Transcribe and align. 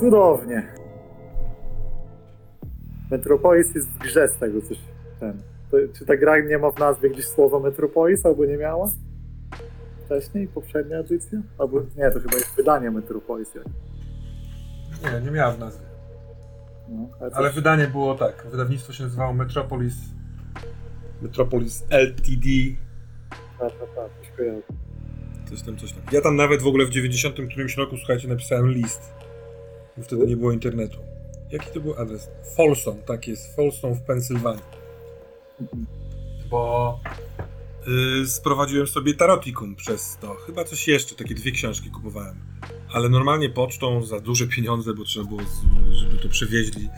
Cudownie. 0.00 0.62
Metropolis 3.10 3.74
jest 3.74 3.88
w 3.88 3.98
grze 3.98 4.28
z 4.28 4.36
tego 4.36 4.62
coś 4.62 4.78
ten. 5.20 5.42
To, 5.70 5.76
czy 5.98 6.06
ta 6.06 6.16
gra 6.16 6.40
nie 6.40 6.58
ma 6.58 6.70
w 6.70 6.78
nazwie 6.78 7.10
gdzieś 7.10 7.26
słowa 7.26 7.58
Metropolis, 7.60 8.26
albo 8.26 8.44
nie 8.44 8.56
miała? 8.56 8.90
Wcześniej, 10.04 10.48
poprzednia 10.48 10.96
edycja? 10.98 11.38
Albo 11.58 11.80
nie, 11.96 12.10
to 12.10 12.20
chyba 12.20 12.34
jest 12.36 12.56
wydanie 12.56 12.90
Metropolis. 12.90 13.54
jak- 13.54 13.64
Nie, 15.14 15.20
nie 15.20 15.30
miała 15.30 15.52
w 15.52 15.58
nazwie. 15.58 15.86
No, 16.88 17.08
ale, 17.20 17.30
Ale 17.34 17.50
wydanie 17.50 17.86
było 17.86 18.14
tak. 18.14 18.46
Wydawnictwo 18.50 18.92
się 18.92 19.04
nazywało 19.04 19.32
Metropolis. 19.32 19.94
Metropolis 21.22 21.84
LTD. 21.90 22.46
tak, 23.58 23.72
tak, 23.72 23.88
tak, 23.94 24.10
coś 24.20 24.30
kojarzę. 24.36 24.62
Coś 25.50 25.62
tam, 25.62 25.76
coś 25.76 25.92
tam. 25.92 26.02
Ja 26.12 26.20
tam 26.20 26.36
nawet 26.36 26.62
w 26.62 26.66
ogóle 26.66 26.86
w 26.86 26.90
90 26.90 27.34
którymś 27.50 27.76
roku, 27.76 27.96
słuchajcie, 27.96 28.28
napisałem 28.28 28.68
list. 28.70 29.12
Bo 30.00 30.04
wtedy 30.04 30.26
nie 30.26 30.36
było 30.36 30.52
internetu. 30.52 30.98
Jaki 31.50 31.70
to 31.74 31.80
był 31.80 31.94
adres? 31.94 32.28
Folsom, 32.56 32.96
tak 33.06 33.28
jest. 33.28 33.56
Folsom 33.56 33.94
w 33.94 34.00
Pensylwanii. 34.00 34.62
Bo 36.50 37.00
yy, 38.20 38.26
sprowadziłem 38.26 38.86
sobie 38.86 39.14
Tarotikum 39.14 39.76
przez 39.76 40.18
to. 40.20 40.34
Chyba 40.34 40.64
coś 40.64 40.88
jeszcze, 40.88 41.14
takie 41.14 41.34
dwie 41.34 41.52
książki 41.52 41.90
kupowałem. 41.90 42.34
Ale 42.92 43.08
normalnie 43.08 43.50
pocztą 43.50 44.04
za 44.04 44.20
duże 44.20 44.46
pieniądze, 44.46 44.94
bo 44.94 45.04
trzeba 45.04 45.26
było, 45.26 45.40
żeby 45.90 46.18
to 46.18 46.28
przewieźli 46.28 46.88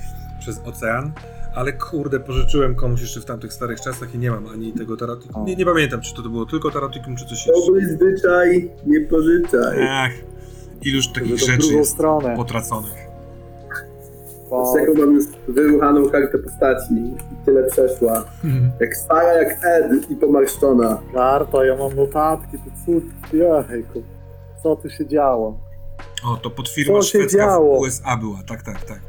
przez 0.41 0.59
ocean. 0.65 1.13
Ale 1.55 1.73
kurde, 1.73 2.21
pożyczyłem 2.21 2.75
komuś 2.75 3.01
jeszcze 3.01 3.21
w 3.21 3.25
tamtych 3.25 3.53
starych 3.53 3.81
czasach 3.81 4.15
i 4.15 4.19
nie 4.19 4.31
mam 4.31 4.47
ani 4.47 4.73
tego 4.73 4.97
Tarotikum. 4.97 5.45
Nie, 5.45 5.57
nie 5.57 5.65
pamiętam, 5.65 6.01
czy 6.01 6.15
to 6.15 6.23
było 6.23 6.47
tylko 6.47 6.71
Tarotikum, 6.71 7.17
czy 7.17 7.25
coś 7.25 7.47
jeszcze. 7.47 7.53
Dobry 7.53 7.97
zwyczaj, 7.97 8.71
nie 8.87 9.01
pożyczaj. 9.01 9.79
Ach, 9.89 10.13
iluż 10.85 11.09
takich 11.13 11.39
rzeczy 11.39 11.75
jest 11.75 11.93
stronę. 11.93 12.37
potraconych. 12.37 12.93
Bo, 14.51 14.73
Z 14.73 14.81
jaką 14.81 14.95
mam 14.95 15.15
już 15.15 15.25
wyruchaną 15.49 16.09
kartę 16.11 16.39
postaci 16.39 16.95
i 16.95 17.17
tyle 17.45 17.63
przeszła. 17.71 18.25
Jak 18.81 18.97
stara 18.97 19.33
jak 19.33 19.59
Ed 19.65 20.11
i 20.11 20.17
pomarszczona. 20.17 21.01
karta, 21.15 21.65
ja 21.65 21.77
mam 21.77 21.97
notatki, 21.97 22.59
to 22.59 22.71
cud, 22.87 23.05
jejku. 23.71 24.03
Co 24.63 24.77
tu 24.77 24.91
się 24.91 25.07
działo? 25.07 25.59
O, 26.27 26.37
to 26.37 26.51
Co 26.97 27.03
się 27.03 27.09
szwedzka 27.19 27.39
działo? 27.39 27.77
w 27.79 27.81
USA 27.81 28.17
była, 28.17 28.39
tak, 28.49 28.63
tak, 28.63 28.85
tak. 28.85 29.01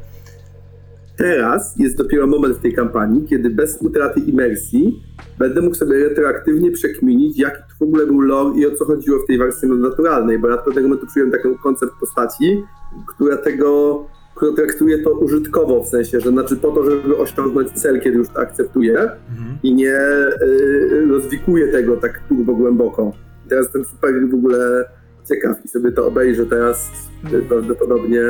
Teraz 1.16 1.74
jest 1.78 1.96
dopiero 1.96 2.26
moment 2.26 2.56
w 2.56 2.60
tej 2.60 2.72
kampanii, 2.74 3.24
kiedy 3.24 3.50
bez 3.50 3.82
utraty 3.82 4.20
imersji 4.20 5.02
będę 5.38 5.60
mógł 5.60 5.74
sobie 5.74 5.98
retroaktywnie 5.98 6.70
przekminić, 6.70 7.38
jaki 7.38 7.56
to 7.56 7.74
w 7.78 7.82
ogóle 7.82 8.06
był 8.06 8.20
lore 8.20 8.58
i 8.58 8.66
o 8.66 8.70
co 8.70 8.84
chodziło 8.84 9.18
w 9.18 9.26
tej 9.26 9.38
wersji 9.38 9.68
naturalnej, 9.68 10.38
bo 10.38 10.48
ja 10.48 10.56
do 10.56 10.72
tego 10.72 10.88
momentu 10.88 11.06
przyjąłem 11.06 11.32
taki 11.32 11.48
koncept 11.62 11.92
postaci, 12.00 12.64
która 13.06 13.36
tego, 13.36 14.00
która 14.34 14.52
traktuje 14.52 14.98
to 14.98 15.10
użytkowo, 15.10 15.84
w 15.84 15.88
sensie, 15.88 16.20
że 16.20 16.30
znaczy 16.30 16.56
po 16.56 16.70
to, 16.70 16.90
żeby 16.90 17.16
osiągnąć 17.16 17.70
cel, 17.72 18.00
kiedy 18.00 18.18
już 18.18 18.28
to 18.28 18.40
akceptuje 18.40 18.98
Mhm. 19.00 19.58
i 19.62 19.74
nie 19.74 19.98
y, 20.42 21.06
rozwikuje 21.10 21.68
tego 21.68 21.96
tak 21.96 22.20
turbo 22.28 22.54
głęboko. 22.54 23.12
I 23.46 23.48
teraz 23.48 23.64
jestem 23.64 23.84
super 23.84 24.28
w 24.30 24.34
ogóle 24.34 24.84
ciekaw 25.28 25.64
i 25.64 25.68
sobie 25.68 25.92
to 25.92 26.06
obejrzę 26.06 26.46
teraz 26.46 26.90
y, 27.34 27.42
prawdopodobnie 27.42 28.22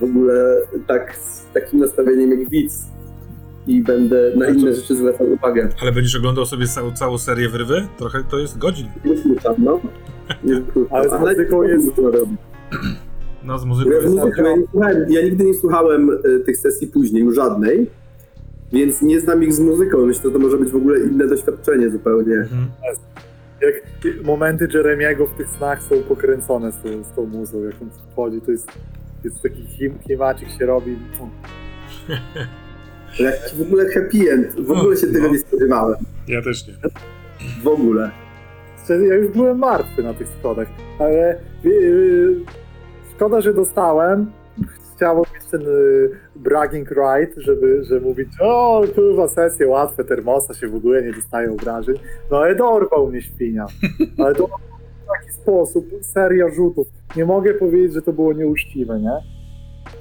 w 0.00 0.04
ogóle 0.04 0.56
tak 0.86 1.16
z 1.16 1.41
takim 1.52 1.78
nastawieniem 1.80 2.30
jak 2.40 2.50
widz 2.50 2.86
i 3.66 3.82
będę 3.82 4.32
na 4.36 4.44
Ale 4.46 4.54
to- 4.54 4.60
inne 4.60 4.74
rzeczy 4.74 4.96
zwracał 4.96 5.32
uwagę. 5.32 5.68
Ale 5.82 5.92
będziesz 5.92 6.16
oglądał 6.16 6.46
sobie 6.46 6.66
całą, 6.66 6.92
całą 6.92 7.18
serię 7.18 7.48
wrywy? 7.48 7.86
Trochę 7.98 8.24
to 8.30 8.38
jest 8.38 8.58
godzin. 8.58 8.86
Nie 9.04 9.18
słucham, 9.18 9.54
no. 9.58 9.80
Nie. 10.44 10.62
Ale 10.90 11.08
z 11.08 11.20
muzyką 11.20 11.62
jest- 11.62 11.94
to 11.96 12.10
robi. 12.10 12.36
No, 13.44 13.58
z 13.58 13.64
muzyką 13.64 13.90
Ja, 13.90 13.96
jest... 13.96 14.14
muzykę, 14.16 14.42
ja, 14.42 14.56
nie 14.56 14.66
słuchałem, 14.70 15.04
ja 15.08 15.22
nigdy 15.22 15.44
nie 15.44 15.54
słuchałem 15.54 16.10
y, 16.10 16.40
tych 16.40 16.56
sesji 16.56 16.86
później, 16.86 17.22
już 17.22 17.34
żadnej, 17.34 17.86
więc 18.72 19.02
nie 19.02 19.20
znam 19.20 19.42
ich 19.42 19.52
z 19.54 19.60
muzyką. 19.60 20.06
Myślę, 20.06 20.22
że 20.24 20.30
to 20.30 20.38
może 20.38 20.56
być 20.58 20.70
w 20.70 20.76
ogóle 20.76 21.00
inne 21.00 21.26
doświadczenie 21.28 21.90
zupełnie. 21.90 22.34
Mhm. 22.34 22.66
Jak 23.60 23.74
momenty 24.24 24.68
Jeremiego 24.74 25.26
w 25.26 25.34
tych 25.34 25.48
snach 25.48 25.82
są 25.82 26.02
pokręcone 26.02 26.72
z 26.72 26.76
tą, 26.76 27.04
z 27.04 27.16
tą 27.16 27.26
muzą, 27.26 27.58
jak 27.64 27.74
on 27.82 27.88
wchodzi, 28.12 28.40
to 28.40 28.50
jest, 28.50 28.68
jest 29.24 29.42
taki 29.42 29.66
kim, 29.78 29.98
klimacik 29.98 30.48
się 30.58 30.66
robi. 30.66 30.96
Jakiś 33.18 33.54
w 33.58 33.62
ogóle 33.62 33.84
happy 33.94 34.32
end. 34.32 34.60
W 34.66 34.70
ogóle 34.70 34.96
się 34.96 35.06
tego 35.06 35.20
No. 35.26 35.32
nie 35.32 35.38
spodziewałem. 35.38 35.96
Ja 36.28 36.42
też 36.42 36.68
nie. 36.68 36.74
W 37.62 37.68
ogóle. 37.68 38.10
Ja 38.88 39.14
już 39.14 39.28
byłem 39.32 39.58
martwy 39.58 40.02
na 40.02 40.14
tych 40.14 40.28
schodach, 40.28 40.68
ale 40.98 41.38
yy, 41.64 42.36
szkoda, 43.16 43.40
że 43.40 43.54
dostałem. 43.54 44.30
Chciało 44.96 45.24
mieć 45.34 45.44
ten 45.50 45.60
yy, 45.62 46.10
bragging 46.36 46.90
right, 46.90 47.34
żeby, 47.36 47.84
żeby 47.84 48.00
mówić, 48.00 48.28
o 48.40 48.82
kurwa, 48.94 49.28
sesje 49.28 49.66
łatwe, 49.68 50.04
termosa 50.04 50.54
się 50.54 50.68
w 50.68 50.74
ogóle 50.74 51.02
nie 51.02 51.12
dostają 51.12 51.52
obrażeń. 51.52 51.94
No 52.30 52.38
ale 52.38 52.54
dorwał 52.54 53.06
mnie 53.10 53.22
świnia. 53.22 53.66
Ale 54.18 54.32
dorwał 54.34 54.58
taki 55.18 55.32
sposób, 55.32 55.86
seria 56.02 56.48
rzutów. 56.48 56.86
Nie 57.16 57.24
mogę 57.24 57.54
powiedzieć, 57.54 57.92
że 57.92 58.02
to 58.02 58.12
było 58.12 58.32
nieuczciwe, 58.32 59.00
nie? 59.00 59.12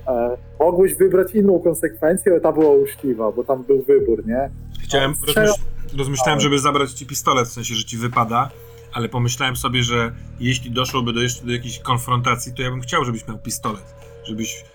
E, 0.07 0.37
mogłeś 0.59 0.95
wybrać 0.95 1.35
inną 1.35 1.59
konsekwencję, 1.59 2.31
ale 2.31 2.41
ta 2.41 2.51
była 2.51 2.71
uczciwa, 2.75 3.31
bo 3.31 3.43
tam 3.43 3.63
był 3.63 3.81
wybór, 3.81 4.27
nie? 4.27 4.49
Chciałem, 4.83 5.15
Strzelam. 5.15 5.47
rozmyśl, 5.49 5.97
rozmyślałem, 5.97 6.39
żeby 6.39 6.59
zabrać 6.59 6.91
ci 6.91 7.05
pistolet, 7.05 7.47
w 7.47 7.51
sensie, 7.51 7.75
że 7.75 7.83
ci 7.83 7.97
wypada, 7.97 8.49
ale 8.93 9.09
pomyślałem 9.09 9.55
sobie, 9.55 9.83
że 9.83 10.11
jeśli 10.39 10.71
doszłoby 10.71 11.13
do 11.13 11.21
jeszcze 11.21 11.45
do 11.45 11.51
jakiejś 11.51 11.79
konfrontacji, 11.79 12.53
to 12.53 12.61
ja 12.61 12.71
bym 12.71 12.81
chciał, 12.81 13.05
żebyś 13.05 13.27
miał 13.27 13.37
pistolet. 13.37 13.95
Żebyś 14.23 14.65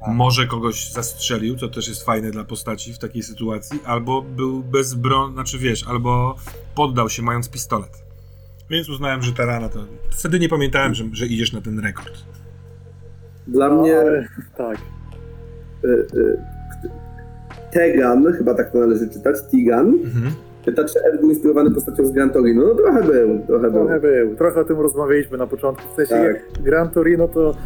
Tak. 0.00 0.14
może 0.14 0.46
kogoś 0.46 0.90
zastrzelił, 0.92 1.56
co 1.56 1.68
też 1.68 1.88
jest 1.88 2.02
fajne 2.04 2.30
dla 2.30 2.44
postaci 2.44 2.92
w 2.92 2.98
takiej 2.98 3.22
sytuacji, 3.22 3.78
albo 3.84 4.22
był 4.22 4.62
bezbron, 4.62 5.32
znaczy 5.32 5.58
wiesz, 5.58 5.88
albo 5.88 6.36
poddał 6.74 7.08
się 7.08 7.22
mając 7.22 7.48
pistolet. 7.48 8.05
Więc 8.70 8.88
uznałem, 8.88 9.22
że 9.22 9.32
ta 9.32 9.46
rana 9.46 9.68
to... 9.68 9.78
Wtedy 10.10 10.38
nie 10.38 10.48
pamiętałem, 10.48 10.94
że, 10.94 11.04
że 11.12 11.26
idziesz 11.26 11.52
na 11.52 11.60
ten 11.60 11.78
rekord. 11.78 12.14
Dla 13.46 13.68
No, 13.68 13.82
mnie 13.82 13.98
ale, 13.98 14.28
tak. 14.56 14.78
y, 15.84 15.88
y, 15.88 16.38
Tegan, 17.72 18.32
chyba 18.32 18.54
tak 18.54 18.72
to 18.72 18.78
należy 18.78 19.08
czytać, 19.08 19.36
Tigan, 19.50 19.86
Mhm. 19.86 20.32
pyta, 20.64 20.84
czy 20.84 21.04
Ed 21.04 21.20
był 21.20 21.30
inspirowany 21.30 21.70
postacią 21.70 22.06
z 22.06 22.12
Gran 22.12 22.30
Torino. 22.30 22.62
No 22.66 22.74
trochę 22.74 23.02
był, 23.02 23.40
trochę 23.46 23.70
był. 23.70 23.80
Trochę 23.86 24.00
był. 24.00 24.36
Trochę 24.36 24.60
o 24.60 24.64
tym 24.64 24.80
rozmawialiśmy 24.80 25.38
na 25.38 25.46
początku. 25.46 25.88
W 25.92 25.96
sensie 25.96 26.10
Tak. 26.14 26.24
jak 26.24 26.62
Gran 26.62 26.90
Torino 26.90 27.28
to 27.28 27.56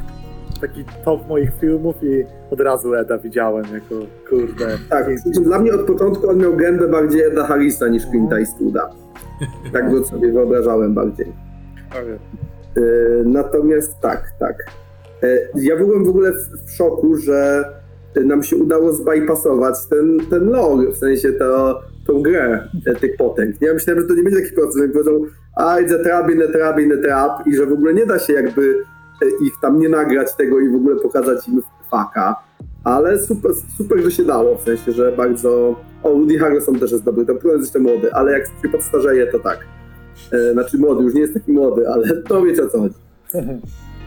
taki 0.60 0.84
top 1.04 1.28
moich 1.28 1.50
filmów 1.60 1.96
i 2.02 2.24
od 2.50 2.60
razu 2.60 2.94
Eda 2.94 3.18
widziałem 3.18 3.64
jako 3.74 3.94
kurde. 4.30 4.78
Tak, 4.90 5.06
i- 5.26 5.40
dla 5.40 5.58
mnie 5.58 5.72
od 5.74 5.80
początku 5.80 6.30
on 6.30 6.38
miał 6.38 6.56
gębę 6.56 6.88
bardziej 6.88 7.22
Eda 7.22 7.44
Harrisa 7.46 7.88
niż 7.88 8.02
Clint'a 8.06 8.38
Eastwooda. 8.38 8.90
Tak 9.72 9.90
go 9.90 10.04
sobie 10.04 10.32
wyobrażałem 10.32 10.94
bardziej. 10.94 11.26
E, 12.76 12.80
Natomiast 13.24 14.00
tak, 14.00 14.22
tak. 14.38 14.56
E, 15.22 15.26
Ja 15.54 15.76
byłem 15.76 16.04
w 16.04 16.08
ogóle 16.08 16.32
w, 16.32 16.48
w 16.66 16.70
szoku, 16.70 17.16
że 17.16 17.64
nam 18.24 18.42
się 18.42 18.56
udało 18.56 18.92
zbypassować 18.92 19.74
ten, 19.90 20.18
ten 20.30 20.44
lore, 20.48 20.90
w 20.92 20.96
sensie 20.96 21.32
to, 21.32 21.80
tą 22.06 22.22
grę 22.22 22.68
e, 22.86 22.94
tych 22.94 23.16
potęg. 23.16 23.56
Ja 23.60 23.74
myślałem, 23.74 24.02
że 24.02 24.08
to 24.08 24.14
nie 24.14 24.22
będzie 24.22 24.40
taki 24.40 24.54
proces, 24.54 24.82
jak 24.82 24.92
powiedzą 24.92 25.10
a 25.56 25.76
it's 25.80 26.00
a 26.00 26.04
trap, 26.04 26.30
in 26.30 26.42
a 26.42 26.46
trap, 26.52 26.78
in 26.80 26.92
a 26.92 26.96
trap 27.02 27.46
i 27.46 27.56
że 27.56 27.66
w 27.66 27.72
ogóle 27.72 27.94
nie 27.94 28.06
da 28.06 28.18
się 28.18 28.32
jakby 28.32 28.74
ich 29.26 29.52
tam 29.62 29.78
nie 29.78 29.88
nagrać 29.88 30.34
tego 30.34 30.60
i 30.60 30.68
w 30.68 30.74
ogóle 30.74 30.96
pokazać 30.96 31.48
im 31.48 31.62
faka. 31.90 32.36
Ale 32.84 33.18
super, 33.18 33.52
super, 33.78 34.02
że 34.02 34.10
się 34.10 34.24
dało, 34.24 34.58
w 34.58 34.62
sensie, 34.62 34.92
że 34.92 35.12
bardzo... 35.12 35.76
O, 36.02 36.10
Woody 36.10 36.38
Harrelson 36.38 36.78
też 36.78 36.92
jest 36.92 37.04
dobry, 37.04 37.26
to 37.26 37.32
jest 37.32 37.60
jeszcze 37.60 37.78
młody, 37.78 38.14
ale 38.14 38.32
jak 38.32 38.46
się 38.46 38.68
podstarzeje, 38.72 39.26
to 39.26 39.38
tak. 39.38 39.58
E, 40.32 40.52
znaczy 40.52 40.78
młody, 40.78 41.04
już 41.04 41.14
nie 41.14 41.20
jest 41.20 41.34
taki 41.34 41.52
młody, 41.52 41.88
ale 41.88 42.16
to 42.28 42.42
wiecie 42.42 42.64
o 42.64 42.68
co 42.68 42.78
chodzi. 42.78 42.94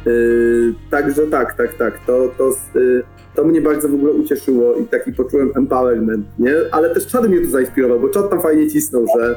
Yy, 0.05 0.73
także 0.91 1.27
tak, 1.27 1.53
tak, 1.53 1.73
tak. 1.73 2.05
To, 2.07 2.31
to, 2.37 2.51
yy, 2.79 3.03
to 3.35 3.43
mnie 3.43 3.61
bardzo 3.61 3.89
w 3.89 3.93
ogóle 3.93 4.13
ucieszyło 4.13 4.75
i 4.75 4.85
taki 4.85 5.13
poczułem 5.13 5.51
empowerment, 5.55 6.25
nie? 6.39 6.55
Ale 6.71 6.89
też 6.89 7.07
czad 7.07 7.27
mnie 7.29 7.41
to 7.41 7.49
zainspirował, 7.49 7.99
bo 7.99 8.09
czad 8.09 8.29
tam 8.29 8.41
fajnie 8.41 8.69
cisnął, 8.69 9.05
że 9.17 9.35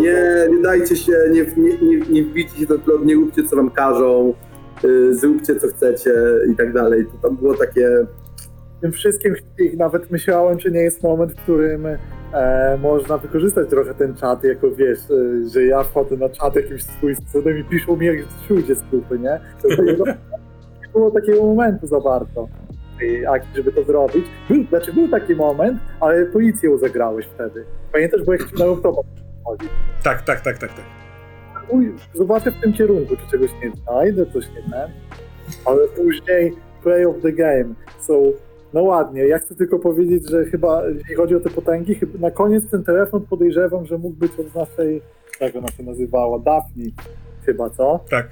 nie, 0.00 0.48
nie 0.56 0.62
dajcie 0.62 0.96
się, 0.96 1.12
nie, 1.30 1.46
nie, 1.56 1.78
nie, 1.78 2.00
nie 2.10 2.22
wbijcie 2.22 2.58
się 2.58 2.66
do 2.66 2.78
plot, 2.78 3.04
nie 3.04 3.14
róbcie 3.14 3.42
co 3.42 3.56
wam 3.56 3.70
każą, 3.70 4.34
zróbcie 5.10 5.56
co 5.60 5.68
chcecie 5.68 6.12
i 6.52 6.56
tak 6.56 6.72
dalej. 6.72 7.06
To 7.06 7.28
tam 7.28 7.36
było 7.36 7.54
takie... 7.54 7.88
tym 8.80 8.92
wszystkim 8.92 9.34
ich 9.58 9.76
nawet 9.76 10.10
myślałem, 10.10 10.58
czy 10.58 10.70
nie 10.70 10.80
jest 10.80 11.02
moment, 11.02 11.32
w 11.32 11.42
którym 11.42 11.86
e, 12.32 12.78
można 12.82 13.18
wykorzystać 13.18 13.68
trochę 13.70 13.94
ten 13.94 14.14
czat, 14.14 14.44
jako 14.44 14.70
wiesz, 14.70 14.98
e, 15.10 15.48
że 15.48 15.64
ja 15.64 15.82
wchodzę 15.82 16.16
na 16.16 16.28
czat 16.28 16.56
jakimś 16.56 16.82
swój 16.82 17.16
cudem 17.32 17.58
i 17.58 17.64
piszą 17.64 17.96
mi 17.96 18.06
jak 18.06 18.16
ludzie 18.50 18.74
z 18.74 18.82
kupy, 18.82 19.18
nie? 19.18 19.40
To 19.62 19.82
nie 19.82 19.96
było 20.92 21.10
takiego 21.20 21.42
momentu 21.42 21.86
za 21.86 22.00
bardzo 22.00 22.48
akcji, 23.28 23.50
żeby 23.56 23.72
to 23.72 23.84
zrobić. 23.84 24.26
Był, 24.48 24.64
znaczy 24.64 24.92
był 24.92 25.08
taki 25.08 25.34
moment, 25.34 25.78
ale 26.00 26.26
policję 26.26 26.78
zagrałeś 26.78 27.26
wtedy. 27.26 27.64
Pamiętasz, 27.92 28.22
bo 28.24 28.32
jak 28.32 28.50
ci 28.50 28.56
na 28.58 28.64
automat 28.64 29.04
chodzi. 29.44 29.68
Tak, 30.02 30.22
tak, 30.22 30.40
tak, 30.40 30.58
tak, 30.58 30.70
tak. 30.70 31.05
Zobaczę 32.14 32.50
w 32.50 32.60
tym 32.60 32.72
kierunku, 32.72 33.16
czy 33.16 33.30
czegoś 33.30 33.50
nie 33.62 33.70
znajdę, 33.70 34.26
coś 34.26 34.44
nie 34.48 34.62
ten. 34.70 34.90
Ale 35.64 35.88
później, 35.88 36.52
play 36.82 37.06
of 37.06 37.16
the 37.22 37.32
game. 37.32 37.74
So, 38.00 38.22
no 38.74 38.82
ładnie. 38.82 39.26
Ja 39.26 39.38
chcę 39.38 39.54
tylko 39.54 39.78
powiedzieć, 39.78 40.30
że 40.30 40.44
chyba, 40.44 40.88
jeśli 40.88 41.14
chodzi 41.14 41.34
o 41.34 41.40
te 41.40 41.50
potęgi, 41.50 41.94
chyba 41.94 42.18
na 42.18 42.30
koniec 42.30 42.70
ten 42.70 42.84
telefon 42.84 43.20
podejrzewam, 43.20 43.86
że 43.86 43.98
mógł 43.98 44.16
być 44.16 44.32
od 44.40 44.54
naszej, 44.54 45.02
jak 45.40 45.56
ona 45.56 45.68
się 45.68 45.82
nazywała, 45.82 46.38
Daphne 46.38 46.84
chyba, 47.46 47.70
co? 47.70 48.00
Tak. 48.10 48.28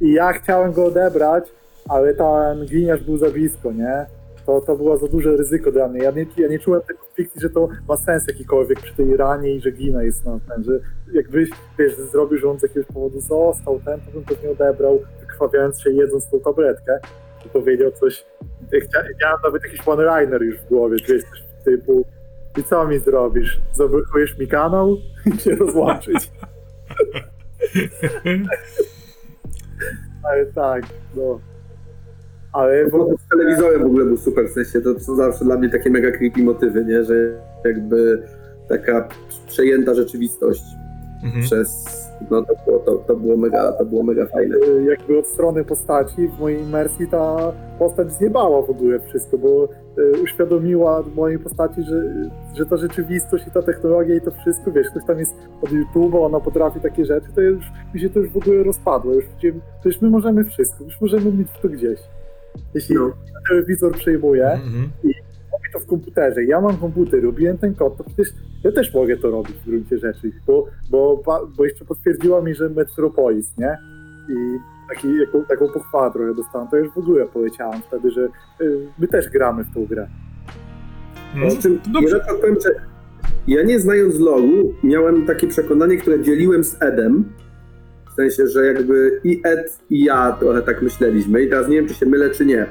I 0.00 0.12
ja 0.12 0.32
chciałem 0.32 0.72
go 0.72 0.84
odebrać, 0.84 1.44
ale 1.88 2.14
ten 2.14 2.66
gliniarz 2.66 3.04
był 3.04 3.16
za 3.16 3.30
blisko, 3.30 3.72
nie? 3.72 4.06
To, 4.46 4.60
to 4.60 4.76
było 4.76 4.98
za 4.98 5.06
duże 5.06 5.36
ryzyko 5.36 5.72
dla 5.72 5.88
mnie. 5.88 6.02
Ja 6.02 6.10
nie, 6.10 6.26
ja 6.36 6.48
nie 6.48 6.58
czułem 6.58 6.82
tej 6.82 6.96
fikcji, 7.22 7.40
że 7.40 7.50
to 7.50 7.68
ma 7.88 7.96
sens 7.96 8.28
jakikolwiek 8.28 8.80
przy 8.80 8.94
tej 8.94 9.16
ranie 9.16 9.54
i 9.54 9.60
że 9.60 9.72
glina 9.72 10.02
jest 10.02 10.24
na 10.24 10.38
ten, 10.48 10.64
że 10.64 10.72
jakbyś, 11.12 11.50
wiesz, 11.78 11.96
zrobił, 11.96 12.38
że 12.38 12.50
on 12.50 12.58
z 12.58 12.62
jakiegoś 12.62 12.86
powodu 12.86 13.20
został 13.20 13.80
ten, 13.80 14.00
to 14.00 14.10
bym 14.10 14.24
to 14.24 14.34
nie 14.42 14.50
odebrał, 14.50 14.98
wykrwawiając 15.20 15.80
się 15.80 15.90
jedząc 15.90 16.30
tą 16.30 16.40
tabletkę 16.40 16.98
i 17.46 17.48
powiedział 17.48 17.90
coś, 17.90 18.24
ja 18.72 18.80
miałem 19.22 19.38
nawet 19.44 19.62
jakiś 19.62 19.88
one-liner 19.88 20.42
już 20.42 20.56
w 20.56 20.68
głowie, 20.68 20.96
jest 21.08 21.28
coś 21.28 21.42
typu 21.64 22.04
i 22.58 22.64
co 22.64 22.86
mi 22.88 22.98
zrobisz? 22.98 23.60
Zablokujesz 23.72 24.38
mi 24.38 24.48
kanał 24.48 24.96
i 25.34 25.38
się 25.38 25.54
rozłączyć. 25.54 26.30
Ale 30.22 30.46
tak, 30.46 30.82
no. 31.16 31.40
Ale 32.52 32.90
w 32.90 32.94
ogóle 32.94 33.16
Z 33.18 33.28
telewizorem 33.38 33.82
w 33.82 33.86
ogóle 33.86 34.04
był 34.04 34.16
super, 34.16 34.48
w 34.48 34.52
sensie 34.52 34.80
to 34.80 35.00
są 35.00 35.16
zawsze 35.16 35.44
dla 35.44 35.56
mnie 35.56 35.68
takie 35.68 35.90
mega 35.90 36.10
creepy 36.10 36.42
motywy, 36.42 36.84
nie? 36.84 37.04
Że 37.04 37.14
jakby 37.64 38.22
taka 38.68 39.08
przejęta 39.46 39.94
rzeczywistość 39.94 40.62
Mhm. 41.24 41.42
przez... 41.42 41.84
No 42.30 42.42
to 42.42 42.54
było, 42.66 42.78
to, 42.78 42.94
to 42.96 43.16
było 43.16 43.36
mega, 43.36 43.72
to 43.72 43.84
było 43.84 44.02
mega 44.02 44.26
fajne. 44.26 44.56
jakby 44.90 45.18
od 45.18 45.26
strony 45.26 45.64
postaci 45.64 46.28
w 46.28 46.40
mojej 46.40 46.62
imersji 46.62 47.06
ta 47.08 47.52
postać 47.78 48.12
zjebała 48.12 48.62
w 48.62 48.70
ogóle 48.70 49.00
wszystko, 49.00 49.38
bo 49.38 49.68
y, 49.98 50.22
uświadomiła 50.22 51.04
mojej 51.16 51.38
postaci, 51.38 51.82
że, 51.82 52.02
że 52.56 52.66
ta 52.66 52.76
rzeczywistość 52.76 53.46
i 53.46 53.50
ta 53.50 53.62
technologia 53.62 54.14
i 54.14 54.20
to 54.20 54.30
wszystko, 54.30 54.72
wiesz, 54.72 54.90
ktoś 54.90 55.04
tam 55.04 55.18
jest 55.18 55.34
od 55.62 55.70
YouTube'a, 55.70 56.24
ona 56.26 56.40
potrafi 56.40 56.80
takie 56.80 57.04
rzeczy, 57.04 57.26
to 57.34 57.40
już 57.40 57.64
mi 57.94 58.00
się 58.00 58.10
to 58.10 58.18
już 58.18 58.30
w 58.30 58.36
ogóle 58.36 58.62
rozpadło. 58.62 59.12
Już, 59.14 59.24
to 59.82 59.88
już 59.88 60.00
my 60.00 60.10
możemy 60.10 60.44
wszystko, 60.44 60.84
już 60.84 61.00
możemy 61.00 61.32
mieć 61.32 61.48
to 61.62 61.68
gdzieś. 61.68 62.00
Jeśli 62.74 62.94
No. 62.94 63.12
telewizor 63.48 63.92
przejmuje, 63.92 64.46
Mhm. 64.50 64.88
robię 65.52 65.68
to 65.72 65.80
w 65.80 65.86
komputerze, 65.86 66.44
ja 66.44 66.60
mam 66.60 66.76
komputer, 66.76 67.22
robiłem 67.24 67.58
ten 67.58 67.74
kod, 67.74 67.96
to 67.96 68.04
przecież 68.04 68.28
ja 68.64 68.72
też 68.72 68.94
mogę 68.94 69.16
to 69.16 69.30
robić 69.30 69.56
w 69.56 69.64
gruncie 69.64 69.98
rzeczy, 69.98 70.32
bo, 70.46 70.66
bo, 70.90 71.22
bo 71.56 71.64
jeszcze 71.64 71.84
potwierdziła 71.84 72.42
mi, 72.42 72.54
że 72.54 72.68
Metropolis, 72.68 73.58
nie? 73.58 73.78
I 74.28 74.34
taki, 74.88 75.18
jaką, 75.20 75.44
taką 75.44 75.68
pochwałę 75.68 76.12
trochę 76.12 76.34
dostałem, 76.34 76.68
to 76.68 76.76
już 76.76 76.90
w 76.94 76.98
ogóle 76.98 77.26
powiedziałem 77.26 77.80
wtedy, 77.88 78.10
że 78.10 78.28
y, 78.60 78.86
my 78.98 79.08
też 79.08 79.28
gramy 79.30 79.64
w 79.64 79.74
tą 79.74 79.86
grę. 79.86 80.08
No, 81.36 81.48
Przy 81.48 81.62
czym 81.62 81.78
to 81.78 81.90
dobrze. 81.90 82.24
ja 82.28 82.34
powiem, 82.34 82.56
że 82.62 82.70
ja 83.46 83.62
nie 83.62 83.80
znając 83.80 84.18
logu, 84.18 84.74
miałem 84.82 85.26
takie 85.26 85.46
przekonanie, 85.46 85.96
które 85.96 86.22
dzieliłem 86.22 86.64
z 86.64 86.82
Edem. 86.82 87.24
W 88.20 88.32
sensie, 88.32 88.46
że 88.52 88.66
jakby 88.66 89.20
i 89.24 89.40
Ed, 89.44 89.78
i 89.90 90.04
ja 90.04 90.36
trochę 90.40 90.62
tak 90.62 90.82
myśleliśmy. 90.82 91.42
I 91.42 91.48
teraz 91.48 91.68
nie 91.68 91.76
wiem, 91.76 91.88
czy 91.88 91.94
się 91.94 92.06
mylę, 92.06 92.30
czy 92.30 92.46
nie. 92.46 92.66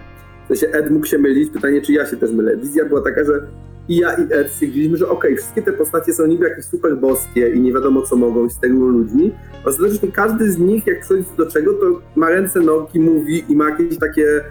W 0.46 0.48
sensie 0.48 0.78
Ed 0.78 0.92
mógł 0.92 1.06
się 1.06 1.18
mylić, 1.18 1.50
pytanie, 1.50 1.82
czy 1.82 1.94
ja 1.94 2.06
się 2.06 2.18
też 2.18 2.32
mylę. 2.32 2.58
Wizja 2.58 2.86
była 2.86 3.02
taka, 3.02 3.24
że 3.24 3.48
i 3.90 3.98
ja, 3.98 4.14
i 4.14 4.34
Ed 4.34 4.52
stwierdziliśmy, 4.52 4.98
że 4.98 5.10
okej, 5.10 5.38
wszystkie 5.38 5.62
te 5.62 5.74
postacie 5.74 6.14
są 6.14 6.26
niby 6.26 6.50
jakieś 6.50 6.66
super 6.66 6.98
boskie 6.98 7.50
i 7.50 7.60
nie 7.60 7.74
wiadomo 7.74 8.02
co 8.02 8.16
mogą 8.16 8.46
i 8.46 8.50
sterują 8.50 8.88
ludźmi. 8.88 9.32
Ostatecznie 9.66 10.12
każdy 10.12 10.52
z 10.52 10.58
nich, 10.58 10.88
jak 10.88 11.02
przychodzi 11.02 11.26
do 11.38 11.46
czego, 11.46 11.74
to 11.74 12.02
ma 12.16 12.30
ręce, 12.30 12.60
nogi, 12.60 13.00
mówi 13.00 13.44
i 13.50 13.56
ma 13.56 13.70
jakieś 13.70 13.98
takie 13.98 14.42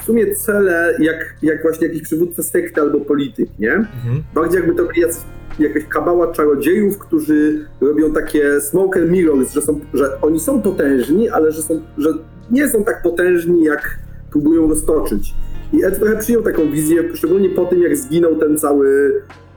w 0.00 0.04
sumie 0.04 0.34
cele, 0.34 0.94
jak, 0.98 1.36
jak 1.42 1.62
właśnie 1.62 1.86
jakiś 1.86 2.02
przywódca 2.02 2.42
sekty 2.42 2.80
albo 2.80 3.00
polityk, 3.00 3.48
nie? 3.58 3.72
Mhm. 3.72 4.22
Bardziej 4.34 4.60
jakby 4.60 4.74
to 4.74 4.84
byli 4.84 5.00
jacyś, 5.00 5.22
jakaś 5.58 5.84
kabała 5.84 6.32
czarodziejów, 6.32 6.98
którzy 6.98 7.66
robią 7.80 8.12
takie 8.12 8.60
smoke 8.60 9.00
and 9.00 9.10
mirrors, 9.10 9.52
że, 9.52 9.62
są, 9.62 9.80
że 9.94 10.20
oni 10.22 10.40
są 10.40 10.62
potężni, 10.62 11.28
ale 11.28 11.52
że, 11.52 11.62
są, 11.62 11.80
że 11.98 12.08
nie 12.50 12.68
są 12.68 12.84
tak 12.84 13.02
potężni, 13.02 13.64
jak 13.64 13.98
próbują 14.30 14.68
roztoczyć. 14.68 15.34
I 15.72 15.84
Ed 15.84 15.98
trochę 15.98 16.16
przyjął 16.16 16.42
taką 16.42 16.70
wizję, 16.70 17.02
szczególnie 17.14 17.50
po 17.50 17.64
tym, 17.64 17.82
jak 17.82 17.96
zginął 17.96 18.36
ten 18.36 18.58
cały 18.58 19.12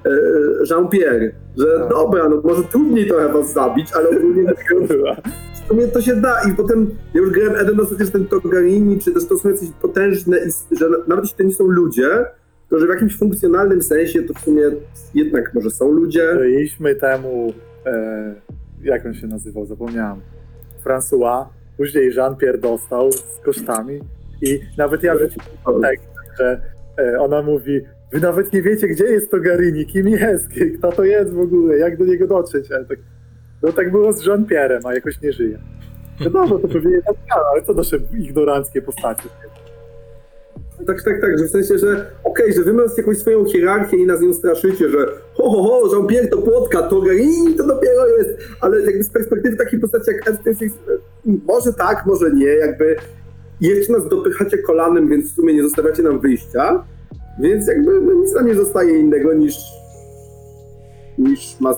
e, 0.06 0.10
Jean-Pierre, 0.70 1.32
że 1.58 1.66
Tak. 1.80 1.90
dobra, 1.90 2.30
no 2.30 2.42
może 2.44 2.64
trudniej 2.64 3.08
trochę 3.08 3.34
was 3.34 3.54
zabić, 3.54 3.88
ale 3.94 4.10
ogólnie 4.10 4.44
w 5.66 5.68
sumie 5.68 5.88
to 5.88 6.02
się 6.02 6.16
da 6.16 6.42
i 6.50 6.56
potem 6.56 6.90
ja 7.14 7.22
już 7.22 7.30
grałem 7.32 7.56
Eden 7.56 7.76
na 7.78 7.84
zasadzie, 7.84 8.06
że 8.06 8.12
ten 8.12 8.26
Togarini, 8.26 9.00
czy 9.00 9.12
też 9.12 9.26
to 9.26 9.38
są 9.38 9.50
jacyś 9.50 9.70
potężne, 9.82 10.38
że 10.72 10.90
nawet 11.08 11.26
jeśli 11.26 11.38
to 11.38 11.44
nie 11.44 11.54
są 11.54 11.68
ludzie, 11.68 12.26
to 12.70 12.80
że 12.80 12.86
w 12.86 12.90
jakimś 12.90 13.18
funkcjonalnym 13.18 13.82
sensie 13.82 14.24
to 14.24 14.34
w 14.34 14.40
sumie 14.40 14.64
jednak 15.14 15.54
może 15.54 15.70
są 15.70 15.92
ludzie. 15.92 16.36
Byliśmy 16.36 16.96
temu, 16.96 17.54
e, 17.86 18.36
jak 18.84 19.06
on 19.06 19.14
się 19.14 19.28
nazywał, 19.28 19.66
zapomniałem, 19.66 20.22
François, 20.86 21.46
później 21.78 22.12
Jean-Pierre 22.16 22.58
dostał 22.58 23.12
z 23.12 23.40
kosztami 23.46 24.00
i 24.42 24.60
nawet 24.78 25.04
ja 25.04 25.16
wrzuciłem 25.16 25.82
tekst, 25.82 26.08
że 26.38 26.62
e, 26.98 27.20
ona 27.20 27.42
mówi, 27.42 27.82
wy 28.12 28.20
nawet 28.20 28.54
nie 28.54 28.62
wiecie, 28.62 28.88
gdzie 28.88 29.04
jest 29.04 29.32
to 29.32 29.40
Garini, 29.40 29.86
kim 29.86 30.08
jest, 30.08 30.48
kto 30.78 30.92
to 30.92 31.04
jest 31.04 31.34
w 31.34 31.40
ogóle, 31.40 31.78
jak 31.78 31.98
do 31.98 32.06
niego 32.06 32.28
dotrzeć. 32.28 32.72
Ale 32.72 32.86
tak, 32.86 33.00
no 33.64 33.72
tak 33.72 33.92
było 33.92 34.14
z 34.14 34.28
Jean-Pierre'em, 34.28 34.82
a 34.86 34.94
jakoś 34.94 35.22
nie 35.22 35.34
żyje. 35.34 35.60
Wiadomo, 36.22 36.60
to 36.60 36.68
pewnie 36.68 36.92
jest 36.92 37.08
ale 37.54 37.62
co 37.62 37.74
nasze 37.74 37.98
ignoranckie 38.20 38.82
postacie. 38.82 39.30
Tak, 40.88 41.04
tak, 41.04 41.22
tak, 41.22 41.40
że 41.40 41.46
w 41.46 41.50
sensie, 41.50 41.78
że 41.78 42.12
okej, 42.24 42.54
że 42.54 42.64
wy 42.64 42.74
macie 42.74 42.94
jakąś 42.98 43.18
swoją 43.18 43.46
hierarchię 43.46 43.98
i 43.98 44.06
nas 44.06 44.22
nią 44.22 44.34
straszycie, 44.34 44.90
że 44.90 44.98
ho, 45.34 45.50
ho, 45.50 45.64
ho, 45.64 45.96
Jean-Pierre 45.96 46.28
to 46.28 46.38
płotka, 46.38 46.82
Togarini 46.82 47.56
to 47.56 47.68
dopiero 47.68 48.08
jest, 48.08 48.30
ale 48.62 48.82
jakby 48.82 49.04
z 49.04 49.10
perspektywy 49.10 49.58
takiej 49.58 49.80
postaci 49.80 50.12
jak 50.12 50.44
to 50.44 50.50
jest, 50.50 50.64
może 51.26 51.74
tak, 51.74 52.06
może 52.06 52.32
nie, 52.32 52.46
jakby 52.48 52.96
jeszcze 53.62 53.94
nas 53.94 54.10
dopychacie 54.10 54.58
kolanem, 54.58 55.10
więc 55.10 55.32
w 55.32 55.36
sumie 55.36 55.54
nie 55.54 55.64
zostawiacie 55.64 56.04
nam 56.04 56.20
wyjścia, 56.20 56.84
więc 57.40 57.68
jakby 57.68 58.02
no, 58.02 58.14
nic 58.14 58.34
nam 58.34 58.48
nie 58.48 58.56
zostaje 58.56 59.00
innego 59.00 59.34
niż 59.34 59.56
niż 61.18 61.60
mas 61.60 61.78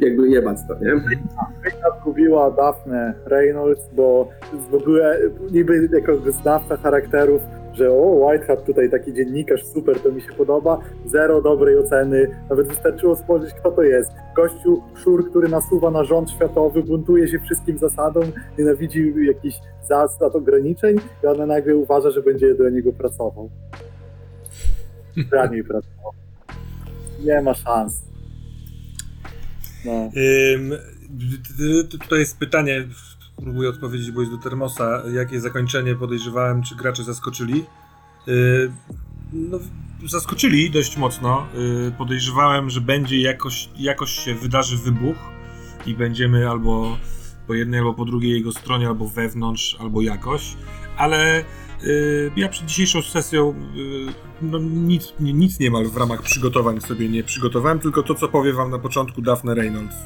jakby 0.00 0.28
jebać 0.28 0.56
to, 0.68 0.74
nie? 0.84 0.94
Wojna 0.94 2.00
zgubiła 2.00 2.50
Daphne 2.50 3.14
Reynolds, 3.26 3.88
bo 3.92 4.28
w 4.70 4.74
ogóle 4.74 5.18
niby 5.52 5.88
jako 5.92 6.16
znawca 6.16 6.76
charakterów, 6.76 7.42
że 7.74 7.90
o, 7.90 8.26
Whitehead 8.26 8.64
tutaj 8.64 8.90
taki 8.90 9.14
dziennikarz, 9.14 9.64
super, 9.66 10.00
to 10.00 10.12
mi 10.12 10.22
się 10.22 10.32
podoba, 10.32 10.78
zero 11.06 11.42
dobrej 11.42 11.78
oceny, 11.78 12.30
nawet 12.50 12.68
wystarczyło 12.68 13.16
spojrzeć, 13.16 13.54
kto 13.54 13.70
to 13.70 13.82
jest. 13.82 14.10
Gościu, 14.36 14.82
szur, 15.04 15.30
który 15.30 15.48
nasuwa 15.48 15.90
na 15.90 16.04
rząd 16.04 16.30
światowy, 16.30 16.82
buntuje 16.82 17.28
się 17.28 17.38
wszystkim 17.38 17.78
zasadom, 17.78 18.24
nienawidzi 18.58 19.14
jakichś 19.26 19.56
zasad, 19.88 20.36
ograniczeń 20.36 20.96
i 21.24 21.26
ona 21.26 21.46
nagle 21.46 21.76
uważa, 21.76 22.10
że 22.10 22.22
będzie 22.22 22.54
dla 22.54 22.70
niego 22.70 22.92
pracował. 22.92 23.50
Dla 25.30 25.46
niej 25.46 25.64
pracował. 25.64 26.12
Nie 27.24 27.42
ma 27.42 27.54
szans. 27.54 28.02
No. 29.84 29.92
Ym, 30.52 30.72
tutaj 31.90 32.18
jest 32.18 32.38
pytanie, 32.38 32.84
próbuję 33.42 33.68
odpowiedzieć, 33.68 34.10
bo 34.10 34.20
jest 34.20 34.32
do 34.32 34.38
termosa. 34.38 35.02
Jakie 35.12 35.40
zakończenie 35.40 35.94
podejrzewałem, 35.94 36.62
czy 36.62 36.76
gracze 36.76 37.04
zaskoczyli? 37.04 37.64
Yy, 38.26 38.72
no, 39.32 39.58
zaskoczyli 40.06 40.70
dość 40.70 40.96
mocno. 40.96 41.46
Yy, 41.54 41.92
podejrzewałem, 41.98 42.70
że 42.70 42.80
będzie 42.80 43.20
jakoś, 43.20 43.68
jakoś 43.78 44.10
się 44.10 44.34
wydarzy 44.34 44.76
wybuch 44.76 45.16
i 45.86 45.94
będziemy 45.94 46.50
albo 46.50 46.96
po 47.46 47.54
jednej, 47.54 47.80
albo 47.80 47.94
po 47.94 48.04
drugiej 48.04 48.32
jego 48.32 48.52
stronie, 48.52 48.88
albo 48.88 49.08
wewnątrz, 49.08 49.76
albo 49.80 50.02
jakoś. 50.02 50.56
Ale 50.96 51.44
yy, 51.82 52.32
ja 52.36 52.48
przed 52.48 52.66
dzisiejszą 52.66 53.02
sesją 53.02 53.54
no, 54.42 54.58
nic, 54.58 55.14
nic 55.20 55.60
niemal 55.60 55.86
w 55.86 55.96
ramach 55.96 56.22
przygotowań 56.22 56.80
sobie 56.80 57.08
nie 57.08 57.24
przygotowałem, 57.24 57.78
tylko 57.78 58.02
to, 58.02 58.14
co 58.14 58.28
powie 58.28 58.52
wam 58.52 58.70
na 58.70 58.78
początku 58.78 59.22
Daphne 59.22 59.54
Reynolds. 59.54 59.96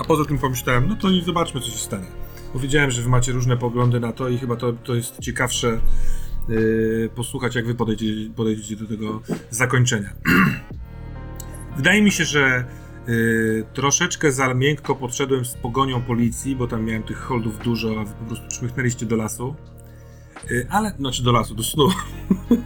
A 0.00 0.04
poza 0.04 0.24
tym 0.24 0.38
pomyślałem, 0.38 0.88
no 0.88 0.96
to 0.96 1.10
i 1.10 1.22
zobaczmy, 1.22 1.60
co 1.60 1.66
się 1.66 1.78
stanie. 1.78 2.06
Bo 2.54 2.60
wiedziałem, 2.60 2.90
że 2.90 3.02
wy 3.02 3.08
macie 3.08 3.32
różne 3.32 3.56
poglądy 3.56 4.00
na 4.00 4.12
to 4.12 4.28
i 4.28 4.38
chyba 4.38 4.56
to, 4.56 4.72
to 4.72 4.94
jest 4.94 5.18
ciekawsze 5.18 5.80
yy, 6.48 7.10
posłuchać, 7.14 7.54
jak 7.54 7.66
wy 7.66 7.74
podejdziecie, 7.74 8.30
podejdziecie 8.36 8.76
do 8.76 8.86
tego 8.86 9.20
zakończenia. 9.50 10.10
Wydaje 11.76 12.02
mi 12.02 12.12
się, 12.12 12.24
że 12.24 12.64
yy, 13.06 13.64
troszeczkę 13.74 14.32
za 14.32 14.54
miękko 14.54 14.94
podszedłem 14.94 15.44
z 15.44 15.54
pogonią 15.54 16.02
policji, 16.02 16.56
bo 16.56 16.66
tam 16.66 16.84
miałem 16.84 17.02
tych 17.02 17.18
holdów 17.18 17.58
dużo, 17.58 18.00
a 18.00 18.04
wy 18.04 18.14
po 18.14 18.24
prostu 18.24 18.48
czmychnęliście 18.48 19.06
do 19.06 19.16
lasu. 19.16 19.54
Yy, 20.50 20.66
ale, 20.70 20.90
znaczy 20.98 21.22
do 21.22 21.32
lasu, 21.32 21.54
do 21.54 21.62
snu. 21.62 21.88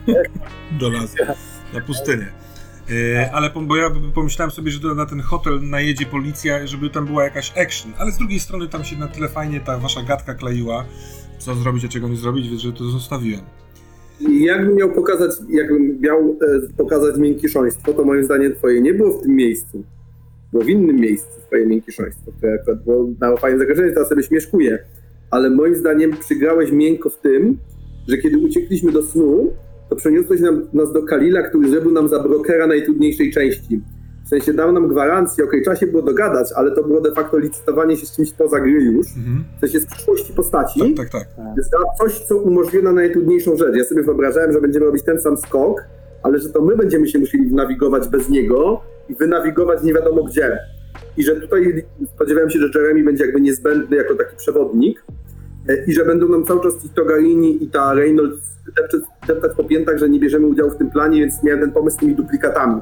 do 0.81 0.91
lasu, 0.91 1.17
na 1.73 1.81
pustynię. 1.81 2.44
Yy, 2.89 3.33
ale 3.33 3.51
bo 3.51 3.77
ja 3.77 3.91
pomyślałem 4.15 4.51
sobie, 4.51 4.71
że 4.71 4.95
na 4.95 5.07
ten 5.07 5.21
hotel 5.21 5.61
najedzie 5.63 6.07
policja, 6.07 6.67
żeby 6.67 6.91
tam 6.91 7.07
była 7.07 7.25
jakaś 7.25 7.53
action, 7.59 7.93
ale 7.99 8.13
z 8.13 8.19
drugiej 8.19 8.41
strony 8.41 8.69
tam 8.69 8.85
się 8.85 8.97
na 8.97 9.09
tyle 9.09 9.29
fajnie 9.29 9.61
ta 9.61 9.79
wasza 9.79 10.03
gadka 10.03 10.35
kleiła, 10.35 10.85
co 11.39 11.55
zrobić, 11.55 11.85
a 11.85 11.89
czego 11.89 12.09
nie 12.09 12.17
zrobić, 12.17 12.49
więc 12.49 12.61
że 12.61 12.73
to 12.73 12.85
zostawiłem. 12.85 13.41
Jakbym 14.21 14.75
miał 14.75 14.91
pokazać, 14.91 15.31
jakbym 15.49 16.01
miał 16.01 16.21
e, 16.21 16.75
pokazać 16.77 17.17
miękiszoństwo, 17.19 17.93
to 17.93 18.05
moim 18.05 18.25
zdaniem 18.25 18.55
twoje 18.55 18.81
nie 18.81 18.95
było 18.95 19.19
w 19.19 19.23
tym 19.23 19.37
miejscu. 19.37 19.85
Było 20.53 20.65
w 20.65 20.69
innym 20.69 20.97
miejscu 20.97 21.41
twoje 21.47 21.67
miękiszoństwo, 21.67 22.33
które 22.39 22.55
akurat 22.55 22.85
było 22.85 23.09
na 23.21 23.37
fajne 23.37 23.59
zagrożenie, 23.59 23.91
teraz 23.91 24.09
sobie 24.09 24.23
śmieszkuję. 24.23 24.79
Ale 25.31 25.51
moim 25.51 25.77
zdaniem 25.77 26.17
przygrałeś 26.17 26.73
miękko 26.73 27.11
w 27.11 27.21
tym, 27.21 27.59
że 28.09 28.19
kiedy 28.19 28.39
uciekliśmy 28.39 28.93
do 28.93 29.03
snu, 29.03 29.53
to 29.95 29.99
przeniosłeś 29.99 30.41
nam, 30.41 30.67
nas 30.73 30.93
do 30.93 31.03
Kalila, 31.03 31.43
który 31.43 31.71
zrobił 31.71 31.93
nam 31.93 32.09
za 32.09 32.23
brokera 32.23 32.67
najtrudniejszej 32.67 33.33
części. 33.33 33.81
W 34.25 34.29
sensie 34.29 34.53
dał 34.53 34.73
nam 34.73 34.89
gwarancję, 34.89 35.45
okej, 35.45 35.63
trzeba 35.63 35.77
się 35.77 35.87
było 35.87 36.03
dogadać, 36.03 36.49
ale 36.57 36.71
to 36.71 36.85
było 36.85 37.01
de 37.01 37.13
facto 37.13 37.39
licytowanie 37.39 37.97
się 37.97 38.07
z 38.07 38.17
czymś 38.17 38.33
poza 38.33 38.61
gry 38.61 38.71
już. 38.71 39.07
Mhm. 39.17 39.45
W 39.57 39.61
sensie 39.61 39.81
z 39.81 39.87
przyszłości 39.87 40.33
postaci. 40.33 40.95
Tak, 40.97 41.11
tak, 41.11 41.27
tak. 41.37 41.57
Jest 41.57 41.71
to 41.71 41.79
coś, 42.05 42.19
co 42.19 42.37
umożliwia 42.37 42.93
najtrudniejszą 42.93 43.57
rzecz. 43.57 43.77
Ja 43.77 43.85
sobie 43.85 44.03
wyobrażałem, 44.03 44.53
że 44.53 44.61
będziemy 44.61 44.87
robić 44.87 45.03
ten 45.03 45.21
sam 45.21 45.37
skok, 45.37 45.85
ale 46.23 46.39
że 46.39 46.49
to 46.49 46.63
my 46.63 46.77
będziemy 46.77 47.09
się 47.09 47.19
musieli 47.19 47.55
nawigować 47.55 48.09
bez 48.09 48.29
niego 48.29 48.81
i 49.09 49.15
wynawigować 49.15 49.83
nie 49.83 49.95
wiadomo 49.95 50.25
gdzie. 50.25 50.59
I 51.17 51.25
że 51.25 51.41
tutaj 51.41 51.85
spodziewałem 52.15 52.51
się, 52.51 52.59
że 52.59 52.69
Jeremy 52.75 53.05
będzie 53.05 53.25
jakby 53.25 53.41
niezbędny 53.41 53.97
jako 53.97 54.15
taki 54.15 54.37
przewodnik 54.37 55.05
i 55.87 55.93
że 55.93 56.05
będą 56.05 56.29
nam 56.29 56.45
cały 56.45 56.61
czas 56.61 56.83
ci 56.83 56.89
Togarini 56.89 57.65
i 57.65 57.69
ta 57.69 57.95
Reynolds 57.95 58.55
deptać, 58.77 59.01
deptać 59.27 59.53
po 59.57 59.65
piętach, 59.65 59.99
że 59.99 60.09
nie 60.09 60.21
bierzemy 60.21 60.47
udziału 60.47 60.71
w 60.71 60.77
tym 60.77 60.91
planie, 60.91 61.21
więc 61.21 61.43
miałem 61.43 61.61
ten 61.61 61.73
pomysł 61.73 61.97
z 61.97 62.01
tymi 62.01 62.15
duplikatami. 62.15 62.81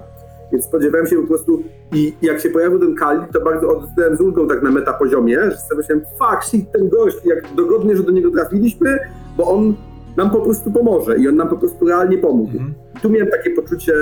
Więc 0.53 0.65
spodziewałem 0.65 1.07
się 1.07 1.17
po 1.17 1.27
prostu 1.27 1.63
i 1.93 2.13
jak 2.23 2.41
się 2.41 2.51
pojawił 2.51 2.79
ten 2.79 2.95
Kali, 2.95 3.21
to 3.33 3.41
bardzo 3.41 3.69
odstałem 3.69 4.17
z 4.17 4.21
ulgą 4.21 4.49
tak 4.49 4.63
na 4.63 4.71
metapoziomie, 4.71 5.39
że 5.51 5.57
sobie 5.57 5.77
myślałem, 5.77 6.05
fuck, 6.19 6.45
shit, 6.45 6.73
ten 6.73 6.89
gość, 6.89 7.17
jak 7.25 7.55
dogodnie, 7.55 7.97
że 7.97 8.03
do 8.03 8.13
niego 8.13 8.31
trafiliśmy, 8.31 8.99
bo 9.37 9.45
on 9.45 9.75
nam 10.17 10.31
po 10.31 10.41
prostu 10.41 10.73
pomoże 10.73 11.19
i 11.19 11.29
on 11.29 11.37
nam 11.37 11.49
po 11.49 11.57
prostu 11.59 11.87
realnie 11.87 12.19
pomógł. 12.19 12.53
Mhm. 12.53 12.75
I 12.97 13.01
tu 13.01 13.11
miałem 13.11 13.29
takie 13.31 13.51
poczucie, 13.51 13.93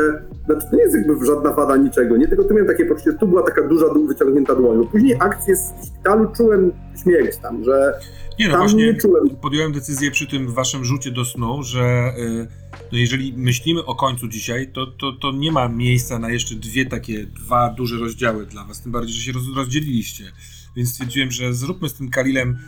znaczy 0.47 0.67
to 0.71 0.77
nie 0.77 0.83
jest 0.83 0.95
jakby 0.97 1.27
żadna 1.27 1.53
wada 1.53 1.77
niczego, 1.77 2.17
nie? 2.17 2.29
Tylko 2.29 2.45
tu 2.45 2.55
miałem 2.55 2.67
takie 2.69 2.85
poczucie, 2.87 3.11
że 3.13 3.19
tu 3.19 3.29
była 3.29 3.43
taka 3.43 3.69
duża, 3.69 3.95
du- 3.95 4.07
wyciągnięta 4.07 4.55
dłoń. 4.55 4.79
Bo 4.79 4.85
później 4.85 5.17
akcję 5.21 5.55
w 5.57 5.87
szpitalu 5.87 6.27
czułem 6.37 6.73
śmierć 7.03 7.37
tam, 7.37 7.65
że 7.65 7.93
Nie 8.39 8.47
no 8.47 8.53
tam 8.53 8.61
właśnie, 8.61 8.87
nie 8.87 8.95
czułem. 8.95 9.31
podjąłem 9.31 9.73
decyzję 9.73 10.11
przy 10.11 10.27
tym 10.27 10.49
waszym 10.55 10.85
rzucie 10.85 11.11
do 11.11 11.25
snu, 11.25 11.63
że 11.63 12.13
y, 12.19 12.47
no 12.93 12.99
jeżeli 12.99 13.35
myślimy 13.37 13.85
o 13.85 13.95
końcu 13.95 14.29
dzisiaj, 14.29 14.73
to, 14.73 14.87
to, 14.87 15.13
to 15.13 15.33
nie 15.33 15.53
ma 15.53 15.69
miejsca 15.69 16.19
na 16.19 16.31
jeszcze 16.31 16.55
dwie 16.55 16.87
takie, 16.87 17.27
dwa 17.27 17.75
duże 17.77 17.97
rozdziały 17.97 18.47
dla 18.47 18.65
was, 18.65 18.83
tym 18.83 18.93
bardziej, 18.93 19.15
że 19.15 19.21
się 19.23 19.33
roz, 19.33 19.43
rozdzieliliście. 19.57 20.25
Więc 20.77 20.89
stwierdziłem, 20.91 21.31
że 21.31 21.55
zróbmy 21.55 21.89
z 21.89 21.95
tym 21.95 22.11
Kalilem 22.11 22.59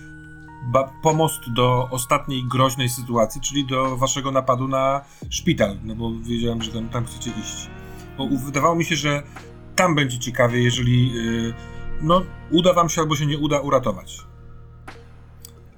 pomost 1.02 1.52
do 1.52 1.88
ostatniej 1.90 2.44
groźnej 2.44 2.88
sytuacji, 2.88 3.40
czyli 3.40 3.66
do 3.66 3.96
waszego 3.96 4.30
napadu 4.30 4.68
na 4.68 5.00
szpital, 5.30 5.78
no 5.84 5.94
bo 5.94 6.10
wiedziałem, 6.20 6.62
że 6.62 6.72
tam, 6.72 6.88
tam 6.88 7.04
chcecie 7.04 7.30
iść. 7.40 7.70
Bo 8.18 8.28
wydawało 8.28 8.74
mi 8.74 8.84
się, 8.84 8.96
że 8.96 9.22
tam 9.76 9.94
będzie 9.94 10.18
ciekawie, 10.18 10.62
jeżeli 10.62 11.12
y, 11.16 11.54
no, 12.02 12.22
uda 12.50 12.72
wam 12.72 12.88
się 12.88 13.00
albo 13.00 13.16
się 13.16 13.26
nie 13.26 13.38
uda 13.38 13.60
uratować. 13.60 14.26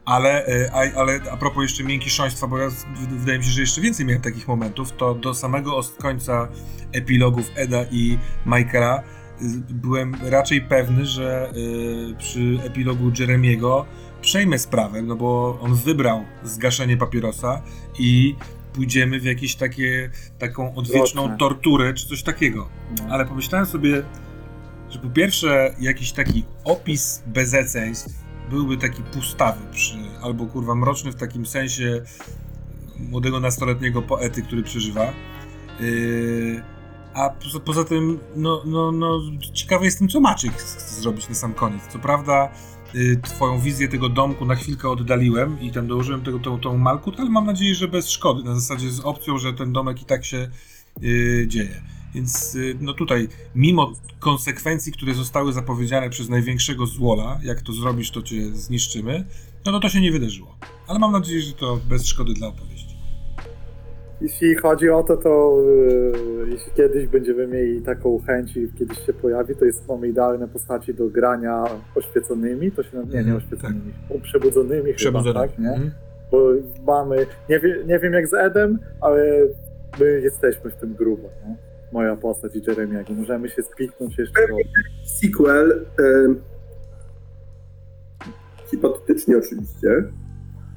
Ale, 0.05 0.47
e, 0.47 0.73
a, 0.73 1.01
ale 1.01 1.21
a 1.31 1.37
propos 1.37 1.63
jeszcze 1.63 1.85
miękiszoństwa, 1.85 2.47
bo 2.47 2.59
ja 2.59 2.69
wydaje 3.11 3.39
mi 3.39 3.45
się, 3.45 3.51
że 3.51 3.61
jeszcze 3.61 3.81
więcej 3.81 4.07
miałem 4.07 4.23
takich 4.23 4.49
momentów, 4.49 4.93
to 4.93 5.15
do 5.15 5.35
samego 5.35 5.81
końca 5.99 6.49
epilogów 6.93 7.51
Eda 7.55 7.85
i 7.91 8.19
Michaela 8.47 8.99
y, 8.99 9.03
byłem 9.71 10.17
raczej 10.23 10.61
pewny, 10.61 11.07
że 11.07 11.53
y, 11.57 12.15
przy 12.19 12.59
epilogu 12.65 13.11
Jeremiego 13.19 13.87
przejmę 14.25 14.59
sprawę, 14.59 15.03
no 15.03 15.17
bo 15.17 15.59
on 15.63 15.75
wybrał 15.75 16.25
zgaszenie 16.45 16.97
papierosa 16.97 17.63
i 17.99 18.37
pójdziemy 18.73 19.21
w 19.21 19.25
jakieś 19.25 19.55
takie, 19.55 20.11
taką 20.39 20.75
odwieczną 20.75 21.37
torturę 21.37 21.95
czy 21.95 22.09
coś 22.09 22.23
takiego. 22.23 22.69
Ale 23.11 23.27
pomyślałem 23.27 23.67
sobie, 23.67 24.03
że 24.91 24.99
po 24.99 25.09
pierwsze 25.09 25.75
jakiś 25.81 26.13
taki 26.13 26.45
opis 26.65 27.23
bezeceństw 27.27 28.25
byłby 28.51 28.77
taki 28.77 29.03
pustawy 29.03 29.61
przy, 29.73 29.97
albo 30.23 30.47
kurwa 30.47 30.75
mroczny 30.75 31.13
w 31.13 31.15
takim 31.15 31.47
sensie 31.47 32.03
młodego 32.99 33.41
nastoletniego 33.41 34.03
poety, 34.03 34.43
który 34.43 34.63
przeżywa. 34.63 35.13
Yy, 35.81 36.63
a 37.15 37.31
poza, 37.31 37.61
poza 37.61 37.85
tym, 37.85 38.19
no, 38.37 38.63
no, 38.67 38.93
no, 38.93 39.21
ciekawy 39.53 39.85
jestem, 39.85 40.09
co 40.09 40.21
Maciek 40.21 40.53
chce 40.53 41.01
zrobić 41.01 41.29
na 41.29 41.35
sam 41.35 41.55
koniec. 41.55 41.83
Co 41.87 41.99
prawda, 41.99 42.51
twoją 43.23 43.61
wizję 43.61 43.89
tego 43.89 44.09
domku 44.09 44.45
na 44.45 44.55
chwilkę 44.55 44.91
oddaliłem 44.91 45.61
i 45.61 45.71
tam 45.71 45.87
dołożyłem 45.87 46.23
tego, 46.23 46.39
tą, 46.39 46.61
tą 46.61 46.85
ale 47.19 47.31
mam 47.31 47.47
nadzieję, 47.47 47.75
że 47.75 47.89
bez 47.89 48.11
szkody. 48.11 48.43
Na 48.43 48.55
zasadzie 48.55 48.91
z 48.91 49.01
opcją, 49.01 49.39
że 49.39 49.53
ten 49.53 49.73
domek 49.73 50.03
i 50.03 50.05
tak 50.05 50.25
się 50.25 50.49
yy, 51.01 51.45
dzieje. 51.49 51.83
Więc 52.15 52.55
y, 52.55 52.77
no 52.81 52.93
tutaj, 52.93 53.29
mimo 53.55 53.93
konsekwencji, 54.19 54.93
które 54.93 55.15
zostały 55.15 55.53
zapowiedziane 55.53 56.11
przez 56.11 56.29
największego 56.29 56.87
złola, 56.87 57.41
jak 57.43 57.63
to 57.63 57.73
zrobisz, 57.73 58.11
to 58.11 58.23
cię 58.23 58.57
zniszczymy, 58.57 59.27
no, 59.67 59.73
no 59.73 59.81
to 59.81 59.89
się 59.89 60.01
nie 60.01 60.13
wydarzyło. 60.13 60.59
Ale 60.87 60.99
mam 60.99 61.13
nadzieję, 61.13 61.43
że 61.43 61.53
to 61.53 61.81
bez 61.89 62.07
szkody 62.07 62.35
dla 62.35 62.49
opowieści. 62.49 62.74
Jeśli 64.25 64.55
chodzi 64.55 64.91
o 64.91 65.03
to, 65.03 65.17
to 65.17 65.63
yy, 65.67 66.51
jeśli 66.51 66.73
kiedyś 66.73 67.07
będziemy 67.07 67.47
mieli 67.47 67.83
taką 67.83 68.19
chęć 68.27 68.57
i 68.57 68.69
kiedyś 68.79 68.99
się 69.07 69.13
pojawi, 69.13 69.57
to 69.57 69.65
jest, 69.65 69.89
mamy 69.89 70.09
idealne 70.09 70.49
postaci 70.49 70.95
do 70.95 71.09
grania 71.09 71.65
oświeconymi, 71.95 72.73
to 72.73 72.83
się 72.83 72.99
nie, 72.99 73.05
nie 73.13 73.19
Mhm, 73.19 73.37
oświeconymi, 73.37 73.93
tak. 74.09 74.23
przebudzonymi 74.23 74.95
Przebudzony. 74.95 75.33
chyba, 75.35 75.49
tak, 75.49 75.59
nie? 75.59 75.69
Mhm. 75.69 75.91
Bo 76.31 76.51
mamy, 76.87 77.27
nie, 77.49 77.61
wie, 77.61 77.85
nie 77.87 77.99
wiem 77.99 78.13
jak 78.13 78.27
z 78.29 78.35
Edem, 78.35 78.79
ale 79.01 79.23
my 80.01 80.21
jesteśmy 80.21 80.71
w 80.71 80.77
tym 80.77 80.95
grubo, 80.95 81.29
nie? 81.49 81.57
Moja 81.93 82.17
postać 82.17 82.57
i 82.57 82.63
Jeremiego. 82.69 83.13
Możemy 83.15 83.49
się 83.49 83.63
spiknąć 83.63 84.19
jeszcze 84.19 84.49
do... 84.49 84.57
sequel, 85.21 85.87
em, 86.25 86.41
hipotetycznie 88.71 89.37
oczywiście, 89.39 89.89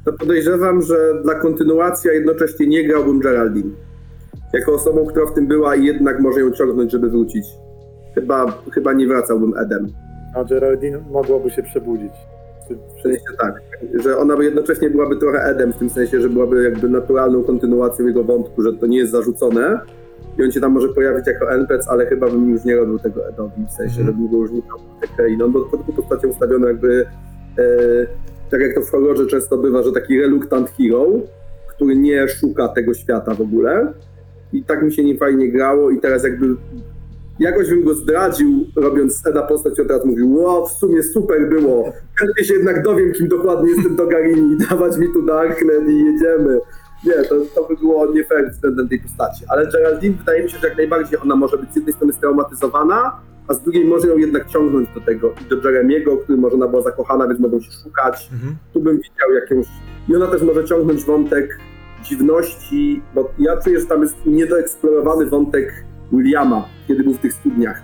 to 0.08 0.14
podejrzewam, 0.14 0.82
że 0.82 1.22
dla 1.24 1.36
kontynuacji 1.36 2.10
a 2.10 2.14
jednocześnie 2.14 2.68
nie 2.68 2.88
grałbym 2.88 3.20
Geraldine. 3.20 3.70
Jako 4.54 4.74
osobą, 4.74 5.06
która 5.06 5.26
w 5.26 5.34
tym 5.34 5.48
była 5.48 5.76
i 5.76 5.86
jednak 5.86 6.20
może 6.20 6.40
ją 6.40 6.52
ciągnąć, 6.52 6.92
żeby 6.92 7.10
wrócić. 7.10 7.46
Chyba, 8.16 8.62
chyba 8.72 8.94
nie 8.94 9.08
wracałbym 9.08 9.54
Edem. 9.58 9.88
A 10.36 10.44
Geraldine 10.44 11.00
mogłoby 11.12 11.50
się 11.50 11.64
przebudzić. 11.64 12.12
W 12.98 13.02
sensie 13.02 13.22
tak, 13.40 13.62
że 14.04 14.18
ona 14.18 14.38
by 14.38 14.46
jednocześnie 14.46 14.90
byłaby 14.90 15.16
trochę 15.18 15.44
Edem, 15.44 15.74
w 15.74 15.78
tym 15.78 15.90
sensie, 15.90 16.22
że 16.22 16.30
byłaby 16.30 16.64
jakby 16.64 16.90
naturalną 16.90 17.44
kontynuacją 17.44 18.08
jego 18.08 18.24
wątku, 18.24 18.62
że 18.62 18.74
to 18.74 18.88
nie 18.88 18.98
jest 18.98 19.12
zarzucone 19.12 19.80
i 20.38 20.44
on 20.44 20.52
się 20.52 20.62
tam 20.62 20.72
może 20.72 20.90
pojawić 20.90 21.28
jako 21.28 21.52
NPC, 21.52 21.90
ale 21.92 22.06
chyba 22.06 22.30
bym 22.30 22.50
już 22.50 22.64
nie 22.66 22.76
robił 22.76 23.00
tego 23.00 23.28
Edowi, 23.28 23.66
w 23.70 23.72
sensie, 23.72 24.00
Mhm. 24.02 24.08
że 24.08 24.14
bym 24.14 24.32
go 24.32 24.38
już 24.38 24.52
nie 24.52 24.62
miał 24.68 24.78
takiej, 25.02 25.38
no 25.38 25.50
bo 25.50 25.60
po 25.60 25.78
prostu 25.78 25.94
postacią 25.94 26.28
ustawioną 26.28 26.68
jakby 26.68 27.06
e, 27.60 27.64
tak 28.52 28.62
jak 28.62 28.76
to 28.76 28.82
w 28.82 28.90
horrorze 28.90 29.28
często 29.28 29.58
bywa, 29.58 29.84
że 29.84 29.92
taki 29.92 30.22
reluctant 30.22 30.72
hero, 30.78 31.06
który 31.68 31.96
nie 31.96 32.28
szuka 32.28 32.68
tego 32.68 32.94
świata 32.94 33.34
w 33.34 33.42
ogóle 33.42 33.94
i 34.54 34.64
tak 34.64 34.84
mi 34.84 34.94
się 34.94 35.04
nie 35.04 35.18
fajnie 35.18 35.52
grało 35.52 35.90
i 35.90 36.00
teraz 36.00 36.24
jakby 36.24 36.56
jakoś 37.40 37.70
bym 37.70 37.84
go 37.84 37.94
zdradził, 37.94 38.66
robiąc 38.76 39.28
Eda 39.28 39.42
postać, 39.42 39.80
on 39.80 39.88
teraz 39.88 40.06
mówił, 40.06 40.36
wow, 40.36 40.68
w 40.68 40.72
sumie 40.72 41.04
super 41.04 41.50
było, 41.50 41.94
chętnie 42.20 42.44
się 42.44 42.54
jednak 42.54 42.84
dowiem, 42.84 43.14
kim 43.14 43.28
dokładnie 43.28 43.70
jestem 43.72 43.96
Dogarini, 43.96 44.58
dawać 44.70 44.98
mi 44.98 45.14
tu 45.14 45.26
Darknet 45.26 45.90
i 45.90 46.06
jedziemy. 46.06 46.60
Nie, 47.06 47.14
to, 47.14 47.36
to 47.56 47.68
by 47.68 47.76
było 47.76 48.14
nie 48.14 48.24
fair 48.24 48.52
względem 48.52 48.90
tej 48.90 49.00
postaci. 49.00 49.46
Ale 49.48 49.68
Geraldine 49.68 50.16
wydaje 50.18 50.44
mi 50.44 50.50
się, 50.50 50.58
że 50.58 50.68
jak 50.68 50.78
najbardziej 50.78 51.20
ona 51.20 51.36
może 51.36 51.58
być 51.58 51.74
z 51.74 51.76
jednej 51.76 51.94
strony 51.94 52.14
straumatyzowana, 52.14 53.20
a 53.48 53.54
z 53.54 53.62
drugiej 53.62 53.86
może 53.86 54.08
ją 54.08 54.18
jednak 54.18 54.48
ciągnąć 54.48 54.90
do 54.96 55.02
tego 55.02 55.34
i 55.46 55.50
do 55.50 55.70
Jeremiego, 55.70 56.14
o 56.14 56.18
którym 56.18 56.42
może 56.42 56.56
ona 56.56 56.68
była 56.68 56.82
zakochana, 56.82 57.28
więc 57.28 57.40
mogą 57.40 57.60
się 57.60 57.72
szukać. 57.84 58.30
Mhm. 58.34 58.56
Tu 58.74 58.80
bym 58.82 58.96
widział 58.98 59.32
jakąś... 59.42 59.66
I 60.10 60.16
ona 60.16 60.28
też 60.28 60.42
może 60.42 60.66
ciągnąć 60.66 61.04
wątek 61.06 61.60
dziwności, 62.04 63.02
bo 63.16 63.32
ja 63.40 63.58
czuję, 63.58 63.80
że 63.80 63.86
tam 63.86 64.02
jest 64.02 64.16
niedoeksplorowany 64.26 65.26
wątek 65.26 65.74
Williama, 66.12 66.66
kiedy 66.88 67.04
był 67.04 67.14
w 67.14 67.18
tych 67.18 67.34
studniach. 67.34 67.82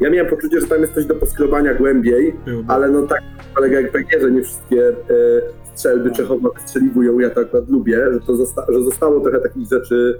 Ja 0.00 0.10
miałem 0.10 0.30
poczucie, 0.30 0.60
że 0.60 0.66
tam 0.66 0.80
jest 0.80 0.94
coś 0.94 1.04
do 1.06 1.14
poskrobania 1.14 1.74
głębiej, 1.74 2.34
Byłby. 2.44 2.72
ale 2.72 2.88
no 2.88 3.02
tak 3.02 3.20
polega 3.54 3.78
RPG, 3.78 4.20
że 4.20 4.30
nie 4.30 4.42
wszystkie 4.42 4.88
e, 4.88 4.94
strzelby 5.74 6.10
Czechowa 6.10 6.48
wystrzeliwują, 6.54 7.18
ja 7.18 7.30
to 7.30 7.40
akurat 7.40 7.68
lubię, 7.68 8.12
że, 8.12 8.20
to 8.20 8.36
zosta- 8.36 8.66
że 8.72 8.82
zostało 8.82 9.20
trochę 9.20 9.40
takich 9.40 9.68
rzeczy 9.68 10.18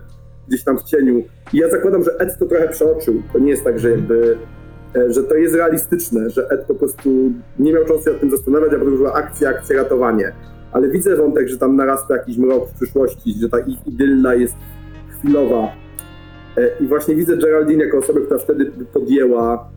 gdzieś 0.49 0.65
tam 0.65 0.79
w 0.79 0.83
cieniu. 0.83 1.23
I 1.53 1.59
ja 1.59 1.71
zakładam, 1.71 2.05
że 2.05 2.19
Ed 2.19 2.39
to 2.39 2.47
trochę 2.47 2.69
przeoczył. 2.69 3.23
To 3.33 3.39
nie 3.39 3.51
jest 3.51 3.65
tak, 3.65 3.79
że 3.79 3.91
jakby, 3.91 4.37
że 5.09 5.23
to 5.23 5.35
jest 5.35 5.55
realistyczne, 5.55 6.31
że 6.31 6.49
Ed 6.51 6.65
po 6.65 6.75
prostu 6.75 7.11
nie 7.59 7.73
miał 7.73 7.85
czasu 7.85 8.05
się 8.05 8.11
nad 8.11 8.21
tym 8.21 8.31
zastanawiać, 8.31 8.73
a 8.73 8.79
potem 8.79 8.97
była 8.97 9.13
akcja, 9.13 9.49
akcja, 9.51 9.77
ratowanie. 9.77 10.33
Ale 10.73 10.89
widzę 10.89 11.17
wątek, 11.17 11.49
że 11.49 11.59
tam 11.59 11.77
narasta 11.77 12.17
jakiś 12.17 12.39
mrok 12.39 12.69
w 12.69 12.75
przyszłości, 12.75 13.35
że 13.41 13.49
ta 13.49 13.59
ich 13.59 13.87
idylla 13.87 14.35
jest 14.35 14.55
chwilowa. 15.19 15.69
E, 16.57 16.71
I 16.81 16.87
właśnie 16.87 17.15
widzę 17.15 17.37
Geraldine 17.37 17.85
jako 17.85 17.99
osobę, 17.99 18.21
która 18.21 18.41
wtedy 18.41 18.73
podjęła 18.93 19.55
e, 19.55 19.74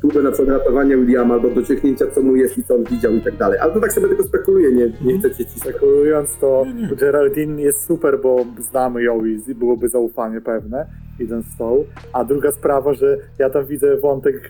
próbę 0.00 0.22
na 0.22 0.30
przykład 0.30 0.58
ratowania 0.58 0.96
Williama 0.96 1.34
albo 1.34 1.50
docieknięcia, 1.50 2.06
co 2.14 2.22
mu 2.22 2.36
jest 2.36 2.58
i 2.58 2.64
co 2.64 2.74
on 2.74 2.84
widział 2.84 3.12
i 3.12 3.20
tak 3.20 3.36
dalej. 3.36 3.58
Ale 3.58 3.72
to 3.72 3.80
tak 3.80 3.92
sobie 3.92 4.08
tylko 4.08 4.24
spekuluję, 4.24 4.72
nie, 4.72 4.92
nie 5.04 5.18
chcę 5.18 5.30
cię 5.30 5.44
cisnąć. 5.44 5.76
Spekulując 5.76 6.38
to, 6.38 6.66
Geraldine 6.96 7.62
jest 7.62 7.86
super, 7.86 8.20
bo 8.20 8.46
znamy 8.58 9.02
ją 9.02 9.24
i 9.24 9.54
byłoby 9.54 9.88
zaufanie 9.88 10.40
pewne, 10.40 10.86
idąc 11.20 11.46
z 11.46 11.56
tą. 11.56 11.84
A 12.12 12.24
druga 12.24 12.52
sprawa, 12.52 12.94
że 12.94 13.16
ja 13.38 13.50
tam 13.50 13.66
widzę 13.66 13.96
wątek 13.96 14.48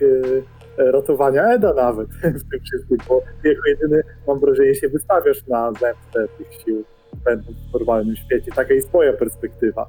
e, 0.77 0.91
ratowania 0.91 1.43
Eda 1.53 1.73
nawet 1.73 2.07
w 2.43 2.49
tym 2.51 2.59
wszystkim, 2.63 2.97
bo 3.09 3.21
ty 3.43 3.49
jako 3.49 3.69
jedyny 3.69 4.03
mam 4.27 4.39
wrażenie 4.39 4.75
się 4.75 4.89
wystawiasz 4.89 5.47
na 5.47 5.71
zemstę 5.71 6.27
tych 6.37 6.53
sił, 6.53 6.83
będąc 7.25 7.57
w 7.57 7.73
normalnym 7.73 8.15
świecie. 8.15 8.51
Taka 8.55 8.73
jest 8.73 8.93
moja 8.93 9.13
perspektywa, 9.13 9.87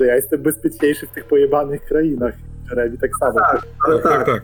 że 0.00 0.06
ja 0.06 0.16
jestem 0.16 0.42
bezpieczniejszy 0.42 1.06
w 1.06 1.10
tych 1.10 1.24
pojebanych 1.24 1.84
krainach. 1.84 2.34
Jeremy 2.70 2.98
tak 2.98 3.10
samo. 3.20 3.34
Tak, 3.40 3.62
ale 3.86 4.02
Tak, 4.02 4.12
tak, 4.12 4.26
tak. 4.26 4.42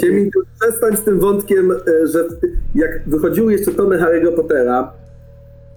Siemi, 0.00 0.30
przestań 0.60 0.96
z 0.96 1.02
tym 1.02 1.20
wątkiem, 1.20 1.72
e, 1.72 2.06
że 2.06 2.24
jak 2.74 3.02
wychodziły 3.06 3.52
jeszcze 3.52 3.70
tomy 3.70 3.98
Harry'ego 3.98 4.36
Pottera 4.36 4.92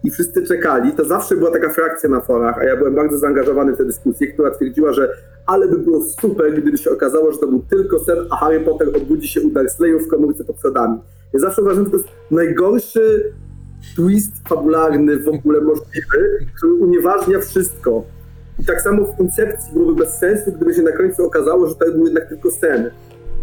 i 0.04 0.12
wszyscy 0.12 0.44
czekali, 0.44 0.92
to 0.92 1.06
zawsze 1.06 1.36
była 1.36 1.52
taka 1.52 1.70
frakcja 1.70 2.10
na 2.10 2.22
forach, 2.22 2.58
a 2.58 2.64
ja 2.64 2.78
byłem 2.78 2.96
bardzo 2.96 3.18
zaangażowany 3.18 3.74
w 3.74 3.78
tę 3.78 3.86
dyskusję, 3.86 4.28
która 4.28 4.52
twierdziła, 4.52 4.94
że 4.94 5.10
ale 5.46 5.68
by 5.68 5.78
było 5.78 6.04
super, 6.22 6.62
gdyby 6.62 6.78
się 6.78 6.92
okazało, 6.92 7.32
że 7.32 7.38
to 7.38 7.48
był 7.48 7.64
tylko 7.70 8.00
sen, 8.00 8.18
a 8.30 8.38
Harry 8.38 8.60
Potter 8.60 8.88
obudzi 8.96 9.28
się 9.28 9.42
u 9.42 9.50
Dursleyów 9.50 10.06
w 10.06 10.08
komórce 10.08 10.44
pod 10.44 10.60
schodami. 10.60 11.00
Ja 11.34 11.40
zawsze 11.40 11.62
uważam, 11.62 11.86
że 11.86 11.92
to 11.92 11.98
jest 11.98 12.10
najgorszy 12.32 13.34
twist 13.96 14.32
fabularny 14.50 15.20
w 15.20 15.28
ogóle 15.28 15.62
możliwy, 15.62 16.48
który 16.58 16.74
unieważnia 16.74 17.40
wszystko. 17.40 18.04
I 18.60 18.66
tak 18.66 18.82
samo 18.82 19.06
w 19.06 19.18
koncepcji 19.18 19.74
byłoby 19.74 19.96
bez 19.96 20.18
sensu, 20.18 20.52
gdyby 20.52 20.74
się 20.74 20.82
na 20.82 20.92
końcu 20.92 21.26
okazało, 21.26 21.68
że 21.68 21.76
to 21.76 21.86
był 21.92 22.06
jednak 22.06 22.30
tylko 22.30 22.52
sen. 22.52 22.92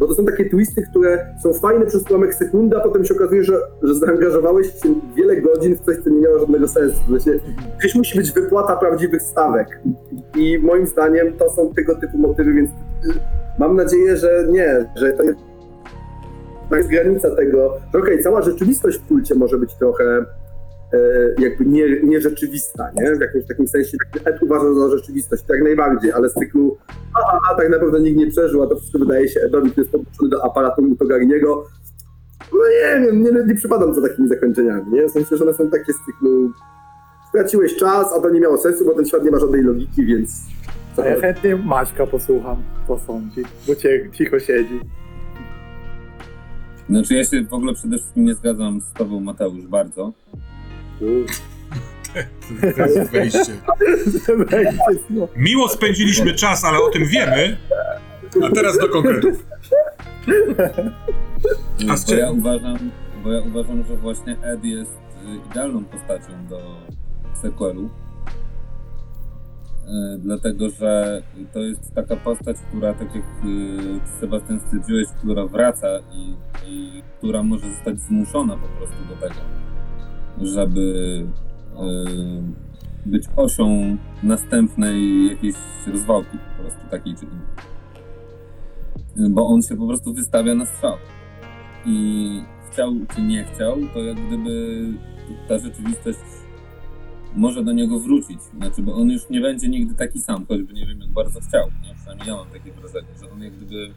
Bo 0.01 0.07
to 0.07 0.15
są 0.15 0.25
takie 0.25 0.51
twisty, 0.51 0.83
które 0.91 1.27
są 1.43 1.55
fajne 1.55 1.87
przez 1.87 2.11
ułamek 2.11 2.35
sekundy, 2.35 2.77
a 2.77 2.81
potem 2.81 3.05
się 3.05 3.15
okazuje, 3.15 3.45
że, 3.45 3.61
że 3.83 3.95
zaangażowałeś 3.95 4.67
się 4.67 4.95
wiele 5.17 5.37
godzin 5.37 5.77
w 5.77 5.81
coś, 5.81 5.97
co 5.97 6.11
nie 6.11 6.21
miało 6.21 6.39
żadnego 6.39 6.69
sensu. 6.69 6.99
Sensie, 7.09 7.41
gdzieś 7.79 7.95
musi 7.95 8.19
być 8.19 8.33
wypłata 8.33 8.77
prawdziwych 8.77 9.23
stawek. 9.23 9.81
I 10.37 10.59
moim 10.59 10.87
zdaniem 10.87 11.33
to 11.33 11.51
są 11.51 11.75
tego 11.75 11.95
typu 11.95 12.19
motywy, 12.19 12.53
więc 12.53 12.71
mam 13.59 13.77
nadzieję, 13.77 14.17
że 14.17 14.47
nie, 14.51 14.91
że 14.97 15.13
to 15.13 15.23
jest, 15.23 15.39
granica 16.89 17.37
tego, 17.37 17.79
że 17.93 17.99
okej, 17.99 18.23
cała 18.23 18.43
rzeczywistość 18.43 18.99
w 18.99 19.09
kulcie 19.09 19.35
może 19.35 19.59
być 19.59 19.75
trochę 19.75 20.25
jakby 21.39 21.65
nie, 21.65 22.03
nierzeczywista, 22.03 22.91
nie? 22.95 23.17
W 23.17 23.21
jakimś 23.21 23.47
takim 23.47 23.69
sensie 23.69 23.97
Ed 24.25 24.43
uważa 24.43 24.75
za 24.75 24.91
rzeczywistość, 24.91 25.43
tak 25.43 25.63
najbardziej, 25.63 26.13
ale 26.13 26.29
z 26.29 26.35
cyklu 26.35 26.79
a, 27.15 27.39
a 27.53 27.55
tak 27.57 27.71
naprawdę 27.71 28.01
nikt 28.01 28.17
nie 28.17 28.27
przeżył, 28.27 28.63
a 28.63 28.67
to 28.67 28.77
wszystko 28.77 28.99
wydaje 28.99 29.29
się 29.29 29.41
Edowi, 29.41 29.71
który 29.71 29.83
jest 29.83 29.93
podłączony 29.93 30.31
do 30.31 30.45
aparatu 30.45 30.83
Utogarniego. 30.83 31.67
No 32.53 32.59
nie 32.59 33.07
wiem, 33.07 33.23
nie, 33.23 33.31
nie 33.47 33.55
przypadam 33.55 33.95
za 33.95 34.03
takimi 34.09 34.29
zakończeniami, 34.29 34.93
nie? 34.93 35.09
W 35.09 35.11
sensie, 35.11 35.37
że 35.37 35.45
one 35.45 35.55
są 35.55 35.71
takie 35.71 35.93
z 35.93 36.05
cyklu 36.07 36.53
straciłeś 37.29 37.77
czas, 37.77 38.13
a 38.17 38.21
to 38.21 38.31
nie 38.31 38.41
miało 38.41 38.59
sensu, 38.59 38.85
bo 38.85 38.95
ten 38.95 39.07
świat 39.07 39.25
nie 39.25 39.31
ma 39.31 39.39
żadnej 39.39 39.63
logiki, 39.63 40.07
więc... 40.07 40.31
A 40.97 41.05
ja 41.05 41.21
chętnie 41.21 41.57
Maćka 41.57 42.07
posłucham, 42.07 42.63
co 42.87 42.99
sądzi, 42.99 43.43
bo 43.67 43.75
cię 43.75 44.11
cicho 44.13 44.39
siedzi. 44.39 44.81
Znaczy 46.91 47.15
ja 47.15 47.25
się 47.25 47.45
w 47.45 47.55
ogóle 47.55 47.75
przede 47.75 47.99
wszystkim 47.99 48.25
nie 48.25 48.35
zgadzam 48.35 48.81
z 48.81 48.93
tobą, 48.93 49.21
Mateusz, 49.21 49.67
bardzo. 49.67 50.13
To 52.77 52.87
jest 52.87 53.11
wejście. 53.11 53.53
Miło 55.37 55.69
spędziliśmy 55.69 56.35
czas, 56.35 56.65
ale 56.65 56.79
o 56.79 56.91
tym 56.91 57.05
wiemy. 57.05 57.57
A 58.45 58.51
teraz 58.55 58.79
do 58.79 58.89
konkretów. 58.89 59.47
A 61.91 61.97
z 61.97 62.05
Bo 62.05 62.15
ja 62.15 62.27
czym? 62.29 62.39
uważam, 62.39 62.91
bo 63.25 63.33
ja 63.33 63.41
uważam, 63.41 63.85
że 63.89 63.97
właśnie 63.97 64.37
Ed 64.43 64.65
jest 64.65 64.91
y, 64.91 65.51
idealną 65.51 65.85
postacią 65.85 66.47
do 66.49 66.61
sequelu. 67.43 67.85
Y, 67.85 67.91
Dlatego, 70.19 70.71
że 70.71 71.23
to 71.53 71.59
jest 71.59 71.95
taka 71.95 72.17
postać, 72.17 72.57
która, 72.69 72.95
tak 72.95 73.15
jak 73.15 73.25
y, 73.25 74.21
Sebastian 74.21 74.61
stwierdziłeś, 74.61 75.07
która 75.19 75.47
wraca 75.47 75.89
i, 76.13 76.35
i 76.67 77.03
która 77.19 77.43
może 77.43 77.71
zostać 77.71 78.01
zmuszona 78.01 78.57
po 78.57 78.69
prostu 78.69 78.97
do 79.09 79.15
tego, 79.29 79.41
żeby 80.39 80.81
y, 83.07 83.09
być 83.09 83.25
osią 83.37 83.97
następnej 84.23 85.27
jakiejś 85.29 85.55
rozwałki 85.87 86.39
po 86.57 86.63
prostu 86.63 86.81
takiej 86.91 87.15
czy 87.15 87.25
innej. 87.25 87.47
Bo 89.31 89.47
on 89.47 89.63
się 89.63 89.77
po 89.77 89.87
prostu 89.87 90.15
wystawia 90.15 90.55
na 90.55 90.67
strzał. 90.67 90.97
I 91.87 92.43
chciał 92.71 92.93
czy 93.15 93.23
nie 93.23 93.45
chciał, 93.45 93.77
to 93.95 93.99
jak 93.99 94.27
gdyby 94.27 94.85
ta 95.49 95.59
rzeczywistość 95.59 96.19
może 97.37 97.65
do 97.65 97.73
niego 97.73 98.01
wrócić. 98.01 98.43
Znaczy, 98.43 98.83
bo 98.83 98.95
on 98.95 99.11
już 99.11 99.31
nie 99.31 99.41
będzie 99.41 99.69
nigdy 99.69 99.95
taki 99.95 100.19
sam, 100.19 100.47
choćby 100.47 100.73
nie 100.73 100.87
wiem 100.87 101.01
jak 101.01 101.11
bardzo 101.11 101.41
chciał. 101.41 101.67
Nie? 101.83 101.95
Przynajmniej 101.95 102.29
ja 102.29 102.37
mam 102.37 102.47
takie 102.47 102.73
wrażenie, 102.73 103.09
że 103.23 103.31
on 103.31 103.43
jak 103.43 103.53
gdyby 103.57 103.95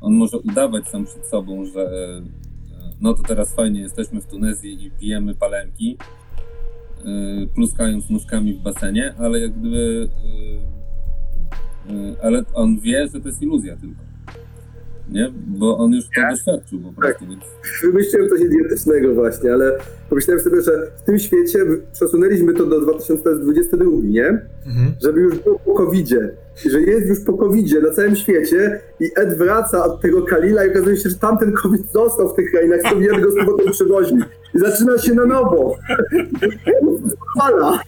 on 0.00 0.14
może 0.14 0.38
udawać 0.38 0.88
sam 0.88 1.04
przed 1.04 1.26
sobą, 1.26 1.64
że 1.64 1.80
e, 1.80 2.22
no 3.02 3.14
to 3.14 3.22
teraz 3.22 3.54
fajnie 3.54 3.80
jesteśmy 3.80 4.20
w 4.20 4.26
Tunezji 4.26 4.86
i 4.86 4.90
pijemy 4.90 5.34
palemki, 5.34 5.98
e, 7.04 7.46
pluskając 7.54 8.10
nóżkami 8.10 8.54
w 8.54 8.62
basenie, 8.62 9.14
ale 9.18 9.40
jak 9.40 9.52
gdyby 9.52 10.08
e, 11.88 11.92
e, 11.92 12.16
ale 12.22 12.44
on 12.54 12.80
wie, 12.80 13.08
że 13.14 13.20
to 13.20 13.28
jest 13.28 13.42
iluzja 13.42 13.76
tylko. 13.76 14.02
Nie? 15.08 15.32
Bo 15.46 15.78
on 15.78 15.92
już 15.92 16.04
to 16.04 16.30
doświadczył 16.30 16.80
po 16.80 16.92
prostu, 16.92 17.26
więc 17.26 17.42
Wymyśliłem 17.82 18.28
coś 18.28 18.40
idiotycznego 18.40 19.14
właśnie, 19.14 19.52
ale 19.52 19.78
pomyślałem 20.08 20.44
sobie, 20.44 20.62
że 20.62 20.90
w 20.96 21.02
tym 21.02 21.18
świecie 21.18 21.58
przesunęliśmy 21.92 22.54
to 22.54 22.66
do 22.66 22.80
2022, 22.80 23.84
nie? 24.02 24.26
Mhm. 24.66 24.94
żeby 25.02 25.20
już 25.20 25.38
było 25.38 25.58
po 25.58 25.74
covidzie. 25.74 26.18
I 26.18 26.41
że 26.56 26.80
jest 26.80 27.08
już 27.08 27.20
po 27.20 27.32
covidzie 27.32 27.80
na 27.80 27.90
całym 27.90 28.16
świecie 28.16 28.80
i 29.00 29.10
Ed 29.16 29.38
wraca 29.38 29.84
od 29.84 30.00
tego 30.00 30.22
Kalila 30.22 30.64
i 30.64 30.70
okazuje 30.70 30.96
się, 30.96 31.08
że 31.08 31.16
tamten 31.16 31.52
covid 31.52 31.92
został 31.92 32.28
w 32.28 32.34
tych 32.34 32.50
krainach, 32.50 32.80
sobie 32.82 33.10
Ed 33.10 33.20
go 33.20 33.30
z 33.30 33.34
powrotem 33.36 33.72
przywozi. 33.72 34.14
I 34.54 34.58
zaczyna 34.58 34.98
się 34.98 35.14
na 35.14 35.26
nowo. 35.26 35.76
Fala. 37.38 37.80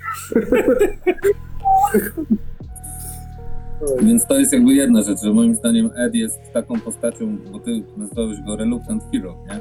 Więc 4.03 4.27
to 4.27 4.39
jest 4.39 4.53
jakby 4.53 4.73
jedna 4.73 5.03
rzecz, 5.03 5.19
że 5.25 5.33
moim 5.33 5.55
zdaniem 5.55 5.91
Ed 5.97 6.15
jest 6.15 6.39
taką 6.53 6.81
postacią, 6.81 7.37
bo 7.53 7.59
ty 7.59 7.83
nazwałeś 7.97 8.41
go 8.41 8.57
Reluctant 8.57 9.03
Hero, 9.13 9.37
nie? 9.47 9.61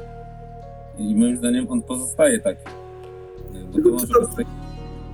I 0.98 1.14
moim 1.16 1.36
zdaniem 1.36 1.66
on 1.68 1.82
pozostaje 1.82 2.40
taki. 2.40 2.64
Bo 3.72 3.82
to 3.82 3.88
może 3.88 4.06
być 4.06 4.36
taki, 4.36 4.50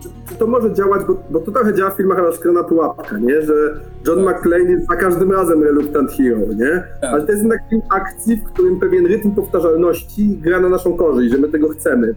Czy, 0.03 0.35
to 0.35 0.47
może 0.47 0.75
działać, 0.75 1.03
bo, 1.07 1.23
bo 1.31 1.41
to 1.41 1.53
trochę 1.53 1.75
działa 1.75 1.91
w 1.91 1.97
filmach 1.97 2.19
na 2.19 2.33
szklana 2.33 2.65
pułapka, 2.65 3.19
nie? 3.19 3.43
Że 3.43 3.81
John 4.07 4.25
Tak. 4.25 4.37
McClane 4.37 4.71
jest 4.71 4.87
za 4.87 4.97
każdym 4.97 5.33
razem 5.33 5.63
Reluctant 5.63 6.11
Hero, 6.11 6.41
nie? 6.57 6.83
Tak. 7.01 7.13
Ale 7.13 7.23
to 7.23 7.33
jest 7.33 7.43
jednak 7.43 7.61
film 7.71 7.83
akcji, 7.91 8.37
w 8.37 8.45
którym 8.45 8.81
pewien 8.81 9.07
rytm 9.07 9.31
powtarzalności 9.31 10.39
gra 10.43 10.61
na 10.61 10.69
naszą 10.69 10.97
korzyść, 10.97 11.33
że 11.33 11.39
my 11.39 11.49
tego 11.49 11.69
chcemy. 11.69 12.15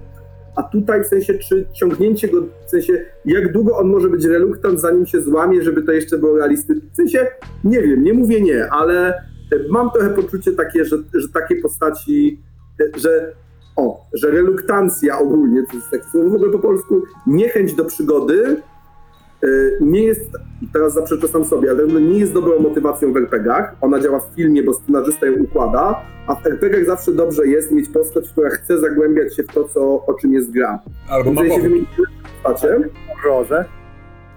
A 0.55 0.63
tutaj 0.63 1.03
w 1.03 1.07
sensie, 1.07 1.33
czy 1.33 1.65
ciągnięcie 1.73 2.27
go, 2.27 2.41
w 2.65 2.69
sensie, 2.69 3.05
jak 3.25 3.51
długo 3.53 3.77
on 3.77 3.87
może 3.87 4.09
być 4.09 4.25
reluktant, 4.25 4.81
zanim 4.81 5.05
się 5.05 5.21
złamie, 5.21 5.63
żeby 5.63 5.81
to 5.83 5.91
jeszcze 5.91 6.17
było 6.17 6.37
realistyczne. 6.37 6.89
W 6.93 6.95
sensie, 6.95 7.27
nie 7.63 7.81
wiem, 7.81 8.03
nie 8.03 8.13
mówię 8.13 8.41
nie, 8.41 8.69
ale 8.69 9.13
mam 9.69 9.91
trochę 9.91 10.09
poczucie 10.09 10.51
takie, 10.51 10.85
że, 10.85 10.97
że 11.13 11.29
takie 11.33 11.55
postaci, 11.55 12.41
że 12.95 13.33
o, 13.75 14.05
że 14.13 14.31
reluktancja 14.31 15.19
ogólnie, 15.19 15.63
to 15.71 15.77
jest 15.77 15.89
takie 15.91 16.03
słowo 16.11 16.29
w 16.29 16.33
ogóle 16.35 16.51
po 16.51 16.59
polsku, 16.59 17.01
niechęć 17.27 17.73
do 17.73 17.85
przygody 17.85 18.61
e, 19.43 19.47
nie 19.81 20.03
jest, 20.03 20.31
teraz 20.73 20.93
zaprzeczę 20.93 21.27
sam 21.27 21.45
sobie, 21.45 21.71
ale 21.71 21.87
nie 21.87 22.19
jest 22.19 22.33
dobrą 22.33 22.59
motywacją 22.59 23.13
w 23.13 23.17
RPGach. 23.17 23.75
Ona 23.81 23.99
działa 23.99 24.19
w 24.19 24.35
filmie, 24.35 24.63
bo 24.63 24.73
scenarzysta 24.73 25.25
ją 25.25 25.33
układa, 25.43 26.01
a 26.27 26.35
w 26.35 26.45
RPGach 26.47 26.85
zawsze 26.85 27.11
dobrze 27.11 27.47
jest 27.47 27.71
mieć 27.71 27.89
postać, 27.89 28.29
która 28.29 28.49
chce 28.49 28.79
zagłębiać 28.79 29.35
się 29.35 29.43
w 29.43 29.47
to, 29.47 29.63
co, 29.63 30.05
o 30.05 30.13
czym 30.13 30.33
jest 30.33 30.51
gra. 30.51 30.79
Albo 31.09 31.33
ma 31.33 31.45
się 31.45 31.69
postacie. 32.43 32.79
W 32.79 33.21
horrorze, 33.21 33.65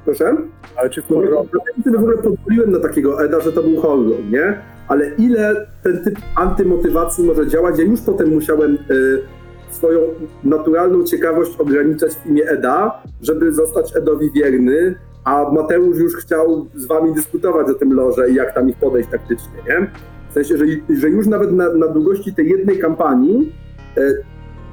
Proszę? 0.05 0.37
ale 0.77 0.91
czy 0.91 1.03
w 1.03 1.11
No, 1.11 1.17
horrorze? 1.17 1.49
ja 1.87 1.93
w 1.93 1.97
ogóle 1.97 2.17
pozwoliłem 2.17 2.71
na 2.73 2.79
takiego 2.81 3.25
Eda, 3.25 3.41
że 3.41 3.53
to 3.53 3.63
był 3.63 3.81
horror, 3.83 4.07
nie? 4.31 4.59
Ale 4.89 5.11
ile 5.19 5.67
ten 5.83 6.05
typ 6.05 6.19
antymotywacji 6.35 7.25
może 7.25 7.47
działać? 7.47 7.79
Ja 7.79 7.85
już 7.85 8.01
potem 8.01 8.35
musiałem 8.35 8.79
y, 8.91 9.23
swoją 9.71 10.01
naturalną 10.45 11.05
ciekawość 11.05 11.57
ograniczać 11.59 12.15
w 12.15 12.27
imię 12.27 12.49
Eda, 12.49 13.03
żeby 13.23 13.53
zostać 13.53 13.97
Edowi 13.97 14.31
wierny, 14.31 14.95
a 15.25 15.51
Mateusz 15.53 15.99
już 15.99 16.17
chciał 16.17 16.67
z 16.75 16.87
wami 16.87 17.15
dyskutować 17.15 17.69
o 17.69 17.75
tym 17.75 17.93
lorze 17.93 18.31
i 18.31 18.35
jak 18.35 18.55
tam 18.55 18.69
ich 18.69 18.77
podejść 18.77 19.09
taktycznie, 19.11 19.59
nie? 19.69 19.91
W 20.31 20.33
sensie, 20.33 20.57
że, 20.59 20.65
że 21.01 21.09
już 21.09 21.27
nawet 21.27 21.53
na, 21.53 21.73
na 21.73 21.89
długości 21.89 22.35
tej 22.35 22.49
jednej 22.49 22.79
kampanii 22.79 23.53
y, 23.99 24.23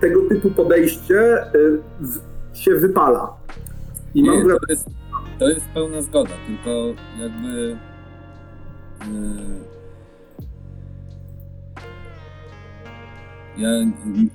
tego 0.01 0.21
typu 0.29 0.51
podejście 0.51 1.43
y, 1.55 1.79
się 2.53 2.75
wypala. 2.75 3.33
I 4.15 4.23
mam 4.23 4.37
nie, 4.37 4.43
to 4.43 4.57
jest, 4.69 4.89
to 5.39 5.49
jest 5.49 5.65
pełna 5.73 6.01
zgoda, 6.01 6.33
tylko 6.47 6.69
jakby. 7.19 7.77
Ja 13.57 13.69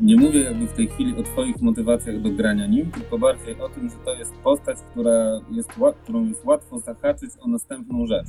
nie 0.00 0.16
mówię 0.16 0.40
jakby 0.40 0.66
w 0.66 0.72
tej 0.72 0.88
chwili 0.88 1.16
o 1.16 1.22
Twoich 1.22 1.60
motywacjach 1.60 2.20
do 2.20 2.30
grania 2.30 2.66
nim, 2.66 2.90
tylko 2.90 3.18
bardziej 3.18 3.60
o 3.60 3.68
tym, 3.68 3.88
że 3.90 3.96
to 4.04 4.14
jest 4.14 4.32
postać, 4.34 4.78
która 4.90 5.40
jest, 5.50 5.70
którą 6.02 6.24
jest 6.28 6.44
łatwo 6.44 6.78
zahaczyć 6.78 7.30
o 7.40 7.48
następną 7.48 8.06
rzecz. 8.06 8.26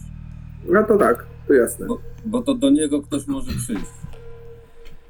No 0.67 0.84
to 0.84 0.97
tak, 0.97 1.25
to 1.47 1.54
jasne. 1.54 1.88
Bo, 1.88 1.99
bo 2.25 2.41
to 2.41 2.54
do 2.54 2.69
niego 2.69 3.02
ktoś 3.02 3.28
może 3.28 3.52
przyjść. 3.52 3.91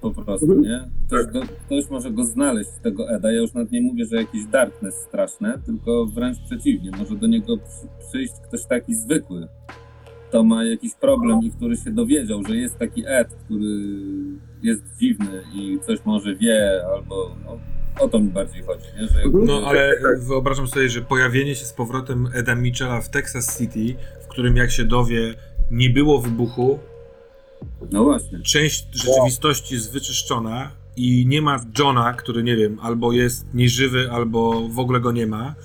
Po 0.02 0.12
prostu, 0.12 0.46
Mhm. 0.46 0.62
nie? 0.62 0.90
Ktoś, 1.08 1.26
go, 1.26 1.42
ktoś 1.66 1.90
może 1.90 2.12
go 2.12 2.24
znaleźć, 2.24 2.70
tego 2.84 3.10
Eda. 3.10 3.32
Ja 3.32 3.40
już 3.40 3.54
nawet 3.54 3.72
nie 3.72 3.82
mówię, 3.82 4.06
że 4.06 4.16
jakiś 4.16 4.46
darkness 4.46 4.96
straszne, 4.96 5.60
tylko 5.66 6.06
wręcz 6.06 6.38
przeciwnie. 6.40 6.92
Może 7.00 7.16
do 7.16 7.28
niego 7.28 7.58
przy, 7.58 8.08
przyjść 8.10 8.34
ktoś 8.48 8.66
taki 8.66 8.96
zwykły, 8.96 9.48
kto 10.30 10.44
ma 10.44 10.64
jakiś 10.64 10.94
problem 10.94 11.40
i 11.44 11.52
który 11.52 11.78
się 11.78 11.92
dowiedział, 11.92 12.44
że 12.48 12.56
jest 12.56 12.78
taki 12.78 13.04
Ed, 13.08 13.28
który 13.46 13.66
jest 14.64 14.82
dziwny 15.00 15.44
i 15.54 15.80
coś 15.88 16.00
może 16.06 16.36
wie, 16.36 16.82
albo 16.96 17.36
no, 17.46 17.60
o 18.00 18.08
to 18.08 18.20
mi 18.20 18.28
bardziej 18.28 18.64
chodzi, 18.64 18.86
nie? 19.00 19.08
Że 19.08 19.22
jakby, 19.22 19.46
No 19.46 19.62
ale 19.66 19.96
wyobrażam 20.20 20.68
sobie, 20.68 20.90
że 20.90 21.02
pojawienie 21.02 21.56
się 21.56 21.66
z 21.66 21.74
powrotem 21.74 22.28
Eda 22.34 22.56
Mitchella 22.56 23.02
w 23.02 23.10
Texas 23.10 23.58
City, 23.58 23.96
w 24.22 24.28
którym 24.28 24.56
jak 24.56 24.72
się 24.72 24.86
dowie, 24.86 25.34
nie 25.72 25.90
było 25.90 26.20
wybuchu, 26.22 26.80
no 27.92 28.04
właśnie. 28.04 28.40
część 28.40 28.88
rzeczywistości 28.92 29.74
jest 29.74 29.94
wyczyszczona 29.94 30.72
i 30.96 31.26
nie 31.28 31.42
ma 31.42 31.60
Johna, 31.80 32.14
który 32.14 32.44
nie 32.44 32.56
wiem, 32.56 32.80
albo 32.82 33.12
jest 33.12 33.54
nieżywy, 33.54 34.12
albo 34.12 34.68
w 34.68 34.80
ogóle 34.80 35.00
go 35.00 35.12
nie 35.12 35.28
ma, 35.28 35.56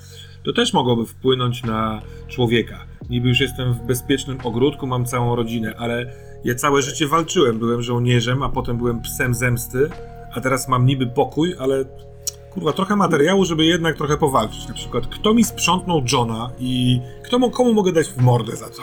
to 0.43 0.53
też 0.53 0.73
mogłoby 0.73 1.05
wpłynąć 1.05 1.63
na 1.63 2.01
człowieka. 2.27 2.84
Niby 3.09 3.29
już 3.29 3.39
jestem 3.39 3.73
w 3.73 3.81
bezpiecznym 3.81 4.37
ogródku, 4.43 4.87
mam 4.87 5.05
całą 5.05 5.35
rodzinę, 5.35 5.75
ale 5.77 6.05
ja 6.43 6.55
całe 6.55 6.81
życie 6.81 7.07
walczyłem. 7.07 7.59
Byłem 7.59 7.81
żołnierzem, 7.81 8.43
a 8.43 8.49
potem 8.49 8.77
byłem 8.77 9.01
psem 9.01 9.33
zemsty, 9.33 9.89
a 10.33 10.41
teraz 10.41 10.67
mam 10.67 10.85
niby 10.85 11.07
pokój, 11.07 11.55
ale 11.59 11.85
kurwa, 12.53 12.73
trochę 12.73 12.95
materiału, 12.95 13.45
żeby 13.45 13.65
jednak 13.65 13.97
trochę 13.97 14.17
powalczyć. 14.17 14.67
Na 14.67 14.73
przykład, 14.73 15.07
kto 15.07 15.33
mi 15.33 15.43
sprzątnął 15.43 16.01
Johna 16.13 16.51
i 16.59 17.01
kto, 17.23 17.49
komu 17.49 17.73
mogę 17.73 17.91
dać 17.91 18.07
w 18.07 18.17
mordę 18.17 18.55
za 18.55 18.69
co? 18.69 18.81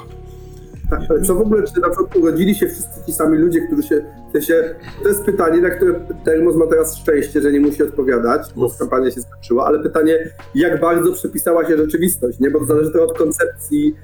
Tak, 0.91 1.01
ale 1.11 1.23
co 1.23 1.35
w 1.35 1.41
ogóle, 1.41 1.63
czy 1.63 1.81
na 1.81 1.89
przykład 1.89 2.17
urodzili 2.17 2.55
się 2.55 2.67
wszyscy 2.67 3.07
ci 3.07 3.13
sami 3.13 3.39
ludzie, 3.39 3.61
którzy 3.67 3.83
się, 3.83 4.01
sensie, 4.33 4.75
to 5.03 5.09
jest 5.09 5.25
pytanie, 5.25 5.61
na 5.61 5.71
które 5.71 6.01
Termos 6.25 6.57
ma 6.57 6.67
teraz 6.67 6.97
szczęście, 6.97 7.41
że 7.41 7.53
nie 7.53 7.61
musi 7.61 7.83
odpowiadać, 7.83 8.43
bo 8.57 8.71
kampania 8.79 9.11
się 9.11 9.21
skończyła, 9.21 9.67
ale 9.67 9.83
pytanie, 9.83 10.31
jak 10.55 10.81
bardzo 10.81 11.13
przepisała 11.13 11.69
się 11.69 11.77
rzeczywistość, 11.77 12.41
nie? 12.41 12.51
Bo 12.51 12.59
to 12.59 12.65
zależy 12.65 12.91
to 12.91 13.05
od 13.05 13.19
koncepcji, 13.19 13.95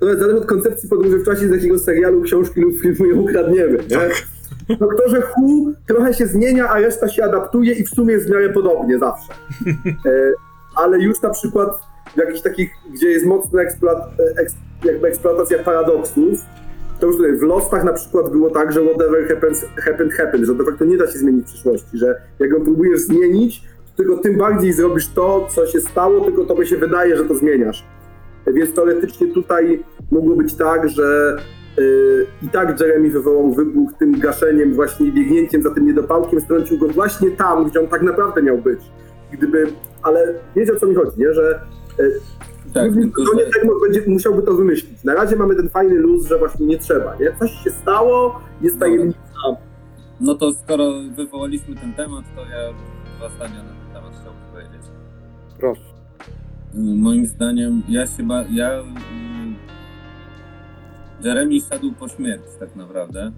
to 0.00 0.06
zależy 0.06 0.38
od 0.38 0.46
koncepcji 0.46 0.88
podróży 0.88 1.18
w 1.18 1.24
czasie, 1.24 1.48
z 1.48 1.50
jakiego 1.50 1.78
serialu, 1.78 2.22
książki 2.22 2.60
lub 2.60 2.80
filmu 2.80 3.06
ją 3.06 3.20
ukradniemy, 3.20 3.78
nie? 3.90 3.98
W 4.76 4.78
Doktorze 4.78 5.20
Hu 5.20 5.72
trochę 5.86 6.14
się 6.14 6.26
zmienia, 6.26 6.68
a 6.68 6.80
reszta 6.80 7.08
się 7.08 7.24
adaptuje 7.24 7.72
i 7.72 7.84
w 7.84 7.88
sumie 7.88 8.14
jest 8.14 8.26
w 8.26 8.30
miarę 8.30 8.50
podobnie 8.50 8.98
zawsze. 8.98 9.32
E, 10.06 10.32
ale 10.76 10.98
już 10.98 11.22
na 11.22 11.30
przykład 11.30 11.78
w 12.14 12.16
jakichś 12.16 12.40
takich, 12.40 12.70
gdzie 12.94 13.10
jest 13.10 13.26
mocna 13.26 13.62
eksploat, 13.62 13.98
eksploatacja 15.02 15.58
paradoksów, 15.58 16.40
to 17.00 17.06
już 17.06 17.16
tutaj 17.16 17.36
w 17.36 17.42
Lostach 17.42 17.84
na 17.84 17.92
przykład 17.92 18.30
było 18.30 18.50
tak, 18.50 18.72
że 18.72 18.80
whatever 18.80 19.28
happens, 19.28 19.64
happened, 19.76 20.12
happened, 20.12 20.46
że 20.46 20.54
de 20.54 20.64
facto 20.64 20.84
nie 20.84 20.96
da 20.96 21.06
się 21.06 21.18
zmienić 21.18 21.46
przyszłości, 21.46 21.98
że 21.98 22.20
jak 22.38 22.50
ją 22.50 22.60
próbujesz 22.60 23.00
zmienić, 23.00 23.60
to 23.60 23.96
tylko 23.96 24.16
tym 24.16 24.38
bardziej 24.38 24.72
zrobisz 24.72 25.08
to, 25.08 25.48
co 25.50 25.66
się 25.66 25.80
stało, 25.80 26.20
tylko 26.20 26.44
tobie 26.44 26.66
się 26.66 26.76
wydaje, 26.76 27.16
że 27.16 27.24
to 27.24 27.34
zmieniasz. 27.34 27.84
Więc 28.46 28.74
teoretycznie 28.74 29.26
tutaj 29.26 29.84
mogło 30.10 30.36
być 30.36 30.54
tak, 30.54 30.88
że 30.88 31.36
yy, 31.78 32.26
i 32.42 32.48
tak 32.48 32.80
Jeremy 32.80 33.10
wywołał 33.10 33.52
wybuch 33.52 33.90
tym 33.98 34.18
gaszeniem, 34.20 34.74
właśnie 34.74 35.12
biegnięciem 35.12 35.62
za 35.62 35.70
tym 35.70 35.86
niedopałkiem, 35.86 36.40
strącił 36.40 36.78
go 36.78 36.88
właśnie 36.88 37.30
tam, 37.30 37.64
gdzie 37.64 37.80
on 37.80 37.86
tak 37.86 38.02
naprawdę 38.02 38.42
miał 38.42 38.58
być. 38.58 38.80
Gdyby, 39.32 39.66
ale 40.02 40.34
wiecie 40.56 40.72
o 40.72 40.76
co 40.76 40.86
mi 40.86 40.94
chodzi, 40.94 41.20
nie? 41.20 41.34
Że 41.34 41.60
yy, 41.98 42.20
Tak, 42.74 42.92
tylko 42.92 43.22
że, 43.24 43.46
Egmont 43.60 43.80
będzie 43.82 44.02
musiałby 44.06 44.42
to 44.42 44.54
wymyślić. 44.54 45.04
Na 45.04 45.14
razie 45.14 45.36
mamy 45.36 45.56
ten 45.56 45.68
fajny 45.68 45.94
luz, 45.94 46.26
że 46.26 46.38
właśnie 46.38 46.66
nie 46.66 46.78
trzeba, 46.78 47.16
nie? 47.20 47.36
Coś 47.38 47.50
się 47.50 47.70
stało, 47.70 48.40
jest 48.60 48.78
tajemnica. 48.78 49.18
no 50.20 50.34
to 50.34 50.52
skoro 50.52 50.92
wywołaliśmy 51.16 51.76
ten 51.76 51.94
temat, 51.94 52.24
to 52.36 52.40
ja 52.40 52.72
dwa 53.18 53.28
zdania 53.28 53.62
na 53.62 53.68
ten 53.68 53.92
temat 53.94 54.12
chciałbym 54.20 54.42
powiedzieć. 54.52 54.82
Proszę. 55.58 55.93
Moim 56.74 57.26
zdaniem, 57.26 57.82
ja 57.88 58.06
się 58.06 58.22
ba- 58.22 58.44
ja. 58.52 58.80
y, 58.80 58.84
Jeremy 61.24 61.60
szedł 61.60 61.92
po 61.92 62.08
śmierci, 62.08 62.48
tak 62.60 62.76
naprawdę. 62.76 63.32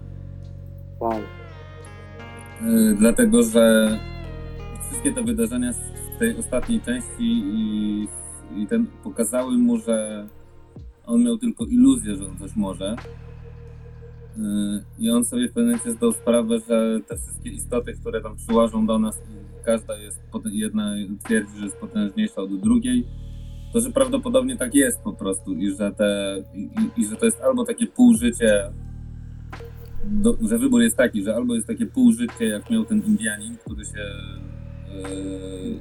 Wow. 0.99 1.13
Y, 1.19 2.95
Dlatego, 2.99 3.43
że 3.43 3.89
wszystkie 4.87 5.13
te 5.13 5.23
wydarzenia 5.23 5.73
z 5.73 5.79
tej 6.19 6.37
ostatniej 6.37 6.81
części 6.81 7.23
i, 7.45 8.07
i 8.55 8.67
ten 8.67 8.87
pokazały 9.03 9.57
mu, 9.57 9.77
że 9.77 10.27
on 11.05 11.23
miał 11.23 11.37
tylko 11.37 11.65
iluzję, 11.65 12.15
że 12.15 12.25
on 12.25 12.37
coś 12.37 12.55
może. 12.55 12.95
Y, 14.37 14.39
I 14.99 15.09
on 15.11 15.25
sobie 15.25 15.47
w 15.49 15.53
pewnym 15.53 15.65
momencie 15.65 15.91
zdał 15.91 16.11
sprawę, 16.11 16.59
że 16.59 16.99
te 17.07 17.17
wszystkie 17.17 17.49
istoty, 17.49 17.93
które 17.93 18.21
tam 18.21 18.35
przyłażą 18.35 18.85
do 18.85 18.99
nas, 18.99 19.21
każda 19.65 19.97
jest, 19.97 20.19
jedna 20.45 20.93
twierdzi, 21.23 21.57
że 21.57 21.65
jest 21.65 21.77
potężniejsza 21.77 22.41
od 22.41 22.59
drugiej, 22.59 23.07
to 23.73 23.81
że 23.81 23.91
prawdopodobnie 23.91 24.57
tak 24.57 24.75
jest 24.75 25.01
po 25.01 25.13
prostu 25.13 25.53
i 25.53 25.71
że, 25.71 25.91
te, 25.91 26.37
i, 26.53 26.69
i, 26.97 27.05
że 27.05 27.15
to 27.15 27.25
jest 27.25 27.41
albo 27.41 27.65
takie 27.65 27.87
półżycie, 27.87 28.71
do, 30.05 30.37
że 30.41 30.57
wybór 30.57 30.81
jest 30.81 30.97
taki, 30.97 31.23
że 31.23 31.35
albo 31.35 31.55
jest 31.55 31.67
takie 31.67 31.85
półżycie, 31.85 32.45
jak 32.45 32.69
miał 32.69 32.85
ten 32.85 33.01
Indianin, 33.07 33.57
który 33.57 33.85
się 33.85 34.05
yy, 34.93 35.79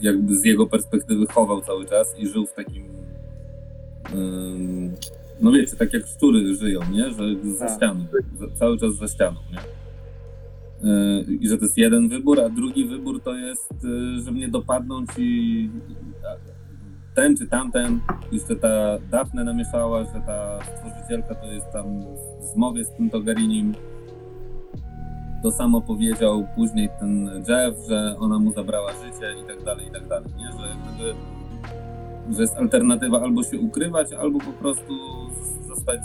jakby 0.00 0.36
z 0.36 0.44
jego 0.44 0.66
perspektywy 0.66 1.26
chował 1.26 1.60
cały 1.60 1.86
czas 1.86 2.18
i 2.18 2.26
żył 2.26 2.46
w 2.46 2.52
takim 2.52 2.84
yy, 4.14 4.90
no 5.40 5.52
wiecie, 5.52 5.76
tak 5.76 5.92
jak 5.92 6.06
szczury 6.06 6.54
żyją, 6.54 6.80
nie? 6.92 7.10
Że 7.10 7.54
za 7.56 7.66
Tak. 7.66 7.76
ścianą, 7.76 8.06
cały 8.54 8.78
czas 8.78 8.94
za 8.96 9.08
ścianą, 9.08 9.40
nie? 9.52 9.58
Yy, 10.90 11.24
I 11.40 11.48
że 11.48 11.58
to 11.58 11.64
jest 11.64 11.78
jeden 11.78 12.08
wybór, 12.08 12.40
a 12.40 12.48
drugi 12.48 12.84
wybór 12.84 13.22
to 13.22 13.34
jest, 13.34 13.74
yy, 13.82 14.20
że 14.20 14.32
mnie 14.32 14.48
dopadną 14.48 15.06
ci 15.06 15.70
ten 17.16 17.36
czy 17.36 17.46
tamten, 17.46 18.00
jeszcze 18.32 18.56
ta 18.56 18.98
Daphne 19.10 19.44
namieszała, 19.44 20.04
że 20.04 20.20
ta 20.26 20.58
stworzycielka 20.62 21.34
to 21.34 21.46
jest 21.46 21.72
tam 21.72 22.00
w 22.40 22.44
zmowie 22.44 22.84
z 22.84 22.90
tym 22.90 23.10
Togarinim. 23.10 23.74
To 25.42 25.52
samo 25.52 25.80
powiedział 25.80 26.46
później 26.54 26.88
ten 27.00 27.26
Jeff, 27.48 27.88
że 27.88 28.16
ona 28.18 28.38
mu 28.38 28.52
zabrała 28.52 28.92
życie 28.92 29.34
i 29.44 29.46
tak 29.46 29.64
dalej, 29.64 29.86
i 29.86 29.90
tak 29.90 30.08
dalej, 30.08 30.28
nie? 30.38 30.46
Że 30.46 30.76
gdyby, 30.94 31.14
że 32.36 32.42
jest 32.42 32.56
alternatywa 32.56 33.20
albo 33.20 33.42
się 33.42 33.58
ukrywać, 33.58 34.12
albo 34.12 34.38
po 34.38 34.52
prostu 34.52 34.94
zostać 35.68 36.00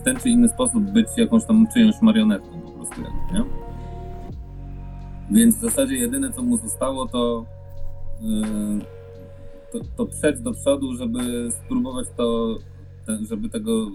w 0.00 0.02
ten 0.02 0.16
czy 0.16 0.28
inny 0.28 0.48
sposób 0.48 0.82
być 0.82 1.08
jakąś 1.16 1.44
tam 1.44 1.66
czyjąś 1.74 2.02
marionetką 2.02 2.60
po 2.60 2.70
prostu, 2.70 3.02
jakby, 3.02 3.38
nie? 3.38 3.44
Więc 5.30 5.56
w 5.56 5.60
zasadzie 5.60 5.96
jedyne 5.96 6.32
co 6.32 6.42
mu 6.42 6.56
zostało 6.56 7.06
to 7.06 7.44
yy, 8.20 8.95
to, 9.78 9.84
to 9.96 10.06
przejść 10.06 10.42
do 10.42 10.52
przodu, 10.52 10.94
żeby 10.94 11.50
spróbować 11.50 12.06
to, 12.16 12.58
te, 13.06 13.18
żeby 13.28 13.48
tego 13.48 13.86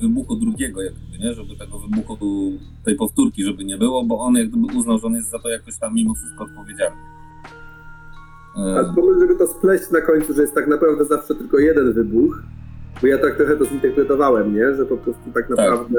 wybuchu 0.00 0.36
drugiego, 0.36 0.82
jakby, 0.82 1.18
nie? 1.18 1.34
Żeby 1.34 1.56
tego 1.56 1.78
wybuchu 1.78 2.18
tej 2.84 2.96
powtórki, 2.96 3.44
żeby 3.44 3.64
nie 3.64 3.78
było, 3.78 4.04
bo 4.04 4.18
on 4.18 4.34
jak 4.34 4.48
gdyby 4.48 4.78
uznał, 4.78 4.98
że 4.98 5.06
on 5.06 5.14
jest 5.14 5.30
za 5.30 5.38
to 5.38 5.48
jakoś 5.48 5.78
tam 5.78 5.94
mimo 5.94 6.14
wszystko 6.14 6.44
odpowiedzialny. 6.44 6.96
A 8.56 8.80
E, 8.80 8.94
pomysł, 8.94 9.20
żeby 9.20 9.36
to 9.36 9.46
spleść 9.46 9.90
na 9.90 10.00
końcu, 10.00 10.34
że 10.34 10.42
jest 10.42 10.54
tak 10.54 10.68
naprawdę 10.68 11.04
zawsze 11.04 11.34
tylko 11.34 11.58
jeden 11.58 11.92
wybuch, 11.92 12.42
bo 13.00 13.06
ja 13.06 13.18
tak 13.18 13.36
trochę 13.36 13.56
to 13.56 13.64
zinterpretowałem, 13.64 14.54
nie? 14.54 14.74
Że 14.74 14.86
po 14.86 14.96
prostu 14.96 15.32
tak 15.34 15.50
naprawdę 15.50 15.98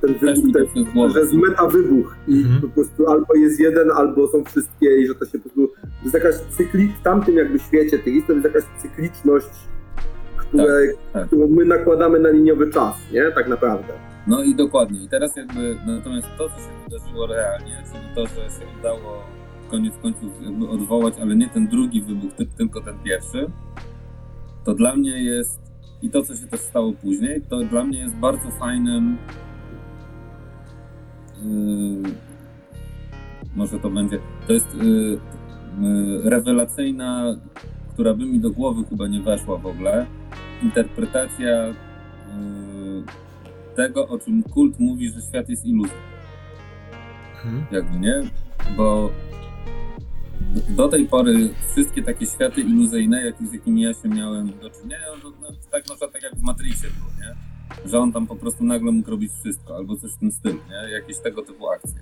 ten 0.00 0.14
wybuch, 0.14 0.52
ten, 0.52 0.84
tak 0.84 1.10
że 1.10 1.20
jest 1.20 1.32
meta 1.32 1.66
wybuch 1.66 2.16
i 2.28 2.42
Mhm. 2.42 2.60
po 2.60 2.68
prostu 2.68 3.06
albo 3.08 3.34
jest 3.34 3.60
jeden, 3.60 3.90
albo 3.90 4.28
są 4.28 4.44
wszystkie 4.44 4.96
i 5.00 5.06
że 5.06 5.14
to 5.14 5.24
się 5.26 5.38
po 5.38 5.48
prostu, 5.48 5.68
to 5.68 6.02
jest 6.02 6.14
jakaś 6.14 6.34
cykli, 6.34 6.88
w 7.00 7.02
tamtym 7.02 7.36
jakby 7.36 7.58
świecie 7.58 7.98
tych 7.98 8.26
to 8.26 8.32
jest 8.32 8.44
jakaś 8.44 8.62
cykliczność, 8.82 9.46
które, 10.36 10.80
tak. 11.12 11.26
którą 11.26 11.46
my 11.46 11.64
nakładamy 11.64 12.18
na 12.18 12.30
liniowy 12.30 12.70
czas, 12.70 12.94
nie? 13.12 13.30
Tak 13.34 13.48
naprawdę. 13.48 13.92
No 14.26 14.42
i 14.42 14.54
dokładnie. 14.54 15.04
I 15.04 15.08
teraz 15.08 15.36
jakby, 15.36 15.76
natomiast 15.86 16.28
to, 16.38 16.48
co 16.48 16.54
się 16.56 16.68
wydarzyło 16.90 17.26
realnie, 17.26 17.82
czyli 17.92 18.04
to, 18.14 18.26
że 18.26 18.34
się 18.34 18.66
udało 18.80 19.22
koniec 19.70 19.94
końców 20.02 20.30
jakby 20.42 20.68
odwołać, 20.68 21.14
ale 21.22 21.36
nie 21.36 21.48
ten 21.48 21.68
drugi 21.68 22.02
wybuch, 22.02 22.32
ty- 22.32 22.46
tylko 22.46 22.80
ten 22.80 22.94
pierwszy, 23.04 23.50
to 24.64 24.74
dla 24.74 24.96
mnie 24.96 25.22
jest, 25.24 25.60
i 26.02 26.10
to, 26.10 26.22
co 26.22 26.34
się 26.36 26.46
też 26.46 26.60
stało 26.60 26.92
później, 26.92 27.42
to 27.50 27.60
dla 27.64 27.84
mnie 27.84 27.98
jest 27.98 28.14
bardzo 28.14 28.50
fajnym 28.50 29.16
może 33.56 33.78
to 33.78 33.90
będzie, 33.90 34.18
to 34.46 34.52
jest 34.52 34.74
yy, 34.74 35.18
yy, 35.80 36.30
rewelacyjna 36.30 37.36
która 38.00 38.14
by 38.14 38.26
mi 38.26 38.40
do 38.40 38.50
głowy 38.50 38.84
chyba 38.90 39.08
nie 39.08 39.20
weszła 39.20 39.56
w 39.56 39.66
ogóle. 39.66 40.06
Interpretacja 40.62 41.68
y, 41.68 41.74
tego, 43.76 44.08
o 44.08 44.18
czym 44.18 44.42
kult 44.42 44.80
mówi, 44.80 45.08
że 45.08 45.20
świat 45.22 45.48
jest 45.48 45.66
iluzją. 45.66 45.96
Mhm. 47.44 47.66
Jakby 47.70 47.98
nie? 47.98 48.22
Bo 48.76 49.10
do- 50.68 50.88
tej 50.88 51.06
pory 51.06 51.54
wszystkie 51.72 52.02
takie 52.02 52.26
światy 52.26 52.60
iluzyjne, 52.60 53.24
jak, 53.24 53.34
z 53.50 53.52
jakimi 53.52 53.82
ja 53.82 53.94
się 53.94 54.08
miałem 54.08 54.46
do 54.58 54.70
czynienia, 54.70 55.06
no, 55.24 55.30
no, 55.42 55.48
tak 55.70 55.84
przykład 55.84 56.12
tak 56.12 56.22
jak 56.22 56.34
w 56.34 56.42
Matrixie 56.42 56.88
było, 56.90 57.10
nie? 57.20 57.49
Że 57.84 57.98
on 57.98 58.12
tam 58.12 58.26
po 58.26 58.36
prostu 58.36 58.64
nagle 58.64 58.92
mógł 58.92 59.10
robić 59.10 59.32
wszystko, 59.32 59.76
albo 59.76 59.96
coś 59.96 60.12
w 60.12 60.18
tym 60.18 60.32
stylu, 60.32 60.58
nie? 60.70 60.92
Jakieś 60.92 61.18
tego 61.18 61.42
typu 61.42 61.68
akcje. 61.68 62.00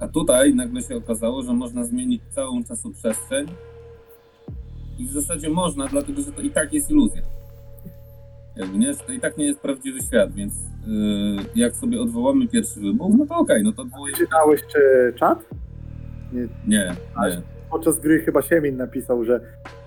A 0.00 0.08
tutaj 0.08 0.54
nagle 0.54 0.82
się 0.82 0.96
okazało, 0.96 1.42
że 1.42 1.52
można 1.52 1.84
zmienić 1.84 2.22
całą 2.30 2.64
czasoprzestrzeń 2.64 3.46
i 4.98 5.06
w 5.06 5.12
zasadzie 5.12 5.50
można, 5.50 5.86
dlatego 5.86 6.22
że 6.22 6.32
to 6.32 6.42
i 6.42 6.50
tak 6.50 6.72
jest 6.72 6.90
iluzja. 6.90 7.22
Jakby 8.56 8.78
nie, 8.78 8.94
to 8.94 9.12
i 9.12 9.20
tak 9.20 9.38
nie 9.38 9.44
jest 9.44 9.60
prawdziwy 9.60 10.02
świat, 10.02 10.32
więc 10.32 10.54
yy, 10.86 11.44
jak 11.54 11.76
sobie 11.76 12.00
odwołamy 12.00 12.48
pierwszy 12.48 12.80
wybuch, 12.80 13.14
no 13.18 13.26
to 13.26 13.36
okej, 13.36 13.62
no 13.62 13.72
to 13.72 13.82
odwołujemy. 13.82 14.18
Czytałeś 14.18 14.60
czy 14.72 15.12
czat? 15.18 15.44
Nie, 16.32 16.48
nie. 16.66 16.96
Podczas 17.70 18.00
gry 18.00 18.20
chyba 18.20 18.42
Siemin 18.42 18.76
napisał, 18.76 19.24
że 19.24 19.40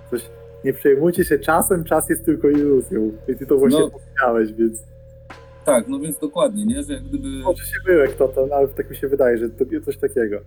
coś 0.09 0.21
nie 0.65 0.73
przejmujcie 0.73 1.23
się 1.25 1.39
czasem, 1.39 1.83
czas 1.83 2.09
jest 2.09 2.25
tylko 2.25 2.49
iluzją. 2.49 3.11
I 3.27 3.35
ty 3.35 3.45
to 3.45 3.57
właśnie 3.57 3.79
No. 3.79 3.89
powiedziałeś, 3.89 4.53
więc 4.53 4.83
Tak, 5.65 5.87
no 5.87 5.99
więc 5.99 6.19
dokładnie, 6.19 6.65
nie, 6.65 6.83
że 6.83 6.93
jak 6.93 7.03
gdyby... 7.03 7.27
może 7.27 7.65
się 7.65 7.77
myłek 7.87 8.13
to, 8.13 8.27
to 8.27 8.47
ale 8.57 8.67
tak 8.67 8.89
mi 8.89 8.95
się 8.95 9.07
wydaje, 9.07 9.37
że 9.37 9.49
to 9.49 9.65
coś 9.85 9.97
takiego. 9.97 10.37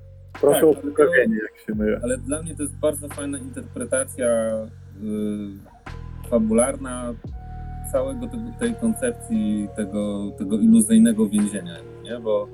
Proszę 0.41 0.61
Tak, 0.61 0.69
o 0.69 0.75
to- 0.75 0.81
poprawienie, 0.81 1.37
jak 1.43 1.67
się 1.67 1.75
myję. 1.75 2.01
Ale 2.03 2.19
dla 2.19 2.43
mnie 2.43 2.57
to 2.57 2.63
jest 2.63 2.77
bardzo 2.79 3.09
fajna 3.09 3.39
interpretacja 3.39 4.27
yy, 5.03 6.29
fabularna 6.31 7.15
całego 7.93 8.21
tego, 8.27 8.43
tej 8.61 8.75
koncepcji 8.75 9.69
tego, 9.77 10.31
tego 10.39 10.59
iluzyjnego 10.59 11.29
więzienia, 11.29 11.77
nie? 12.05 12.21
Bo 12.21 12.49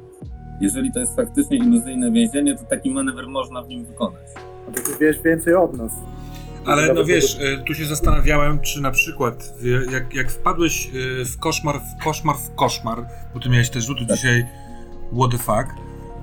jeżeli 0.61 0.93
to 0.93 1.01
jest 1.01 1.17
faktycznie 1.17 1.57
iluzyjne 1.57 2.13
więzienie, 2.13 2.57
to 2.59 2.65
taki 2.65 2.91
manewr 2.91 3.27
można 3.29 3.63
w 3.63 3.69
nim 3.69 3.85
wykonać. 3.85 4.27
No 4.67 4.73
to 4.75 4.83
ty 4.83 4.91
wiesz 5.01 5.21
więcej 5.23 5.55
od 5.55 5.77
nas. 5.77 5.93
Ale 6.67 6.95
no 6.95 7.05
wiesz, 7.05 7.35
tego- 7.35 7.47
y, 7.49 7.65
tu 7.65 7.75
się 7.75 7.87
zastanawiałem, 7.87 8.61
czy 8.61 8.81
na 8.81 8.91
przykład 8.91 9.55
y, 9.63 9.93
jak, 9.93 10.15
jak 10.15 10.31
wpadłeś 10.31 10.91
y, 10.95 11.25
w 11.25 11.39
koszmar, 11.39 11.81
w 11.81 12.05
koszmar, 12.05 12.37
w 12.37 12.55
koszmar, 12.55 13.07
bo 13.35 13.41
ty 13.41 13.49
miałeś 13.49 13.71
też 13.71 13.85
rzuty 13.87 14.07
Tak. 14.07 14.17
dzisiaj 14.17 14.47
what 15.19 15.31
the 15.31 15.39
fuck, 15.39 15.67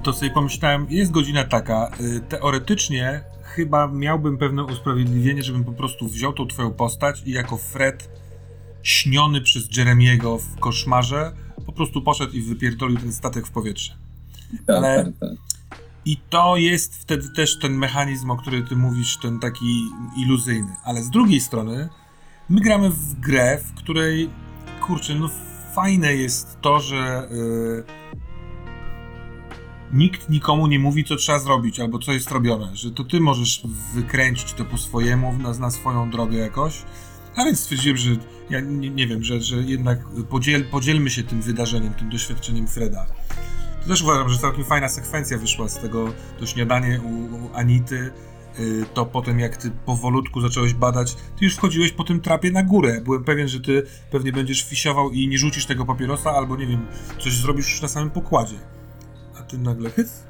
to 0.04 0.13
sobie 0.13 0.32
pomyślałem, 0.32 0.88
jest 0.89 1.12
godzina 1.12 1.43
taka, 1.43 1.91
teoretycznie 2.30 3.23
chyba 3.43 3.88
miałbym 3.88 4.38
pewne 4.38 4.63
usprawiedliwienie, 4.63 5.43
żebym 5.43 5.63
po 5.63 5.71
prostu 5.71 6.08
wziął 6.08 6.34
tą 6.34 6.47
twoją 6.47 6.71
postać 6.73 7.21
i 7.25 7.32
jako 7.32 7.58
Fred 7.58 8.10
śniony 8.84 9.41
przez 9.41 9.77
Jeremiego 9.77 10.38
w 10.38 10.60
koszmarze 10.60 11.32
po 11.65 11.71
prostu 11.71 12.01
poszedł 12.01 12.34
i 12.34 12.41
wypierdolił 12.41 12.97
ten 12.97 13.13
statek 13.13 13.47
w 13.47 13.51
powietrze. 13.51 13.93
Tak, 14.67 14.75
Ale- 14.77 15.06
tak, 15.06 15.13
tak. 15.19 15.50
I 16.05 16.17
to 16.29 16.57
jest 16.57 16.95
wtedy 16.95 17.29
też 17.29 17.59
ten 17.59 17.73
mechanizm, 17.73 18.31
o 18.31 18.37
którym 18.37 18.67
ty 18.67 18.75
mówisz, 18.75 19.17
ten 19.17 19.39
taki 19.39 19.89
iluzyjny. 20.17 20.75
Ale 20.83 21.03
z 21.03 21.09
drugiej 21.09 21.41
strony, 21.41 21.89
my 22.49 22.61
gramy 22.61 22.89
w 22.89 23.19
grę, 23.19 23.57
w 23.65 23.73
której, 23.73 24.29
kurczę, 24.81 25.15
no 25.15 25.29
fajne 25.75 26.15
jest 26.15 26.61
to, 26.61 26.79
że 26.79 27.29
y, 27.31 27.83
nikt 29.93 30.29
nikomu 30.29 30.67
nie 30.67 30.79
mówi, 30.79 31.03
co 31.03 31.15
trzeba 31.15 31.39
zrobić, 31.39 31.79
albo 31.79 31.99
co 31.99 32.11
jest 32.11 32.31
robione. 32.31 32.75
Że 32.75 32.91
to 32.91 33.03
ty 33.03 33.19
możesz 33.19 33.63
wykręcić 33.93 34.53
to 34.53 34.65
po 34.65 34.77
swojemu, 34.77 35.33
na, 35.37 35.53
na 35.53 35.71
swoją 35.71 36.09
drogę 36.09 36.37
jakoś. 36.37 36.81
A 37.35 37.45
więc 37.45 37.59
stwierdziłem, 37.59 37.97
że 37.97 38.11
ja 38.49 38.59
nie, 38.59 38.89
nie 38.89 39.07
wiem, 39.07 39.23
że, 39.23 39.41
że 39.41 39.55
jednak 39.55 39.99
podziel, 40.29 40.65
podzielmy 40.65 41.09
się 41.09 41.23
tym 41.23 41.41
wydarzeniem, 41.41 41.93
tym 41.93 42.09
doświadczeniem 42.09 42.67
Freda. 42.67 43.05
To 43.81 43.87
też 43.87 44.01
uważam, 44.01 44.29
że 44.29 44.37
całkiem 44.37 44.65
fajna 44.65 44.89
sekwencja 44.89 45.37
wyszła 45.37 45.69
z 45.69 45.79
tego, 45.79 46.07
to 46.39 46.45
śniadanie 46.45 47.01
u, 47.01 47.35
u 47.35 47.49
Anity, 47.53 48.11
y, 48.59 48.85
to 48.93 49.05
potem 49.05 49.39
jak 49.39 49.57
ty 49.57 49.71
powolutku 49.85 50.41
zacząłeś 50.41 50.73
badać, 50.73 51.15
ty 51.15 51.45
już 51.45 51.55
wchodziłeś 51.55 51.91
po 51.91 52.03
tym 52.03 52.21
trapie 52.21 52.51
na 52.51 52.63
górę. 52.63 53.01
Byłem 53.01 53.23
pewien, 53.23 53.47
że 53.47 53.59
ty 53.59 53.83
pewnie 54.11 54.31
będziesz 54.31 54.63
fisiował 54.63 55.11
i 55.11 55.27
nie 55.27 55.37
rzucisz 55.37 55.65
tego 55.65 55.85
papierosa, 55.85 56.31
albo 56.31 56.57
nie 56.57 56.67
wiem, 56.67 56.87
coś 57.19 57.33
zrobisz 57.33 57.69
już 57.69 57.81
na 57.81 57.87
samym 57.87 58.09
pokładzie. 58.09 58.57
A 59.39 59.43
ty 59.43 59.57
nagle 59.57 59.89
hyc 59.89 60.23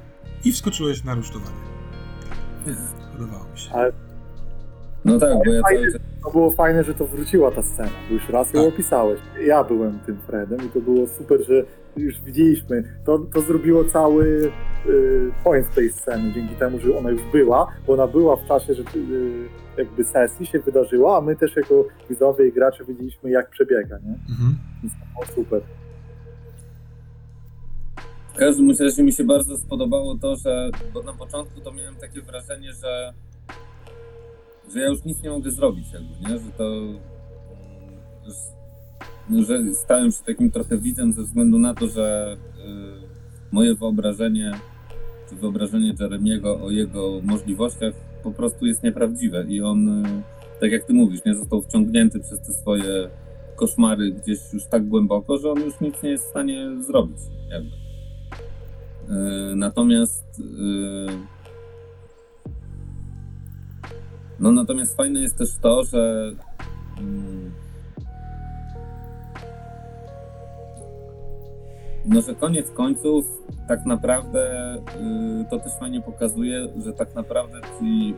i 0.44 0.52
wskoczyłeś 0.52 1.04
na 1.04 1.14
rusztowanie. 1.16 1.62
Podobało 3.12 3.46
mi 3.54 3.60
się. 3.60 3.72
No 5.06 5.20
tak, 5.20 5.30
bo 5.46 5.54
ja 5.54 5.62
Fajne, 5.62 5.80
cały 5.82 5.92
czas... 5.92 6.02
to 6.24 6.32
było 6.32 6.52
fajne, 6.52 6.84
że 6.84 6.94
to 6.94 7.06
wróciła 7.06 7.52
ta 7.52 7.62
scena, 7.62 7.90
bo 8.08 8.14
już 8.14 8.30
raz 8.30 8.54
ją 8.54 8.64
Tak. 8.66 8.74
opisałeś. 8.74 9.20
Ja 9.46 9.64
byłem 9.64 10.00
tym 10.00 10.18
Fredem 10.28 10.60
i 10.66 10.70
to 10.70 10.82
było 10.82 11.08
super, 11.08 11.46
że 11.48 11.64
już 11.98 12.22
widzieliśmy. 12.22 12.84
To, 13.06 13.20
to 13.20 13.42
zrobiło 13.42 13.84
cały 13.86 14.52
y, 14.90 15.32
point 15.44 15.76
tej 15.76 15.90
sceny, 15.92 16.32
dzięki 16.34 16.56
temu, 16.56 16.80
że 16.80 16.98
ona 16.98 17.10
już 17.10 17.22
była, 17.32 17.68
bo 17.88 17.94
ona 17.94 18.08
była 18.08 18.36
w 18.36 18.48
czasie 18.48 18.74
że, 18.74 18.82
y, 18.82 19.48
jakby 19.78 20.04
sesji, 20.04 20.46
się 20.46 20.60
wydarzyła, 20.60 21.18
a 21.18 21.22
my 21.22 21.36
też 21.36 21.56
jako 21.56 21.86
widzowie 22.10 22.48
i 22.48 22.52
gracze 22.52 22.86
widzieliśmy, 22.86 23.30
jak 23.30 23.50
przebiega, 23.50 23.98
nie? 23.98 24.16
Mhm. 24.30 24.56
Więc 24.84 24.94
to 24.94 25.06
było 25.14 25.26
super. 25.36 25.62
W 28.34 28.38
każdym 28.38 28.72
razie 28.80 29.04
mi 29.04 29.14
się 29.14 29.24
bardzo 29.24 29.58
spodobało 29.58 30.16
to, 30.16 30.36
że 30.36 30.70
bo 30.94 31.04
na 31.04 31.14
początku 31.14 31.62
to 31.62 31.72
miałem 31.72 31.96
takie 31.96 32.22
wrażenie, 32.22 32.74
że, 32.74 33.14
że 34.74 34.80
ja 34.80 34.88
już 34.88 35.04
nic 35.04 35.24
nie 35.24 35.30
mogę 35.30 35.52
zrobić 35.52 35.86
jakby, 35.94 36.30
nie? 36.30 36.40
Że 36.40 36.52
to 36.58 36.64
że, 38.28 39.44
że 39.44 39.74
stałem 39.74 40.12
się 40.12 40.24
takim 40.26 40.52
trochę 40.52 40.78
widzem 40.78 41.14
ze 41.14 41.24
względu 41.24 41.60
na 41.60 41.74
to, 41.74 41.88
że 41.88 42.38
y, 42.60 42.62
moje 43.52 43.76
wyobrażenie 43.76 44.52
czy 45.30 45.36
wyobrażenie 45.36 45.94
Jeremiego 46.00 46.62
o 46.62 46.72
jego 46.72 47.22
możliwościach 47.24 47.94
po 48.24 48.32
prostu 48.32 48.66
jest 48.66 48.84
nieprawdziwe 48.84 49.46
i 49.48 49.62
on, 49.62 50.06
y, 50.06 50.24
tak 50.60 50.72
jak 50.72 50.84
ty 50.84 50.94
mówisz, 50.94 51.26
nie 51.26 51.36
został 51.36 51.62
wciągnięty 51.62 52.20
przez 52.20 52.40
te 52.40 52.54
swoje 52.54 53.10
koszmary 53.56 54.12
gdzieś 54.12 54.40
już 54.54 54.66
tak 54.66 54.88
głęboko, 54.88 55.38
że 55.38 55.52
on 55.52 55.60
już 55.62 55.80
nic 55.82 56.04
nie 56.04 56.10
jest 56.10 56.26
w 56.26 56.30
stanie 56.30 56.70
zrobić 56.88 57.18
jakby. 57.50 57.72
E, 59.10 59.56
Natomiast 59.56 60.42
no 64.42 64.52
natomiast 64.52 64.98
fajne 64.98 65.20
jest 65.20 65.38
też 65.38 65.58
to, 65.58 65.84
że 65.84 66.32
mm, 67.00 67.52
no, 72.06 72.22
że 72.22 72.36
koniec 72.36 72.72
końców 72.72 73.26
tak 73.68 73.86
naprawdę 73.86 74.76
y, 74.76 75.46
to 75.50 75.60
też 75.60 75.74
fajnie 75.80 76.02
pokazuje, 76.02 76.68
że 76.86 76.94
tak 76.94 77.16
naprawdę 77.16 77.62
ci 77.80 78.16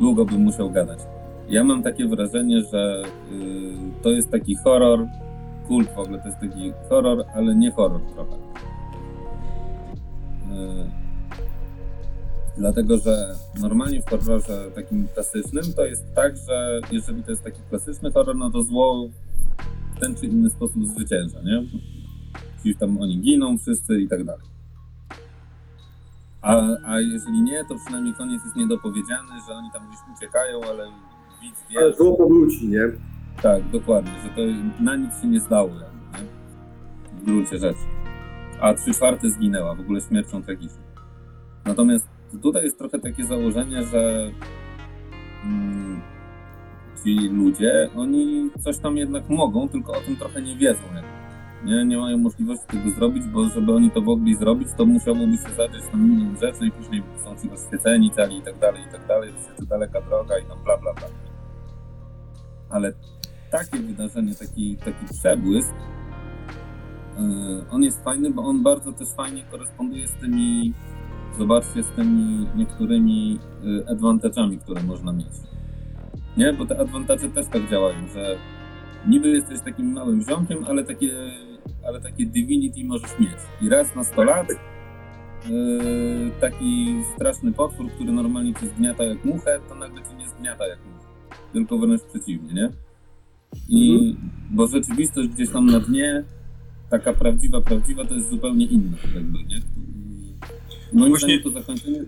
długo 0.00 0.24
bym 0.24 0.40
musiał 0.40 0.70
gadać. 0.70 0.98
Ja 1.48 1.64
mam 1.64 1.82
takie 1.82 2.08
wrażenie, 2.08 2.62
że 2.62 3.02
y, 3.32 4.02
to 4.02 4.10
jest 4.10 4.30
taki 4.30 4.56
horror, 4.56 5.06
kult 5.68 5.90
w 5.90 5.98
ogóle 5.98 6.18
to 6.18 6.26
jest 6.26 6.40
taki 6.40 6.72
horror, 6.88 7.24
ale 7.34 7.54
nie 7.54 7.70
horror 7.70 8.00
trochę. 8.14 8.36
Yy, 10.50 10.99
Dlatego, 12.60 12.98
że 12.98 13.34
normalnie 13.60 14.02
w 14.02 14.10
horrorze 14.10 14.70
takim 14.74 15.08
klasycznym 15.14 15.64
to 15.76 15.84
jest 15.84 16.14
tak, 16.14 16.36
że 16.36 16.80
jeżeli 16.92 17.22
to 17.22 17.30
jest 17.30 17.44
taki 17.44 17.60
klasyczny 17.68 18.12
horror, 18.12 18.36
no 18.36 18.50
to 18.50 18.62
zło 18.62 19.08
w 19.96 20.00
ten 20.00 20.14
czy 20.14 20.26
inny 20.26 20.50
sposób 20.50 20.86
zwycięża, 20.86 21.42
nie? 21.42 21.62
Gdzieś 22.60 22.76
tam 22.76 22.98
oni 23.00 23.20
giną 23.20 23.58
wszyscy 23.58 24.00
i 24.00 24.08
tak 24.08 24.24
dalej. 24.24 24.46
A, 26.42 26.62
a 26.84 27.00
jeżeli 27.00 27.42
nie, 27.42 27.64
to 27.64 27.74
przynajmniej 27.84 28.14
koniec 28.14 28.44
jest 28.44 28.56
niedopowiedziany, 28.56 29.28
że 29.48 29.54
oni 29.54 29.68
tam 29.72 29.82
gdzieś 29.88 30.00
uciekają, 30.16 30.60
ale 30.64 30.86
widz 31.42 31.58
wie, 31.70 31.78
Ale 31.78 31.92
zło 31.92 32.16
powróci, 32.16 32.68
nie? 32.68 32.82
tak, 33.42 33.70
dokładnie, 33.70 34.12
że 34.22 34.28
to 34.28 34.40
na 34.82 34.96
nic 34.96 35.20
się 35.22 35.28
nie 35.28 35.40
zdało, 35.40 35.68
jakby, 35.68 36.18
nie? 36.22 36.28
w 37.20 37.24
gruncie 37.24 37.58
rzeczy. 37.58 37.80
A 38.60 38.74
trzy 38.74 38.92
czwarte 38.92 39.30
zginęła, 39.30 39.74
w 39.74 39.80
ogóle 39.80 40.00
śmiercią 40.00 40.42
tragiczną. 40.42 40.82
Natomiast 41.64 42.19
tutaj 42.38 42.64
jest 42.64 42.78
trochę 42.78 42.98
takie 42.98 43.24
założenie, 43.24 43.84
że 43.84 44.30
mm, 45.44 46.00
ci 47.04 47.28
ludzie, 47.28 47.90
oni 47.96 48.50
coś 48.60 48.78
tam 48.78 48.96
jednak 48.96 49.28
mogą, 49.28 49.68
tylko 49.68 49.92
o 49.92 50.00
tym 50.00 50.16
trochę 50.16 50.42
nie 50.42 50.56
wiedzą. 50.56 50.82
Nie, 51.64 51.84
nie 51.84 51.98
mają 51.98 52.18
możliwości 52.18 52.66
tego 52.66 52.90
zrobić, 52.90 53.24
bo 53.24 53.48
żeby 53.48 53.74
oni 53.74 53.90
to 53.90 54.00
mogli 54.00 54.34
zrobić, 54.34 54.68
to 54.76 54.86
musiałoby 54.86 55.36
się 55.36 55.54
zadziać 55.56 55.82
tam 55.90 56.10
milion 56.10 56.36
rzeczy 56.36 56.66
i 56.66 56.70
później 56.70 57.02
są 57.24 57.36
ci 57.36 57.50
oświeceni 57.50 58.10
cali 58.10 58.38
i 58.38 58.42
tak 58.42 58.58
dalej, 58.58 58.82
i 58.82 58.92
tak 58.92 59.06
dalej, 59.06 59.32
to 59.32 59.50
jest 59.50 59.68
daleka 59.68 60.00
droga 60.00 60.38
i 60.38 60.44
tam 60.44 60.58
bla, 60.64 60.78
bla, 60.78 60.94
bla. 60.94 61.08
Ale 62.70 62.92
takie 63.50 63.78
wydarzenie, 63.78 64.34
taki, 64.34 64.76
taki 64.76 65.06
przebłysk, 65.20 65.74
yy, 67.18 67.64
on 67.70 67.82
jest 67.82 68.04
fajny, 68.04 68.30
bo 68.30 68.42
on 68.42 68.62
bardzo 68.62 68.92
też 68.92 69.08
fajnie 69.08 69.44
koresponduje 69.50 70.08
z 70.08 70.12
tymi 70.12 70.72
zobaczcie 71.38 71.82
z 71.82 71.88
tymi 71.88 72.46
niektórymi 72.56 73.38
y, 73.64 73.94
advantage'ami, 73.94 74.58
które 74.58 74.82
można 74.82 75.12
mieć. 75.12 75.26
Nie? 76.36 76.52
Bo 76.52 76.66
te 76.66 76.80
advantage 76.80 77.28
też 77.28 77.46
tak 77.46 77.70
działają, 77.70 78.08
że 78.14 78.36
niby 79.08 79.28
jesteś 79.28 79.60
takim 79.60 79.92
małym 79.92 80.22
ziomkiem, 80.22 80.64
ale 80.68 80.84
takie, 80.84 81.12
ale 81.86 82.00
takie 82.00 82.26
divinity 82.26 82.84
możesz 82.84 83.18
mieć. 83.18 83.38
I 83.62 83.68
raz 83.68 83.94
na 83.96 84.04
100 84.04 84.24
lat 84.24 84.48
Yy, 85.48 86.30
taki 86.40 87.02
straszny 87.14 87.52
potwór, 87.52 87.90
który 87.90 88.12
normalnie 88.12 88.54
cię 88.54 88.66
zgniata 88.66 89.04
jak 89.04 89.24
muchę, 89.24 89.60
to 89.68 89.74
nagle 89.74 90.02
cię 90.02 90.14
nie 90.18 90.28
zgniata 90.28 90.66
jak 90.66 90.78
muchę. 90.78 91.06
Tylko 91.52 91.78
wręcz 91.78 92.02
przeciwnie, 92.02 92.52
nie? 92.54 92.70
I 93.68 94.16
bo 94.50 94.66
rzeczywistość 94.66 95.28
gdzieś 95.28 95.50
tam 95.50 95.66
na 95.66 95.80
dnie, 95.80 96.24
taka 96.90 97.12
prawdziwa, 97.12 97.60
prawdziwa, 97.60 98.04
to 98.04 98.14
jest 98.14 98.30
zupełnie 98.30 98.66
inna 98.66 98.96
jakby, 99.14 99.38
nie? 99.38 99.60
I 100.92 100.96
Moim 100.96 101.10
Właśnie- 101.12 101.42
to 101.42 101.50
zakończenie 101.50 102.04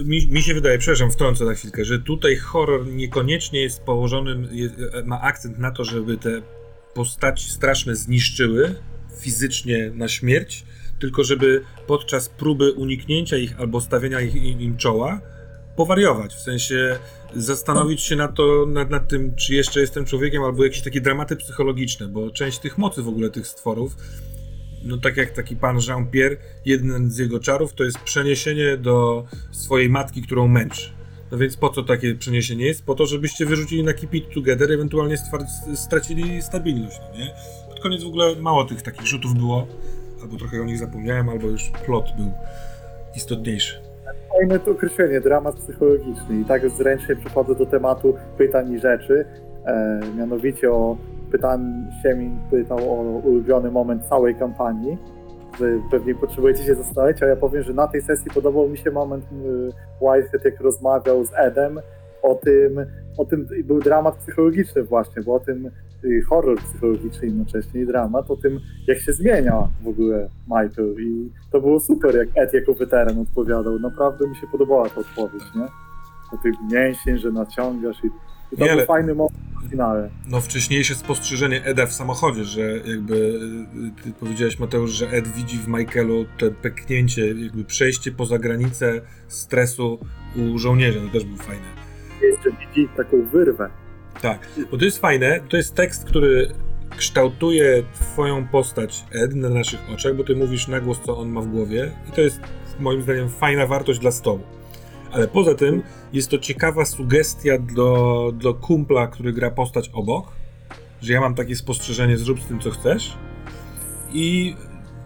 Y, 0.00 0.04
Mi, 0.04 0.28
mi 0.30 0.42
się 0.42 0.54
wydaje, 0.54 0.78
przepraszam, 0.78 1.10
wtrącę 1.10 1.44
na 1.44 1.54
chwilkę, 1.54 1.84
że 1.84 1.98
tutaj 1.98 2.36
horror 2.36 2.86
niekoniecznie 2.86 3.60
jest 3.60 3.82
położony, 3.82 4.48
jest, 4.52 4.74
ma 5.04 5.20
akcent 5.20 5.58
na 5.58 5.70
to, 5.70 5.84
żeby 5.84 6.16
te 6.16 6.42
postaci 6.94 7.50
straszne 7.50 7.96
zniszczyły 7.96 8.74
fizycznie 9.20 9.90
na 9.94 10.08
śmierć, 10.08 10.64
tylko 11.00 11.24
żeby 11.24 11.62
podczas 11.86 12.28
próby 12.28 12.72
uniknięcia 12.72 13.36
ich 13.36 13.60
albo 13.60 13.80
stawienia 13.80 14.20
ich, 14.20 14.34
im, 14.60 14.76
czoła 14.76 15.20
powariować, 15.76 16.34
w 16.34 16.40
sensie 16.40 16.98
zastanowić 17.36 18.02
się 18.02 18.16
nad, 18.16 18.34
to, 18.34 18.66
nad, 18.66 18.90
nad 18.90 19.08
tym, 19.08 19.34
czy 19.34 19.54
jeszcze 19.54 19.80
jestem 19.80 20.04
człowiekiem, 20.04 20.42
albo 20.42 20.64
jakieś 20.64 20.82
takie 20.82 21.00
dramaty 21.00 21.36
psychologiczne, 21.36 22.08
bo 22.08 22.30
część 22.30 22.58
tych 22.58 22.78
mocy 22.78 23.02
w 23.02 23.08
ogóle 23.08 23.30
tych 23.30 23.46
stworów 23.46 23.96
no 24.84 24.98
tak 24.98 25.16
jak 25.16 25.30
taki 25.30 25.56
pan 25.56 25.76
Jean-Pierre, 25.76 26.36
jeden 26.64 27.10
z 27.10 27.18
jego 27.18 27.40
czarów 27.40 27.74
to 27.74 27.84
jest 27.84 27.98
przeniesienie 27.98 28.76
do 28.76 29.24
swojej 29.50 29.88
matki, 29.88 30.22
którą 30.22 30.48
męczy. 30.48 30.90
No 31.32 31.38
więc 31.38 31.56
po 31.56 31.68
co 31.68 31.82
takie 31.82 32.14
przeniesienie 32.14 32.66
jest? 32.66 32.84
Po 32.84 32.94
to, 32.94 33.06
żebyście 33.06 33.46
wyrzucili 33.46 33.84
na 33.84 33.92
Keep 33.92 34.14
It 34.14 34.34
Together, 34.34 34.72
ewentualnie 34.72 35.16
stracili 35.74 36.42
stabilność, 36.42 37.00
no 37.12 37.18
nie? 37.18 37.30
Pod 37.68 37.80
koniec 37.80 38.02
w 38.04 38.06
ogóle 38.06 38.36
mało 38.36 38.64
tych 38.64 38.82
takich 38.82 39.06
rzutów 39.06 39.34
było, 39.34 39.66
albo 40.22 40.36
trochę 40.36 40.60
o 40.60 40.64
nich 40.64 40.78
zapomniałem, 40.78 41.28
albo 41.28 41.46
już 41.46 41.70
plot 41.86 42.04
był 42.16 42.32
istotniejszy. 43.16 43.80
Fajne 44.38 44.58
to 44.58 44.70
określenie, 44.70 45.20
dramat 45.20 45.56
psychologiczny. 45.56 46.40
I 46.40 46.44
tak 46.44 46.70
zręcznie 46.70 47.16
przechodzę 47.16 47.54
do 47.54 47.66
tematu 47.66 48.14
pytań 48.38 48.72
i 48.72 48.78
rzeczy. 48.78 49.24
E, 49.64 50.00
mianowicie 50.16 50.70
o 50.70 50.96
pytan 51.32 51.90
Siemin 52.02 52.38
pytał 52.50 52.78
o 52.78 53.02
ulubiony 53.18 53.70
moment 53.70 54.04
całej 54.04 54.34
kampanii. 54.34 54.98
Że 55.58 55.66
pewnie 55.90 56.14
potrzebujecie 56.14 56.64
się 56.64 56.74
zastanowić, 56.74 57.22
a 57.22 57.26
ja 57.26 57.36
powiem, 57.36 57.62
że 57.62 57.72
na 57.72 57.86
tej 57.86 58.02
sesji 58.02 58.30
podobał 58.34 58.68
mi 58.68 58.78
się 58.78 58.90
moment 58.90 59.24
y, 59.24 60.04
Whitehead, 60.04 60.44
jak 60.44 60.60
rozmawiał 60.60 61.24
z 61.24 61.30
Edem 61.34 61.80
o 62.22 62.34
tym, 62.34 62.86
o 63.18 63.24
tym 63.24 63.46
był 63.64 63.80
dramat 63.80 64.16
psychologiczny 64.16 64.82
właśnie, 64.82 65.22
bo 65.22 65.34
o 65.34 65.40
tym 65.40 65.70
y, 66.04 66.22
horror 66.28 66.58
psychologiczny 66.58 67.26
jednocześnie 67.26 67.80
i 67.80 67.86
dramat, 67.86 68.30
o 68.30 68.36
tym 68.36 68.60
jak 68.86 68.98
się 68.98 69.12
zmienia 69.12 69.68
w 69.82 69.88
ogóle 69.88 70.28
Michael 70.46 70.94
i 71.00 71.30
to 71.50 71.60
było 71.60 71.80
super, 71.80 72.16
jak 72.16 72.28
Ed 72.34 72.54
jako 72.54 72.74
weteran 72.74 73.18
odpowiadał. 73.18 73.78
Naprawdę 73.78 74.28
mi 74.28 74.36
się 74.36 74.46
podobała 74.46 74.88
ta 74.88 75.00
odpowiedź, 75.00 75.44
nie? 75.56 75.66
O 76.32 76.42
tych 76.42 76.54
mięsień, 76.72 77.18
że 77.18 77.32
naciągasz 77.32 78.04
i, 78.04 78.10
i 78.52 78.56
to 78.56 78.64
Nie, 78.64 78.76
był 78.76 78.86
fajny 78.86 79.14
moment 79.14 79.48
w 79.66 79.70
finale. 79.70 80.10
No 80.28 80.40
wcześniejsze 80.40 80.94
spostrzeżenie 80.94 81.64
Eda 81.64 81.86
w 81.86 81.92
samochodzie, 81.92 82.44
że 82.44 82.62
jakby 82.62 83.14
y, 83.14 84.02
ty 84.02 84.12
powiedziałeś 84.20 84.58
Mateusz, 84.58 84.90
że 84.90 85.10
Ed 85.10 85.28
widzi 85.28 85.58
w 85.58 85.68
Michaelu 85.68 86.24
te 86.38 86.50
peknięcie, 86.50 87.26
jakby 87.26 87.64
przejście 87.64 88.12
poza 88.12 88.38
granicę 88.38 89.00
stresu 89.28 89.98
u 90.36 90.58
żołnierza, 90.58 91.00
to 91.00 91.08
też 91.08 91.24
był 91.24 91.36
fajne. 91.36 91.66
Jeszcze 92.22 92.50
widzi 92.50 92.88
taką 92.96 93.24
wyrwę. 93.26 93.70
Tak, 94.22 94.48
bo 94.70 94.78
to 94.78 94.84
jest 94.84 94.98
fajne, 94.98 95.40
to 95.48 95.56
jest 95.56 95.74
tekst, 95.74 96.04
który 96.04 96.48
kształtuje 96.96 97.82
twoją 97.94 98.48
postać 98.48 99.04
Ed 99.12 99.34
na 99.34 99.48
naszych 99.48 99.80
oczach, 99.94 100.16
bo 100.16 100.24
ty 100.24 100.36
mówisz 100.36 100.68
na 100.68 100.80
głos, 100.80 101.00
co 101.06 101.18
on 101.18 101.28
ma 101.28 101.40
w 101.40 101.46
głowie 101.46 101.90
i 102.08 102.12
to 102.12 102.20
jest 102.20 102.40
moim 102.80 103.02
zdaniem 103.02 103.28
fajna 103.28 103.66
wartość 103.66 104.00
dla 104.00 104.10
stołu. 104.10 104.40
Ale 105.12 105.28
poza 105.28 105.54
tym 105.54 105.82
jest 106.12 106.30
to 106.30 106.38
ciekawa 106.38 106.84
sugestia 106.84 107.58
do, 107.74 108.32
do 108.34 108.54
kumpla, 108.54 109.06
który 109.06 109.32
gra 109.32 109.50
postać 109.50 109.90
obok, 109.92 110.26
że 111.02 111.12
ja 111.12 111.20
mam 111.20 111.34
takie 111.34 111.56
spostrzeżenie, 111.56 112.16
zrób 112.16 112.40
z 112.40 112.46
tym, 112.46 112.60
co 112.60 112.70
chcesz 112.70 113.18
i 114.12 114.56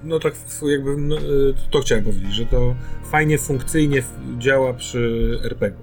no 0.05 0.19
tak 0.19 0.35
jakby 0.63 0.97
no, 0.97 1.17
y, 1.17 1.55
to 1.71 1.81
chciałem 1.81 2.05
powiedzieć, 2.05 2.35
że 2.35 2.47
to 2.47 2.75
fajnie, 3.11 3.39
funkcyjnie 3.39 4.03
działa 4.39 4.73
przy 4.73 5.31
RPG. 5.45 5.79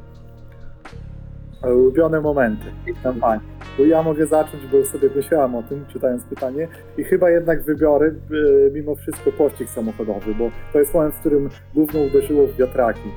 Ulubione 1.64 2.22
momenty 2.22 2.66
kampanii. 3.04 3.48
Bo 3.78 3.86
ja 3.86 4.04
mogę 4.04 4.28
zacząć, 4.28 4.64
bo 4.72 4.86
sobie 4.86 5.10
myślałem 5.16 5.56
o 5.56 5.64
tym, 5.64 5.86
czytając 5.94 6.24
pytanie 6.24 6.68
i 6.98 7.04
chyba 7.04 7.30
jednak 7.30 7.64
wybiorę 7.64 8.08
e, 8.08 8.72
mimo 8.72 8.96
wszystko 8.96 9.32
pościg 9.32 9.70
samochodowy, 9.70 10.36
bo 10.36 10.52
to 10.74 10.80
jest 10.80 10.94
moment, 10.94 11.16
w 11.16 11.20
którym 11.20 11.50
gówno 11.74 12.00
uderzyło 12.00 12.48
w 12.48 12.56
wiatraki. 12.56 13.10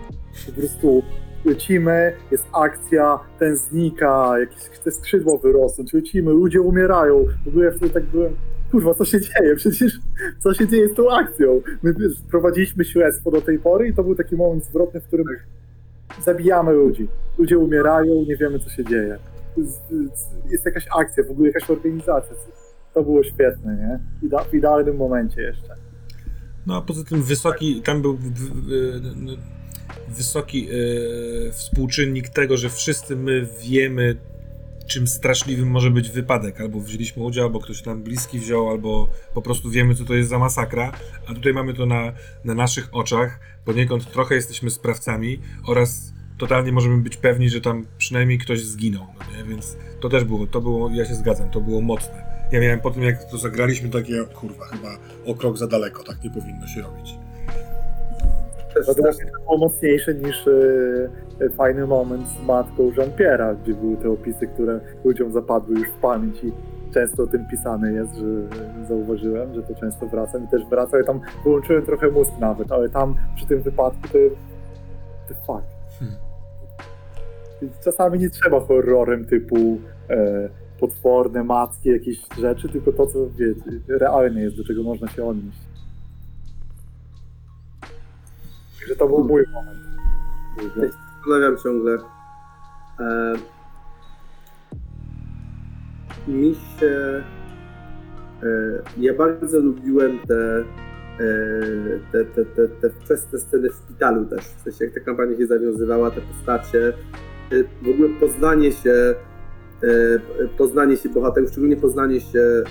Po 0.46 0.52
prostu 0.52 1.02
lecimy, 1.44 2.12
jest 2.30 2.44
akcja, 2.52 3.18
ten 3.38 3.56
znika, 3.56 4.38
jakieś 4.40 4.58
chce 4.58 4.90
skrzydło 4.92 5.38
wyrosnąć, 5.38 5.92
lecimy, 5.92 6.30
ludzie 6.30 6.60
umierają. 6.60 7.24
W 7.44 7.48
ogóle 7.48 7.64
ja 7.64 7.72
wtedy 7.72 7.90
tak 7.94 8.04
byłem, 8.04 8.36
kurwa, 8.70 8.94
co 8.94 9.04
się 9.04 9.20
dzieje? 9.20 9.56
Przecież 9.56 9.98
co 10.38 10.54
się 10.54 10.68
dzieje 10.68 10.88
z 10.88 10.94
tą 10.94 11.10
akcją? 11.10 11.60
My 11.82 11.94
prowadziliśmy 12.30 12.84
śledztwo 12.84 13.30
do 13.30 13.40
tej 13.40 13.58
pory 13.58 13.88
i 13.88 13.94
to 13.94 14.04
był 14.04 14.14
taki 14.14 14.36
moment 14.36 14.64
zwrotny, 14.64 15.00
w 15.00 15.04
którym 15.06 15.26
zabijamy 16.24 16.72
ludzi. 16.72 17.08
Ludzie 17.38 17.58
umierają, 17.58 18.24
nie 18.28 18.36
wiemy 18.36 18.58
co 18.58 18.70
się 18.70 18.84
dzieje. 18.84 19.18
Jest 20.50 20.64
jakaś 20.64 20.86
akcja, 20.98 21.24
w 21.24 21.30
ogóle 21.30 21.48
jakaś 21.48 21.70
organizacja. 21.70 22.36
To 22.94 23.02
było 23.02 23.22
świetne, 23.24 23.76
nie? 23.76 24.28
Ida- 24.28 24.44
W 24.50 24.54
idealnym 24.54 24.96
momencie 24.96 25.42
jeszcze. 25.42 25.74
No 26.66 26.76
a 26.76 26.80
poza 26.82 27.04
tym 27.04 27.22
wysoki, 27.22 27.82
tam 27.82 28.02
był 28.02 28.18
wysoki 30.08 30.68
e, 30.68 31.52
współczynnik 31.52 32.28
tego, 32.28 32.56
że 32.56 32.70
wszyscy 32.70 33.16
my 33.16 33.48
wiemy, 33.62 34.16
czym 34.86 35.06
straszliwym 35.06 35.70
może 35.70 35.90
być 35.90 36.10
wypadek. 36.10 36.60
Albo 36.60 36.80
wzięliśmy 36.80 37.22
udział, 37.22 37.44
albo 37.44 37.60
ktoś 37.60 37.84
nam 37.84 38.02
bliski 38.02 38.38
wziął, 38.38 38.70
albo 38.70 39.08
po 39.34 39.42
prostu 39.42 39.70
wiemy, 39.70 39.94
co 39.94 40.04
to 40.04 40.14
jest 40.14 40.30
za 40.30 40.38
masakra. 40.38 40.92
A 41.26 41.34
tutaj 41.34 41.52
mamy 41.52 41.74
to 41.74 41.86
na, 41.86 42.12
na 42.44 42.54
naszych 42.54 42.88
oczach. 42.92 43.40
Poniekąd 43.64 44.12
trochę 44.12 44.34
jesteśmy 44.34 44.70
sprawcami 44.70 45.38
oraz 45.66 46.12
totalnie 46.38 46.72
możemy 46.72 46.98
być 46.98 47.16
pewni, 47.16 47.50
że 47.50 47.60
tam 47.60 47.86
przynajmniej 47.98 48.38
ktoś 48.38 48.64
zginął. 48.64 49.06
No? 49.18 49.46
Więc 49.48 49.76
to 50.00 50.08
też 50.08 50.24
było, 50.24 50.46
to 50.46 50.60
było, 50.60 50.90
ja 50.90 51.04
się 51.04 51.14
zgadzam, 51.14 51.50
to 51.50 51.60
było 51.60 51.80
mocne. 51.80 52.48
Ja 52.52 52.60
miałem 52.60 52.80
po 52.80 52.90
tym, 52.90 53.02
jak 53.02 53.30
to 53.30 53.38
zagraliśmy, 53.38 53.88
takie, 53.88 54.24
kurwa, 54.24 54.64
chyba 54.64 54.98
o 55.26 55.34
krok 55.34 55.58
za 55.58 55.66
daleko, 55.66 56.04
tak 56.04 56.24
nie 56.24 56.30
powinno 56.30 56.66
się 56.66 56.80
robić. 56.80 57.14
Też, 58.86 58.96
To 58.96 59.02
też, 59.02 59.16
było 59.44 59.58
mocniejsze 59.58 60.14
niż 60.14 60.48
e, 61.40 61.50
fajny 61.50 61.86
moment 61.86 62.28
z 62.28 62.46
matką 62.46 62.90
Jean-Pierre'a, 62.90 63.56
gdzie 63.62 63.74
były 63.74 63.96
te 63.96 64.10
opisy, 64.10 64.46
które 64.46 64.80
ludziom 65.04 65.32
zapadły 65.32 65.78
już 65.78 65.88
w 65.88 65.94
pamięć 65.94 66.44
i 66.44 66.52
często 66.94 67.22
o 67.22 67.26
tym 67.26 67.46
pisane 67.50 67.92
jest, 67.92 68.14
że 68.14 68.26
zauważyłem, 68.88 69.54
że 69.54 69.62
to 69.62 69.74
często 69.74 70.06
wraca 70.06 70.38
i 70.38 70.48
też 70.48 70.66
wraca. 70.66 70.98
Ja 70.98 71.04
tam 71.04 71.20
wyłączyłem 71.44 71.86
trochę 71.86 72.10
mózg 72.10 72.32
nawet, 72.40 72.72
ale 72.72 72.88
tam 72.88 73.14
przy 73.36 73.46
tym 73.46 73.62
wypadku 73.62 74.08
to 74.08 74.18
to 75.28 75.34
fuck. 75.34 75.66
Hmm. 75.98 76.16
Czasami 77.84 78.18
nie 78.18 78.30
trzeba 78.30 78.60
horrorem 78.60 79.24
typu 79.24 79.78
e, 80.10 80.48
potworne, 80.80 81.44
mackie, 81.44 81.92
jakieś 81.92 82.18
rzeczy, 82.38 82.68
tylko 82.68 82.92
to, 82.92 83.06
co 83.06 83.18
wiecie, 83.38 83.60
realne 83.88 84.40
jest, 84.40 84.56
do 84.56 84.64
czego 84.64 84.82
można 84.82 85.08
się 85.08 85.24
odnieść. 85.24 85.58
Także 88.82 88.96
to 88.96 89.08
był 89.08 89.24
mój 89.24 89.44
moment. 89.52 89.78
zastanawiam 91.16 91.56
ciągle. 91.56 91.98
E, 93.00 93.34
mi 96.28 96.54
się. 96.54 97.22
E, 98.42 98.82
ja 98.98 99.14
bardzo 99.14 99.58
lubiłem 99.58 100.18
te, 100.28 100.58
e, 100.58 100.64
te, 102.12 102.24
te, 102.24 102.44
te, 102.44 102.68
te 102.68 102.90
wczesne 102.90 103.38
sceny 103.38 103.70
w 103.70 103.74
szpitalu 103.74 104.26
też. 104.26 104.44
W 104.44 104.60
sensie, 104.60 104.84
jak 104.84 104.94
ta 104.94 105.00
kampania 105.00 105.36
się 105.36 105.46
zawiązywała, 105.46 106.10
te 106.10 106.20
postacie. 106.20 106.88
E, 106.88 107.64
w 107.82 107.88
ogóle 107.88 108.08
poznanie 108.20 108.72
się, 108.72 109.14
e, 109.82 110.48
poznanie 110.58 110.96
się 110.96 111.08
bohaterów, 111.08 111.50
szczególnie 111.50 111.76
poznanie 111.76 112.20
się 112.20 112.62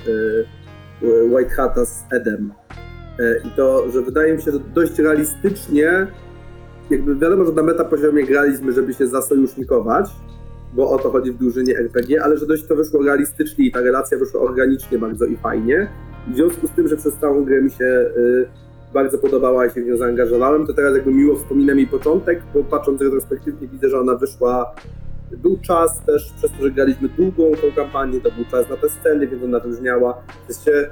White 1.02 1.50
Hata 1.50 1.86
z 1.86 2.06
Edem. 2.10 2.54
E, 3.22 3.48
I 3.48 3.52
to, 3.52 3.92
że 3.92 4.02
wydaje 4.02 4.34
mi 4.34 4.42
się, 4.42 4.52
że 4.52 4.60
dość 4.60 5.00
realistycznie 5.00 6.08
jakby 6.90 7.16
wiadomo, 7.16 7.46
że 7.46 7.52
na 7.52 7.64
meta 7.64 7.86
poziomie 7.86 8.24
graliśmy, 8.24 8.72
żeby 8.72 8.94
się 8.94 9.08
zasojusznikować, 9.08 10.10
bo 10.74 10.90
o 10.90 10.98
to 10.98 11.12
chodzi 11.12 11.32
w 11.32 11.38
drużynie 11.38 11.78
RPG, 11.78 12.24
ale 12.24 12.38
że 12.38 12.46
dość 12.46 12.68
to 12.68 12.76
wyszło 12.76 13.04
realistycznie 13.04 13.66
i 13.66 13.72
ta 13.72 13.82
relacja 13.82 14.18
wyszła 14.18 14.42
organicznie 14.42 15.00
bardzo 15.00 15.26
i 15.26 15.38
fajnie. 15.38 15.88
W 16.28 16.36
związku 16.36 16.68
z 16.68 16.72
tym, 16.72 16.88
że 16.88 16.98
przez 16.98 17.14
całą 17.16 17.46
grę 17.46 17.62
mi 17.62 17.72
się 17.72 17.86
y, 17.86 18.48
bardzo 18.94 19.18
podobała 19.18 19.66
i 19.66 19.72
się 19.72 19.82
w 19.82 19.86
nią 19.86 19.98
zaangażowałem, 19.98 20.68
to 20.68 20.74
teraz 20.74 20.96
jakby 20.96 21.12
miło 21.12 21.36
wspominam 21.36 21.78
jej 21.78 21.88
początek, 21.88 22.42
bo 22.54 22.64
patrząc 22.64 23.02
retrospektywnie 23.02 23.68
widzę, 23.68 23.90
że 23.90 24.00
ona 24.00 24.16
wyszła, 24.16 24.76
był 25.32 25.58
czas 25.62 26.06
też, 26.06 26.34
przez 26.38 26.52
to, 26.52 26.64
że 26.64 26.72
graliśmy 26.72 27.10
długą 27.10 27.52
tą 27.56 27.76
kampanię, 27.76 28.22
to 28.22 28.32
był 28.32 28.46
czas 28.46 28.70
na 28.70 28.78
te 28.78 28.90
sceny, 28.90 29.28
więc 29.28 29.44
ona 29.44 29.60
wyróżniała. 29.60 30.22
W 30.48 30.54
sensie, 30.54 30.90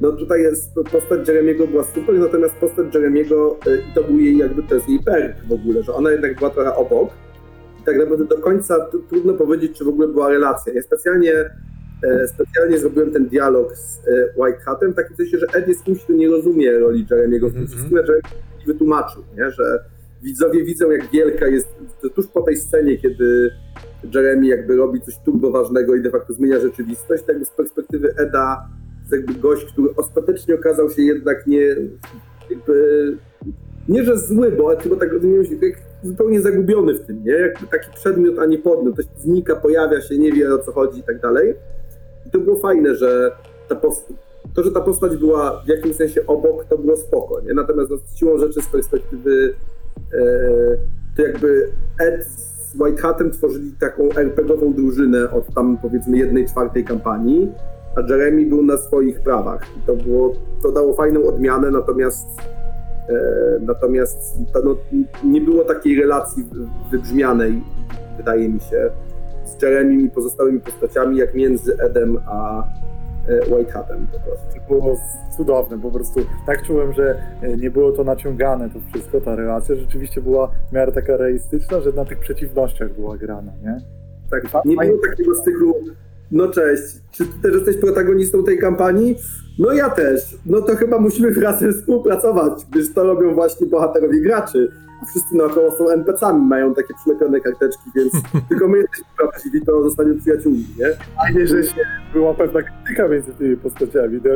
no 0.00 0.12
tutaj 0.12 0.42
jest 0.42 0.74
postać 0.74 1.28
Jeremiego 1.28 1.66
była 1.66 1.84
super, 1.84 2.14
natomiast 2.14 2.54
postać 2.54 2.94
Jeremiego, 2.94 3.58
yy, 3.66 3.82
i 3.90 3.94
to 3.94 4.04
był 4.04 4.18
jej 4.18 4.36
jakby, 4.38 4.62
to 4.62 4.74
jest 4.74 4.88
jej 4.88 4.98
perk 4.98 5.36
w 5.48 5.52
ogóle, 5.52 5.82
że 5.82 5.94
ona 5.94 6.10
jednak 6.10 6.38
była 6.38 6.50
trochę 6.50 6.74
obok, 6.74 7.10
i 7.80 7.84
tak 7.84 7.98
naprawdę 7.98 8.24
do 8.24 8.38
końca 8.38 8.86
trudno 9.08 9.34
powiedzieć, 9.34 9.78
czy 9.78 9.84
w 9.84 9.88
ogóle 9.88 10.08
była 10.08 10.28
relacja. 10.28 10.72
Ja 10.72 10.82
specjalnie, 10.82 11.50
e, 12.02 12.28
specjalnie 12.28 12.78
zrobiłem 12.78 13.10
ten 13.10 13.26
dialog 13.28 13.76
z 13.76 13.98
e, 14.08 14.34
White 14.36 14.58
Hatem 14.58 14.92
w 14.92 14.96
takim 14.96 15.16
sensie, 15.16 15.38
że 15.38 15.46
Ed 15.54 15.68
jest 15.68 15.84
kimś, 15.84 16.04
kto 16.04 16.12
nie 16.12 16.28
rozumie 16.28 16.78
roli 16.78 17.06
Jeremiego 17.10 17.48
w 17.48 17.52
tym 17.52 17.62
Mhm. 17.62 17.78
wszystkim, 17.78 17.98
mi 18.60 18.66
wytłumaczył, 18.66 19.22
nie? 19.36 19.50
że 19.50 19.84
widzowie 20.22 20.64
widzą, 20.64 20.90
jak 20.90 21.10
wielka 21.10 21.46
jest, 21.46 21.68
tuż 22.14 22.26
po 22.26 22.42
tej 22.42 22.56
scenie, 22.56 22.98
kiedy 22.98 23.50
Jeremy 24.14 24.46
jakby 24.46 24.76
robi 24.76 25.00
coś 25.00 25.18
turbo 25.24 25.50
ważnego 25.50 25.94
i 25.94 26.02
de 26.02 26.10
facto 26.10 26.32
zmienia 26.32 26.60
rzeczywistość, 26.60 27.22
tak 27.22 27.44
z 27.46 27.50
perspektywy 27.50 28.14
Eda 28.18 28.68
jakby 29.12 29.34
gość, 29.34 29.64
który 29.64 29.88
ostatecznie 29.96 30.54
okazał 30.54 30.90
się 30.90 31.02
jednak 31.02 31.46
nie 31.46 31.76
jakby 32.50 33.16
nie, 33.88 34.04
że 34.04 34.18
zły, 34.18 34.52
bo 34.52 34.76
chyba 34.76 34.96
tak 34.96 35.12
rozumiem, 35.12 35.44
się 35.44 35.56
zupełnie 36.02 36.40
zagubiony 36.40 36.94
w 36.94 37.00
tym, 37.00 37.24
nie? 37.24 37.32
Jakby 37.32 37.66
taki 37.66 37.92
przedmiot, 37.94 38.38
a 38.38 38.46
nie 38.46 38.58
podmiot. 38.58 38.94
Ktoś 38.94 39.06
znika, 39.18 39.56
pojawia 39.56 40.00
się, 40.00 40.18
nie 40.18 40.32
wie 40.32 40.54
o 40.54 40.58
co 40.58 40.72
chodzi 40.72 41.00
i 41.00 41.02
tak 41.02 41.20
dalej. 41.20 41.54
I 42.26 42.30
to 42.30 42.38
było 42.38 42.56
fajne, 42.56 42.94
że 42.94 43.32
ta 43.68 43.74
post- 43.74 44.12
to, 44.54 44.62
że 44.62 44.72
ta 44.72 44.80
postać 44.80 45.16
była 45.16 45.62
w 45.64 45.68
jakimś 45.68 45.96
sensie 45.96 46.26
obok, 46.26 46.64
to 46.64 46.78
było 46.78 46.96
spoko, 46.96 47.40
nie? 47.40 47.54
Natomiast 47.54 47.90
no, 47.90 47.96
siłą 48.14 48.38
rzeczy 48.38 48.62
z 48.62 48.66
perspektywy 48.66 49.54
e, 50.12 50.18
to 51.16 51.22
jakby 51.22 51.68
Ed 52.00 52.24
z 52.24 52.80
White 52.80 53.02
Hatem 53.02 53.30
tworzyli 53.30 53.72
taką 53.80 54.08
RPG-ową 54.08 54.74
drużynę 54.74 55.30
od 55.30 55.54
tam 55.54 55.78
powiedzmy 55.82 56.18
jednej 56.18 56.46
czwartej 56.46 56.84
kampanii, 56.84 57.52
a 57.96 58.00
Jeremy 58.12 58.46
był 58.46 58.62
na 58.64 58.76
swoich 58.76 59.20
prawach. 59.20 59.62
I 59.78 59.86
to 59.86 59.96
było, 59.96 60.32
to 60.62 60.72
dało 60.72 60.94
fajną 60.94 61.24
odmianę, 61.24 61.70
natomiast 61.70 62.26
E, 63.08 63.58
Natomiast 63.60 64.36
to, 64.52 64.62
no, 64.64 64.76
nie 65.24 65.40
było 65.40 65.64
takiej 65.64 66.00
relacji 66.00 66.44
wy- 66.44 66.66
wybrzmianej, 66.90 67.62
wydaje 68.16 68.48
mi 68.48 68.60
się, 68.60 68.90
z 69.44 69.62
Jeremim 69.62 70.00
i 70.06 70.10
pozostałymi 70.10 70.60
postaciami, 70.60 71.16
jak 71.16 71.34
między 71.34 71.76
Edem 71.78 72.18
a 72.26 72.64
e, 73.28 73.54
White 73.54 73.72
Hatem 73.72 74.06
po 74.12 74.18
prostu. 74.20 74.46
To 74.68 74.74
było 74.74 74.96
cudowne, 75.36 75.80
po 75.80 75.90
prostu 75.90 76.20
tak 76.46 76.62
czułem, 76.66 76.92
że 76.92 77.14
e, 77.42 77.56
nie 77.56 77.70
było 77.70 77.92
to 77.92 78.04
naciągane 78.04 78.70
to 78.70 78.78
wszystko, 78.92 79.20
ta 79.20 79.36
relacja 79.36 79.74
rzeczywiście 79.74 80.20
była 80.20 80.50
w 80.70 80.72
miarę 80.72 80.92
taka 80.92 81.16
realistyczna, 81.16 81.80
że 81.80 81.92
na 81.92 82.04
tych 82.04 82.18
przeciwnościach 82.18 82.92
była 82.92 83.16
grana, 83.16 83.52
nie? 83.62 83.76
Tak, 84.30 84.64
nie 84.64 84.76
było 84.76 84.98
takiego 85.10 85.34
cyklu, 85.34 85.74
no 86.32 86.48
cześć, 86.48 86.82
czy 87.10 87.26
ty 87.26 87.32
też 87.42 87.54
jesteś 87.54 87.76
protagonistą 87.76 88.44
tej 88.44 88.58
kampanii? 88.58 89.16
No 89.58 89.72
ja 89.72 89.90
też. 89.90 90.36
No 90.46 90.60
to 90.60 90.76
chyba 90.76 90.98
musimy 90.98 91.34
razem 91.40 91.72
współpracować, 91.72 92.52
gdyż 92.70 92.94
to 92.94 93.04
robią 93.04 93.34
właśnie 93.34 93.66
bohaterowie 93.66 94.20
graczy. 94.20 94.72
A 95.02 95.04
wszyscy 95.04 95.36
naokoło 95.36 95.70
są 95.70 95.88
NPC-ami, 95.88 96.46
mają 96.46 96.74
takie 96.74 96.94
przylepione 96.94 97.40
karteczki, 97.40 97.90
więc 97.96 98.12
tylko 98.48 98.68
my 98.68 98.78
jesteśmy 98.78 99.06
prawdziwi, 99.16 99.62
to 99.66 99.82
zostaniemy 99.82 100.20
przyjaciółmi, 100.20 100.66
nie? 100.78 100.86
Fajnie, 101.16 101.46
że 101.46 101.64
się 101.64 101.80
była 102.12 102.34
pewna 102.34 102.60
krytyka 102.62 103.08
między 103.08 103.32
tymi 103.32 103.56
postaciami. 103.56 104.20
No, 104.24 104.30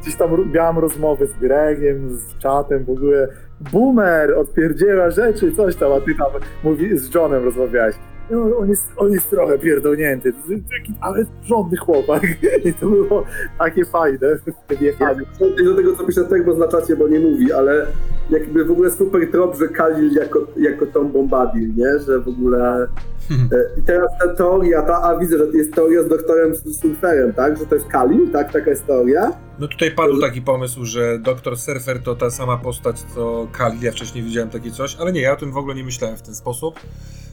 Gdzieś 0.00 0.16
tam 0.16 0.52
miałem 0.52 0.78
rozmowy 0.78 1.26
z 1.26 1.32
Gregiem, 1.32 2.08
z 2.08 2.38
czatem, 2.38 2.84
w 2.84 2.90
ogóle 2.90 3.28
boomer, 3.72 4.34
odpierdziela 4.34 5.10
rzeczy, 5.10 5.52
coś 5.52 5.76
tam, 5.76 5.92
a 5.92 6.00
ty 6.00 6.14
tam 6.14 6.42
mówi, 6.64 6.98
z 6.98 7.14
Johnem 7.14 7.44
rozmawiałeś. 7.44 7.96
No, 8.30 8.56
on, 8.58 8.68
jest, 8.68 8.86
on 8.96 9.12
jest 9.12 9.30
trochę 9.30 9.58
pierdolnięty, 9.58 10.32
taki, 10.78 10.94
ale 11.00 11.24
żądny 11.44 11.76
chłopak. 11.76 12.22
I 12.64 12.74
to 12.74 12.86
było 12.86 13.24
takie 13.58 13.84
fajne, 13.84 14.38
wjechanie. 14.80 15.22
Ja 15.58 15.64
do 15.64 15.74
tego, 15.74 15.96
co 15.96 16.04
pisze 16.04 16.24
Tegbo 16.24 16.54
na 16.54 16.68
czacie, 16.68 16.96
bo 16.96 17.08
nie 17.08 17.20
mówi, 17.20 17.52
ale 17.52 17.86
jakby 18.30 18.64
w 18.64 18.70
ogóle 18.70 18.90
super 18.90 19.30
trop, 19.30 19.56
że 19.56 19.68
Kalil 19.68 20.12
jako, 20.12 20.46
jako 20.56 20.86
Tom 20.86 21.12
Bombadil, 21.12 21.74
nie? 21.76 21.98
Że 21.98 22.18
w 22.18 22.28
ogóle... 22.28 22.88
E, 23.30 23.80
I 23.80 23.82
teraz 23.82 24.10
ta 24.20 24.34
teoria, 24.34 24.82
ta, 24.82 25.02
a 25.02 25.18
widzę, 25.18 25.38
że 25.38 25.44
jest 25.54 25.74
teoria 25.74 26.02
z 26.02 26.08
doktorem 26.08 26.56
Sulferem, 26.56 27.32
tak? 27.32 27.58
Że 27.58 27.66
to 27.66 27.74
jest 27.74 27.86
Kalil, 27.86 28.30
tak? 28.30 28.52
Taka 28.52 28.70
jest 28.70 28.86
teoria. 28.86 29.32
No 29.60 29.68
tutaj 29.68 29.90
padł 29.90 30.20
taki 30.20 30.42
pomysł, 30.42 30.84
że 30.84 31.18
doktor 31.18 31.56
Surfer 31.58 32.02
to 32.02 32.14
ta 32.14 32.30
sama 32.30 32.56
postać 32.56 33.00
co 33.00 33.48
Kali. 33.52 33.80
Ja 33.80 33.92
wcześniej 33.92 34.24
widziałem 34.24 34.50
takie 34.50 34.70
coś, 34.70 34.96
ale 34.96 35.12
nie, 35.12 35.20
ja 35.20 35.32
o 35.32 35.36
tym 35.36 35.52
w 35.52 35.56
ogóle 35.56 35.74
nie 35.74 35.84
myślałem 35.84 36.16
w 36.16 36.22
ten 36.22 36.34
sposób. 36.34 36.80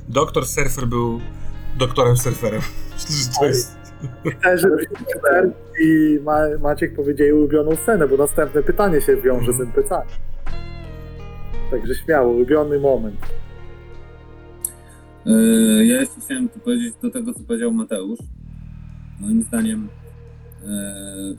Doktor 0.09 0.45
Surfer 0.45 0.87
był 0.87 1.19
doktorem 1.77 2.17
Surferem. 2.17 2.61
Myślę, 2.95 3.25
że 3.25 3.39
to 3.39 3.45
jest... 3.45 3.77
I 5.81 6.19
Ma, 6.23 6.39
Maciek 6.61 6.95
powiedzieli 6.95 7.33
ulubioną 7.33 7.75
scenę, 7.75 8.07
bo 8.07 8.17
następne 8.17 8.63
pytanie 8.63 9.01
się 9.01 9.17
wiąże 9.17 9.53
z 9.53 9.61
NPC. 9.61 10.01
Także 11.71 11.95
śmiało, 11.95 12.31
ulubiony 12.31 12.79
moment. 12.79 13.19
Yy, 15.25 15.85
Ja 15.85 15.99
jeszcze 15.99 16.21
chciałem 16.21 16.49
tu 16.49 16.59
powiedzieć 16.59 16.95
do 17.01 17.11
tego, 17.11 17.33
co 17.33 17.39
powiedział 17.39 17.71
Mateusz. 17.71 18.19
Moim 19.19 19.43
zdaniem, 19.43 19.89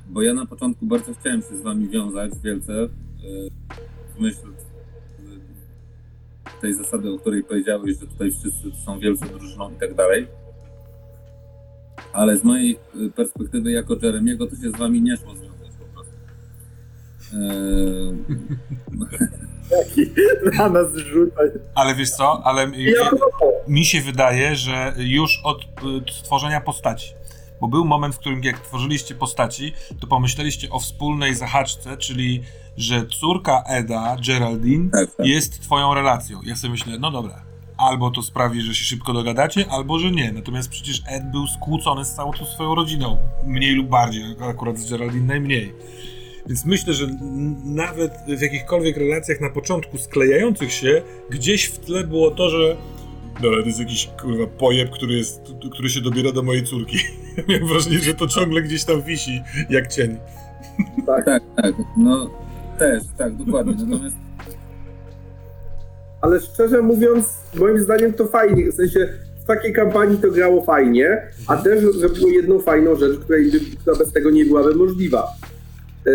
bo 0.08 0.22
ja 0.22 0.34
na 0.34 0.46
początku 0.46 0.86
bardzo 0.86 1.14
chciałem 1.14 1.42
się 1.42 1.56
z 1.56 1.60
wami 1.60 1.88
wiązać 1.88 2.32
wielce, 2.44 2.72
yy, 2.72 2.88
w 4.16 4.20
myśl 4.20 4.46
yy, 4.46 4.50
tej 6.60 6.74
zasady, 6.74 7.12
o 7.12 7.18
której 7.18 7.44
powiedziałeś, 7.44 7.98
że 8.00 8.06
tutaj 8.06 8.30
wszyscy 8.30 8.70
są 8.84 8.98
wielce 8.98 9.26
drużyną 9.26 9.70
i 9.70 9.74
tak 9.74 9.94
dalej. 9.94 10.26
Ale 12.12 12.36
z 12.36 12.44
mojej 12.44 12.78
perspektywy 13.16 13.70
jako 13.70 13.96
Jeremiego 14.02 14.46
to 14.46 14.56
się 14.56 14.70
z 14.70 14.76
wami 14.76 15.02
nie 15.02 15.16
szło 15.16 15.34
związać 15.34 15.70
po 15.78 15.84
prostu. 15.94 16.12
Na 20.58 20.68
nas 20.68 20.96
rzuca. 20.96 21.40
Ale 21.74 21.94
wiesz 21.94 22.10
co, 22.10 22.42
ale 22.44 22.66
mi, 23.68 23.84
się 23.84 24.00
wydaje, 24.00 24.56
że 24.56 24.94
już 24.98 25.40
od 25.44 25.66
stworzenia 26.12 26.60
postaci. 26.60 27.14
Bo 27.60 27.68
był 27.68 27.84
moment, 27.84 28.14
w 28.14 28.18
którym 28.18 28.44
jak 28.44 28.60
tworzyliście 28.60 29.14
postaci, 29.14 29.72
to 30.00 30.06
pomyśleliście 30.06 30.70
o 30.70 30.80
wspólnej 30.80 31.34
zahaczce, 31.34 31.96
czyli 31.96 32.42
że 32.76 33.06
córka 33.06 33.62
Eda, 33.66 34.16
Geraldine, 34.26 34.90
tak, 34.90 35.14
tak. 35.14 35.26
jest 35.26 35.60
twoją 35.60 35.94
relacją. 35.94 36.40
Ja 36.44 36.56
sobie 36.56 36.70
myślę, 36.70 36.98
no 36.98 37.10
dobra, 37.10 37.42
albo 37.76 38.10
to 38.10 38.22
sprawi, 38.22 38.62
że 38.62 38.74
się 38.74 38.84
szybko 38.84 39.12
dogadacie, 39.12 39.66
albo 39.70 39.98
że 39.98 40.10
nie. 40.10 40.32
Natomiast 40.32 40.68
przecież 40.68 41.02
Ed 41.06 41.30
był 41.30 41.46
skłócony 41.46 42.04
z 42.04 42.14
całą 42.14 42.32
tą 42.32 42.44
swoją 42.44 42.74
rodziną. 42.74 43.16
Mniej 43.46 43.74
lub 43.74 43.88
bardziej, 43.88 44.24
akurat 44.40 44.78
z 44.78 44.90
Geraldine 44.90 45.26
najmniej. 45.26 45.74
Więc 46.46 46.64
myślę, 46.64 46.94
że 46.94 47.06
nawet 47.64 48.12
w 48.26 48.40
jakichkolwiek 48.40 48.96
relacjach 48.96 49.40
na 49.40 49.50
początku 49.50 49.98
sklejających 49.98 50.72
się, 50.72 51.02
gdzieś 51.30 51.64
w 51.64 51.78
tle 51.78 52.04
było 52.04 52.30
to, 52.30 52.48
że 52.50 52.76
Dobra, 53.42 53.60
to 53.60 53.66
jest 53.66 53.78
jakiś 53.78 54.10
kurwa 54.22 54.46
pojeb, 54.46 54.90
który, 54.90 55.14
jest, 55.14 55.40
który 55.72 55.88
się 55.88 56.00
dobiera 56.00 56.32
do 56.32 56.42
mojej 56.42 56.64
córki. 56.64 56.98
Miałem 57.48 57.66
wrażenie, 57.68 57.98
że 57.98 58.14
to 58.14 58.28
ciągle 58.28 58.62
gdzieś 58.62 58.84
tam 58.84 59.02
wisi, 59.02 59.40
jak 59.70 59.88
cień. 59.88 60.16
Tak, 61.06 61.24
tak. 61.56 61.72
No 61.96 62.30
też, 62.78 63.02
tak, 63.18 63.36
dokładnie. 63.36 63.74
Natomiast 63.78 64.16
Ale 66.20 66.40
szczerze 66.40 66.82
mówiąc, 66.82 67.28
moim 67.54 67.78
zdaniem 67.78 68.12
to 68.12 68.26
fajnie. 68.26 68.72
W 68.72 68.74
sensie 68.74 69.08
w 69.44 69.46
takiej 69.46 69.72
kampanii 69.72 70.18
to 70.18 70.30
grało 70.30 70.62
fajnie, 70.62 71.22
a 71.46 71.56
też 71.56 71.84
zrobiło 71.84 72.28
jedną 72.28 72.60
fajną 72.60 72.96
rzecz, 72.96 73.18
której, 73.18 73.50
która 73.80 73.96
bez 73.96 74.12
tego 74.12 74.30
nie 74.30 74.44
byłaby 74.44 74.74
możliwa. 74.74 75.26
E, 76.06 76.10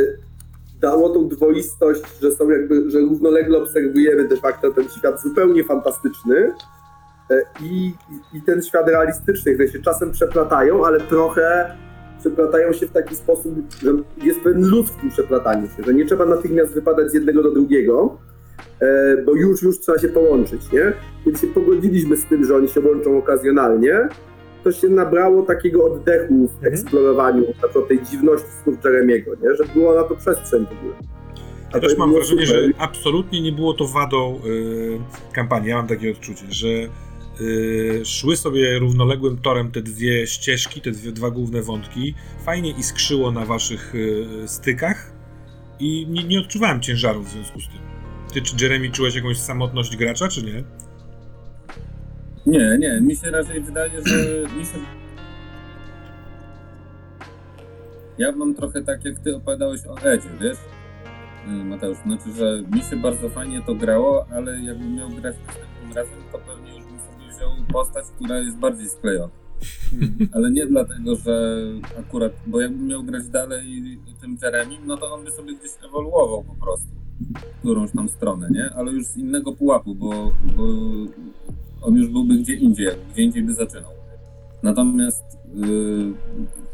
Dało 0.82 1.10
tą 1.10 1.28
dwoistość, 1.28 2.02
że 2.22 2.32
są 2.32 2.50
jakby, 2.50 2.92
że 2.92 3.00
równolegle 3.00 3.58
obserwujemy 3.58 4.28
de 4.28 4.38
facto 4.38 4.72
ten 4.72 4.90
świat 4.90 5.22
zupełnie 5.22 5.64
fantastyczny 5.64 6.52
i, 7.62 7.94
i, 8.34 8.38
i 8.38 8.42
ten 8.42 8.62
świat 8.62 8.88
realistyczny, 8.88 9.54
które 9.54 9.68
się 9.68 9.80
czasem 9.80 10.12
przeplatają, 10.12 10.86
ale 10.86 11.00
trochę 11.00 11.76
przeplatają 12.20 12.74
się 12.74 12.88
w 12.88 12.92
taki 12.92 13.16
sposób, 13.16 13.54
że 13.84 13.92
jest 14.24 14.40
pewien 14.40 14.68
luz 14.70 14.90
w 14.90 15.02
tym 15.02 15.10
przeplataniu 15.10 15.68
się, 15.68 15.84
że 15.86 15.94
nie 15.94 16.06
trzeba 16.06 16.26
natychmiast 16.26 16.74
wypadać 16.74 17.12
z 17.12 17.14
jednego 17.14 17.44
do 17.44 17.52
drugiego, 17.52 18.18
e, 18.82 19.18
bo 19.26 19.36
już, 19.36 19.62
już 19.62 19.80
trzeba 19.80 20.00
się 20.00 20.08
połączyć, 20.10 20.72
nie? 20.72 20.94
Kiedy 21.26 21.38
się 21.38 21.48
pogodziliśmy 21.48 22.18
z 22.18 22.26
tym, 22.26 22.46
że 22.46 22.56
oni 22.56 22.68
się 22.68 22.82
łączą 22.82 23.18
okazjonalnie, 23.18 24.08
to 24.64 24.72
się 24.72 24.90
nabrało 24.90 25.42
takiego 25.42 25.86
oddechu 25.86 26.48
w 26.48 26.56
Mhm. 26.56 26.74
eksplorowaniu 26.74 27.42
na 27.62 27.68
przykład 27.68 27.88
tej 27.88 28.04
dziwności 28.04 28.48
snów 28.64 28.76
Jeremiego, 28.86 29.32
nie? 29.44 29.56
Że 29.56 29.64
była 29.74 29.96
na 29.96 30.04
to 30.04 30.16
przestrzeń 30.16 30.66
w 30.66 30.80
ogóle. 30.80 30.94
Ja 31.74 31.80
też 31.80 31.98
mam 31.98 32.14
wrażenie, 32.14 32.46
super. 32.48 32.64
że 32.64 32.70
absolutnie 32.78 33.42
nie 33.42 33.52
było 33.52 33.74
to 33.74 33.88
wadą 33.88 34.40
y, 34.46 35.00
kampanii. 35.34 35.70
Ja 35.70 35.78
mam 35.78 35.88
takie 35.88 36.12
odczucie, 36.12 36.46
że 36.50 36.68
szły 38.06 38.38
sobie 38.38 38.80
równoległym 38.80 39.38
torem 39.38 39.72
te 39.72 39.82
dwie 39.82 40.28
ścieżki, 40.28 40.82
te 40.82 40.92
dwie, 40.92 41.12
dwa 41.12 41.32
główne 41.32 41.62
wątki. 41.62 42.14
Fajnie 42.46 42.72
iskrzyło 42.72 43.32
na 43.32 43.46
waszych 43.46 43.96
y, 43.96 44.28
stykach. 44.46 45.14
i 45.80 46.08
nie, 46.10 46.24
nie 46.24 46.40
odczuwałem 46.40 46.82
ciężaru 46.82 47.24
w 47.24 47.30
związku 47.30 47.62
z 47.62 47.68
tym. 47.68 47.78
Ty 48.34 48.42
czy 48.42 48.56
Jeremy 48.64 48.92
czułeś 48.92 49.16
jakąś 49.16 49.38
samotność 49.38 49.98
gracza, 49.98 50.28
czy 50.28 50.44
nie? 50.44 50.64
Nie, 52.46 52.78
nie, 52.80 53.02
mi 53.02 53.16
się 53.16 53.32
raczej 53.32 53.62
wydaje, 53.62 53.92
że 54.06 54.16
mi 54.58 54.66
się... 54.66 54.78
Ja 58.18 58.32
mam 58.32 58.56
trochę 58.56 58.84
tak, 58.84 59.06
jak 59.06 59.20
ty 59.20 59.36
opowiadałeś 59.36 59.82
o 59.86 59.98
Edzie, 59.98 60.30
wiesz? 60.42 60.58
Yy, 61.48 61.66
Mateusz, 61.66 61.98
znaczy, 61.98 62.32
że 62.38 62.64
mi 62.76 62.82
się 62.82 62.96
bardzo 62.96 63.30
fajnie 63.30 63.62
to 63.62 63.76
grało, 63.76 64.26
ale 64.32 64.60
jakbym 64.60 64.96
miał 64.96 65.10
grać 65.10 65.36
następnym 65.48 65.94
razem, 65.94 66.24
to 66.32 66.38
pewnie 66.38 66.76
już 66.76 66.83
wziął 67.36 67.52
postać, 67.72 68.06
która 68.16 68.40
jest 68.40 68.58
bardziej 68.58 68.90
sklejona. 68.90 69.34
Ale 70.34 70.52
nie 70.52 70.68
dlatego, 70.68 71.16
że 71.16 71.64
akurat, 72.00 72.32
bo 72.48 72.62
jakbym 72.62 72.88
miał 72.88 73.04
grać 73.04 73.28
dalej 73.28 74.00
tym 74.24 74.38
Jeremim, 74.44 74.82
no 74.86 74.98
to 74.98 75.14
on 75.14 75.24
by 75.24 75.32
sobie 75.32 75.56
gdzieś 75.56 75.72
ewoluował 75.86 76.44
po 76.44 76.56
prostu. 76.66 76.88
W 77.36 77.60
którąś 77.60 77.92
tam 77.92 78.10
stronę, 78.10 78.50
nie? 78.52 78.70
Ale 78.76 78.92
już 78.92 79.06
z 79.06 79.18
innego 79.18 79.54
pułapu, 79.54 79.96
bo, 79.96 80.32
bo 80.58 80.64
on 81.82 81.96
już 81.96 82.08
byłby 82.08 82.38
gdzie 82.38 82.54
indziej, 82.54 82.88
gdzie 83.12 83.24
indziej 83.24 83.44
by 83.44 83.54
zaczynał. 83.54 83.92
Natomiast 84.64 85.24
yy, 85.56 86.14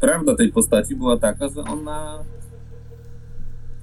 prawda 0.00 0.36
tej 0.36 0.52
postaci 0.52 0.96
była 0.96 1.16
taka, 1.16 1.48
że 1.48 1.60
ona 1.60 2.24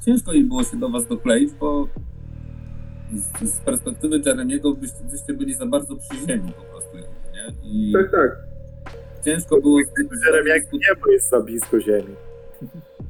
ciężko 0.05 0.33
jej 0.33 0.43
było 0.43 0.63
się 0.63 0.77
do 0.77 0.89
was 0.89 1.07
dokleić, 1.07 1.53
bo 1.59 1.87
z, 3.13 3.49
z 3.49 3.59
perspektywy 3.59 4.21
Jeremiego 4.25 4.73
byście, 4.73 5.03
byście 5.11 5.33
byli 5.33 5.53
za 5.53 5.65
bardzo 5.65 5.95
przy 5.95 6.27
ziemi 6.27 6.51
po 6.57 6.61
prostu, 6.63 6.97
nie? 6.97 7.53
I 7.63 7.93
Tak, 7.93 8.11
tak. 8.11 8.37
ciężko 9.25 9.61
było... 9.61 9.79
Jeremiego 10.25 10.67
niebo 10.73 11.11
jest 11.11 11.29
za 11.29 11.39
blisko 11.39 11.79
ziemi. 11.79 12.15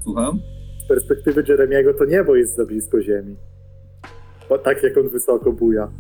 Słucham? 0.04 0.40
Z 0.86 0.88
perspektywy 0.88 1.44
Jeremiego 1.48 1.94
to 1.94 2.06
niebo 2.06 2.36
jest 2.36 2.56
za 2.56 2.66
blisko 2.66 3.02
ziemi. 3.02 3.36
Bo 4.50 4.58
tak 4.58 4.84
jak 4.84 4.98
on 4.98 5.10
wysoko 5.10 5.52
buja. 5.52 5.92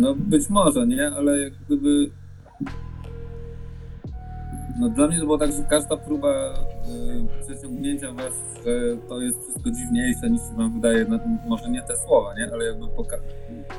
No 0.00 0.14
być 0.14 0.50
może, 0.50 0.86
nie? 0.86 1.10
Ale 1.10 1.38
jak 1.38 1.52
gdyby... 1.66 2.10
No 4.80 4.88
dla 4.88 5.08
mnie 5.08 5.18
to 5.18 5.24
było 5.24 5.38
tak, 5.38 5.52
że 5.52 5.62
każda 5.70 5.96
próba 5.96 6.54
przeciągnięcia 7.40 8.12
was, 8.12 8.32
że 8.64 8.96
to 9.08 9.20
jest 9.20 9.42
wszystko 9.42 9.70
dziwniejsze 9.70 10.30
niż 10.30 10.40
się 10.40 10.56
wam 10.56 10.74
wydaje, 10.74 11.06
no, 11.08 11.18
może 11.48 11.70
nie 11.70 11.82
te 11.82 11.96
słowa, 11.96 12.34
nie? 12.38 12.52
Ale 12.52 12.64
jakby 12.64 12.86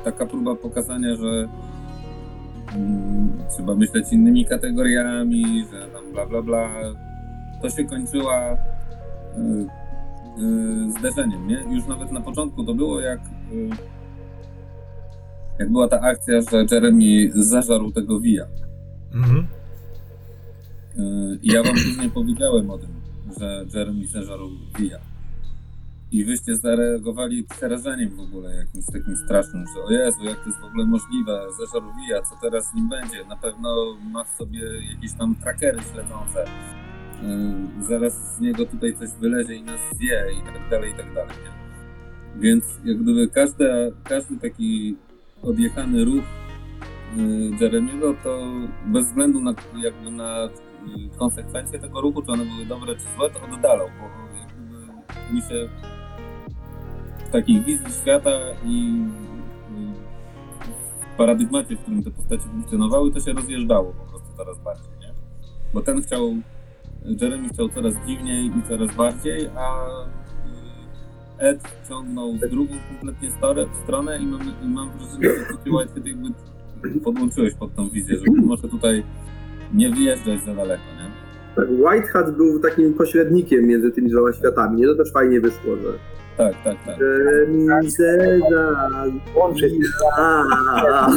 taka 0.04 0.26
próba 0.26 0.54
pokazania, 0.54 1.16
że 1.16 1.48
mm, 2.76 3.32
trzeba 3.56 3.74
myśleć 3.74 4.12
innymi 4.12 4.46
kategoriami, 4.46 5.64
że 5.72 5.88
tam 5.88 6.12
bla 6.12 6.26
bla 6.26 6.42
bla, 6.42 6.70
to 7.62 7.70
się 7.70 7.84
kończyła 7.84 8.52
y, 8.52 8.58
y, 10.42 10.90
zderzeniem, 10.98 11.48
nie? 11.48 11.64
Już 11.70 11.86
nawet 11.86 12.12
na 12.12 12.20
początku 12.20 12.64
to 12.64 12.74
było 12.74 13.00
jak... 13.00 13.20
Y, 13.52 13.70
jak 15.58 15.72
była 15.72 15.88
ta 15.88 16.00
akcja, 16.00 16.40
że 16.40 16.64
Jeremy 16.70 17.30
zażarł 17.34 17.90
tego 17.90 18.20
Via. 18.20 18.46
Mhm. 19.14 19.46
I 21.42 21.52
ja 21.52 21.62
wam 21.62 21.72
później 21.72 22.10
powiedziałem 22.10 22.70
o 22.70 22.78
tym, 22.78 22.99
że 23.40 23.66
Jeremy 23.74 24.06
zażarł 24.06 24.50
Via. 24.78 24.98
I 26.12 26.24
wyście 26.24 26.56
zareagowali 26.56 27.44
przerażeniem 27.44 28.16
w 28.16 28.20
ogóle, 28.20 28.54
jakimś 28.56 28.86
takim 28.86 29.16
strasznym, 29.16 29.64
że 29.74 29.82
o 29.82 29.90
Jezu, 29.90 30.24
jak 30.24 30.38
to 30.38 30.46
jest 30.46 30.60
w 30.60 30.64
ogóle 30.64 30.86
możliwe, 30.86 31.46
zażarł 31.58 31.86
Via, 31.96 32.22
co 32.22 32.34
teraz 32.42 32.70
z 32.70 32.74
nim 32.74 32.88
będzie? 32.88 33.24
Na 33.24 33.36
pewno 33.36 33.96
ma 34.12 34.24
w 34.24 34.28
sobie 34.28 34.60
jakieś 34.94 35.12
tam 35.12 35.34
trackery 35.34 35.78
śledzące. 35.92 36.44
Yy, 37.22 37.84
zaraz 37.84 38.36
z 38.36 38.40
niego 38.40 38.66
tutaj 38.66 38.96
coś 38.98 39.10
wylezie 39.10 39.54
i 39.54 39.62
nas 39.62 39.80
zje 39.96 40.26
i 40.40 40.42
tak 40.42 40.70
dalej, 40.70 40.90
i 40.90 40.94
tak 40.94 41.14
dalej. 41.14 41.36
Nie? 41.44 41.60
Więc 42.40 42.64
jak 42.84 42.98
gdyby 42.98 43.28
każdy 44.04 44.36
taki 44.42 44.96
odjechany 45.42 46.04
ruch 46.04 46.24
y, 47.18 47.50
Jeremiego, 47.60 48.14
to 48.24 48.52
bez 48.86 49.06
względu 49.06 49.40
na, 49.40 49.54
jakby 49.82 50.10
na 50.10 50.48
konsekwencje 51.18 51.78
tego 51.78 52.00
ruchu, 52.00 52.22
czy 52.22 52.32
one 52.32 52.44
były 52.44 52.66
dobre 52.66 52.96
czy 52.96 53.02
złe, 53.16 53.30
to 53.30 53.54
oddalał, 53.54 53.88
bo 54.00 55.34
mi 55.34 55.42
się 55.42 55.68
w 57.28 57.32
takiej 57.32 57.60
wizji 57.60 57.92
świata 58.02 58.30
i 58.64 59.04
w 61.12 61.16
paradygmacie, 61.16 61.76
w 61.76 61.80
którym 61.80 62.02
te 62.02 62.10
postacie 62.10 62.42
funkcjonowały, 62.42 63.12
to 63.12 63.20
się 63.20 63.32
rozjeżdżało 63.32 63.92
po 63.92 64.10
prostu 64.10 64.36
coraz 64.36 64.58
bardziej, 64.58 64.90
nie? 65.00 65.14
Bo 65.74 65.82
ten 65.82 66.02
chciał, 66.02 66.34
Jeremy 67.20 67.48
chciał 67.48 67.68
coraz 67.68 67.94
dziwniej 68.06 68.46
i 68.46 68.62
coraz 68.68 68.94
bardziej, 68.96 69.48
a 69.56 69.86
y, 71.38 71.42
Ed 71.42 71.60
ciągnął 71.88 72.32
w 72.32 72.50
drugą 72.50 72.74
kompletnie 72.88 73.30
storę, 73.30 73.66
stronę 73.82 74.18
i 74.18 74.26
mam, 74.26 74.40
i 74.62 74.68
mam 74.68 74.90
wrażenie, 74.90 75.28
że 75.64 75.70
Whitehead 75.70 76.06
jakby 76.06 76.30
podłączyłeś 77.04 77.54
pod 77.54 77.74
tą 77.74 77.90
wizję, 77.90 78.16
żeby 78.16 78.42
może 78.42 78.68
tutaj 78.68 79.04
nie 79.74 79.90
wyjeżdżać 79.90 80.40
za 80.44 80.54
daleko, 80.54 80.82
nie? 80.98 81.10
tak. 81.56 81.66
White 81.70 82.08
Hat 82.08 82.36
był 82.36 82.60
takim 82.60 82.94
pośrednikiem 82.94 83.66
między 83.66 83.90
tymi 83.90 84.10
dwoma 84.10 84.32
światami. 84.32 84.80
Nie, 84.80 84.86
to 84.86 84.94
też 84.94 85.12
fajnie 85.12 85.40
wyszło, 85.40 85.76
że... 85.76 85.92
Tak, 86.36 86.54
tak, 86.64 86.76
tak. 86.86 86.96
Zażarł 87.88 89.12
Łączyć. 89.34 89.72
Via. 89.72 91.08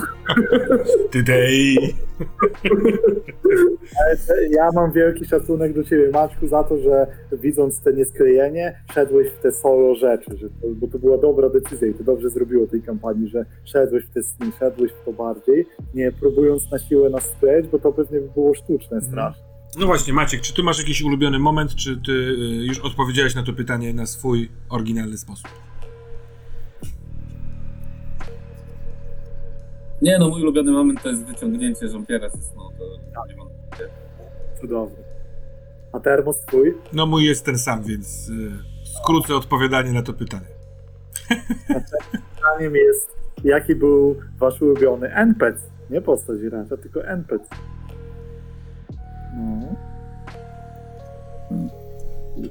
Today. 1.14 1.76
Ale 4.00 4.48
ja 4.50 4.70
mam 4.76 4.92
wielki 4.92 5.26
szacunek 5.26 5.74
do 5.74 5.84
ciebie, 5.84 6.10
Maćku, 6.12 6.48
za 6.48 6.64
to, 6.64 6.78
że 6.78 7.08
widząc 7.32 7.82
te 7.82 7.94
niesklejenie, 7.94 8.80
szedłeś 8.94 9.28
w 9.28 9.38
te 9.38 9.52
solo 9.52 9.96
rzeczy, 9.96 10.38
że 10.38 10.50
to, 10.50 10.68
bo 10.76 10.88
to 10.88 11.00
była 11.00 11.18
dobra 11.18 11.50
decyzja 11.50 11.88
i 11.88 11.94
to 11.94 12.04
dobrze 12.04 12.30
zrobiło 12.30 12.68
tej 12.68 12.82
kampanii, 12.82 13.28
że 13.28 13.46
szedłeś 13.66 14.06
w 14.06 14.10
te 14.10 14.24
sny, 14.24 14.46
szedłeś 14.60 14.92
w 14.92 15.06
to 15.06 15.14
bardziej, 15.14 15.66
nie 15.94 16.12
próbując 16.12 16.72
na 16.72 16.80
siłę 16.80 17.10
nas 17.10 17.24
sklejać, 17.38 17.68
bo 17.68 17.80
to 17.80 17.92
pewnie 17.92 18.20
by 18.20 18.30
było 18.30 18.54
sztuczne 18.54 19.02
strasznie. 19.02 19.44
No 19.80 19.86
właśnie, 19.86 20.14
Maciek, 20.14 20.42
czy 20.42 20.54
ty 20.54 20.64
masz 20.64 20.80
jakiś 20.80 21.02
ulubiony 21.02 21.40
moment, 21.40 21.76
czy 21.76 21.98
ty 22.06 22.12
y, 22.12 22.36
już 22.66 22.80
odpowiedziałeś 22.80 23.36
na 23.36 23.44
to 23.44 23.54
pytanie 23.54 23.94
na 23.94 24.06
swój 24.06 24.50
oryginalny 24.70 25.18
sposób? 25.18 25.48
Nie 30.04 30.20
no, 30.20 30.30
mój 30.30 30.42
ulubiony 30.42 30.72
moment 30.72 31.04
to 31.04 31.10
jest 31.10 31.26
wyciągnięcie 31.26 31.86
Jean-Pierre'a 31.86 32.30
ze 32.30 32.42
snu, 32.42 32.62
to 32.78 33.26
nie 33.28 33.36
wątpię. 33.36 33.90
Cudownie. 34.62 35.04
A 35.92 36.00
termos 36.00 36.40
twój? 36.40 36.78
No 36.94 37.06
mój 37.06 37.26
jest 37.26 37.46
ten 37.46 37.58
sam, 37.58 37.84
więc 37.84 38.30
y, 38.30 38.52
skrócę 38.84 39.36
odpowiadanie 39.36 39.92
na 39.92 40.02
to 40.02 40.14
pytanie. 40.14 40.46
Pytaniem 42.36 42.76
jest, 42.76 43.16
jaki 43.44 43.76
był 43.76 44.16
wasz 44.38 44.62
ulubiony 44.62 45.14
NPC? 45.14 45.60
Nie 45.90 46.02
postać 46.02 46.40
gracza, 46.40 46.78
tylko 46.78 47.06
NPC. 47.06 47.46
No. 49.38 49.76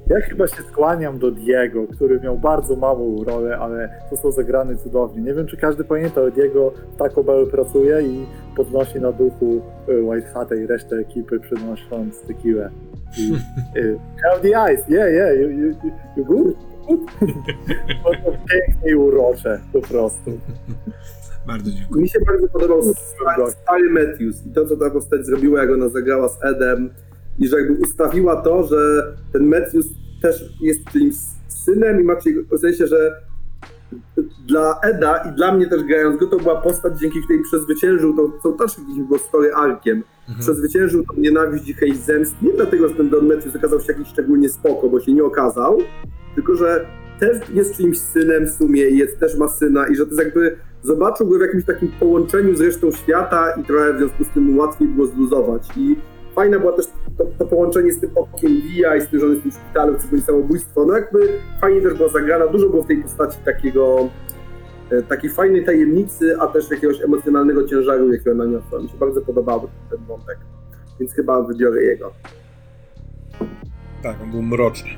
Ja 0.06 0.20
chyba 0.20 0.46
się 0.46 0.62
skłaniam 0.62 1.18
do 1.18 1.30
Diego, 1.30 1.86
który 1.86 2.20
miał 2.20 2.38
bardzo 2.38 2.76
małą 2.76 3.24
rolę, 3.24 3.58
ale 3.58 4.00
został 4.10 4.32
zagrany 4.32 4.76
cudownie. 4.76 5.22
Nie 5.22 5.34
wiem, 5.34 5.46
czy 5.46 5.56
każdy 5.56 5.84
pamięta, 5.84 6.20
ale 6.20 6.30
Diego 6.30 6.72
Taco 6.98 7.24
Bell 7.24 7.46
pracuje 7.46 8.02
i 8.02 8.26
podnosi 8.56 9.00
na 9.00 9.12
duchu 9.12 9.62
y, 9.88 10.02
White 10.02 10.28
Hata 10.28 10.54
i 10.54 10.66
resztę 10.66 10.96
ekipy, 10.96 11.40
przynosząc 11.40 12.20
tequilę. 12.20 12.70
I, 13.18 13.32
y, 13.78 13.98
have 14.24 14.40
the 14.42 14.58
eyes, 14.58 14.88
yeah, 14.88 15.12
yeah, 15.12 15.40
you, 15.40 15.48
you, 15.50 15.66
you, 15.66 15.92
you 16.16 16.24
good? 16.24 16.56
To 18.04 18.10
to 18.24 18.30
pięknie 18.30 18.90
i 18.90 18.94
urocze, 18.94 19.60
po 19.72 19.80
prostu. 19.80 20.30
Bardzo 21.46 21.70
dziękuję. 21.70 22.02
Mi 22.02 22.08
się 22.08 22.18
bardzo 22.26 22.48
podobał 22.48 22.82
Style 22.82 23.90
Matthews 23.90 24.46
i 24.46 24.50
to, 24.50 24.66
co 24.66 24.76
ta 24.76 24.90
postać 24.90 25.26
zrobiła, 25.26 25.62
jak 25.62 25.70
ona 25.70 25.88
zagrała 25.88 26.28
z 26.28 26.44
Edem 26.44 26.90
i 27.38 27.48
że 27.48 27.56
jakby 27.60 27.72
ustawiła 27.82 28.36
to, 28.42 28.62
że 28.66 28.76
ten 29.32 29.46
Matthews 29.46 29.86
też 30.22 30.44
jest 30.60 30.80
czyimś 30.92 31.14
synem 31.48 32.00
i 32.00 32.04
ma 32.04 32.16
czyjego- 32.16 32.56
w 32.56 32.60
sensie, 32.60 32.86
że 32.86 33.16
dla 34.48 34.80
Eda 34.82 35.16
i 35.32 35.36
dla 35.36 35.54
mnie 35.54 35.66
też 35.66 35.82
grając 35.82 36.20
go, 36.20 36.26
to 36.26 36.36
była 36.36 36.60
postać, 36.60 37.00
dzięki 37.00 37.22
której 37.22 37.42
przezwyciężył 37.42 38.16
to, 38.16 38.32
co 38.42 38.52
też 38.52 38.78
jakiś 38.78 39.02
było 39.06 39.18
story 39.18 39.54
arkiem, 39.54 40.02
Mhm. 40.28 40.38
przezwyciężył 40.40 41.04
tą 41.04 41.20
nienawiść 41.20 41.64
dzikiej 41.64 41.94
zemsty, 41.94 42.36
nie 42.42 42.52
dlatego, 42.52 42.88
że 42.88 42.94
ten 42.94 43.08
Don 43.10 43.26
Matthews 43.28 43.56
okazał 43.56 43.80
się 43.80 43.92
jakiś 43.92 44.08
szczególnie 44.08 44.48
spoko, 44.48 44.88
bo 44.88 45.00
się 45.00 45.12
nie 45.12 45.24
okazał, 45.24 45.78
tylko 46.34 46.54
że 46.54 46.86
też 47.20 47.38
jest 47.54 47.76
czyimś 47.76 47.98
synem 47.98 48.46
w 48.46 48.50
sumie 48.50 48.88
i 48.88 48.98
jest, 48.98 49.18
też 49.18 49.36
ma 49.38 49.48
syna 49.48 49.86
i 49.86 49.94
że 49.96 50.04
to 50.06 50.10
jest 50.10 50.24
jakby 50.24 50.56
zobaczył 50.82 51.28
go 51.28 51.38
w 51.38 51.40
jakimś 51.40 51.64
takim 51.64 51.88
połączeniu 52.00 52.56
z 52.56 52.60
resztą 52.60 52.92
świata 52.92 53.50
i 53.60 53.64
trochę 53.64 53.94
w 53.94 53.98
związku 53.98 54.24
z 54.24 54.28
tym 54.28 54.58
łatwiej 54.58 54.88
było 54.88 55.06
zluzować. 55.06 55.68
I 55.76 55.96
fajne 56.34 56.60
było 56.60 56.72
też 56.72 56.86
to, 57.18 57.24
to 57.38 57.46
połączenie 57.46 57.92
z 57.92 58.00
tym 58.00 58.10
okiem 58.14 58.60
Via 58.60 58.96
i 58.96 59.00
z 59.00 59.08
tym, 59.08 59.20
że 59.20 59.26
on 59.26 59.32
jest 59.32 59.42
w 59.42 59.50
tym 59.50 59.52
szpitalu, 59.52 59.98
co 59.98 60.08
było 60.08 60.22
samobójstwo, 60.22 60.84
no 60.86 60.94
jakby 60.94 61.38
fajnie 61.60 61.80
też 61.80 61.94
była 61.94 62.08
zagrana, 62.08 62.46
dużo 62.46 62.68
było 62.68 62.82
w 62.82 62.86
tej 62.86 63.02
postaci 63.02 63.38
takiego 63.44 64.08
e, 64.90 65.02
takiej 65.02 65.30
fajnej 65.30 65.64
tajemnicy, 65.64 66.36
a 66.40 66.46
też 66.46 66.70
jakiegoś 66.70 67.02
emocjonalnego 67.02 67.68
ciężaru, 67.68 68.12
jakiego 68.12 68.30
ona 68.30 68.44
niosła. 68.44 68.78
Mi 68.78 68.88
się 68.88 68.96
bardzo 68.96 69.20
podobał 69.22 69.68
ten 69.90 70.04
wątek, 70.04 70.38
więc 71.00 71.14
chyba 71.14 71.42
wybiorę 71.42 71.82
jego. 71.82 72.12
Tak, 74.02 74.16
on 74.22 74.30
był 74.30 74.42
mroczny. 74.42 74.90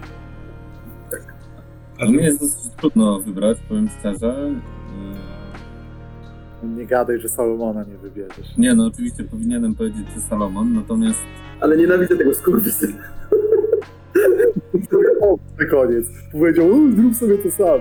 A 2.00 2.04
No 2.04 2.10
mi 2.10 2.18
ty, 2.18 2.24
jest 2.24 2.40
dosyć 2.40 2.72
trudno 2.76 3.20
wybrać, 3.20 3.58
powiem 3.68 3.88
szczerze. 3.88 4.50
Nie 6.64 6.86
gadaj, 6.86 7.20
że 7.20 7.28
Salomona 7.28 7.84
nie 7.84 7.96
wybierzesz. 7.96 8.56
Nie, 8.58 8.74
no 8.74 8.86
oczywiście 8.86 9.24
powinienem 9.24 9.74
powiedzieć, 9.74 10.06
że 10.14 10.20
Salomon, 10.20 10.74
natomiast 10.74 11.20
Ale 11.60 11.76
nienawidzę 11.76 12.16
tego 12.16 12.34
skurwysyna. 12.34 12.98
O, 15.20 15.38
na 15.58 15.66
koniec. 15.66 16.06
Powiedział, 16.32 16.66
"U, 16.66 16.92
zrób 16.92 17.14
sobie 17.14 17.38
to 17.38 17.50
sam. 17.50 17.80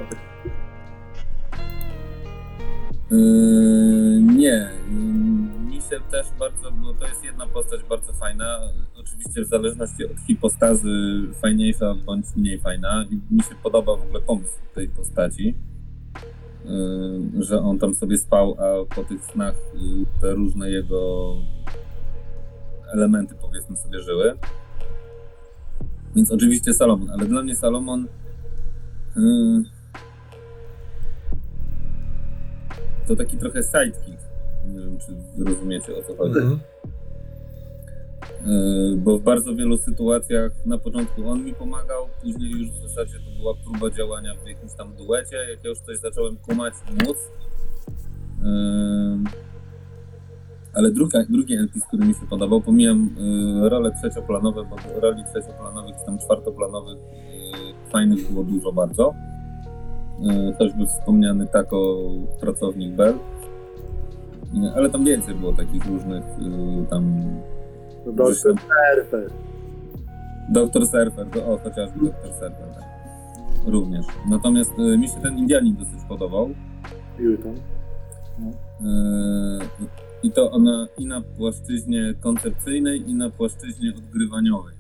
Yy, 3.12 4.22
nie. 4.36 4.70
Mi 5.70 5.76
się 5.82 6.00
też 6.12 6.26
bardzo, 6.40 6.72
bo 6.72 6.94
to 6.94 7.08
jest 7.08 7.24
jedna 7.24 7.48
postać 7.48 7.82
bardzo 7.90 8.14
fajna. 8.14 8.60
Oczywiście 9.00 9.42
w 9.42 9.48
zależności 9.48 10.06
od 10.06 10.20
hipostazy 10.28 10.90
fajniejsza 11.42 11.96
bądź 12.06 12.26
mniej 12.36 12.60
fajna. 12.60 13.06
I 13.12 13.36
mi 13.36 13.42
się 13.44 13.56
podoba 13.64 13.96
w 13.96 14.02
ogóle 14.02 14.22
pomysł 14.22 14.54
tej 14.76 14.90
postaci. 14.90 15.56
Yy, 16.66 17.44
że 17.44 17.60
on 17.60 17.80
tam 17.80 17.94
sobie 17.94 18.18
spał, 18.18 18.56
a 18.60 18.96
po 18.96 19.04
tych 19.04 19.26
snach 19.26 19.56
te 20.22 20.34
różne 20.34 20.70
jego 20.70 21.34
elementy 22.94 23.36
powiedzmy 23.42 23.78
sobie 23.78 24.00
żyły. 24.00 24.38
Więc 26.16 26.32
oczywiście 26.32 26.74
Salomon, 26.74 27.10
ale 27.10 27.26
dla 27.26 27.44
mnie 27.44 27.56
Salomon 27.56 28.08
yy, 29.16 29.64
to 33.08 33.16
taki 33.16 33.38
trochę 33.38 33.64
sidekick. 33.64 34.24
Nie 34.68 34.80
wiem, 34.80 34.98
czy 34.98 35.44
rozumiecie 35.46 35.96
o 35.98 36.04
co 36.04 36.16
chodzi. 36.16 36.40
Mhm. 36.40 36.52
Yy, 36.52 36.73
Bo 38.98 39.18
w 39.18 39.24
bardzo 39.24 39.56
wielu 39.56 39.78
sytuacjach 39.78 40.52
na 40.66 40.78
początku 40.78 41.30
on 41.30 41.44
mi 41.44 41.54
pomagał, 41.54 42.08
później 42.22 42.52
już 42.52 42.70
w 42.70 42.88
zasadzie 42.88 43.14
to 43.14 43.42
była 43.42 43.54
próba 43.64 43.96
działania 43.96 44.36
w 44.44 44.48
jakimś 44.48 44.74
tam 44.74 44.96
duecie, 44.96 45.36
jak 45.36 45.64
ja 45.64 45.70
już 45.70 45.80
coś 45.80 45.98
zacząłem 45.98 46.38
kumać 46.38 46.74
i 46.90 46.94
móc. 47.08 47.18
Yy, 48.44 48.50
Ale 50.74 50.92
druga, 50.92 51.24
drugi 51.30 51.54
NPC, 51.54 51.88
który 51.88 52.06
mi 52.06 52.14
się 52.14 52.28
podobał, 52.30 52.62
pomijam 52.62 53.16
yy, 53.18 53.70
role 53.70 53.92
trzecioplanowe, 54.02 54.64
bo 54.64 55.00
roli 55.02 55.24
trzecioplanowych 55.34 55.96
czy 56.00 56.06
tam 56.06 56.20
czwartoplanowych 56.20 56.98
fajnych 57.92 58.32
było 58.32 58.44
dużo 58.44 58.72
bardzo. 58.72 59.14
Choćby 60.58 60.86
wspomniany 60.86 61.48
Tako, 61.48 62.10
pracownik 62.40 62.96
Bell. 62.96 63.14
Ale 64.76 64.90
tam 64.90 65.06
więcej 65.06 65.36
było 65.36 65.54
takich 65.54 65.86
różnych 65.86 66.24
tam 66.90 67.24
No 68.06 68.12
Doktor 68.12 68.36
Surfer. 68.36 69.32
Doktor 70.50 70.86
Surfer, 70.86 71.28
to 71.32 71.46
o, 71.46 71.58
chociażby 71.58 72.06
Doktor 72.06 72.32
Surfer, 72.34 72.68
tak. 72.76 72.84
Również. 73.66 74.06
Natomiast 74.30 74.72
y, 74.80 74.98
mi 74.98 75.08
się 75.08 75.22
ten 75.22 75.38
Indianin 75.38 75.76
dosyć 75.76 76.00
podobał. 76.10 76.50
Newton. 77.20 77.56
Y, 77.56 77.60
I 80.24 80.32
to 80.32 80.52
ona 80.52 80.88
i 80.98 81.06
na 81.06 81.22
płaszczyźnie 81.22 82.14
koncepcyjnej, 82.22 83.10
i 83.10 83.14
na 83.14 83.30
płaszczyźnie 83.30 83.94
odgrywaniowej. 83.98 84.76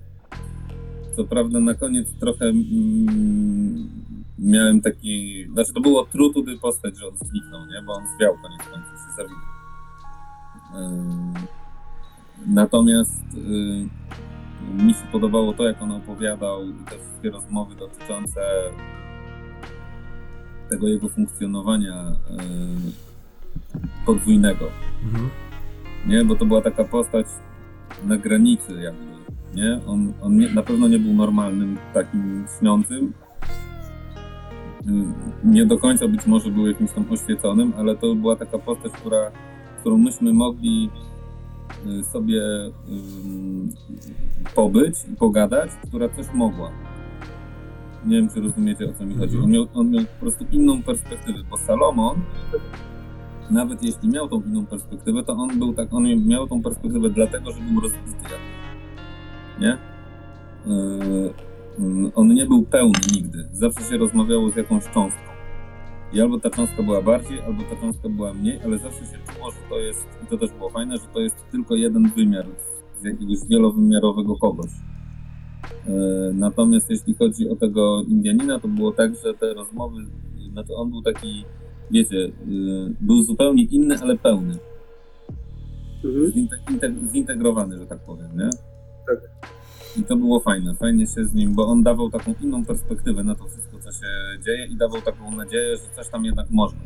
Co 1.15 1.23
prawda 1.23 1.59
na 1.59 1.73
koniec 1.73 2.07
trochę 2.19 2.45
mm, 2.45 3.89
miałem 4.39 4.81
taki... 4.81 5.45
Znaczy 5.53 5.73
to 5.73 5.81
było 5.81 6.05
true 6.05 6.33
to 6.33 6.41
the 6.41 6.57
postać, 6.61 6.97
że 6.97 7.07
on 7.07 7.17
zniknął, 7.17 7.65
nie? 7.65 7.81
Bo 7.85 7.93
on 7.93 8.03
zwiał 8.17 8.37
koniec 8.41 8.59
końców 8.59 8.99
się 8.99 9.15
zabił. 9.17 9.37
Y, 11.37 11.62
Natomiast 12.47 13.23
y, 13.35 14.83
mi 14.83 14.93
się 14.93 15.05
podobało 15.11 15.53
to, 15.53 15.63
jak 15.63 15.81
on 15.81 15.91
opowiadał 15.91 16.65
i 16.65 16.73
te 16.73 16.91
wszystkie 16.99 17.29
rozmowy 17.29 17.75
dotyczące 17.75 18.41
tego 20.69 20.87
jego 20.87 21.09
funkcjonowania 21.09 22.11
y, 22.11 24.05
podwójnego, 24.05 24.65
Mhm. 25.05 25.29
nie? 26.07 26.25
Bo 26.25 26.35
to 26.35 26.45
była 26.45 26.61
taka 26.61 26.83
postać 26.83 27.25
na 28.05 28.17
granicy 28.17 28.81
jakby, 28.81 29.05
nie? 29.55 29.79
On, 29.87 30.13
on 30.21 30.37
nie, 30.37 30.49
na 30.49 30.61
pewno 30.63 30.87
nie 30.87 30.99
był 30.99 31.13
normalnym, 31.13 31.77
takim 31.93 32.45
śniącym. 32.59 33.13
Y, 34.87 34.91
Nie 35.43 35.65
do 35.65 35.77
końca 35.77 36.07
być 36.07 36.25
może 36.25 36.49
był 36.51 36.67
jakimś 36.67 36.91
tam 36.91 37.05
oświeconym, 37.11 37.73
ale 37.77 37.95
to 37.95 38.15
była 38.15 38.35
taka 38.35 38.59
postać, 38.59 38.91
która, 38.91 39.31
którą 39.79 39.97
myśmy 39.97 40.33
mogli 40.33 40.89
sobie 42.03 42.41
ym, 42.89 43.69
pobyć 44.55 44.95
i 45.13 45.15
pogadać, 45.15 45.71
która 45.87 46.09
coś 46.09 46.33
mogła. 46.33 46.71
Nie 48.05 48.15
wiem, 48.15 48.29
czy 48.29 48.41
rozumiecie, 48.41 48.89
o 48.89 48.93
co 48.93 49.05
mi 49.05 49.15
chodzi. 49.15 49.37
On 49.37 49.51
miał, 49.51 49.67
on 49.73 49.91
miał 49.91 50.03
po 50.03 50.19
prostu 50.19 50.45
inną 50.51 50.83
perspektywę, 50.83 51.39
bo 51.49 51.57
Salomon, 51.57 52.21
nawet 53.51 53.83
jeśli 53.83 54.09
miał 54.09 54.29
tą 54.29 54.41
inną 54.41 54.65
perspektywę, 54.65 55.23
to 55.23 55.33
on 55.33 55.59
był 55.59 55.73
tak, 55.73 55.93
on 55.93 56.27
miał 56.27 56.47
tą 56.47 56.61
perspektywę 56.61 57.09
dlatego, 57.09 57.51
że 57.51 57.61
był 57.61 57.81
rozbity. 57.81 58.35
Nie? 59.59 59.77
Yy, 60.65 62.11
on 62.15 62.33
nie 62.33 62.45
był 62.45 62.63
pełny 62.63 62.99
nigdy. 63.15 63.47
Zawsze 63.51 63.81
się 63.81 63.97
rozmawiało 63.97 64.51
z 64.51 64.55
jakąś 64.55 64.83
cząstką. 64.83 65.32
I 66.13 66.21
albo 66.21 66.39
ta 66.39 66.49
cząstka 66.49 66.83
była 66.83 67.01
bardziej, 67.01 67.41
albo 67.41 67.63
ta 67.63 67.75
cząstka 67.75 68.09
była 68.09 68.33
mniej, 68.33 68.59
ale 68.65 68.77
zawsze 68.77 68.99
się 68.99 69.17
czuło, 69.33 69.51
że 69.51 69.57
to 69.69 69.79
jest, 69.79 70.07
i 70.23 70.27
to 70.27 70.37
też 70.37 70.51
było 70.51 70.69
fajne, 70.69 70.97
że 70.97 71.07
to 71.13 71.19
jest 71.19 71.35
tylko 71.51 71.75
jeden 71.75 72.09
wymiar 72.15 72.45
z 73.01 73.03
jakiegoś 73.03 73.37
wielowymiarowego 73.49 74.35
kogoś. 74.35 74.71
Yy, 75.87 75.93
Natomiast 76.33 76.89
jeśli 76.89 77.13
chodzi 77.15 77.49
o 77.49 77.55
tego 77.55 78.01
Indianina, 78.07 78.59
to 78.59 78.67
było 78.67 78.91
tak, 78.91 79.15
że 79.15 79.33
te 79.33 79.53
rozmowy, 79.53 79.97
znaczy 80.51 80.73
on 80.75 80.89
był 80.91 81.01
taki, 81.01 81.45
wiecie, 81.91 82.15
yy, 82.17 82.31
był 83.01 83.21
zupełnie 83.23 83.63
inny, 83.63 83.95
ale 84.01 84.17
pełny. 84.17 84.53
Mhm. 86.05 86.31
Zinte- 86.31 86.71
inte- 86.71 87.11
zintegrowany, 87.11 87.77
że 87.79 87.85
tak 87.85 87.99
powiem, 87.99 88.27
nie? 88.37 88.49
Tak. 89.07 89.17
I 89.97 90.03
to 90.03 90.15
było 90.15 90.39
fajne, 90.39 90.75
fajnie 90.75 91.07
się 91.07 91.25
z 91.25 91.33
nim, 91.33 91.53
bo 91.53 91.67
on 91.67 91.83
dawał 91.83 92.09
taką 92.09 92.33
inną 92.41 92.65
perspektywę 92.65 93.23
na 93.23 93.35
to 93.35 93.47
wszystko, 93.47 93.79
co 93.79 93.91
się 93.91 94.07
dzieje 94.45 94.65
i 94.65 94.75
dawał 94.75 95.01
taką 95.01 95.31
nadzieję, 95.35 95.77
że 95.77 95.95
coś 95.95 96.09
tam 96.09 96.25
jednak 96.25 96.49
można. 96.49 96.79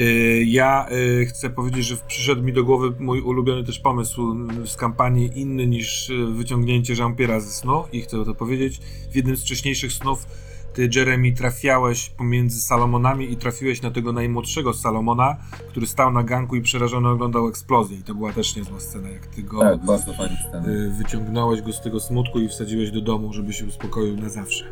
Y, 0.00 0.44
Ja 0.46 0.88
y, 0.92 1.26
chcę 1.26 1.50
powiedzieć, 1.50 1.86
że 1.86 1.96
przyszedł 2.06 2.42
mi 2.42 2.52
do 2.52 2.64
głowy 2.64 2.92
mój 2.98 3.20
ulubiony 3.20 3.64
też 3.64 3.78
pomysł 3.78 4.36
z 4.66 4.76
kampanii, 4.76 5.30
inny 5.34 5.66
niż 5.66 6.10
y, 6.10 6.26
wyciągnięcie 6.26 6.94
Jean-Pierre'a 6.94 7.40
ze 7.40 7.50
snu 7.50 7.84
i 7.92 8.00
chcę 8.00 8.24
to 8.24 8.34
powiedzieć. 8.34 8.80
W 9.12 9.16
jednym 9.16 9.36
z 9.36 9.42
wcześniejszych 9.42 9.92
snów 9.92 10.26
ty, 10.74 10.90
Jeremy, 10.96 11.32
trafiałeś 11.32 12.10
pomiędzy 12.10 12.60
Salomonami 12.60 13.32
i 13.32 13.36
trafiłeś 13.36 13.82
na 13.82 13.90
tego 13.90 14.12
najmłodszego 14.12 14.74
Salomona, 14.74 15.36
który 15.68 15.86
stał 15.86 16.12
na 16.12 16.22
ganku 16.22 16.56
i 16.56 16.62
przerażony 16.62 17.08
oglądał 17.08 17.48
eksplozję. 17.48 17.96
I 17.98 18.02
to 18.02 18.14
była 18.14 18.32
też 18.32 18.56
niezła 18.56 18.80
scena, 18.80 19.08
jak 19.08 19.26
ty 19.26 19.42
go 19.42 19.60
Tak, 19.60 19.84
bardzo 19.84 20.12
fajny 20.12 20.36
scena. 20.48 20.68
y, 20.68 20.90
wyciągnąłeś 20.90 21.62
go 21.62 21.72
z 21.72 21.80
tego 21.80 22.00
smutku 22.00 22.40
i 22.40 22.48
wsadziłeś 22.48 22.90
do 22.90 23.00
domu, 23.00 23.32
żeby 23.32 23.52
się 23.52 23.66
uspokoił 23.66 24.16
na 24.16 24.28
zawsze. 24.28 24.64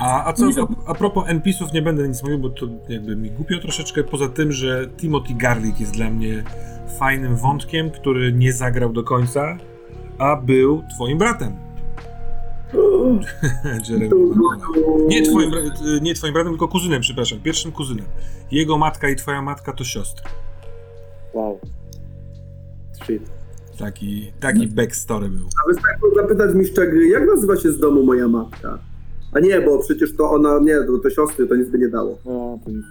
A, 0.00 0.24
a 0.24 0.32
co, 0.32 0.44
a, 0.86 0.90
a 0.90 0.94
propos 0.94 1.24
NPC-ów 1.28 1.72
nie 1.72 1.82
będę 1.82 2.08
nic 2.08 2.22
mówił, 2.22 2.38
bo 2.38 2.50
to 2.50 2.66
jakby 2.88 3.16
mi 3.16 3.30
głupio 3.30 3.58
troszeczkę, 3.58 4.04
poza 4.04 4.28
tym, 4.28 4.52
że 4.52 4.88
Timothy 4.96 5.34
Garlick 5.34 5.80
jest 5.80 5.92
dla 5.92 6.10
mnie 6.10 6.44
fajnym 6.98 7.36
wątkiem, 7.36 7.90
który 7.90 8.32
nie 8.32 8.52
zagrał 8.52 8.92
do 8.92 9.02
końca, 9.04 9.56
a 10.18 10.36
był 10.36 10.82
twoim 10.94 11.18
bratem. 11.18 11.67
Jeremy. 13.88 14.10
Nie 15.08 15.22
twoim, 15.22 15.50
y, 15.54 16.00
nie 16.02 16.14
twoim 16.14 16.32
bratem, 16.32 16.52
tylko 16.52 16.68
kuzynem, 16.68 17.00
przepraszam, 17.00 17.40
pierwszym 17.40 17.72
kuzynem. 17.72 18.06
Jego 18.50 18.78
matka 18.78 19.08
i 19.08 19.16
twoja 19.16 19.42
matka 19.42 19.72
to 19.72 19.84
siostry. 19.84 20.24
Wow. 21.34 21.58
Shit. 23.04 23.30
Taki, 23.78 24.32
taki 24.40 24.66
backstory 24.66 25.28
był. 25.28 25.46
A 25.64 25.68
wystarczy 25.68 26.00
zapytać 26.16 26.54
mistrza 26.54 26.86
gry, 26.86 27.08
jak 27.08 27.26
nazywa 27.26 27.56
się 27.56 27.72
z 27.72 27.80
domu 27.80 28.02
moja 28.02 28.28
matka? 28.28 28.78
A 29.32 29.40
nie, 29.40 29.60
bo 29.60 29.78
przecież 29.78 30.16
to 30.16 30.30
ona, 30.30 30.58
nie, 30.58 30.74
to, 30.74 30.98
to 31.02 31.10
siostry, 31.10 31.46
to 31.46 31.56
nic 31.56 31.68
by 31.68 31.78
nie 31.78 31.88
dało. 31.88 32.18
No, 32.24 32.58
to, 32.64 32.70
nic, 32.70 32.84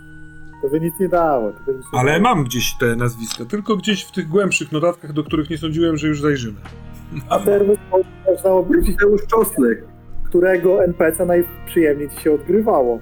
to 0.62 0.70
by 0.70 0.80
nic 0.80 0.94
nie 1.00 1.10
dało. 1.10 1.50
Nic 1.50 1.86
nie 1.94 2.00
Ale 2.00 2.12
dało. 2.12 2.24
mam 2.24 2.44
gdzieś 2.44 2.74
te 2.80 2.96
nazwiska, 2.96 3.46
tylko 3.46 3.78
gdzieś 3.78 4.04
w 4.04 4.12
tych 4.12 4.28
głębszych 4.28 4.72
notatkach, 4.72 5.14
do 5.14 5.24
których 5.24 5.50
nie 5.50 5.58
sądziłem, 5.58 5.98
że 5.98 6.08
już 6.08 6.22
zajrzymy. 6.22 6.60
A 7.30 7.40
termin 7.40 7.78
można 8.28 8.50
obrócić, 8.50 8.92
Mateusz 8.92 9.26
Czosnek. 9.28 9.84
którego 10.26 10.84
NPC 10.84 11.26
najprzyjemniej 11.26 12.10
ci 12.10 12.22
się 12.24 12.34
odgrywało. 12.34 13.00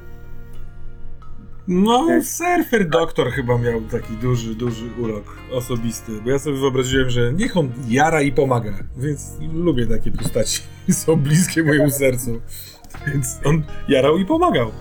No, 1.68 2.08
Tak. 2.08 2.24
Surfer 2.26 2.90
Doktor 2.90 3.32
chyba 3.32 3.58
miał 3.58 3.82
taki 3.82 4.14
duży, 4.14 4.56
duży 4.56 4.86
urok 5.00 5.38
osobisty, 5.52 6.12
bo 6.24 6.30
ja 6.30 6.40
sobie 6.40 6.58
wyobraziłem, 6.58 7.10
że 7.10 7.34
niech 7.34 7.58
on 7.58 7.70
jara 7.88 8.22
i 8.22 8.32
pomaga, 8.32 8.74
więc 8.98 9.32
lubię 9.54 9.88
takie 9.88 10.12
postaci, 10.12 10.62
są 11.04 11.16
bliskie 11.16 11.64
mojemu 11.64 11.90
sercu, 11.90 12.42
więc 13.08 13.40
on 13.46 13.64
jarał 13.88 14.18
i 14.18 14.26
pomagał. 14.26 14.72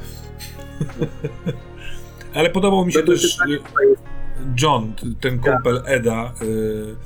Ale 2.34 2.50
podobał 2.50 2.86
mi 2.86 2.92
się 2.92 2.98
Będę 2.98 3.12
też 3.12 3.32
pytanie 3.36 3.56
y, 3.56 3.60
John, 4.62 4.92
ten 5.20 5.38
kumpel 5.38 5.82
Eda, 5.86 6.32
y, 6.42 6.96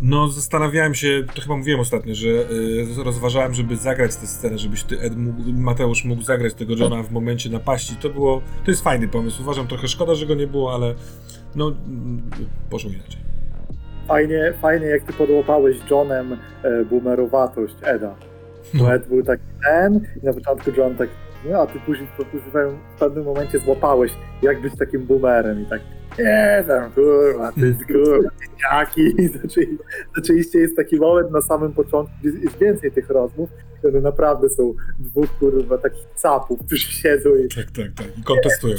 No, 0.00 0.28
zastanawiałem 0.28 0.94
się, 0.94 1.24
to 1.34 1.42
chyba 1.42 1.56
mówiłem 1.56 1.80
ostatnio, 1.80 2.14
że 2.14 2.28
y, 2.28 3.04
rozważałem, 3.04 3.54
żeby 3.54 3.76
zagrać 3.76 4.16
tę 4.16 4.26
scenę, 4.26 4.58
żebyś 4.58 4.82
ty, 4.82 5.00
Ed, 5.00 5.16
mógł, 5.16 5.42
Mateusz 5.52 6.04
mógł 6.04 6.22
zagrać 6.22 6.54
tego 6.54 6.74
Johna 6.76 7.02
w 7.02 7.10
momencie 7.10 7.50
napaści. 7.50 7.96
To 7.96 8.08
było, 8.10 8.42
to 8.64 8.70
jest 8.70 8.82
fajny 8.82 9.08
pomysł. 9.08 9.42
Uważam 9.42 9.66
trochę 9.66 9.88
szkoda, 9.88 10.14
że 10.14 10.26
go 10.26 10.34
nie 10.34 10.46
było, 10.46 10.74
ale 10.74 10.94
no, 11.54 11.68
mm, 11.68 12.22
poszło 12.70 12.90
inaczej. 12.90 13.20
Fajnie, 14.08 14.52
fajnie 14.62 14.86
jak 14.86 15.02
ty 15.02 15.12
podłapałeś 15.12 15.76
Johnem 15.90 16.32
e, 16.62 16.84
boomerowatość 16.84 17.74
Eda. 17.82 18.14
Bo 18.74 18.84
No. 18.84 18.94
Ed 18.94 19.08
był 19.08 19.22
taki 19.22 19.42
ten 19.64 20.00
i 20.22 20.26
na 20.26 20.32
początku 20.32 20.70
John 20.76 20.94
tak, 20.96 21.08
no 21.50 21.58
a 21.58 21.66
ty 21.66 21.80
później, 21.86 22.08
później 22.16 22.42
w 22.96 22.98
pewnym 22.98 23.24
momencie 23.24 23.58
złapałeś, 23.58 24.12
jak 24.42 24.60
być 24.60 24.76
takim 24.78 25.06
boomerem 25.06 25.62
i 25.62 25.66
tak 25.66 25.80
nie 26.18 26.64
tam 26.68 26.90
kurwa, 26.92 27.52
ty 27.52 27.60
jest 27.66 27.86
kurwa, 27.86 28.30
dzieciaki. 28.40 29.14
Zaczęli, 29.42 29.78
zaczęliście, 30.16 30.58
jest 30.58 30.76
taki 30.76 30.96
moment 30.96 31.30
na 31.30 31.40
samym 31.40 31.72
początku, 31.72 32.14
gdzie 32.20 32.38
jest 32.38 32.58
więcej 32.58 32.92
tych 32.92 33.10
rozmów, 33.10 33.50
które 33.78 34.00
naprawdę 34.00 34.48
są 34.48 34.74
dwóch 34.98 35.38
kurwa 35.38 35.78
takich 35.78 36.04
capów, 36.14 36.58
którzy 36.66 36.82
siedzą 36.92 37.30
i 37.30 37.48
Tak, 37.48 37.64
tak, 37.70 37.92
tak. 37.96 38.18
I 38.18 38.22
kontestują. 38.22 38.74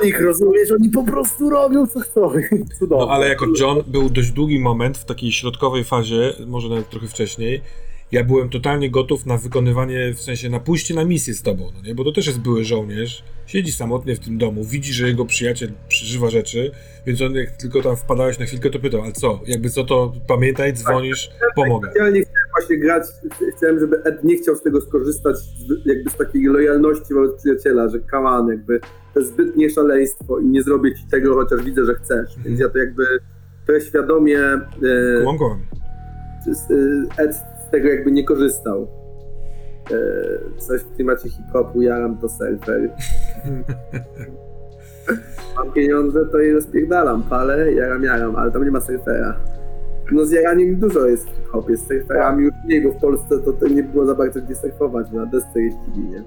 o 0.00 0.04
nich 0.04 0.20
rozumiesz, 0.20 0.70
oni 0.80 0.90
po 0.90 1.04
prostu 1.04 1.50
robią 1.50 1.86
co 1.86 2.00
chcą. 2.00 2.32
No 2.90 3.08
ale 3.10 3.28
jako 3.28 3.46
John 3.60 3.82
był 3.86 4.10
dość 4.10 4.30
długi 4.30 4.60
moment 4.60 4.98
w 4.98 5.04
takiej 5.04 5.32
środkowej 5.32 5.84
fazie, 5.84 6.32
może 6.46 6.68
nawet 6.68 6.88
trochę 6.90 7.06
wcześniej. 7.06 7.62
Ja 8.12 8.24
byłem 8.24 8.48
totalnie 8.48 8.90
gotów 8.90 9.26
na 9.26 9.36
wykonywanie, 9.38 10.14
w 10.14 10.20
sensie 10.20 10.50
na 10.50 10.60
pójście 10.60 10.94
na 10.94 11.04
misję 11.04 11.34
z 11.34 11.42
tobą, 11.42 11.70
no 11.74 11.82
nie? 11.88 11.94
Bo 11.94 12.04
to 12.04 12.12
też 12.12 12.26
jest 12.26 12.38
były 12.40 12.64
żołnierz, 12.64 13.24
siedzi 13.46 13.72
samotnie 13.72 14.16
w 14.16 14.18
tym 14.18 14.38
domu, 14.38 14.64
widzi, 14.64 14.92
że 14.92 15.08
jego 15.08 15.24
przyjaciel 15.24 15.68
przeżywa 15.88 16.30
rzeczy, 16.30 16.70
więc 17.06 17.22
on 17.22 17.34
jak 17.34 17.50
tylko 17.50 17.82
tam 17.82 17.96
wpadałeś 17.96 18.38
na 18.38 18.46
chwilkę, 18.46 18.70
to 18.70 18.78
pytał, 18.78 19.02
ale 19.02 19.12
co? 19.12 19.40
Jakby 19.46 19.70
co 19.70 19.84
to, 19.84 20.12
pamiętaj, 20.28 20.72
dzwonisz, 20.72 21.30
pomogę. 21.56 21.88
Specjalnie 21.90 22.20
chciałem 22.20 22.48
właśnie 22.56 22.78
grać, 22.78 23.02
chciałem, 23.56 23.78
żeby 23.80 24.02
Ed 24.04 24.24
nie 24.24 24.36
chciał 24.36 24.56
z 24.56 24.62
tego 24.62 24.80
skorzystać, 24.80 25.36
jakby 25.86 26.10
z 26.10 26.16
takiej 26.16 26.42
lojalności 26.44 27.14
wobec 27.14 27.36
przyjaciela, 27.40 27.88
że 27.88 27.98
kaman, 28.00 28.48
jakby 28.48 28.80
to 29.14 29.20
jest 29.20 29.32
zbytnie 29.32 29.70
szaleństwo 29.70 30.38
i 30.38 30.44
nie 30.46 30.62
zrobię 30.62 30.94
ci 30.94 31.06
tego, 31.10 31.34
chociaż 31.34 31.62
widzę, 31.64 31.84
że 31.84 31.94
chcesz. 31.94 32.28
Mhm. 32.36 32.42
Więc 32.44 32.60
ja 32.60 32.68
to 32.68 32.78
jakby 32.78 33.04
trochę 33.66 33.80
świadomie 33.80 34.38
e, 34.40 34.60
Kumam, 35.20 35.38
kumam. 35.38 35.60
z- 36.52 36.70
e, 37.18 37.22
Ed 37.22 37.36
z 37.68 37.70
tego 37.70 37.88
jakby 37.88 38.12
nie 38.12 38.24
korzystał. 38.24 38.86
E, 39.90 39.96
coś 40.58 40.80
w 40.80 40.94
klimacie 40.94 41.28
hip-hopu, 41.28 41.82
jaram 41.82 42.18
to 42.18 42.28
surfer. 42.28 42.90
Mam 45.56 45.72
pieniądze, 45.72 46.26
to 46.26 46.38
je 46.38 46.54
rozpierdalam, 46.54 47.22
palę, 47.22 47.72
jaram, 47.72 48.02
jaram, 48.02 48.36
ale 48.36 48.52
tam 48.52 48.64
nie 48.64 48.70
ma 48.70 48.80
surfera. 48.80 49.36
No 50.12 50.26
z 50.26 50.30
jaraniem 50.30 50.76
dużo 50.76 51.06
jest 51.06 51.30
w 51.30 51.36
hip-hopie, 51.36 51.76
z 51.76 51.88
surferami 51.88 52.44
już 52.44 52.54
mniej, 52.64 52.82
bo 52.82 52.92
w 52.92 52.96
Polsce 52.96 53.38
to, 53.38 53.52
to 53.52 53.68
nie 53.68 53.82
było 53.82 54.06
za 54.06 54.14
bardzo 54.14 54.40
gdzie 54.42 54.54
surfować, 54.54 55.10
na 55.10 55.26
desce 55.26 55.60
jeździli, 55.60 56.08
nie? 56.08 56.22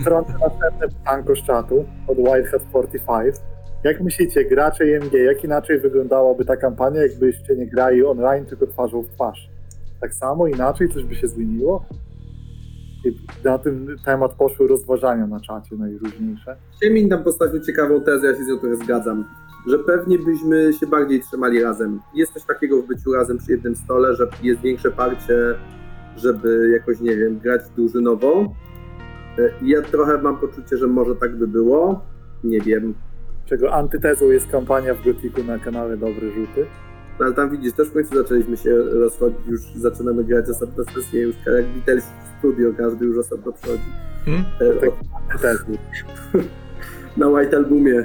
Wtrącę 0.00 0.32
następne 0.32 0.88
pytanko 0.88 1.36
z 1.36 1.42
czatu 1.42 1.84
od 2.06 2.18
Whitehead 2.18 2.62
45. 2.70 3.36
Jak 3.84 4.00
myślicie, 4.00 4.44
gracze 4.44 4.88
IMG, 4.88 5.12
jak 5.12 5.44
inaczej 5.44 5.80
wyglądałaby 5.80 6.44
ta 6.44 6.56
kampania, 6.56 7.02
jakbyście 7.02 7.56
nie 7.56 7.66
grali 7.66 8.04
online, 8.04 8.46
tylko 8.46 8.66
twarzą 8.66 9.02
w 9.02 9.08
twarz? 9.08 9.53
Tak 10.00 10.14
samo, 10.14 10.46
inaczej, 10.46 10.88
coś 10.88 11.04
by 11.04 11.14
się 11.14 11.28
zmieniło? 11.28 11.84
I 13.04 13.16
na 13.44 13.58
ten 13.58 13.96
temat 14.04 14.32
poszły 14.34 14.68
rozważania 14.68 15.26
na 15.26 15.40
czacie 15.40 15.76
najróżniejsze. 15.76 16.56
Siemin 16.82 17.08
tam 17.08 17.24
postawił 17.24 17.60
ciekawą 17.60 18.00
tezę, 18.00 18.26
ja 18.26 18.36
się 18.36 18.44
z 18.44 18.48
nią 18.48 18.58
trochę 18.58 18.76
zgadzam, 18.76 19.24
że 19.68 19.78
pewnie 19.78 20.18
byśmy 20.18 20.72
się 20.72 20.86
bardziej 20.86 21.20
trzymali 21.20 21.62
razem. 21.62 22.00
Jest 22.14 22.32
coś 22.32 22.44
takiego 22.44 22.82
w 22.82 22.86
byciu 22.86 23.12
razem 23.12 23.38
przy 23.38 23.52
jednym 23.52 23.76
stole, 23.76 24.14
że 24.14 24.26
jest 24.42 24.60
większe 24.60 24.90
parcie, 24.90 25.36
żeby 26.16 26.70
jakoś, 26.72 27.00
nie 27.00 27.16
wiem, 27.16 27.38
grać 27.38 27.62
drużynowo. 27.76 28.54
E, 29.38 29.50
Ja 29.62 29.82
trochę 29.82 30.22
mam 30.22 30.36
poczucie, 30.38 30.76
że 30.76 30.86
może 30.86 31.16
tak 31.16 31.36
by 31.36 31.48
było. 31.48 32.00
Nie 32.44 32.60
wiem. 32.60 32.94
Czego 33.46 33.72
antytezą 33.74 34.24
jest 34.30 34.46
kampania 34.50 34.94
w 34.94 35.04
Gotiku 35.04 35.44
na 35.44 35.58
kanale 35.58 35.96
Dobre 35.96 36.30
Rzuty. 36.30 36.66
No, 37.20 37.26
ale 37.26 37.34
tam 37.34 37.50
widzisz, 37.50 37.72
też 37.72 37.88
w 37.88 37.92
końcu 37.92 38.14
zaczęliśmy 38.22 38.56
się 38.56 38.76
rozchodzić, 38.82 39.46
już 39.46 39.60
zaczynamy 39.76 40.24
grać 40.24 40.48
osobno 40.50 40.84
sesje, 40.84 41.20
już 41.22 41.36
jak 41.46 41.66
Beatles 41.66 42.04
w 42.04 42.38
studio, 42.38 42.72
każdy 42.78 43.04
już 43.04 43.18
osobno 43.18 43.52
przychodzi. 43.52 43.82
Hmm? 44.24 44.44
E, 44.60 44.80
Tak. 44.80 44.90
o- 44.90 44.96
Antytezy. 45.32 45.64
na 47.16 47.28
White 47.28 47.56
Albumie 47.56 48.04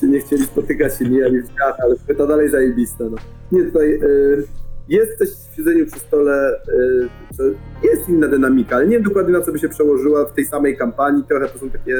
się 0.00 0.06
nie 0.06 0.20
chcieli 0.20 0.42
spotykać, 0.44 0.98
się 0.98 1.04
nie 1.04 1.18
jali 1.18 1.40
w 1.40 1.44
drzwiach, 1.44 1.76
ale 1.82 2.14
to 2.16 2.26
dalej 2.26 2.48
zajebiste. 2.50 3.04
No. 3.10 3.16
Nie, 3.52 3.64
tutaj 3.64 3.94
y, 3.94 4.44
jest 4.88 5.18
coś 5.18 5.28
w 5.28 5.56
siedzeniu 5.56 5.86
przy 5.86 5.98
stole, 5.98 6.60
y, 6.68 7.36
co, 7.36 7.42
jest 7.82 8.08
inna 8.08 8.28
dynamika, 8.28 8.76
ale 8.76 8.86
nie 8.86 8.92
wiem 8.96 9.02
dokładnie 9.02 9.32
na 9.32 9.40
co 9.40 9.52
by 9.52 9.58
się 9.58 9.68
przełożyła 9.68 10.24
w 10.26 10.32
tej 10.32 10.44
samej 10.44 10.76
kampanii. 10.76 11.24
Trochę 11.28 11.48
to 11.48 11.58
są 11.58 11.70
takie 11.70 11.96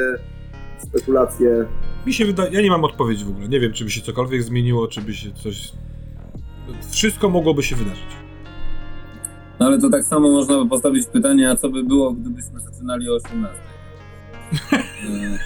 spekulacje. 0.77 1.65
Mi 2.05 2.13
się 2.13 2.25
wydaje, 2.25 2.51
ja 2.51 2.61
nie 2.61 2.69
mam 2.69 2.83
odpowiedzi 2.83 3.25
w 3.25 3.29
ogóle. 3.29 3.47
Nie 3.47 3.59
wiem, 3.59 3.73
czy 3.73 3.83
by 3.85 3.91
się 3.91 4.01
cokolwiek 4.01 4.43
zmieniło, 4.43 4.87
czy 4.87 5.01
by 5.01 5.13
się 5.13 5.29
coś... 5.43 5.73
Wszystko 6.91 7.29
mogłoby 7.29 7.63
się 7.63 7.75
wydarzyć. 7.75 8.15
No 9.59 9.65
ale 9.65 9.79
to 9.79 9.89
tak 9.89 10.03
samo 10.03 10.31
można 10.31 10.63
by 10.63 10.69
postawić 10.69 11.07
pytanie, 11.07 11.49
a 11.49 11.55
co 11.55 11.69
by 11.69 11.83
było, 11.83 12.11
gdybyśmy 12.11 12.59
zaczynali 12.59 13.09
o 13.09 13.13
18? 13.13 13.59
E, 14.73 15.39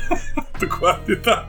Dokładnie 0.61 1.15
tak. 1.15 1.45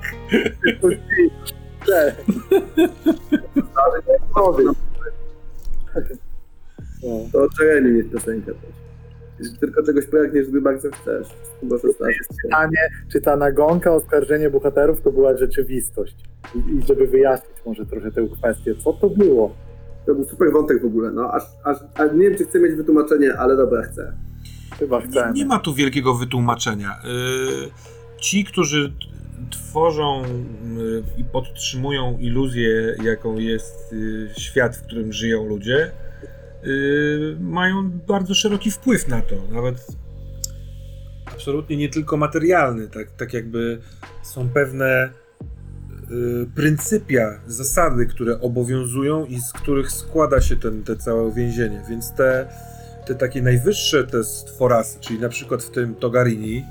To 7.32 7.42
o 7.42 7.48
Jeremy 7.60 7.90
mieć 7.90 8.12
piosenkę 8.12 8.52
też. 8.52 8.70
Jeśli 9.38 9.58
tylko 9.58 9.82
czegoś 9.82 10.06
pragniesz, 10.06 10.48
gdy 10.48 10.60
bardzo 10.60 10.88
chcesz. 10.90 11.28
Się. 11.28 12.24
Pytanie, 12.42 12.88
czy 13.12 13.20
ta 13.20 13.36
nagonka, 13.36 13.94
oskarżenie 13.94 14.50
bohaterów 14.50 15.02
to 15.02 15.12
była 15.12 15.36
rzeczywistość? 15.36 16.16
I, 16.54 16.58
I 16.58 16.82
żeby 16.82 17.06
wyjaśnić 17.06 17.56
może 17.66 17.86
trochę 17.86 18.12
tę 18.12 18.28
kwestię, 18.38 18.74
co 18.84 18.92
to 18.92 19.10
było? 19.10 19.54
To 20.06 20.14
był 20.14 20.24
super 20.24 20.52
wątek 20.52 20.82
w 20.82 20.86
ogóle. 20.86 21.10
No, 21.10 21.32
aż, 21.32 21.42
aż, 21.64 21.76
a 21.94 22.04
nie 22.04 22.28
wiem, 22.28 22.38
czy 22.38 22.44
chcę 22.44 22.60
mieć 22.60 22.74
wytłumaczenie, 22.74 23.34
ale 23.34 23.56
dobra, 23.56 23.82
chcę. 23.82 24.12
Chyba 24.78 24.98
Nie, 25.00 25.06
chcemy. 25.06 25.32
nie 25.32 25.46
ma 25.46 25.58
tu 25.58 25.74
wielkiego 25.74 26.14
wytłumaczenia. 26.14 26.98
Yy, 27.04 27.70
Ci, 28.20 28.44
którzy 28.44 28.92
tworzą 29.50 30.22
yy, 30.76 31.02
i 31.18 31.24
podtrzymują 31.24 32.18
iluzję, 32.20 32.96
jaką 33.02 33.38
jest 33.38 33.92
yy, 33.92 34.28
świat, 34.38 34.76
w 34.76 34.82
którym 34.82 35.12
żyją 35.12 35.46
ludzie, 35.48 35.90
yy, 36.62 37.36
mają 37.40 37.90
bardzo 37.90 38.34
szeroki 38.34 38.70
wpływ 38.70 39.08
na 39.08 39.20
to. 39.20 39.34
Nawet 39.52 39.86
absolutnie 41.26 41.76
nie 41.76 41.88
tylko 41.88 42.16
materialny. 42.16 42.88
Tak, 42.88 43.10
tak 43.10 43.34
jakby 43.34 43.78
są 44.22 44.48
pewne 44.48 45.10
pryncypia, 46.54 47.40
zasady, 47.46 48.06
które 48.06 48.40
obowiązują 48.40 49.24
i 49.24 49.40
z 49.40 49.52
których 49.52 49.90
składa 49.92 50.40
się 50.40 50.56
ten, 50.56 50.84
te 50.84 50.96
całe 50.96 51.32
więzienie. 51.32 51.82
Więc 51.88 52.12
te 52.12 52.48
te 53.06 53.14
takie 53.14 53.42
najwyższe 53.42 54.04
te 54.04 54.24
stworasy, 54.24 55.00
czyli 55.00 55.18
na 55.18 55.28
przykład 55.28 55.62
w 55.62 55.70
tym 55.70 55.94
Togarini, 55.94 56.64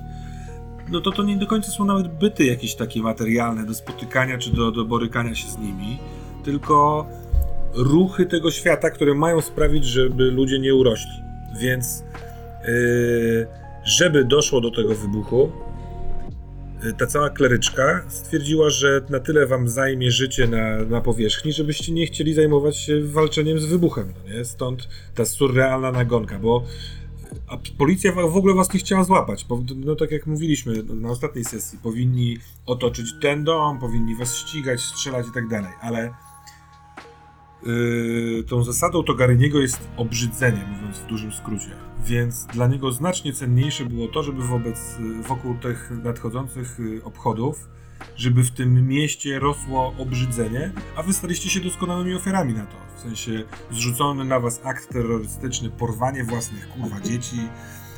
no 0.91 1.01
to 1.01 1.11
to 1.11 1.23
nie 1.23 1.38
do 1.38 1.47
końca 1.47 1.71
są 1.71 1.86
nawet 1.86 2.07
byty 2.07 2.45
jakieś 2.45 2.75
takie 2.75 3.01
materialne 3.01 3.65
do 3.65 3.73
spotykania 3.73 4.38
czy 4.38 4.51
do, 4.51 4.71
do 4.71 4.86
borykania 4.86 5.36
się 5.36 5.47
z 5.47 5.57
nimi, 5.57 5.99
tylko 6.43 7.07
ruchy 7.73 8.25
tego 8.25 8.51
świata, 8.51 8.89
które 8.89 9.13
mają 9.13 9.41
sprawić, 9.41 9.86
żeby 9.86 10.23
ludzie 10.23 10.59
nie 10.59 10.75
urośli. 10.75 11.23
Więc 11.59 12.03
yy, 12.67 13.47
żeby 13.83 14.25
doszło 14.25 14.61
do 14.61 14.71
tego 14.71 14.95
wybuchu, 14.95 15.51
ta 16.93 17.07
cała 17.07 17.29
kleryczka 17.29 18.05
stwierdziła, 18.07 18.69
że 18.69 19.01
na 19.09 19.19
tyle 19.19 19.47
wam 19.47 19.69
zajmie 19.69 20.11
życie 20.11 20.47
na, 20.47 20.77
na 20.77 21.01
powierzchni, 21.01 21.53
żebyście 21.53 21.91
nie 21.91 22.05
chcieli 22.05 22.33
zajmować 22.33 22.77
się 22.77 23.03
walczeniem 23.03 23.59
z 23.59 23.65
wybuchem. 23.65 24.13
No 24.17 24.33
nie? 24.33 24.45
Stąd 24.45 24.88
ta 25.15 25.25
surrealna 25.25 25.91
nagonka, 25.91 26.39
bo 26.39 26.63
a 27.47 27.57
policja 27.77 28.11
w 28.11 28.38
ogóle 28.38 28.53
was 28.53 28.73
nie 28.73 28.79
chciała 28.79 29.03
złapać. 29.03 29.45
No 29.75 29.95
tak 29.95 30.11
jak 30.11 30.27
mówiliśmy 30.27 30.83
na 30.83 31.09
ostatniej 31.09 31.45
sesji, 31.45 31.79
powinni 31.83 32.38
otoczyć 32.65 33.05
ten 33.21 33.43
dom, 33.43 33.79
powinni 33.79 34.15
was 34.15 34.36
ścigać, 34.36 34.81
strzelać 34.81 35.27
i 35.27 35.31
tak 35.33 35.47
dalej, 35.47 35.71
ale 35.81 36.13
yy, 37.66 38.43
tą 38.43 38.63
zasadą 38.63 39.03
Togaryniego 39.03 39.59
jest 39.59 39.88
obrzydzenie, 39.97 40.66
mówiąc 40.72 40.97
w 40.97 41.05
dużym 41.05 41.32
skrócie. 41.32 41.70
Więc 42.05 42.45
dla 42.45 42.68
niego 42.68 42.91
znacznie 42.91 43.34
cenniejsze 43.34 43.86
było 43.86 44.07
to, 44.07 44.24
żeby 44.24 44.43
wobec, 44.43 44.97
y, 44.99 45.24
wokół 45.24 45.55
tych 45.55 45.91
nadchodzących 46.03 46.80
y, 46.80 47.03
obchodów, 47.03 47.70
żeby 48.16 48.43
w 48.43 48.51
tym 48.51 48.88
mieście 48.88 49.39
rosło 49.39 49.93
obrzydzenie, 49.97 50.72
a 50.95 51.03
wy 51.03 51.13
staliście 51.13 51.49
się 51.49 51.59
doskonałymi 51.59 52.13
ofiarami 52.13 52.53
na 52.53 52.66
to. 52.66 52.76
W 52.97 52.99
sensie 52.99 53.43
zrzucony 53.72 54.26
na 54.26 54.39
was 54.39 54.61
akt 54.63 54.89
terrorystyczny, 54.89 55.70
porwanie 55.70 56.24
własnych 56.24 56.70
kurwa 56.70 57.01
dzieci, 57.01 57.38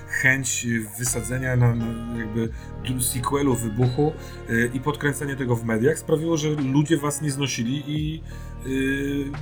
chęć 0.07 0.67
wysadzenia 0.99 1.55
na, 1.55 1.75
na 1.75 1.85
jakby 2.17 2.49
sequelu 3.01 3.55
wybuchu 3.55 4.13
y, 4.49 4.71
i 4.73 4.79
podkręcenie 4.79 5.35
tego 5.35 5.55
w 5.55 5.65
mediach 5.65 5.99
sprawiło, 5.99 6.37
że 6.37 6.49
ludzie 6.49 6.97
was 6.97 7.21
nie 7.21 7.31
znosili 7.31 7.83
i 7.87 8.23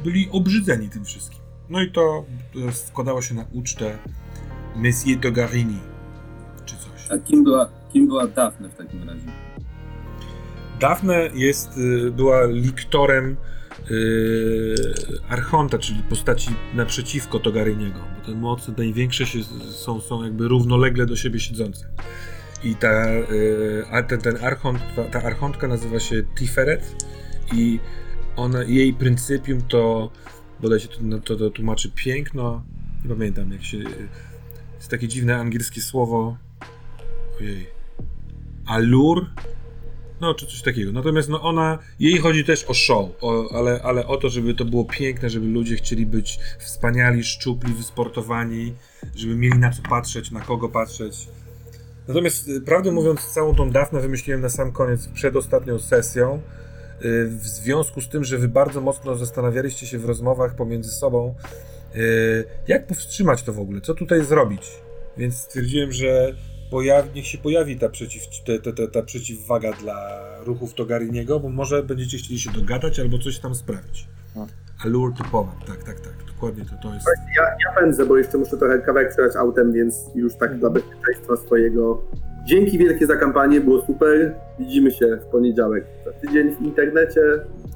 byli 0.03 0.29
obrzydzeni 0.31 0.89
tym 0.89 1.05
wszystkim. 1.05 1.39
No 1.69 1.81
i 1.81 1.91
to 1.91 2.25
składało 2.71 3.21
się 3.21 3.35
na 3.35 3.45
ucztę 3.53 3.97
Monsieur 4.75 5.19
Togarini, 5.21 5.79
czy 6.65 6.75
coś. 6.75 7.11
A 7.11 7.17
kim 7.17 7.43
była, 7.43 7.69
kim 7.93 8.07
była 8.07 8.27
Daphne 8.27 8.69
w 8.69 8.75
takim 8.75 9.09
razie? 9.09 9.27
Daphne 10.79 11.29
jest, 11.33 11.77
y, 11.77 12.11
była 12.11 12.45
liktorem 12.45 13.37
y, 13.91 14.75
Archonta, 15.29 15.77
czyli 15.77 16.03
postaci 16.03 16.49
naprzeciwko 16.73 17.39
Togariniego, 17.39 17.99
bo 18.19 18.25
te 18.25 18.35
moce 18.35 18.71
największe 18.77 19.25
się, 19.25 19.39
są, 19.71 20.01
są 20.01 20.23
jakby 20.23 20.47
równolegle 20.47 21.05
do 21.05 21.15
siebie 21.15 21.39
siedzące. 21.39 21.87
I 22.63 22.75
ta, 22.75 23.09
y, 23.09 24.03
ten, 24.07 24.21
ten 24.21 24.37
archont, 24.43 24.79
ta, 24.95 25.03
ta 25.03 25.23
archontka 25.23 25.67
nazywa 25.67 25.99
się 25.99 26.23
Tiferet 26.35 26.95
i 27.53 27.79
ona, 28.35 28.63
jej 28.63 28.93
pryncypium 28.93 29.61
to, 29.61 30.11
bodajże 30.61 30.87
to, 30.87 30.97
no, 31.01 31.19
to, 31.19 31.35
to 31.35 31.49
tłumaczy 31.49 31.91
piękno, 31.95 32.63
nie 33.03 33.09
pamiętam 33.09 33.51
jak 33.51 33.63
się, 33.63 33.77
jest 34.75 34.89
takie 34.89 35.07
dziwne 35.07 35.37
angielskie 35.37 35.81
słowo, 35.81 36.37
ojej, 37.39 37.67
allure, 38.65 39.25
no, 40.21 40.33
czy 40.33 40.45
coś 40.45 40.61
takiego. 40.61 40.91
Natomiast 40.91 41.29
no, 41.29 41.41
ona, 41.41 41.79
jej 41.99 42.17
chodzi 42.17 42.43
też 42.43 42.63
o 42.63 42.73
show, 42.73 43.09
o, 43.21 43.49
ale, 43.53 43.81
ale 43.83 44.07
o 44.07 44.17
to, 44.17 44.29
żeby 44.29 44.53
to 44.53 44.65
było 44.65 44.85
piękne, 44.85 45.29
żeby 45.29 45.47
ludzie 45.47 45.75
chcieli 45.75 46.05
być 46.05 46.39
wspaniali, 46.59 47.23
szczupli, 47.23 47.73
wysportowani, 47.73 48.73
żeby 49.15 49.35
mieli 49.35 49.59
na 49.59 49.71
co 49.71 49.81
patrzeć, 49.89 50.31
na 50.31 50.41
kogo 50.41 50.69
patrzeć. 50.69 51.27
Natomiast 52.07 52.47
y, 52.47 52.61
prawdę 52.61 52.91
mówiąc, 52.91 53.25
całą 53.25 53.55
tą 53.55 53.71
Dafnę 53.71 54.01
wymyśliłem 54.01 54.41
na 54.41 54.49
sam 54.49 54.71
koniec, 54.71 55.07
przed 55.07 55.35
ostatnią 55.35 55.79
sesją, 55.79 56.41
w 57.27 57.41
związku 57.43 58.01
z 58.01 58.09
tym, 58.09 58.23
że 58.23 58.37
wy 58.37 58.47
bardzo 58.47 58.81
mocno 58.81 59.15
zastanawialiście 59.15 59.87
się 59.87 59.99
w 59.99 60.05
rozmowach 60.05 60.55
pomiędzy 60.55 60.91
sobą, 60.91 61.35
y, 61.95 62.43
jak 62.67 62.87
powstrzymać 62.87 63.43
to 63.43 63.53
w 63.53 63.59
ogóle, 63.59 63.81
co 63.81 63.93
tutaj 63.93 64.25
zrobić. 64.25 64.71
Więc 65.17 65.37
stwierdziłem, 65.37 65.91
że 65.91 66.35
pojawi, 66.71 67.09
niech 67.15 67.27
się 67.27 67.37
pojawi 67.37 67.79
ta, 67.79 67.89
przeciw, 67.89 68.23
te, 68.45 68.73
te, 68.73 68.87
ta 68.87 69.01
przeciwwaga 69.01 69.73
dla 69.73 70.21
ruchów 70.43 70.73
Togariniego, 70.73 71.39
bo 71.39 71.49
może 71.49 71.83
będziecie 71.83 72.17
chcieli 72.17 72.39
się 72.39 72.51
dogadać 72.51 72.99
albo 72.99 73.17
coś 73.17 73.39
tam 73.39 73.55
sprawić. 73.55 74.07
No. 74.35 74.47
Allure 74.85 75.13
typowa, 75.17 75.51
tak, 75.67 75.83
tak, 75.83 75.99
tak, 75.99 76.13
dokładnie 76.27 76.65
to, 76.65 76.87
to 76.87 76.93
jest. 76.93 77.07
Ja, 77.37 77.43
ja 77.43 77.81
pędzę, 77.81 78.05
bo 78.05 78.17
jeszcze 78.17 78.37
muszę 78.37 78.57
trochę 78.57 78.79
kawałek 78.79 79.09
przejechać 79.09 79.37
autem, 79.37 79.73
więc 79.73 79.95
już 80.15 80.35
tak 80.35 80.59
dla 80.59 80.69
bezpieczeństwa 80.69 81.37
swojego. 81.37 82.01
Dzięki 82.45 82.77
wielkie 82.77 83.05
za 83.05 83.15
kampanię, 83.15 83.61
było 83.61 83.81
super. 83.85 84.33
Widzimy 84.59 84.91
się 84.91 85.05
w 85.21 85.25
poniedziałek 85.25 85.85
za 86.05 86.11
tydzień 86.13 86.55
w 86.55 86.61
internecie. 86.61 87.21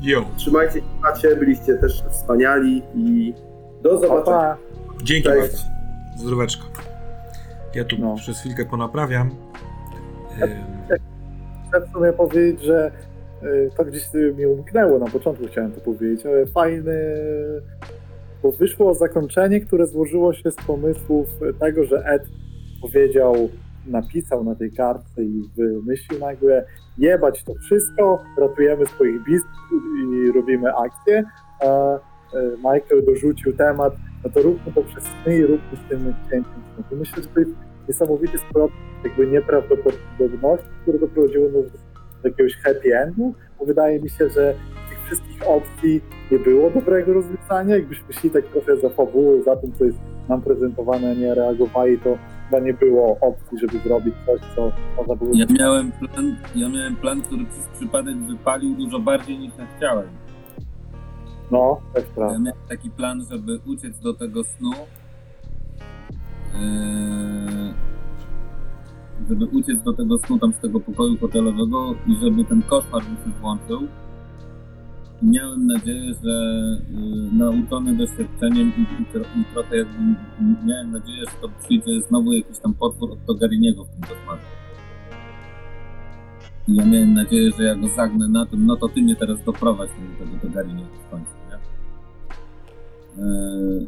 Yo, 0.02 0.26
Trzymajcie 0.38 0.74
się, 0.74 0.82
macie, 1.02 1.36
byliście 1.36 1.76
też 1.76 2.04
wspaniali 2.10 2.82
i 2.96 3.34
do 3.82 3.90
Pa, 3.90 3.98
zobaczenia. 3.98 4.38
pa. 4.38 4.58
dzięki 5.04 5.24
Cześć. 5.24 5.40
bardzo. 5.40 5.58
Zdróweczko. 6.24 6.64
Ja 7.76 7.84
tu 7.84 7.96
No. 8.00 8.16
przez 8.16 8.40
chwilkę 8.40 8.66
ponaprawiam. 8.66 9.30
Chcę 11.68 11.82
w 11.88 11.94
sumie 11.94 12.14
powiedzieć, 12.14 12.62
że 12.62 12.92
y, 13.44 13.70
to 13.78 13.86
gdzieś 13.86 14.04
mi 14.38 14.46
umknęło, 14.46 15.00
na 15.00 15.06
początku 15.08 15.48
chciałem 15.48 15.72
to 15.72 15.82
powiedzieć, 15.82 16.26
ale 16.26 16.46
fajny, 16.46 16.96
bo 18.44 18.52
wyszło 18.52 18.94
zakończenie, 18.94 19.60
które 19.62 19.88
złożyło 19.88 20.34
się 20.34 20.52
z 20.52 20.56
pomysłów 20.56 21.28
tego, 21.60 21.84
że 21.84 22.06
Ed 22.06 22.24
powiedział, 22.82 23.50
napisał 23.88 24.44
na 24.44 24.56
tej 24.56 24.72
kartce 24.72 25.24
i 25.24 25.50
wymyślił 25.58 26.20
nagle 26.20 26.66
jebać 26.98 27.44
to 27.44 27.54
wszystko, 27.54 28.24
ratujemy 28.38 28.86
swoich 28.86 29.24
biskupów 29.24 29.84
i 30.04 30.32
robimy 30.32 30.76
akcję, 30.76 31.24
e, 31.62 32.00
Michael 32.58 33.06
dorzucił 33.06 33.54
temat, 33.54 33.94
no 34.24 34.30
to 34.30 34.42
róbmy 34.42 34.74
to 34.74 34.82
przez 34.82 35.04
sny 35.04 35.38
i 35.38 35.42
róbmy 35.42 35.78
z 35.86 35.90
tym 35.90 36.14
księciem. 36.28 36.54
I 36.92 36.96
Myślę, 36.96 37.24
że 37.24 37.30
to 37.30 37.40
jest 37.40 37.52
niesamowity 37.88 38.38
splot 38.38 38.72
jakby 39.04 39.28
nieprawdopodobności, 39.28 40.68
które 40.84 41.00
doprowadziły 41.00 41.52
do 41.52 41.64
do 42.24 42.30
jakiegoś 42.30 42.56
happy 42.56 42.98
endu, 42.98 43.34
bo 43.60 43.66
wydaje 43.66 44.00
mi 44.00 44.10
się, 44.10 44.30
że 44.30 44.54
tych 44.90 45.06
wszystkich 45.06 45.48
opcji 45.48 46.02
nie 46.32 46.40
było 46.40 46.70
dobrego 46.70 47.14
rozwiązania. 47.14 47.76
Jakbyśmy 47.76 48.14
szli 48.14 48.30
tak 48.30 48.46
trochę 48.46 48.78
za 48.78 48.90
fabuły, 48.90 49.44
za 49.44 49.56
tym, 49.56 49.74
co 49.74 49.86
jest 49.86 49.98
nam 50.30 50.42
prezentowane, 50.42 51.12
a 51.12 51.14
nie 51.14 51.36
reagowali, 51.36 52.00
to 52.00 52.18
chyba 52.50 52.60
nie 52.66 52.74
było 52.74 53.18
opcji, 53.22 53.60
żeby 53.60 53.80
zrobić 53.80 54.16
coś, 54.26 54.42
co 54.56 54.72
można 54.98 55.16
było... 55.16 55.32
Ja 55.34 55.46
miałem 55.60 55.92
plan, 55.92 56.36
ja 56.56 56.70
miałem 56.70 56.96
plan, 56.96 57.22
który 57.22 57.46
przez 57.46 57.68
przypadek 57.68 58.18
wypalił 58.18 58.76
dużo 58.76 59.00
bardziej 59.00 59.40
niż 59.40 59.52
ja 59.58 59.68
chciałem. 59.78 60.08
No, 61.52 61.82
też 61.94 62.04
Ja 62.04 62.10
prawda. 62.16 62.40
miałem 62.40 62.60
taki 62.70 62.90
plan, 62.90 63.26
żeby 63.32 63.60
uciec 63.68 64.00
do 64.00 64.14
tego 64.14 64.44
snu. 64.44 64.72
Yy, 66.54 67.74
żeby 69.30 69.46
uciec 69.46 69.84
do 69.84 69.94
tego 69.94 70.18
snu 70.18 70.40
tam 70.40 70.54
z 70.54 70.58
tego 70.60 70.80
pokoju 70.80 71.18
hotelowego 71.18 71.96
i 72.08 72.16
żeby 72.24 72.46
ten 72.46 72.62
koszmar 72.62 73.02
mi 73.04 73.18
się 73.18 73.40
włączył. 73.42 73.88
Miałem 75.22 75.68
nadzieję, 75.68 76.14
że 76.24 76.56
yy, 76.92 77.38
nauczony 77.38 77.98
doświadczeniem 77.98 78.72
i, 78.78 78.82
i, 78.82 79.42
i 79.42 79.46
trochę 79.54 79.78
jakby 79.78 79.98
miałem 80.66 80.92
nadzieję, 80.92 81.20
że 81.20 81.42
to 81.42 81.50
przyjdzie 81.64 82.02
znowu 82.02 82.34
jakiś 82.34 82.60
tam 82.60 82.74
potwór 82.74 83.12
od 83.12 83.26
Togariniego 83.26 83.84
w 83.84 83.90
tym 83.90 84.02
koszmarze. 84.02 84.42
I 86.68 86.76
ja 86.76 86.86
miałem 86.86 87.14
nadzieję, 87.14 87.52
że 87.58 87.64
ja 87.64 87.76
go 87.76 87.88
zagnę 87.88 88.28
na 88.28 88.46
tym, 88.46 88.66
no 88.66 88.76
to 88.76 88.90
ty 88.90 89.02
mnie 89.02 89.16
teraz 89.16 89.44
doprowadź 89.44 89.90
do 89.90 90.26
tego 90.26 90.40
Togariniego 90.42 90.90
w 91.08 91.12
końcu, 91.12 91.32
nie? 91.50 91.58
Yy, 93.24 93.88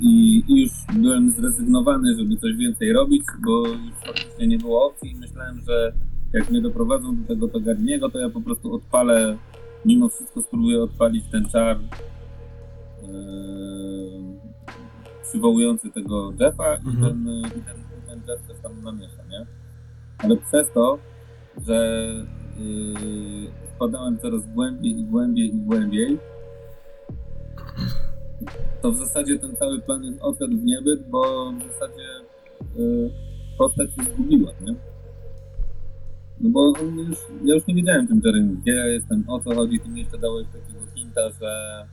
I, 0.00 0.42
I 0.48 0.62
już 0.62 0.72
byłem 1.02 1.32
zrezygnowany, 1.32 2.14
żeby 2.14 2.36
coś 2.36 2.56
więcej 2.56 2.92
robić, 2.92 3.22
bo 3.46 3.68
już 3.68 3.94
faktycznie 4.06 4.46
nie 4.46 4.58
było 4.58 4.86
opcji 4.86 5.10
i 5.10 5.16
myślałem, 5.16 5.60
że 5.66 5.92
jak 6.32 6.50
mnie 6.50 6.60
doprowadzą 6.60 7.16
do 7.16 7.28
tego 7.28 7.48
Togarniego, 7.48 8.10
to 8.10 8.18
ja 8.18 8.30
po 8.30 8.40
prostu 8.40 8.74
odpalę, 8.74 9.36
mimo 9.84 10.08
wszystko 10.08 10.42
spróbuję 10.42 10.82
odpalić 10.82 11.24
ten 11.32 11.48
czar 11.48 11.76
yy, 13.02 13.08
przywołujący 15.22 15.90
tego 15.90 16.32
Jeffa 16.40 16.74
i, 16.74 16.88
Mhm. 16.88 17.24
ten, 17.24 17.28
i, 17.38 17.62
ten, 17.62 17.76
i 17.76 18.08
ten 18.08 18.20
Jeff 18.28 18.46
też 18.48 18.56
tam 18.62 18.82
namiesza, 18.82 19.22
nie? 19.30 19.46
Ale 20.18 20.36
przez 20.36 20.72
to, 20.72 20.98
że 21.66 22.08
yy, 22.58 23.50
wpadałem 23.76 24.18
coraz 24.18 24.46
głębiej 24.54 24.98
i 25.00 25.04
głębiej 25.04 25.54
i 25.54 25.58
głębiej, 25.60 26.18
to 28.82 28.92
w 28.92 28.96
zasadzie 28.96 29.38
ten 29.38 29.56
cały 29.56 29.80
plan 29.80 30.04
jest 30.04 30.18
odszedł 30.22 30.56
w 30.56 30.64
niebyt, 30.64 31.08
bo 31.10 31.52
w 31.52 31.72
zasadzie 31.72 32.02
y, 32.76 33.10
postać 33.58 33.90
się 33.94 34.02
zgubiła, 34.14 34.52
nie? 34.60 34.74
No 36.40 36.50
bo 36.50 36.60
on 36.60 36.98
już, 36.98 37.18
ja 37.44 37.54
już 37.54 37.66
nie 37.66 37.74
wiedziałem 37.74 38.06
tym 38.06 38.20
Jeremy, 38.24 38.56
gdzie 38.56 38.72
ja 38.72 38.86
jestem, 38.86 39.24
o 39.28 39.40
co 39.40 39.54
chodzi, 39.54 39.80
ty 39.80 39.88
mi 39.88 40.00
jeszcze 40.00 40.18
dałeś 40.18 40.46
takiego 40.46 40.86
hinta, 40.94 41.20
że, 41.40 41.84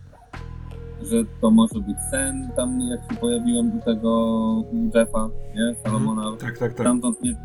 że 1.02 1.24
to 1.42 1.52
może 1.52 1.80
być 1.80 1.98
sen, 2.12 2.50
tam 2.56 2.82
jak 2.82 3.12
się 3.12 3.20
pojawiłem 3.20 3.78
u 3.78 3.82
tego 3.82 4.64
Jeffa, 4.96 5.30
nie, 5.56 5.76
Salomona, 5.84 6.32
tak, 6.32 6.58
tak, 6.58 6.60
tak. 6.60 6.72
stamtąd 6.72 7.24
nie... 7.24 7.36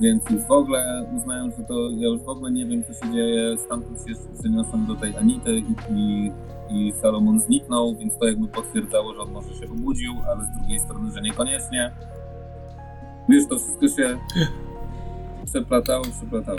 Więc 0.00 0.30
już 0.30 0.42
w 0.42 0.50
ogóle 0.50 1.06
uznałem, 1.16 1.50
że 1.58 1.64
to 1.64 1.90
ja 1.90 2.08
już 2.08 2.22
w 2.22 2.28
ogóle 2.28 2.50
nie 2.50 2.66
wiem, 2.66 2.84
co 2.84 2.92
się 2.92 3.12
dzieje. 3.12 3.58
Stamtąd 3.58 3.98
się 3.98 4.10
jeszcze 4.10 4.28
przeniosłem 4.40 4.86
do 4.86 4.94
tej 4.94 5.16
Anity 5.16 5.58
i, 5.58 5.74
i, 5.94 6.32
i 6.70 6.92
Salomon 6.92 7.40
zniknął, 7.40 7.96
więc 7.96 8.18
to 8.18 8.26
jakby 8.26 8.48
potwierdzało, 8.48 9.14
że 9.14 9.20
on 9.20 9.32
może 9.32 9.54
się 9.54 9.66
obudził, 9.72 10.12
ale 10.32 10.44
z 10.44 10.58
drugiej 10.58 10.78
strony, 10.78 11.10
że 11.12 11.20
niekoniecznie. 11.20 11.92
Wiesz, 13.28 13.46
to 13.48 13.58
wszystko 13.58 13.88
się 13.88 14.18
przeplatało, 15.46 16.04
przeplatało. 16.04 16.58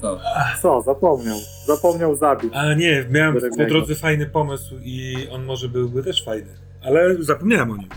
Co? 0.00 0.20
Co, 0.62 0.82
zapomniał. 0.82 1.38
Zapomniał 1.66 2.16
zabić. 2.16 2.52
A 2.54 2.74
nie, 2.74 3.06
miałem 3.10 3.36
po 3.58 3.64
drodze 3.64 3.94
fajny 3.94 4.26
pomysł 4.26 4.74
i 4.82 5.28
on 5.30 5.44
może 5.44 5.68
byłby 5.68 6.02
też 6.02 6.24
fajny, 6.24 6.50
ale 6.82 7.22
zapomniałem 7.22 7.70
o 7.70 7.76
nim. 7.76 7.88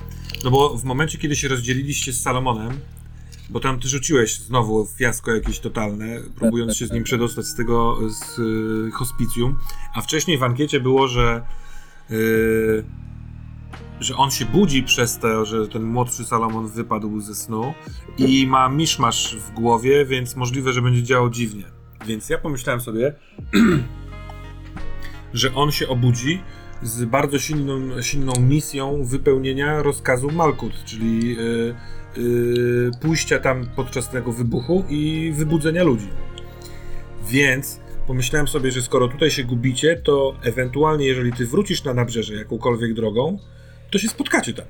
No 0.44 0.52
bo 0.52 0.78
w 0.78 0.84
momencie, 0.84 1.18
kiedy 1.18 1.36
się 1.36 1.48
rozdzieliliście 1.48 2.14
z 2.14 2.22
Salomonem, 2.22 2.72
bo 3.50 3.60
tam 3.60 3.80
ty 3.80 3.88
rzuciłeś 3.88 4.36
znowu 4.36 4.86
fiasko 4.86 5.36
jakieś 5.36 5.60
totalne, 5.60 6.06
próbując 6.36 6.78
się 6.78 6.88
z 6.88 6.92
nim 6.92 7.04
przedostać 7.04 7.46
z 7.46 7.56
tego 7.56 7.98
z 8.10 8.40
y, 8.40 8.92
hospicjum, 8.92 9.58
a 9.96 10.02
wcześniej 10.02 10.38
w 10.38 10.44
ankiecie 10.44 10.80
było, 10.80 11.08
że 11.08 11.42
y, 12.12 12.84
że 14.00 14.16
on 14.16 14.32
się 14.32 14.46
budzi 14.46 14.84
przez 14.84 15.20
to, 15.20 15.46
że 15.46 15.68
ten 15.68 15.84
młodszy 15.84 16.26
Salomon 16.26 16.68
wypadł 16.68 17.20
ze 17.22 17.36
snu 17.36 17.74
i 18.18 18.48
ma 18.48 18.70
miszmasz 18.70 19.36
w 19.36 19.52
głowie, 19.52 20.06
więc 20.06 20.36
możliwe, 20.36 20.74
że 20.74 20.82
będzie 20.82 21.04
działał 21.04 21.30
dziwnie. 21.30 21.64
Więc 22.06 22.30
ja 22.30 22.38
pomyślałem 22.38 22.82
sobie, 22.82 23.14
że 25.34 25.54
on 25.56 25.72
się 25.72 25.88
obudzi 25.88 26.42
z 26.82 27.06
bardzo 27.06 27.40
silną, 27.40 28.02
silną 28.02 28.34
misją 28.40 29.04
wypełnienia 29.06 29.84
rozkazu 29.84 30.32
Malkut, 30.32 30.84
czyli 30.86 31.36
yy, 31.36 31.76
yy, 32.18 32.92
pójścia 33.02 33.40
tam 33.40 33.66
podczas 33.76 34.10
tego 34.10 34.32
wybuchu 34.32 34.84
i 34.90 35.32
wybudzenia 35.36 35.84
ludzi. 35.84 36.08
Więc 37.30 37.80
pomyślałem 38.08 38.48
sobie, 38.48 38.72
że 38.72 38.82
skoro 38.82 39.08
tutaj 39.08 39.32
się 39.32 39.44
gubicie, 39.44 40.02
to 40.04 40.36
ewentualnie 40.44 41.06
jeżeli 41.06 41.34
ty 41.34 41.46
wrócisz 41.46 41.84
na 41.84 41.94
nabrzeże 41.94 42.34
jakąkolwiek 42.34 42.94
drogą, 42.94 43.40
to 43.96 44.00
się 44.00 44.10
spotkacie 44.10 44.54
tam. 44.54 44.66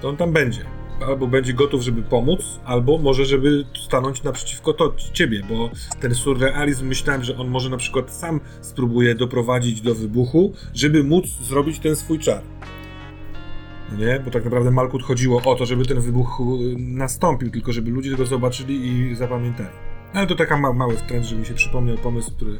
To 0.00 0.08
on 0.08 0.16
tam 0.16 0.32
będzie. 0.32 0.64
Albo 1.06 1.26
będzie 1.26 1.52
gotów, 1.52 1.82
żeby 1.82 2.02
pomóc, 2.02 2.60
albo 2.64 2.98
może, 2.98 3.24
żeby 3.24 3.64
stanąć 3.86 4.22
naprzeciwko 4.22 4.72
to, 4.72 4.94
ciebie, 5.12 5.42
bo 5.48 5.70
ten 6.00 6.14
surrealizm 6.14 6.86
myślałem, 6.86 7.24
że 7.24 7.36
on 7.36 7.48
może 7.48 7.70
na 7.70 7.76
przykład 7.76 8.10
sam 8.10 8.40
spróbuje 8.60 9.14
doprowadzić 9.14 9.80
do 9.80 9.94
wybuchu, 9.94 10.52
żeby 10.74 11.04
móc 11.04 11.26
zrobić 11.26 11.78
ten 11.78 11.96
swój 11.96 12.18
czar. 12.18 12.42
No 13.92 13.98
Nie? 13.98 14.20
Bo 14.20 14.30
tak 14.30 14.44
naprawdę 14.44 14.70
Malkut 14.70 15.02
chodziło 15.02 15.42
o 15.44 15.54
to, 15.54 15.66
żeby 15.66 15.84
ten 15.84 16.00
wybuch 16.00 16.40
y, 16.40 16.76
nastąpił, 16.78 17.50
tylko 17.50 17.72
żeby 17.72 17.90
ludzie 17.90 18.16
go 18.16 18.26
zobaczyli 18.26 18.86
i 18.86 19.14
zapamiętali. 19.14 19.76
Ale 20.14 20.26
to 20.26 20.34
taka 20.34 20.56
ma 20.56 20.72
mały 20.72 20.96
trend, 20.96 21.24
że 21.24 21.36
mi 21.36 21.46
się 21.46 21.54
przypomniał 21.54 21.96
pomysł, 21.96 22.32
który 22.36 22.58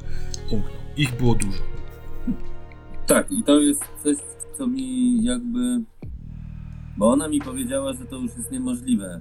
umknął. 0.51 0.75
Ich 0.97 1.17
było 1.17 1.35
dużo. 1.35 1.63
Tak, 3.07 3.33
i 3.33 3.43
to 3.43 3.61
jest 3.61 3.85
coś, 4.05 4.17
co 4.59 4.67
mi 4.67 5.25
jakby. 5.25 5.81
Bo 7.01 7.11
ona 7.11 7.29
mi 7.29 7.41
powiedziała, 7.41 7.93
że 7.93 8.05
to 8.05 8.17
już 8.17 8.37
jest 8.37 8.51
niemożliwe, 8.51 9.21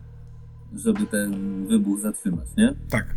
żeby 0.75 1.05
ten 1.05 1.65
wybuch 1.67 1.99
zatrzymać, 1.99 2.47
nie? 2.57 2.73
Tak. 2.89 3.15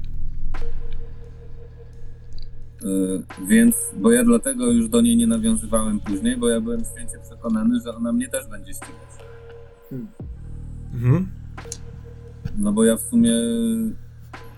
Yy, 2.85 3.23
więc, 3.49 3.93
bo 3.97 4.13
ja 4.13 4.25
dlatego 4.25 4.67
już 4.67 4.89
do 4.89 5.01
niej 5.01 5.17
nie 5.17 5.27
nawiązywałem 5.27 6.01
później, 6.01 6.37
bo 6.37 6.49
ja 6.49 6.61
byłem 6.61 6.85
święcie 6.85 7.19
przekonany, 7.29 7.81
że 7.81 7.95
ona 7.95 8.13
mnie 8.13 8.29
też 8.29 8.47
będzie 8.47 8.73
ścigać. 8.73 9.27
Mhm. 10.93 11.27
No 12.59 12.73
bo 12.73 12.85
ja 12.85 12.97
w 12.97 13.01
sumie. 13.01 13.33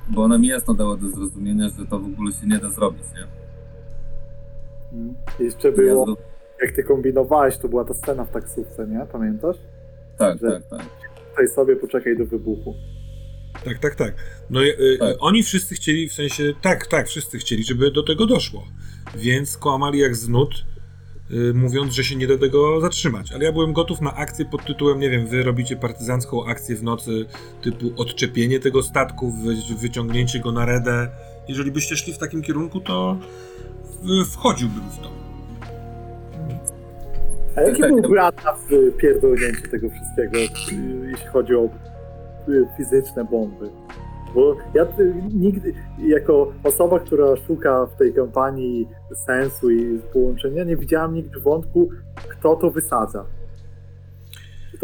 Bo 0.08 0.22
ona 0.22 0.38
mi 0.38 0.48
jasno 0.48 0.74
dała 0.74 0.96
do 0.96 1.08
zrozumienia, 1.08 1.68
że 1.68 1.86
to 1.86 1.98
w 1.98 2.04
ogóle 2.04 2.32
się 2.32 2.46
nie 2.46 2.58
da 2.58 2.70
zrobić, 2.70 3.04
nie? 3.14 3.26
Mm. 4.98 5.14
Jeszcze 5.40 5.72
było, 5.72 6.16
jak 6.62 6.72
ty 6.72 6.84
kombinowałeś, 6.84 7.58
to 7.58 7.68
była 7.68 7.84
ta 7.84 7.94
scena 7.94 8.24
w 8.24 8.30
taksówce, 8.30 8.86
nie? 8.86 9.06
Pamiętasz? 9.12 9.56
Tak, 10.18 10.38
że- 10.40 10.60
tak, 10.60 10.68
tak. 10.80 10.88
Tutaj 11.30 11.48
sobie 11.48 11.76
poczekaj 11.76 12.18
do 12.18 12.24
wybuchu. 12.26 12.74
Tak, 13.64 13.78
tak, 13.78 13.94
tak. 13.94 14.14
No 14.50 14.62
y, 14.64 14.66
y, 14.66 14.98
Tak. 14.98 15.16
oni 15.20 15.42
wszyscy 15.42 15.74
chcieli, 15.74 16.08
w 16.08 16.12
sensie, 16.12 16.52
tak, 16.62 16.86
tak, 16.86 17.08
wszyscy 17.08 17.38
chcieli, 17.38 17.64
żeby 17.64 17.90
do 17.90 18.02
tego 18.02 18.26
doszło. 18.26 18.64
Więc 19.16 19.56
kłamali 19.56 19.98
jak 19.98 20.16
z 20.16 20.28
nut, 20.28 20.64
y, 21.30 21.54
mówiąc, 21.54 21.92
że 21.94 22.04
się 22.04 22.16
nie 22.16 22.26
da 22.26 22.38
tego 22.38 22.80
zatrzymać. 22.80 23.32
Ale 23.32 23.44
ja 23.44 23.52
byłem 23.52 23.72
gotów 23.72 24.00
na 24.00 24.14
akcję 24.14 24.44
pod 24.44 24.64
tytułem, 24.64 24.98
nie 25.00 25.10
wiem, 25.10 25.26
wy 25.26 25.42
robicie 25.42 25.76
partyzancką 25.76 26.46
akcję 26.46 26.76
w 26.76 26.82
nocy, 26.82 27.26
typu 27.62 27.90
odczepienie 27.96 28.60
tego 28.60 28.82
statku, 28.82 29.32
wy, 29.32 29.76
wyciągnięcie 29.80 30.40
go 30.40 30.52
na 30.52 30.64
redę. 30.66 31.08
Jeżeli 31.48 31.70
byście 31.70 31.96
szli 31.96 32.12
w 32.12 32.18
takim 32.18 32.42
kierunku, 32.42 32.80
to 32.80 33.18
w, 34.02 34.24
wchodziłbym 34.30 34.90
w 34.90 34.98
to. 34.98 35.23
A 37.56 37.60
jaki 37.60 37.82
był 37.82 38.14
na 38.14 38.30
w- 38.32 38.96
pierdolnięcie 38.96 39.68
tego 39.70 39.88
wszystkiego, 39.90 40.38
jeśli 41.06 41.26
chodzi 41.32 41.54
o 41.56 41.64
y, 42.48 42.66
fizyczne 42.76 43.24
bomby? 43.24 43.68
Bo 44.34 44.56
ja 44.74 44.82
y, 44.82 45.14
nigdy, 45.34 45.74
jako 45.98 46.52
osoba, 46.64 47.00
która 47.00 47.36
szuka 47.36 47.86
w 47.86 47.96
tej 47.96 48.14
kampanii 48.14 48.88
sensu 49.14 49.70
i 49.70 49.98
połączenia, 50.12 50.64
nie 50.64 50.76
widziałam 50.76 51.14
nigdy 51.14 51.40
wątku, 51.40 51.88
kto 52.28 52.56
to 52.56 52.70
wysadza. 52.70 53.24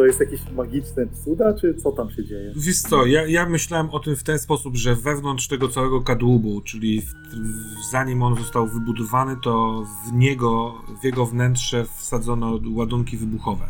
To 0.01 0.07
jest 0.07 0.21
jakieś 0.21 0.41
magiczne 0.51 1.07
cuda, 1.25 1.55
czy 1.55 1.75
co 1.75 1.93
tam 1.93 2.11
się 2.11 2.25
dzieje? 2.25 2.53
Wiesz 2.57 2.81
co, 2.81 3.07
ja, 3.07 3.27
ja 3.27 3.49
myślałem 3.49 3.91
o 3.91 3.99
tym 4.01 4.17
w 4.17 4.23
ten 4.23 4.39
sposób, 4.39 4.77
że 4.77 4.95
wewnątrz 4.95 5.49
tego 5.49 5.69
całego 5.69 6.01
kadłubu, 6.01 6.61
czyli 6.61 7.01
w, 7.01 7.05
w, 7.05 7.91
zanim 7.91 8.23
on 8.23 8.37
został 8.37 8.67
wybudowany, 8.67 9.37
to 9.43 9.85
w 10.09 10.13
niego, 10.13 10.75
w 11.01 11.05
jego 11.05 11.27
wnętrze 11.27 11.85
wsadzono 11.97 12.61
ładunki 12.75 13.17
wybuchowe. 13.17 13.65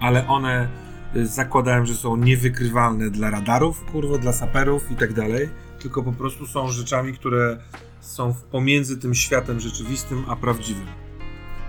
Ale 0.00 0.28
one 0.28 0.68
y, 1.16 1.26
zakładałem, 1.26 1.86
że 1.86 1.94
są 1.94 2.16
niewykrywalne 2.16 3.10
dla 3.10 3.30
radarów, 3.30 3.84
kurwa, 3.84 4.18
dla 4.18 4.32
saperów 4.32 4.90
i 4.90 4.96
tak 4.96 5.12
dalej, 5.12 5.48
tylko 5.78 6.02
po 6.02 6.12
prostu 6.12 6.46
są 6.46 6.68
rzeczami, 6.68 7.12
które 7.12 7.58
są 8.00 8.34
pomiędzy 8.50 8.98
tym 8.98 9.14
światem 9.14 9.60
rzeczywistym 9.60 10.24
a 10.28 10.36
prawdziwym. 10.36 10.86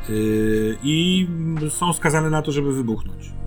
Yy, 0.09 0.77
I 0.83 1.27
są 1.69 1.93
skazane 1.93 2.29
na 2.29 2.41
to, 2.41 2.51
żeby 2.51 2.73
wybuchnąć. 2.73 3.38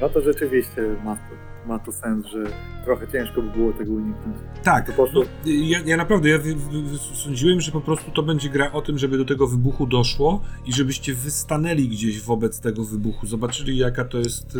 No 0.00 0.08
to 0.08 0.20
rzeczywiście 0.20 0.82
ma 1.04 1.16
to, 1.16 1.22
ma 1.68 1.78
to 1.78 1.92
sens, 1.92 2.26
że 2.26 2.44
trochę 2.84 3.08
ciężko 3.12 3.42
by 3.42 3.50
było 3.50 3.72
tego 3.72 3.92
uniknąć. 3.92 4.36
Tak, 4.62 4.92
poszło- 4.96 5.24
no, 5.44 5.50
ja, 5.52 5.78
ja 5.86 5.96
naprawdę 5.96 6.28
ja 6.28 6.38
sądziłem, 7.14 7.60
że 7.60 7.72
po 7.72 7.80
prostu 7.80 8.10
to 8.10 8.22
będzie 8.22 8.48
gra 8.48 8.72
o 8.72 8.82
tym, 8.82 8.98
żeby 8.98 9.18
do 9.18 9.24
tego 9.24 9.46
wybuchu 9.46 9.86
doszło 9.86 10.40
i 10.66 10.72
żebyście 10.72 11.14
wystanęli 11.14 11.88
gdzieś 11.88 12.20
wobec 12.20 12.60
tego 12.60 12.84
wybuchu, 12.84 13.26
zobaczyli 13.26 13.76
jaka 13.78 14.04
to 14.04 14.18
jest 14.18 14.56
y, 14.56 14.58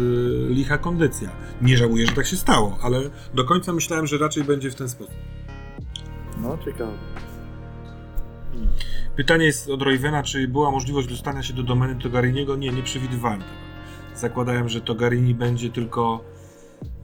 licha 0.49 0.79
kondycja. 0.79 1.31
Nie 1.63 1.77
żałuję, 1.77 2.07
że 2.07 2.13
tak 2.13 2.27
się 2.27 2.37
stało, 2.37 2.79
ale 2.83 3.01
do 3.35 3.45
końca 3.45 3.73
myślałem, 3.73 4.07
że 4.07 4.19
raczej 4.19 4.45
będzie 4.45 4.71
w 4.71 4.75
ten 4.75 4.89
sposób. 4.89 5.15
No, 6.43 6.59
ciekawe. 6.65 6.93
Pytanie 9.17 9.45
jest 9.45 9.71
od 9.71 9.83
Roywena, 9.83 10.23
czy 10.23 10.49
była 10.49 10.71
możliwość 10.71 11.09
dostania 11.09 11.43
się 11.43 11.55
do 11.55 11.63
domeny 11.63 11.97
Togariniego? 12.03 12.57
Nie, 12.57 12.71
nie 12.71 12.83
przewidywałem 12.83 13.41
tego. 13.41 13.66
Zakładałem, 14.17 14.69
że 14.69 14.81
Togarini 14.81 15.35
będzie 15.35 15.71
tylko 15.71 16.25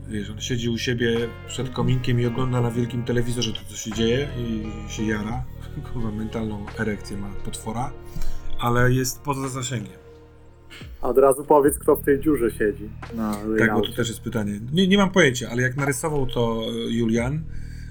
wiesz, 0.08 0.30
on 0.30 0.40
siedzi 0.40 0.68
u 0.68 0.78
siebie 0.78 1.16
przed 1.46 1.70
kominkiem 1.70 2.20
i 2.20 2.26
ogląda 2.26 2.60
na 2.60 2.70
wielkim 2.70 3.04
telewizorze 3.04 3.52
to, 3.52 3.60
co 3.68 3.76
się 3.76 3.90
dzieje 3.90 4.28
i 4.38 4.66
się 4.92 5.02
jara. 5.02 5.44
Kurwa, 5.92 6.10
mentalną 6.10 6.66
erekcję 6.78 7.16
ma 7.16 7.30
potwora, 7.44 7.92
ale 8.58 8.92
jest 8.92 9.20
poza 9.20 9.48
zasięgiem. 9.48 10.02
A 11.02 11.08
od 11.08 11.18
razu 11.18 11.44
powiedz, 11.44 11.78
kto 11.78 11.96
w 11.96 12.04
tej 12.04 12.20
dziurze 12.20 12.50
siedzi 12.50 12.88
Tak, 13.58 13.74
bo 13.74 13.80
to 13.80 13.92
też 13.92 14.08
jest 14.08 14.20
pytanie. 14.20 14.60
Nie, 14.72 14.88
nie 14.88 14.98
mam 14.98 15.10
pojęcia, 15.10 15.48
ale 15.50 15.62
jak 15.62 15.76
narysował 15.76 16.26
to 16.26 16.62
e, 16.68 16.90
Julian, 16.90 17.42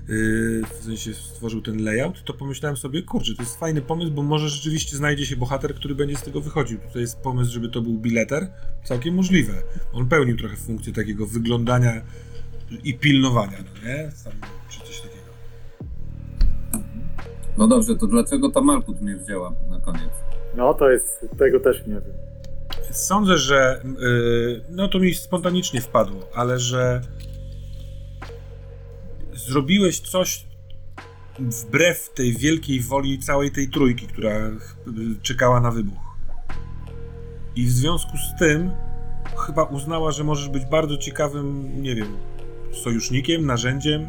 w 0.07 0.83
sensie 0.83 1.13
stworzył 1.13 1.61
ten 1.61 1.83
layout, 1.83 2.23
to 2.23 2.33
pomyślałem 2.33 2.77
sobie, 2.77 3.01
kurczę, 3.01 3.35
to 3.35 3.41
jest 3.41 3.59
fajny 3.59 3.81
pomysł, 3.81 4.11
bo 4.11 4.23
może 4.23 4.49
rzeczywiście 4.49 4.97
znajdzie 4.97 5.25
się 5.25 5.35
bohater, 5.35 5.75
który 5.75 5.95
będzie 5.95 6.15
z 6.15 6.21
tego 6.21 6.41
wychodził. 6.41 6.79
Tutaj 6.79 7.01
jest 7.01 7.19
pomysł, 7.19 7.51
żeby 7.51 7.69
to 7.69 7.81
był 7.81 7.93
bileter, 7.93 8.47
całkiem 8.83 9.15
możliwe. 9.15 9.53
On 9.93 10.07
pełnił 10.07 10.37
trochę 10.37 10.55
funkcję 10.55 10.93
takiego 10.93 11.27
wyglądania 11.27 12.01
i 12.83 12.93
pilnowania, 12.93 13.57
no 13.57 13.87
nie? 13.87 14.11
Tam, 14.23 14.33
czy 14.69 14.79
coś 14.79 15.01
takiego. 15.01 15.21
No 17.57 17.67
dobrze, 17.67 17.95
to 17.95 18.07
dlaczego 18.07 18.51
ta 18.51 18.61
Malkut 18.61 19.01
mnie 19.01 19.15
wzięła 19.15 19.53
na 19.69 19.79
koniec? 19.79 20.11
No 20.55 20.73
to 20.73 20.89
jest, 20.89 21.25
tego 21.37 21.59
też 21.59 21.87
nie 21.87 21.93
wiem. 21.93 22.13
Sądzę, 22.91 23.37
że 23.37 23.81
yy, 23.99 24.61
no 24.69 24.87
to 24.87 24.99
mi 24.99 25.13
spontanicznie 25.13 25.81
wpadło, 25.81 26.27
ale 26.33 26.59
że 26.59 27.01
zrobiłeś 29.47 29.99
coś 29.99 30.45
wbrew 31.39 32.09
tej 32.13 32.37
wielkiej 32.37 32.81
woli 32.81 33.19
całej 33.19 33.51
tej 33.51 33.69
trójki, 33.69 34.07
która 34.07 34.31
czekała 35.21 35.61
na 35.61 35.71
wybuch. 35.71 36.11
I 37.55 37.65
w 37.65 37.71
związku 37.71 38.17
z 38.17 38.39
tym 38.39 38.71
chyba 39.45 39.63
uznała, 39.63 40.11
że 40.11 40.23
możesz 40.23 40.49
być 40.49 40.65
bardzo 40.65 40.97
ciekawym, 40.97 41.81
nie 41.81 41.95
wiem, 41.95 42.17
sojusznikiem, 42.83 43.45
narzędziem. 43.45 44.07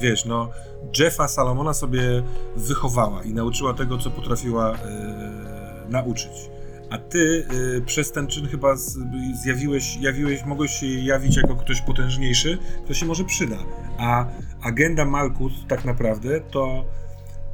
Wiesz, 0.00 0.24
no, 0.24 0.50
Jeffa 0.98 1.28
Salomona 1.28 1.74
sobie 1.74 2.22
wychowała 2.56 3.22
i 3.22 3.34
nauczyła 3.34 3.74
tego, 3.74 3.98
co 3.98 4.10
potrafiła 4.10 4.70
yy, 4.70 5.90
nauczyć. 5.90 6.50
A 6.90 6.98
ty 6.98 7.46
y, 7.76 7.82
przez 7.86 8.12
ten 8.12 8.26
czyn 8.26 8.46
chyba 8.48 8.76
z, 8.76 8.98
zjawiłeś, 9.42 9.96
jawiłeś, 9.96 10.44
mogłeś 10.44 10.70
się 10.72 10.86
jawić 10.86 11.36
jako 11.36 11.56
ktoś 11.56 11.80
potężniejszy, 11.82 12.58
kto 12.84 12.94
się 12.94 13.06
może 13.06 13.24
przyda. 13.24 13.56
A 13.98 14.26
agenda 14.62 15.04
Malkus 15.04 15.52
tak 15.68 15.84
naprawdę 15.84 16.40
to 16.40 16.84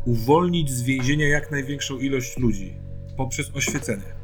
uwolnić 0.07 0.71
z 0.71 0.83
więzienia 0.83 1.29
jak 1.29 1.51
największą 1.51 1.99
ilość 1.99 2.39
ludzi 2.39 2.75
poprzez 3.17 3.51
oświecenie. 3.57 4.23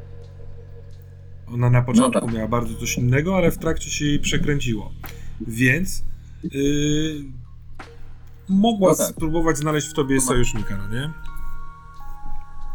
Ona 1.53 1.69
na 1.69 1.81
początku 1.81 2.21
tak. 2.25 2.33
miała 2.33 2.47
bardzo 2.47 2.75
coś 2.75 2.97
innego, 2.97 3.37
ale 3.37 3.51
w 3.51 3.57
trakcie 3.57 3.89
się 3.89 4.05
jej 4.05 4.19
przekręciło. 4.19 4.91
Więc 5.41 6.03
y, 6.55 7.15
mogła 8.49 8.91
No 8.91 8.97
tak. 8.97 9.07
spróbować 9.07 9.57
znaleźć 9.57 9.87
w 9.87 9.93
tobie 9.93 10.15
No 10.15 10.21
tak. 10.21 10.27
sojusznika, 10.27 10.77
no 10.77 10.95
nie? 10.95 11.09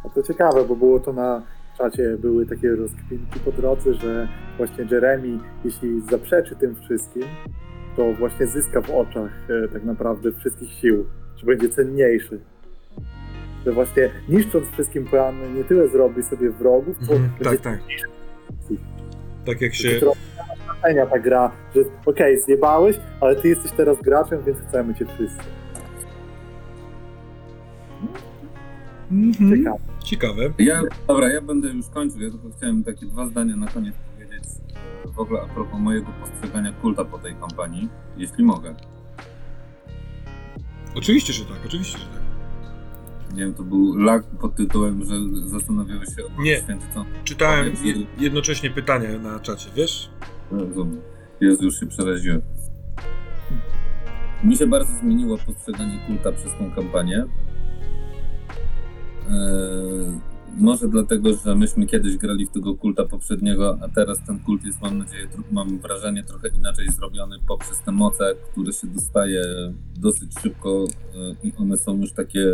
No 0.05 0.11
to 0.15 0.23
ciekawe, 0.23 0.65
bo 0.69 0.77
było 0.77 1.01
to 1.01 1.13
na 1.13 1.43
czacie, 1.79 2.17
były 2.19 2.47
takie 2.47 2.71
rozkminki 2.71 3.41
po 3.45 3.53
drodze, 3.53 3.95
że 3.95 4.29
właśnie 4.57 4.87
Jeremy, 4.91 5.39
jeśli 5.65 6.01
zaprzeczy 6.11 6.57
tym 6.57 6.77
wszystkim, 6.77 7.23
to 7.97 8.13
właśnie 8.13 8.47
zyska 8.47 8.81
w 8.81 8.91
oczach 8.91 9.31
e, 9.65 9.69
tak 9.69 9.85
naprawdę 9.85 10.33
wszystkich 10.33 10.73
sił, 10.73 11.05
że 11.37 11.47
będzie 11.47 11.69
cenniejszy. 11.69 12.41
Że 13.67 13.73
właśnie 13.73 14.11
niszcząc 14.29 14.69
wszystkim 14.69 15.05
plany, 15.05 15.51
nie 15.57 15.65
tyle 15.65 15.89
zrobi 15.89 16.23
sobie 16.23 16.51
wrogów, 16.51 16.97
Mhm, 17.01 17.31
będzie 17.39 17.59
tak, 17.59 17.61
tak. 17.61 17.81
Tak 19.47 19.61
jak 19.61 19.75
się... 19.75 20.01
trochę 20.01 20.21
ta 21.11 21.19
gra, 21.19 21.51
że 21.75 21.81
okej, 22.07 22.41
zjebałeś, 22.41 22.97
ale 23.21 23.37
ty 23.37 23.49
jesteś 23.49 23.73
teraz 23.73 24.03
graczem, 24.03 24.43
więc 24.47 24.59
chcemy 24.59 24.95
cię 24.95 25.07
wszyscy. 25.07 25.39
Mhm. 29.11 29.57
Ciekawe. 29.57 29.94
Ciekawe. 30.05 30.53
Ja, 30.59 30.83
dobra, 31.09 31.29
ja 31.33 31.41
będę 31.41 31.69
już 31.69 31.89
kończył. 31.89 32.21
Ja 32.21 32.31
tylko 32.31 32.51
chciałem 32.57 32.85
takie 32.85 33.07
dwa 33.07 33.27
zdania 33.27 33.57
na 33.57 33.67
koniec 33.67 33.95
powiedzieć 34.15 34.45
e, 35.05 35.09
w 35.13 35.19
ogóle 35.21 35.41
a 35.43 35.47
propos 35.55 35.81
mojego 35.81 36.07
postrzegania 36.21 36.73
kulta 36.73 37.05
po 37.05 37.19
tej 37.19 37.35
kampanii, 37.35 37.89
jeśli 38.17 38.45
mogę. 38.45 38.75
Oczywiście, 40.95 41.33
że 41.33 41.45
tak, 41.45 41.57
oczywiście, 41.67 41.99
że 41.99 42.05
tak. 42.05 42.25
Nie 43.35 43.41
wiem, 43.41 43.55
to 43.55 43.63
był 43.63 43.97
lag 43.97 44.25
pod 44.41 44.55
tytułem, 44.57 45.05
że 45.05 45.15
zastanawiałeś 45.49 46.09
się 46.17 46.25
o 46.25 46.43
Nie. 46.43 46.63
Czytałem 47.25 47.67
je- 47.85 48.07
jednocześnie 48.19 48.71
pytania 48.71 49.19
na 49.19 49.41
czacie, 49.41 49.71
wiesz? 49.77 50.11
Rozumiem. 50.51 51.01
Jezu, 51.41 51.65
już 51.65 51.81
się 51.81 51.87
przeraziłem. 51.87 52.43
Mi 54.45 54.57
się 54.57 54.67
bardzo 54.67 54.93
zmieniło 55.01 55.39
postrzeganie 55.47 55.99
kulta 56.07 56.33
przez 56.33 56.53
tą 56.59 56.71
kampanię. 56.71 57.25
Eee, 59.31 60.35
może 60.57 60.89
dlatego, 60.89 61.35
że 61.45 61.55
myśmy 61.55 61.87
kiedyś 61.87 62.17
grali 62.17 62.47
w 62.47 62.51
tego 62.51 62.75
kulta 62.75 63.05
poprzedniego, 63.05 63.79
a 63.81 63.89
teraz 63.89 64.19
ten 64.27 64.39
kult 64.39 64.65
jest, 64.65 64.83
mam 64.83 64.99
nadzieję, 64.99 65.29
mam 65.53 65.79
wrażenie, 65.79 66.25
trochę 66.25 66.49
inaczej 66.49 66.89
zrobiony 66.89 67.37
poprzez 67.49 67.81
te 67.81 67.93
moce, 67.93 68.35
które 68.53 68.73
się 68.73 68.87
dostaje 68.87 69.43
dosyć 69.97 70.33
szybko 70.43 70.85
e, 71.15 71.49
i 71.49 71.53
one 71.59 71.77
są 71.77 72.01
już 72.01 72.13
takie 72.13 72.47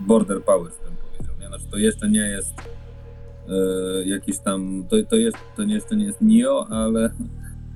border 0.00 0.42
powers, 0.42 0.78
bym 0.84 0.96
powiedział. 0.96 1.34
Nie? 1.40 1.46
Znaczy, 1.46 1.64
to 1.70 1.78
jeszcze 1.78 2.08
nie 2.08 2.20
jest 2.20 2.54
e, 3.48 4.04
jakiś 4.04 4.38
tam, 4.38 4.84
to, 4.90 4.96
to, 5.10 5.16
jest, 5.16 5.36
to 5.56 5.62
jeszcze 5.62 5.96
nie 5.96 6.04
jest 6.04 6.20
Nio, 6.20 6.66
ale, 6.70 7.10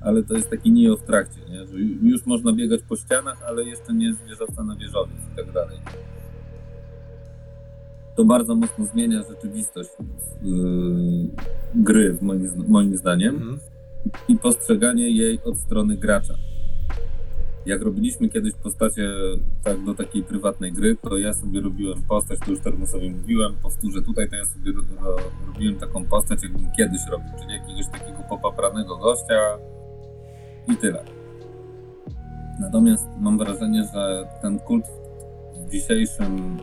ale 0.01 0.23
to 0.23 0.33
jest 0.33 0.49
taki 0.49 0.71
Nio 0.71 0.97
w 0.97 1.03
trakcie, 1.03 1.41
nie? 1.49 1.79
już 2.09 2.25
można 2.25 2.53
biegać 2.53 2.81
po 2.89 2.95
ścianach, 2.95 3.43
ale 3.47 3.63
jeszcze 3.63 3.93
nie 3.93 4.07
jest 4.07 4.25
wieżowca 4.25 4.63
na 4.63 4.75
wieżowiec 4.75 5.17
i 5.33 5.35
tak 5.35 5.51
dalej. 5.51 5.77
To 8.19 8.25
bardzo 8.25 8.55
mocno 8.55 8.85
zmienia 8.85 9.23
rzeczywistość 9.23 9.89
yy, 10.43 10.53
gry, 11.75 12.13
w 12.13 12.21
moim, 12.21 12.51
moim 12.67 12.97
zdaniem 12.97 13.35
Mhm. 13.35 13.59
i 14.27 14.35
postrzeganie 14.35 15.09
jej 15.09 15.39
od 15.43 15.57
strony 15.57 15.97
gracza. 15.97 16.33
Jak 17.65 17.81
robiliśmy 17.81 18.29
kiedyś 18.29 18.53
postacie 18.53 19.09
tak 19.63 19.85
do 19.85 19.93
takiej 19.93 20.23
prywatnej 20.23 20.73
gry, 20.73 20.95
to 21.01 21.17
ja 21.17 21.33
sobie 21.33 21.61
robiłem 21.61 22.03
postać, 22.03 22.39
to 22.39 22.51
już 22.51 22.59
Termosowi 22.59 23.09
mówiłem, 23.09 23.55
powtórzę 23.63 24.01
tutaj, 24.01 24.29
to 24.29 24.35
ja 24.35 24.45
sobie 24.45 24.71
ro, 24.71 24.81
ro, 25.01 25.15
robiłem 25.47 25.75
taką 25.75 26.05
postać, 26.05 26.43
jakbym 26.43 26.71
kiedyś 26.77 27.01
robił, 27.11 27.29
czyli 27.41 27.53
jakiegoś 27.53 27.87
takiego 27.91 28.23
popapranego 28.29 28.97
gościa 28.97 29.57
i 30.67 30.77
tyle. 30.77 31.03
Natomiast 32.59 33.07
mam 33.19 33.37
wrażenie, 33.37 33.83
że 33.93 34.27
ten 34.41 34.59
kult 34.59 34.85
w 35.67 35.71
dzisiejszym, 35.71 36.57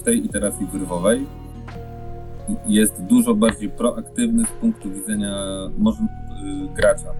w 0.00 0.02
tej 0.02 0.26
iteracji 0.26 0.66
wyrwowej 0.66 1.26
jest 2.66 3.02
dużo 3.02 3.34
bardziej 3.34 3.68
proaktywny 3.70 4.44
z 4.44 4.50
punktu 4.60 4.90
widzenia 4.90 5.36
może, 5.78 6.02
y, 6.02 6.06
gracza. 6.76 7.12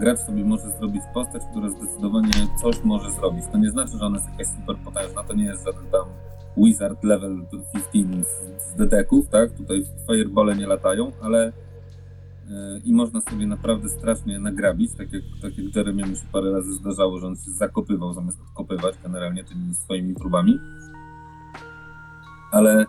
Gracz 0.00 0.18
sobie 0.18 0.44
może 0.44 0.70
zrobić 0.70 1.02
postać, 1.14 1.42
która 1.50 1.68
zdecydowanie 1.68 2.30
coś 2.62 2.84
może 2.84 3.10
zrobić. 3.10 3.44
To 3.52 3.58
nie 3.58 3.70
znaczy, 3.70 3.98
że 3.98 4.06
ona 4.06 4.16
jest 4.16 4.30
jakaś 4.30 4.46
super 4.46 4.76
potężna, 4.84 5.24
to 5.24 5.34
nie 5.34 5.44
jest 5.44 5.64
żaden 5.64 5.84
tam 5.92 6.04
wizard 6.56 7.04
level 7.04 7.36
15 7.92 8.24
z, 8.24 8.62
z 8.72 8.74
dedeków, 8.74 9.28
tak? 9.28 9.52
Tutaj 9.52 9.84
firebole 10.06 10.56
nie 10.56 10.66
latają, 10.66 11.12
ale 11.22 11.48
y, 11.48 11.52
i 12.84 12.92
można 12.92 13.20
sobie 13.20 13.46
naprawdę 13.46 13.88
strasznie 13.88 14.38
nagrabić, 14.38 14.92
tak 14.92 15.12
jak, 15.12 15.22
tak 15.42 15.58
jak 15.58 16.16
się 16.16 16.26
parę 16.32 16.50
razy 16.50 16.72
zdarzało, 16.72 17.18
że 17.18 17.26
on 17.26 17.36
się 17.36 17.50
zakopywał 17.50 18.12
zamiast 18.12 18.40
odkopywać 18.40 18.94
generalnie 19.02 19.44
tymi 19.44 19.74
swoimi 19.74 20.14
próbami. 20.14 20.58
Ale 22.50 22.86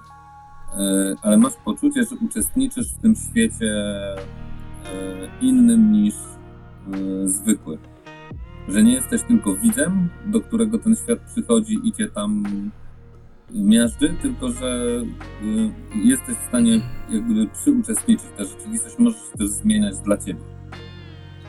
E, 0.78 1.16
ale 1.22 1.38
masz 1.38 1.54
poczucie, 1.66 2.04
że 2.04 2.16
uczestniczysz 2.16 2.94
w 2.94 3.02
tym 3.02 3.16
świecie 3.16 3.66
e, 3.66 4.18
innym 5.42 5.92
niż 5.92 6.14
e, 6.16 7.28
zwykły. 7.28 7.78
Że 8.68 8.84
nie 8.84 8.94
jesteś 8.94 9.22
tylko 9.22 9.56
widzem, 9.56 10.10
do 10.26 10.42
którego 10.42 10.80
ten 10.80 10.96
świat 10.96 11.20
przychodzi 11.20 11.80
i 11.84 11.94
cię 11.94 12.08
tam 12.08 12.44
miażdży, 13.52 14.16
tylko 14.22 14.52
że 14.52 15.02
jesteś 15.96 16.36
w 16.36 16.48
stanie 16.48 16.82
jak 17.10 17.26
gdyby 17.26 17.48
przyuczestniczyć. 17.48 18.26
Ta 18.38 18.46
rzeczywistość 18.46 18.96
możesz 19.00 19.22
też 19.38 19.50
zmieniać 19.50 19.98
dla 19.98 20.18
ciebie. 20.18 20.42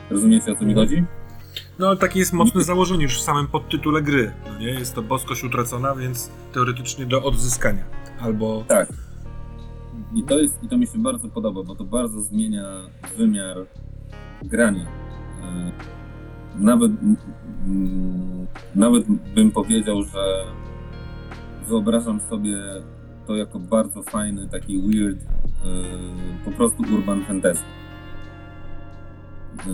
Rozumiecie 0.09 0.51
o 0.51 0.55
co 0.55 0.65
mi 0.65 0.73
chodzi? 0.73 1.03
No 1.79 1.95
takie 1.95 2.19
jest 2.19 2.33
mocne 2.33 2.63
założenie 2.63 3.03
już 3.03 3.17
w 3.17 3.21
samym 3.21 3.47
podtytule 3.47 4.01
gry. 4.01 4.31
No 4.47 4.59
nie? 4.59 4.67
Jest 4.67 4.95
to 4.95 5.01
boskość 5.01 5.43
utracona, 5.43 5.95
więc 5.95 6.31
teoretycznie 6.53 7.05
do 7.05 7.23
odzyskania. 7.23 8.00
Albo 8.21 8.63
Tak. 8.67 8.89
I 10.15 10.23
to, 10.23 10.39
jest, 10.39 10.63
I 10.63 10.67
to 10.67 10.77
mi 10.77 10.87
się 10.87 10.99
bardzo 10.99 11.29
podoba, 11.29 11.63
bo 11.63 11.75
to 11.75 11.83
bardzo 11.83 12.21
zmienia 12.21 12.63
wymiar 13.17 13.57
grania. 14.43 14.85
E, 15.43 15.71
Nawet, 16.55 16.91
nawet 18.75 19.05
bym 19.35 19.51
powiedział, 19.51 20.03
że 20.03 20.45
wyobrażam 21.67 22.19
sobie 22.19 22.57
to 23.27 23.35
jako 23.35 23.59
bardzo 23.59 24.03
fajny, 24.03 24.47
taki 24.49 24.81
weird, 24.81 25.19
e, 25.21 25.25
po 26.45 26.51
prostu 26.51 26.83
urban 26.95 27.25
fantasy. 27.25 27.63
E, 29.59 29.71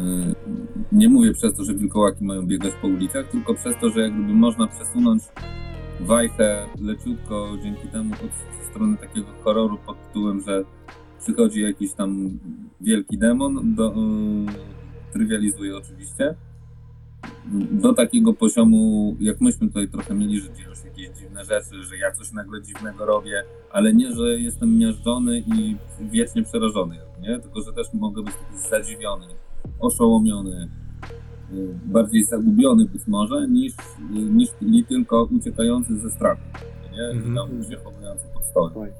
Nie 0.91 1.09
mówię 1.09 1.33
przez 1.33 1.53
to, 1.55 1.63
że 1.63 1.73
wilkołaki 1.73 2.23
mają 2.25 2.47
biegać 2.47 2.73
po 2.81 2.87
ulicach, 2.87 3.27
tylko 3.31 3.53
przez 3.53 3.75
to, 3.81 3.89
że 3.89 4.01
jakby 4.01 4.33
można 4.33 4.67
przesunąć 4.67 5.23
wajchę 5.99 6.65
leciutko 6.81 7.57
dzięki 7.63 7.87
temu 7.87 8.13
od 8.13 8.67
strony 8.69 8.97
takiego 8.97 9.27
horroru 9.43 9.77
pod 9.85 10.07
tytułem, 10.07 10.41
że 10.41 10.63
przychodzi 11.19 11.61
jakiś 11.61 11.93
tam 11.93 12.39
wielki 12.81 13.17
demon, 13.17 13.75
do, 13.75 13.91
y, 13.91 13.95
trywializuję 15.13 15.77
oczywiście, 15.77 16.35
do 17.72 17.93
takiego 17.93 18.34
poziomu, 18.34 19.15
jak 19.19 19.41
myśmy 19.41 19.67
tutaj 19.67 19.89
trochę 19.89 20.15
mieli, 20.15 20.39
że 20.39 20.53
dzieją 20.53 20.76
się 20.76 20.88
jakieś 20.88 21.09
dziwne 21.09 21.45
rzeczy, 21.45 21.84
że 21.84 21.97
ja 21.97 22.11
coś 22.11 22.31
nagle 22.31 22.61
dziwnego 22.61 23.05
robię, 23.05 23.43
ale 23.72 23.93
nie, 23.93 24.15
że 24.15 24.39
jestem 24.39 24.77
miażdżony 24.77 25.39
i 25.39 25.76
wiecznie 26.11 26.43
przerażony, 26.43 26.97
nie? 27.22 27.39
tylko 27.39 27.61
że 27.61 27.73
też 27.73 27.88
mogę 27.93 28.23
być 28.23 28.34
zadziwiony, 28.69 29.26
oszołomiony, 29.80 30.69
bardziej 31.86 32.24
zagubiony 32.24 32.86
być 32.86 33.07
może, 33.07 33.48
niż, 33.48 33.74
niż 34.11 34.49
nie 34.61 34.84
tylko 34.84 35.24
uciekający 35.24 35.98
ze 35.98 36.10
strachu, 36.10 36.41
nie? 36.91 37.03
Mhm. 37.03 37.36
Tam 37.36 37.64
się 37.64 37.78
chowający 37.78 38.28
pod 38.34 38.45
stołem. 38.45 38.74
Oj, 38.76 38.91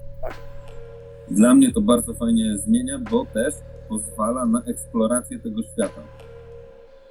Dla 1.32 1.56
mnie 1.56 1.72
to 1.72 1.82
bardzo 1.82 2.14
fajnie 2.14 2.58
zmienia, 2.58 3.00
bo 3.12 3.26
też 3.26 3.54
pozwala 3.90 4.46
na 4.46 4.62
eksplorację 4.64 5.40
tego 5.40 5.64
świata. 5.64 6.02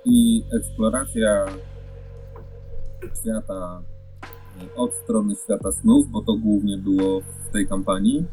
I 0.05 0.45
eksploracja 0.53 1.47
świata 3.21 3.83
y, 4.63 4.77
od 4.77 4.95
strony 4.95 5.35
świata 5.45 5.73
snów, 5.73 6.11
bo 6.11 6.23
to 6.23 6.37
głównie 6.37 6.79
było 6.79 7.21
w 7.21 7.53
tej 7.53 7.67
kampanii, 7.67 8.25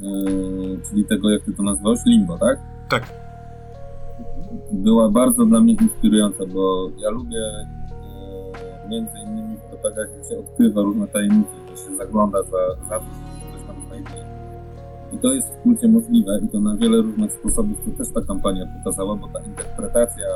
yy, 0.00 0.80
czyli 0.90 1.04
tego, 1.04 1.30
jak 1.30 1.42
ty 1.44 1.52
to 1.52 1.62
nazwałeś, 1.62 2.00
Limbo, 2.06 2.38
tak? 2.38 2.58
tak. 2.88 3.27
Była 4.72 5.10
bardzo 5.10 5.46
dla 5.46 5.60
mnie 5.60 5.76
inspirująca, 5.82 6.46
bo 6.46 6.90
ja 6.98 7.10
lubię 7.10 7.38
e, 7.38 8.88
między 8.88 9.18
innymi 9.26 9.56
w 9.56 9.68
jak 9.98 10.28
się 10.28 10.38
odkrywa 10.38 10.82
różne 10.82 11.06
tajemnice, 11.08 11.50
że 11.70 11.76
się 11.76 11.96
zagląda 11.96 12.42
za, 12.42 12.88
za 12.88 12.98
to, 12.98 13.04
że 13.04 13.58
coś 13.58 13.66
tam 13.66 13.76
znajduje. 13.86 14.24
I 15.12 15.18
to 15.18 15.32
jest 15.32 15.48
w 15.48 15.62
kulcie 15.62 15.88
możliwe 15.88 16.40
i 16.44 16.48
to 16.48 16.60
na 16.60 16.76
wiele 16.76 17.02
różnych 17.02 17.32
sposobów, 17.32 17.76
co 17.84 17.90
też 17.90 18.14
ta 18.14 18.20
kampania 18.20 18.66
pokazała, 18.78 19.16
bo 19.16 19.28
ta 19.28 19.40
interpretacja 19.40 20.26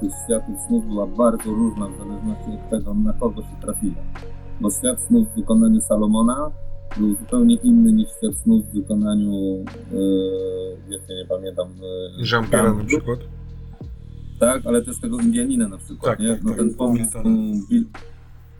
tych 0.00 0.10
światów 0.24 0.60
snów 0.66 0.86
była 0.86 1.06
bardzo 1.06 1.50
różna 1.50 1.88
w 1.88 1.98
zależności 1.98 2.50
od 2.50 2.70
tego, 2.70 2.94
na 2.94 3.12
kogo 3.12 3.42
się 3.42 3.56
trafiło. 3.62 3.94
Bo 4.60 4.70
świat 4.70 5.00
snów 5.00 5.28
w 5.28 5.34
wykonaniu 5.34 5.80
Salomona 5.80 6.50
był 6.96 7.14
zupełnie 7.14 7.54
inny 7.54 7.92
niż 7.92 8.08
świat 8.08 8.34
snów 8.42 8.66
w 8.66 8.74
wykonaniu, 8.74 9.32
yy, 10.90 11.16
nie 11.20 11.26
pamiętam, 11.28 11.68
yy, 12.18 12.24
Jean-Pierre 12.24 12.62
na 12.62 12.74
Dandu. 12.74 12.86
przykład. 12.86 13.18
Tak, 14.46 14.66
ale 14.66 14.82
też 14.82 14.98
tego 14.98 15.18
Indianina 15.20 15.68
na 15.68 15.78
przykład, 15.78 16.10
Tak, 16.10 16.18
nie? 16.20 16.28
tak, 16.34 16.42
no 16.42 16.50
tak, 16.50 16.58
ten 16.58 16.74
pomysł, 16.74 17.10
z 17.12 17.68
bil- 17.70 17.84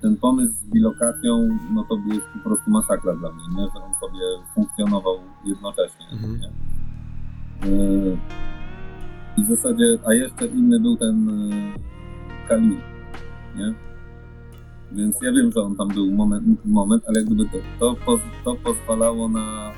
ten 0.02 0.16
pomysł 0.16 0.52
z 0.54 0.64
bilokacją, 0.72 1.58
no 1.74 1.84
to 1.88 1.96
jest 2.14 2.26
po 2.32 2.38
prostu 2.38 2.70
masakra 2.70 3.14
dla 3.16 3.30
mnie, 3.32 3.44
nie? 3.56 3.62
Że 3.62 3.84
on 3.84 3.94
sobie 4.00 4.20
funkcjonował 4.54 5.16
jednocześnie, 5.44 6.06
Mhm. 6.12 6.40
nie? 6.40 6.50
Yy, 7.70 8.18
I 9.36 9.44
w 9.44 9.48
zasadzie, 9.48 9.98
a 10.06 10.14
jeszcze 10.14 10.46
inny 10.46 10.80
był 10.80 10.96
ten 10.96 11.26
yy, 11.50 12.48
Khalil, 12.48 12.76
nie? 13.56 13.74
Więc 14.92 15.22
ja 15.22 15.32
wiem, 15.32 15.52
że 15.52 15.60
on 15.62 15.76
tam 15.76 15.88
był 15.88 16.10
moment, 16.10 16.64
moment 16.64 17.04
ale 17.08 17.20
jak 17.20 17.26
gdyby 17.28 17.44
to, 17.44 17.58
to, 17.80 17.94
poz, 18.06 18.20
to 18.44 18.54
pozwalało 18.54 19.28
na 19.28 19.72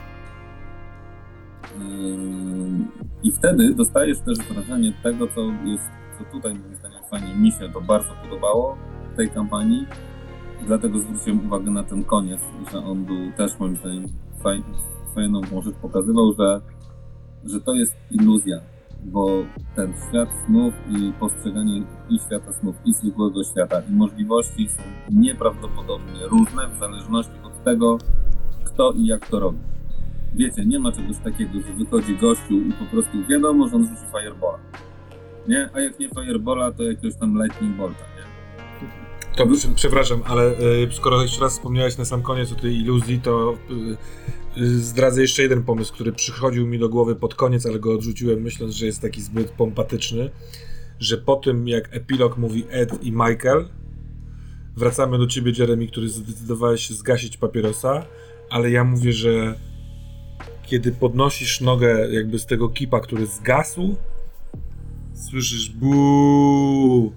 I 3.22 3.32
wtedy 3.32 3.74
dostajesz 3.74 4.18
też 4.18 4.38
wrażenie 4.38 4.93
tego, 5.02 5.26
co 5.26 5.40
jest, 5.40 5.90
co 6.18 6.24
tutaj 6.24 6.55
moim 6.55 6.76
zdaniem 6.76 7.01
fajnie 7.10 7.34
mi 7.34 7.52
się 7.52 7.68
to 7.72 7.80
bardzo 7.80 8.09
podobało 8.22 8.76
w 9.12 9.16
tej 9.16 9.30
kampanii, 9.30 9.86
dlatego 10.66 10.98
zwróciłem 10.98 11.47
uwagę 11.47 11.70
na 11.70 11.82
ten 11.82 12.05
koniec, 12.05 12.40
że 12.72 12.78
on 12.78 13.05
był 13.05 13.32
też 13.36 13.59
moim 13.59 13.76
zdaniem 13.76 14.05
faj, 14.43 14.62
fajną 15.14 15.40
rzecz 15.64 15.74
pokazywał, 15.82 16.34
że, 16.38 16.60
że 17.44 17.60
to 17.60 17.74
jest 17.74 17.97
iluzja, 18.10 18.60
bo 19.05 19.28
ten 19.76 19.93
świat 20.09 20.28
snów 20.47 20.74
i 20.90 21.12
postrzeganie 21.12 21.82
i 22.09 22.18
świata 22.18 22.52
snów, 22.52 22.76
i 22.84 22.94
zwykłego 22.94 23.44
świata, 23.44 23.82
i 23.90 23.93
możliwości 23.93 24.68
są 24.68 24.82
nieprawdopodobnie 25.10 26.26
różne 26.26 26.68
w 26.68 26.78
zależności 26.78 27.32
od 27.44 27.64
tego, 27.64 27.98
kto 28.64 28.93
i 28.93 29.06
jak 29.06 29.28
to 29.28 29.40
robi. 29.40 29.59
Wiecie, 30.36 30.66
nie 30.66 30.78
ma 30.78 30.92
czegoś 30.92 31.16
takiego, 31.24 31.52
że 31.52 31.84
wychodzi 31.84 32.16
gościu 32.16 32.54
i 32.60 32.72
po 32.72 32.84
prostu 32.84 33.26
wiadomo, 33.28 33.68
że 33.68 33.76
on 33.76 33.82
rzuci 33.88 34.02
firebola. 34.12 34.58
Nie? 35.48 35.70
A 35.74 35.80
jak 35.80 35.98
nie 36.00 36.08
firebola, 36.08 36.72
to 36.72 36.82
jakiegoś 36.82 37.16
tam 37.20 37.42
lightning 37.42 37.76
bolta, 37.76 38.04
nie? 38.16 38.26
To 39.36 39.46
prze- 39.46 39.74
przepraszam, 39.74 40.22
ale 40.26 40.50
y, 40.60 40.88
skoro 40.92 41.22
jeszcze 41.22 41.40
raz 41.40 41.52
wspomniałeś 41.52 41.98
na 41.98 42.04
sam 42.04 42.22
koniec 42.22 42.52
o 42.52 42.54
tej 42.54 42.76
iluzji, 42.76 43.20
to 43.20 43.54
y, 44.56 44.78
zdradzę 44.80 45.22
jeszcze 45.22 45.42
jeden 45.42 45.62
pomysł, 45.62 45.94
który 45.94 46.12
przychodził 46.12 46.66
mi 46.66 46.78
do 46.78 46.88
głowy 46.88 47.16
pod 47.16 47.34
koniec, 47.34 47.66
ale 47.66 47.78
go 47.78 47.92
odrzuciłem, 47.94 48.42
myśląc, 48.42 48.74
że 48.74 48.86
jest 48.86 49.02
taki 49.02 49.22
zbyt 49.22 49.50
pompatyczny, 49.50 50.30
że 51.00 51.18
po 51.18 51.36
tym 51.36 51.68
jak 51.68 51.96
epilog 51.96 52.38
mówi 52.38 52.64
Ed 52.70 53.04
i 53.04 53.12
Michael, 53.12 53.68
wracamy 54.76 55.18
do 55.18 55.26
ciebie, 55.26 55.52
Jeremy, 55.58 55.86
który 55.86 56.08
zdecydowałeś 56.08 56.88
się 56.88 56.94
zgasić 56.94 57.36
papierosa, 57.36 58.02
ale 58.50 58.70
ja 58.70 58.84
mówię, 58.84 59.12
że 59.12 59.54
kiedy 60.66 60.93
podnosisz 60.93 61.60
nogę 61.60 62.09
jakby 62.10 62.38
z 62.38 62.47
tego 62.47 62.68
kipa, 62.68 63.01
który 63.01 63.26
zgasł, 63.26 63.97
słyszysz 65.14 65.70
buu 65.70 67.12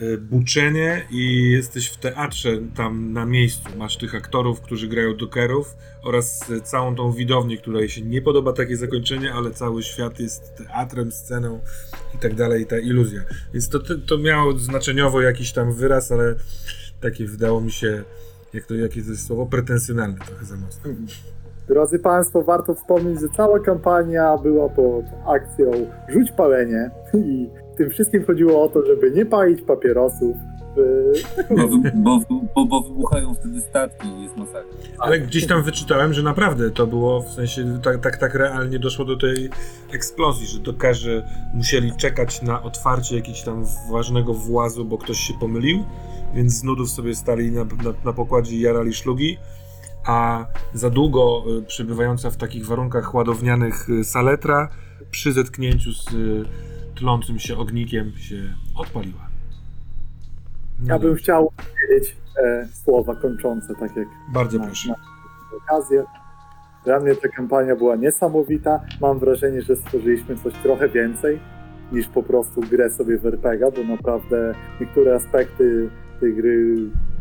y, 0.00 0.18
buczenie 0.18 1.06
i 1.10 1.50
jesteś 1.50 1.88
w 1.88 1.96
teatrze 1.96 2.58
tam 2.74 3.12
na 3.12 3.26
miejscu. 3.26 3.68
Masz 3.76 3.96
tych 3.96 4.14
aktorów, 4.14 4.60
którzy 4.60 4.88
grają 4.88 5.16
dokerów 5.16 5.76
oraz 6.02 6.50
y, 6.50 6.60
całą 6.60 6.94
tą 6.94 7.12
widownię, 7.12 7.58
której 7.58 7.88
się 7.88 8.02
nie 8.02 8.22
podoba 8.22 8.52
takie 8.52 8.76
zakończenie, 8.76 9.32
ale 9.32 9.50
cały 9.50 9.82
świat 9.82 10.20
jest 10.20 10.56
teatrem, 10.56 11.12
sceną 11.12 11.60
i 12.14 12.18
tak 12.18 12.34
dalej, 12.34 12.62
i 12.62 12.66
ta 12.66 12.78
iluzja. 12.78 13.20
Więc 13.54 13.68
to, 13.68 13.78
to 14.06 14.18
miało 14.18 14.58
znaczeniowo 14.58 15.20
jakiś 15.22 15.52
tam 15.52 15.72
wyraz, 15.72 16.12
ale 16.12 16.34
takie 17.00 17.26
wydało 17.26 17.60
mi 17.60 17.72
się, 17.72 18.04
jak 18.52 18.66
to, 18.66 18.74
jakie 18.74 19.02
to 19.02 19.10
jest 19.10 19.26
słowo, 19.26 19.46
pretensjonalne 19.46 20.18
trochę 20.26 20.44
za 20.44 20.56
mocno. 20.56 20.90
Drodzy 21.68 21.98
Państwo, 21.98 22.42
warto 22.42 22.74
wspomnieć, 22.74 23.20
że 23.20 23.26
cała 23.36 23.60
kampania 23.60 24.38
była 24.38 24.68
pod 24.68 25.04
akcją 25.26 25.70
Rzuć 26.08 26.32
palenie 26.32 26.90
i 27.14 27.48
tym 27.76 27.90
wszystkim 27.90 28.24
chodziło 28.24 28.62
o 28.64 28.68
to, 28.68 28.86
żeby 28.86 29.10
nie 29.10 29.26
palić 29.26 29.62
papierosów. 29.62 30.36
Bo, 31.50 31.68
bo, 31.94 32.20
bo, 32.54 32.66
bo 32.66 32.82
wybuchają 32.82 33.34
wtedy 33.34 33.60
statki 33.60 34.08
i 34.08 34.22
jest 34.22 34.36
masakra. 34.36 34.62
Ale 34.98 35.20
gdzieś 35.20 35.46
tam 35.46 35.62
wyczytałem, 35.62 36.12
że 36.12 36.22
naprawdę 36.22 36.70
to 36.70 36.86
było, 36.86 37.22
w 37.22 37.30
sensie 37.30 37.80
tak, 37.82 38.00
tak, 38.00 38.16
tak 38.16 38.34
realnie 38.34 38.78
doszło 38.78 39.04
do 39.04 39.16
tej 39.16 39.50
eksplozji, 39.92 40.46
że 40.46 40.58
dokarze 40.58 41.26
musieli 41.54 41.92
czekać 41.96 42.42
na 42.42 42.62
otwarcie 42.62 43.16
jakiegoś 43.16 43.42
tam 43.42 43.64
ważnego 43.90 44.34
włazu, 44.34 44.84
bo 44.84 44.98
ktoś 44.98 45.18
się 45.18 45.34
pomylił, 45.40 45.84
więc 46.34 46.52
z 46.52 46.64
nudów 46.64 46.90
sobie 46.90 47.14
stali 47.14 47.52
na, 47.52 47.64
na, 47.64 47.92
na 48.04 48.12
pokładzie 48.12 48.56
i 48.56 48.60
jarali 48.60 48.94
szlugi, 48.94 49.38
a 50.06 50.46
za 50.74 50.90
długo 50.90 51.44
y, 51.58 51.62
przebywająca 51.62 52.30
w 52.30 52.36
takich 52.36 52.66
warunkach 52.66 53.14
ładownianych 53.14 53.88
y, 53.90 54.04
saletra 54.04 54.68
przy 55.10 55.32
zetknięciu 55.32 55.92
z 55.92 56.12
y, 56.14 56.44
tlącym 56.94 57.38
się 57.38 57.56
ognikiem 57.56 58.12
się 58.16 58.54
odpaliła. 58.76 59.28
No 60.80 60.86
Ja 60.94 60.98
bym 60.98 61.08
dobrze. 61.08 61.22
chciał 61.22 61.52
powiedzieć 61.56 62.16
e, 62.44 62.68
słowa 62.84 63.14
kończące, 63.16 63.74
tak 63.74 63.96
jak 63.96 64.08
Bardzo 64.34 64.58
na- 64.58 64.64
proszę. 64.66 64.88
na 64.88 64.94
okazję. 65.56 66.04
Dla 66.84 67.00
mnie 67.00 67.14
ta 67.14 67.28
kampania 67.28 67.76
była 67.76 67.96
niesamowita. 67.96 68.80
Mam 69.00 69.18
wrażenie, 69.18 69.62
że 69.62 69.76
stworzyliśmy 69.76 70.36
coś 70.36 70.54
trochę 70.54 70.88
więcej 70.88 71.40
niż 71.92 72.08
po 72.08 72.22
prostu 72.22 72.60
grę 72.60 72.90
sobie 72.90 73.18
w 73.18 73.26
RPG, 73.26 73.70
bo 73.76 73.84
naprawdę 73.96 74.54
niektóre 74.80 75.14
aspekty 75.14 75.90
tej 76.20 76.34
gry 76.34 76.76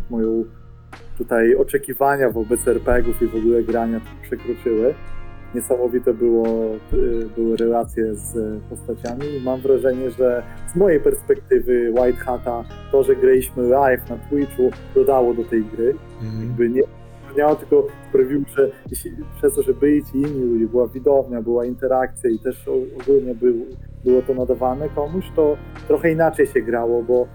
moją 0.10 0.44
tutaj 1.18 1.56
oczekiwania 1.56 2.30
wobec 2.30 2.68
RPGów 2.68 3.22
i 3.22 3.28
w 3.28 3.36
ogóle 3.36 3.64
grania 3.64 4.02
przekroczyły. 4.22 4.94
Niesamowite 5.56 6.14
było, 6.14 6.48
y, 6.94 7.30
były 7.36 7.58
relacje 7.58 8.16
z 8.16 8.60
postaciami 8.70 9.38
i 9.38 9.44
mam 9.44 9.62
wrażenie, 9.62 10.12
że 10.12 10.44
z 10.74 10.76
mojej 10.76 11.00
perspektywy 11.00 11.92
White 11.92 12.18
Hata 12.18 12.64
to, 12.92 13.04
że 13.04 13.16
graliśmy 13.16 13.64
live 13.64 14.10
na 14.10 14.18
Twitchu 14.18 14.72
dodało 14.96 15.34
do 15.34 15.44
tej 15.44 15.64
gry 15.64 15.96
Mhm. 16.22 16.48
jakby 16.48 16.70
nie 16.70 16.82
miało, 17.38 17.56
tylko 17.56 17.88
sprawiło, 18.10 18.44
że 18.58 18.72
jeśli, 18.90 19.12
przez 19.38 19.56
to, 19.56 19.64
że 19.64 19.74
byli 19.74 20.06
ci 20.06 20.18
inni 20.18 20.42
ludzie, 20.42 20.68
była 20.68 20.88
widownia, 20.88 21.42
była 21.42 21.66
interakcja 21.66 22.30
i 22.30 22.40
też 22.40 22.68
ogólnie 23.02 23.36
był, 23.36 23.56
było 24.06 24.22
to 24.22 24.34
nadawane 24.34 24.90
komuś, 24.90 25.26
to 25.36 25.58
trochę 25.88 26.12
inaczej 26.12 26.48
się 26.48 26.62
grało, 26.62 27.04
bo 27.04 27.28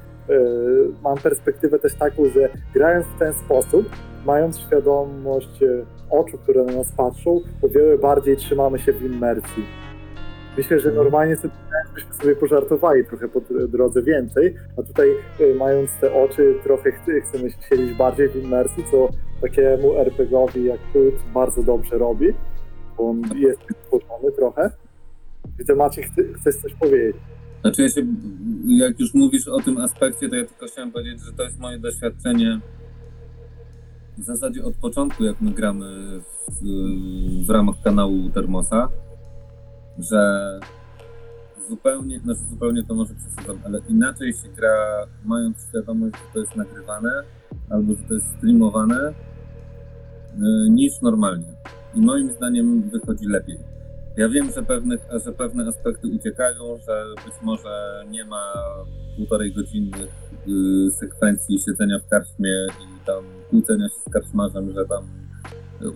mam 1.02 1.18
perspektywę 1.18 1.78
też 1.78 1.94
taką, 1.94 2.24
że 2.28 2.48
grając 2.74 3.06
w 3.06 3.18
ten 3.18 3.32
sposób, 3.32 3.86
mając 4.26 4.58
świadomość 4.58 5.62
e, 5.62 5.84
oczu, 6.10 6.38
które 6.38 6.64
na 6.64 6.72
nas 6.72 6.92
patrzą, 6.92 7.40
o 7.62 7.68
wiele 7.68 7.98
bardziej 7.98 8.36
trzymamy 8.36 8.78
się 8.78 8.92
w 8.92 9.02
immersji. 9.02 9.64
Myślę, 10.58 10.80
że 10.80 10.92
normalnie 10.92 11.36
sobie, 11.36 11.54
byśmy 11.94 12.14
sobie 12.14 12.36
pożartowali 12.36 13.04
trochę 13.04 13.28
po 13.28 13.40
drodze 13.68 14.02
więcej, 14.02 14.54
a 14.78 14.82
tutaj 14.82 15.08
e, 15.10 15.54
mając 15.54 15.90
te 16.00 16.14
oczy 16.14 16.54
trochę 16.64 16.92
ch- 16.92 17.24
chcemy 17.28 17.50
siedzieć 17.68 17.94
bardziej 17.96 18.28
w 18.28 18.36
immersji, 18.36 18.84
co 18.90 19.08
takiemu 19.40 19.94
RPGowi 19.98 20.64
jak 20.64 20.78
Kult 20.92 21.14
bardzo 21.34 21.62
dobrze 21.62 21.98
robi, 21.98 22.34
bo 22.98 23.10
on 23.10 23.22
jest 23.36 23.60
stworzony 23.82 24.32
trochę. 24.36 24.70
Widzę 25.58 25.74
Maciek, 25.74 26.06
chce- 26.06 26.34
chcesz 26.40 26.56
coś 26.56 26.74
powiedzieć? 26.74 27.16
Znaczy 27.62 27.82
ja 27.82 27.88
się, 27.88 28.06
jak 28.66 29.00
już 29.00 29.14
mówisz 29.14 29.48
o 29.48 29.60
tym 29.60 29.78
aspekcie, 29.78 30.28
to 30.28 30.36
ja 30.36 30.44
tylko 30.44 30.66
chciałem 30.66 30.92
powiedzieć, 30.92 31.20
że 31.24 31.32
to 31.32 31.42
jest 31.42 31.58
moje 31.58 31.78
doświadczenie 31.78 32.60
w 34.18 34.22
zasadzie 34.22 34.64
od 34.64 34.74
początku, 34.74 35.24
jak 35.24 35.40
my 35.40 35.50
gramy 35.50 36.20
w, 36.50 37.46
w 37.46 37.50
ramach 37.50 37.74
kanału 37.84 38.30
Termosa, 38.30 38.88
że 39.98 40.60
zupełnie, 41.68 42.20
znaczy 42.20 42.40
zupełnie 42.50 42.82
to 42.84 42.94
może 42.94 43.14
przesadzam, 43.14 43.58
ale 43.64 43.80
inaczej 43.88 44.32
się 44.32 44.48
gra, 44.56 45.06
mając 45.24 45.56
świadomość, 45.68 46.14
że 46.14 46.32
to 46.34 46.40
jest 46.40 46.56
nagrywane, 46.56 47.22
albo 47.70 47.94
że 47.94 48.02
to 48.08 48.14
jest 48.14 48.26
streamowane, 48.36 49.08
y, 49.08 50.70
niż 50.70 51.00
normalnie. 51.02 51.52
I 51.94 52.00
moim 52.00 52.30
zdaniem 52.30 52.90
wychodzi 52.90 53.26
lepiej. 53.26 53.71
Ja 54.16 54.28
wiem, 54.28 54.50
że, 54.50 54.62
pewnych, 54.62 55.00
że 55.24 55.32
pewne 55.32 55.68
aspekty 55.68 56.08
uciekają, 56.08 56.78
że 56.86 57.04
być 57.24 57.34
może 57.42 58.04
nie 58.10 58.24
ma 58.24 58.52
półtorej 59.16 59.52
godzinnych 59.52 60.10
y, 60.48 60.90
sekwencji 60.90 61.58
siedzenia 61.58 61.98
w 61.98 62.08
karczmie 62.08 62.66
i 62.80 63.06
tam 63.06 63.24
kłócenia 63.50 63.88
się 63.88 64.10
z 64.10 64.12
karczmarzem, 64.12 64.72
że 64.72 64.84
tam 64.84 65.04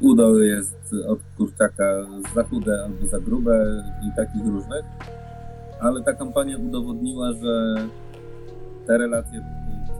udo 0.00 0.38
jest 0.38 0.94
od 1.06 1.18
kurczaka 1.36 2.06
za 2.34 2.44
chude 2.44 2.84
albo 2.84 3.06
za 3.06 3.20
grube 3.20 3.84
i 4.02 4.16
takich 4.16 4.46
różnych. 4.46 4.84
Ale 5.80 6.02
ta 6.02 6.12
kampania 6.12 6.58
udowodniła, 6.58 7.32
że 7.32 7.74
te 8.86 8.98
relacje 8.98 9.44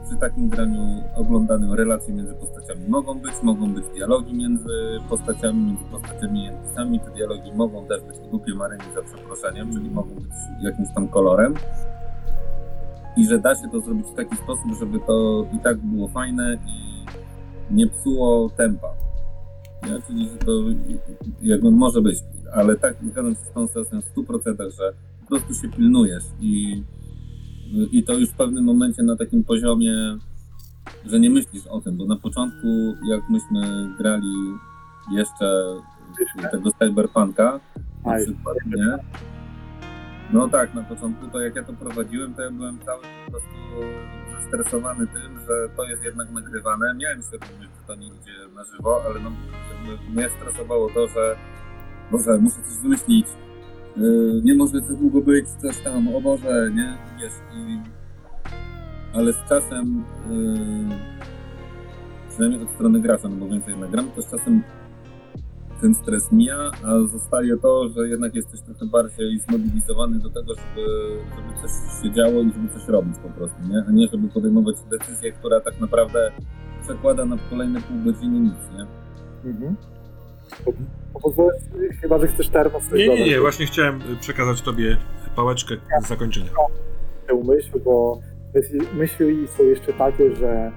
przy 0.07 0.17
takim 0.17 0.49
graniu 0.49 1.03
oglądanym 1.17 1.73
relacje 1.73 2.15
między 2.15 2.35
postaciami 2.35 2.89
mogą 2.89 3.19
być, 3.19 3.33
mogą 3.43 3.75
być 3.75 3.85
dialogi 3.95 4.35
między 4.35 4.69
postaciami, 5.09 5.63
między 5.63 5.85
postaciami 5.85 6.45
i 6.45 6.49
NPC-ami. 6.49 7.01
Te 7.01 7.11
dialogi 7.11 7.53
mogą 7.53 7.87
też 7.87 8.03
być 8.03 8.17
o 8.17 8.31
dupie 8.31 8.55
Maryni 8.55 8.85
za 8.95 9.03
przeproszeniem, 9.03 9.73
czyli 9.73 9.91
mogą 9.91 10.15
być 10.15 10.33
jakimś 10.63 10.89
tam 10.95 11.09
kolorem. 11.09 11.55
I 13.17 13.27
że 13.27 13.39
da 13.39 13.55
się 13.55 13.69
to 13.73 13.81
zrobić 13.81 14.07
w 14.07 14.15
taki 14.15 14.37
sposób, 14.37 14.65
żeby 14.81 14.99
to 15.07 15.47
i 15.53 15.59
tak 15.59 15.79
było 15.79 16.09
fajne 16.09 16.59
i 16.67 17.07
nie 17.75 17.87
psuło 17.87 18.51
tempa. 18.57 18.89
Nie? 19.83 20.03
Czyli, 20.07 20.29
że 20.29 20.37
to 20.37 20.53
jakby 21.43 21.71
może 21.71 22.03
być, 22.03 22.19
ale 22.55 22.77
tak 22.77 22.97
zgadzam 23.11 23.35
się 23.35 23.41
z 23.41 23.53
tą 23.53 23.67
sesją 23.67 24.01
w 24.01 24.15
100%, 24.15 24.71
że 24.71 24.93
po 25.21 25.27
prostu 25.29 25.55
się 25.55 25.69
pilnujesz 25.69 26.25
i 26.41 26.83
i 27.93 28.03
to 28.03 28.13
już 28.13 28.29
w 28.29 28.37
pewnym 28.37 28.65
momencie 28.65 29.03
na 29.03 29.17
takim 29.17 29.45
poziomie, 29.45 30.19
że 31.07 31.21
nie 31.21 31.31
myślisz 31.31 31.67
o 31.67 31.81
tym, 31.81 31.97
bo 31.97 32.05
na 32.05 32.17
początku, 32.17 32.95
jak 33.09 33.29
myśmy 33.31 33.89
grali 33.99 34.35
jeszcze 35.13 35.65
tego 36.51 36.71
cyberpunka, 36.79 37.61
na 38.05 38.17
przykład, 38.17 38.57
nie? 38.67 38.99
No 40.33 40.49
tak, 40.49 40.75
na 40.75 40.83
początku 40.83 41.27
to 41.27 41.41
jak 41.41 41.57
ja 41.57 41.63
to 41.63 41.73
prowadziłem, 41.73 42.35
to 42.35 42.43
ja 42.43 42.51
byłem 42.51 42.79
cały 42.79 43.03
po 43.25 43.31
prostu 43.31 43.57
zestresowany 44.41 45.07
tym, 45.07 45.41
że 45.41 45.69
to 45.77 45.85
jest 45.85 46.05
jednak 46.05 46.31
nagrywane. 46.31 46.95
Miałem 46.95 47.23
świadomość, 47.23 47.71
że 47.81 47.87
to 47.87 47.95
nie 47.95 48.07
idzie 48.07 48.55
na 48.55 48.65
żywo, 48.65 49.03
ale 49.05 49.21
no, 49.21 49.31
mnie 50.15 50.29
stresowało 50.29 50.91
to, 50.91 51.09
że 51.09 51.37
Boże, 52.11 52.39
muszę 52.39 52.57
coś 52.57 52.79
wymyślić, 52.83 53.27
nie 54.45 54.55
może 54.55 54.81
za 54.81 54.95
długo 54.95 55.21
być, 55.21 55.49
coś 55.49 55.79
tam, 55.79 56.15
o 56.15 56.21
Boże, 56.21 56.71
nie, 56.75 56.99
wiesz, 57.21 57.33
i... 57.57 57.81
ale 59.15 59.33
z 59.33 59.49
czasem 59.49 60.05
przynajmniej 62.29 62.63
od 62.63 62.71
strony 62.71 63.01
gracza, 63.01 63.29
no 63.29 63.37
bo 63.37 63.49
więcej 63.49 63.71
jednak 63.71 63.91
gram, 63.91 64.11
to 64.17 64.23
z 64.23 64.31
czasem 64.31 64.63
ten 65.81 65.95
stres 65.95 66.33
mija, 66.33 66.71
a 66.85 67.07
zostaje 67.07 67.57
to, 67.57 67.89
że 67.89 68.09
jednak 68.09 68.35
jesteś 68.35 68.61
trochę 68.61 68.87
bardziej 68.87 69.39
zmobilizowany 69.39 70.19
do 70.19 70.31
tego, 70.31 70.55
żeby, 70.55 70.87
żeby 71.37 71.61
coś 71.63 72.03
się 72.03 72.13
działo 72.13 72.43
i 72.43 72.53
żeby 72.53 72.69
coś 72.69 72.89
robić 72.89 73.17
po 73.23 73.29
prostu, 73.29 73.57
nie? 73.69 73.85
A 73.89 73.91
nie 73.91 74.09
żeby 74.09 74.29
podejmować 74.29 74.77
decyzję, 74.91 75.33
która 75.33 75.61
tak 75.61 75.81
naprawdę 75.81 76.33
przekłada 76.83 77.25
na 77.25 77.37
kolejne 77.51 77.81
pół 77.81 78.13
godziny 78.13 78.41
nic, 78.41 78.55
nie? 78.79 78.87
Mhm. 79.51 79.77
Po- 80.65 80.73
po- 80.73 81.21
Pozwolę, 81.23 81.53
chyba, 82.03 82.19
że 82.19 82.27
chcesz 82.29 82.49
termos 82.49 82.93
Nie, 82.93 83.09
nie, 83.09 83.27
nie, 83.27 83.41
właśnie 83.41 83.67
chciałem 83.67 83.97
y, 83.97 84.17
przekazać 84.21 84.63
tobie 84.63 84.97
pałeczkę 85.37 85.75
z 86.03 86.09
zakończenia. 86.09 86.51
tę 87.27 87.35
myśl, 87.45 87.81
bo 87.85 88.21
myśli, 88.95 89.49
są 89.49 89.63
jeszcze 89.65 89.93
takie, 89.93 90.37
że 90.37 90.73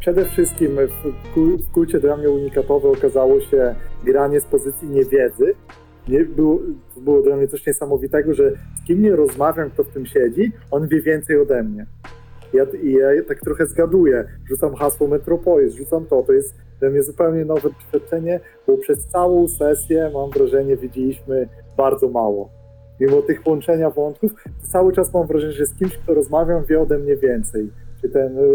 przede 0.00 0.24
wszystkim 0.24 0.76
w, 0.76 1.32
w 1.64 1.70
kulcie 1.72 2.00
dla 2.00 2.16
mnie 2.16 2.30
unikatowe 2.30 2.88
okazało 2.88 3.40
się 3.40 3.74
granie 4.04 4.40
z 4.40 4.44
pozycji 4.44 4.88
niewiedzy. 4.88 5.54
Nie, 6.08 6.24
było, 6.24 6.58
to 6.94 7.00
było 7.00 7.22
dla 7.22 7.36
mnie 7.36 7.48
coś 7.48 7.66
niesamowitego, 7.66 8.34
że 8.34 8.50
z 8.50 8.86
kim 8.86 9.02
nie 9.02 9.16
rozmawiam, 9.16 9.70
kto 9.70 9.84
w 9.84 9.88
tym 9.88 10.06
siedzi, 10.06 10.52
on 10.70 10.88
wie 10.88 11.02
więcej 11.02 11.40
ode 11.40 11.62
mnie. 11.62 11.86
Ja, 12.52 12.64
I 12.82 12.92
ja 12.92 13.08
tak 13.28 13.40
trochę 13.40 13.66
zgaduję, 13.66 14.24
rzucam 14.48 14.74
hasło 14.74 15.08
Metropolis, 15.08 15.74
rzucam 15.74 16.06
to, 16.06 16.22
to 16.22 16.32
jest 16.32 16.54
dla 16.80 16.90
mnie 16.90 17.02
zupełnie 17.02 17.44
nowe 17.44 17.70
doświadczenie, 17.70 18.40
bo 18.66 18.76
przez 18.76 19.06
całą 19.06 19.48
sesję, 19.48 20.10
mam 20.14 20.30
wrażenie, 20.30 20.76
widzieliśmy 20.76 21.48
bardzo 21.76 22.08
mało. 22.08 22.48
Mimo 23.00 23.22
tych 23.22 23.46
łączenia 23.46 23.90
wątków, 23.90 24.32
cały 24.72 24.92
czas 24.92 25.14
mam 25.14 25.26
wrażenie, 25.26 25.52
że 25.52 25.66
z 25.66 25.74
kimś, 25.74 25.98
kto 25.98 26.14
rozmawiam, 26.14 26.64
wie 26.64 26.80
ode 26.80 26.98
mnie 26.98 27.16
więcej. 27.16 27.70
Czy 28.00 28.08
ten 28.08 28.38
y, 28.38 28.48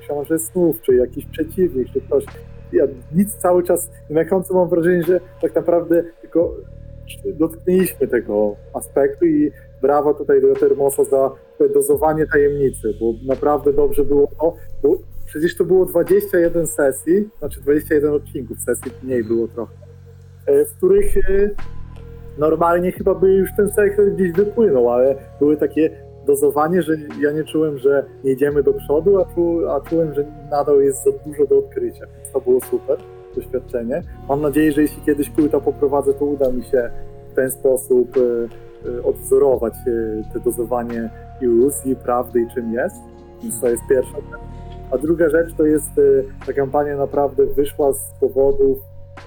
książę 0.00 0.38
snów, 0.38 0.80
czy 0.80 0.94
jakiś 0.94 1.26
przeciwnik, 1.26 1.88
czy 1.92 2.00
ktoś. 2.00 2.24
Ja 2.72 2.84
nic 3.14 3.34
cały 3.34 3.62
czas, 3.62 3.90
na 4.10 4.24
końcu 4.24 4.54
mam 4.54 4.68
wrażenie, 4.68 5.02
że 5.02 5.20
tak 5.42 5.54
naprawdę 5.54 6.04
tylko 6.20 6.54
dotknęliśmy 7.34 8.08
tego 8.08 8.56
aspektu 8.72 9.26
i 9.26 9.50
brawa 9.82 10.14
tutaj 10.14 10.40
do 10.40 10.54
Termosa 10.54 11.04
za 11.04 11.30
dozowanie 11.74 12.26
tajemnicy, 12.26 12.94
bo 13.00 13.12
naprawdę 13.26 13.72
dobrze 13.72 14.04
było 14.04 14.28
to, 14.40 14.54
bo 14.82 14.98
przecież 15.30 15.56
to 15.56 15.64
było 15.64 15.86
21 15.86 16.66
sesji, 16.66 17.28
znaczy 17.38 17.60
21 17.60 18.12
odcinków 18.12 18.60
sesji, 18.60 18.92
mniej 19.02 19.24
było 19.24 19.48
trochę, 19.48 19.72
e, 20.46 20.64
w 20.64 20.76
których 20.76 21.16
e, 21.16 21.50
normalnie 22.38 22.92
chyba 22.92 23.14
by 23.14 23.32
już 23.32 23.50
ten 23.56 23.72
sekret 23.72 24.14
gdzieś 24.14 24.32
wypłynął, 24.32 24.90
ale 24.90 25.14
były 25.38 25.56
takie 25.56 25.90
dozowanie, 26.26 26.82
że 26.82 26.96
ja 27.20 27.32
nie 27.32 27.44
czułem, 27.44 27.78
że 27.78 28.04
nie 28.24 28.32
idziemy 28.32 28.62
do 28.62 28.72
przodu, 28.72 29.20
a, 29.20 29.34
czu, 29.34 29.68
a 29.70 29.80
czułem, 29.80 30.14
że 30.14 30.24
nadal 30.50 30.82
jest 30.82 31.04
za 31.04 31.10
dużo 31.26 31.46
do 31.46 31.58
odkrycia. 31.58 32.06
To 32.32 32.40
było 32.40 32.60
super 32.60 32.98
doświadczenie. 33.34 34.02
Mam 34.28 34.40
nadzieję, 34.40 34.72
że 34.72 34.82
jeśli 34.82 35.02
kiedyś 35.02 35.30
kulta 35.30 35.60
poprowadzę, 35.60 36.14
to 36.14 36.24
uda 36.24 36.52
mi 36.52 36.62
się 36.62 36.90
w 37.32 37.34
ten 37.34 37.50
sposób 37.50 38.16
e, 38.16 39.02
odwzorować 39.02 39.74
te 40.32 40.40
dozowanie 40.40 41.10
iluzji, 41.40 41.96
prawdy 41.96 42.40
i 42.40 42.54
czym 42.54 42.72
jest. 42.72 42.96
Więc 43.42 43.60
to 43.60 43.68
jest 43.68 43.82
pierwsza. 43.88 44.16
A 44.90 44.98
druga 44.98 45.30
rzecz 45.30 45.54
to 45.56 45.66
jest, 45.66 45.90
e, 45.98 46.46
ta 46.46 46.52
kampania 46.52 46.96
naprawdę 46.96 47.46
wyszła 47.46 47.92
z 47.92 48.12
powodów 48.20 48.78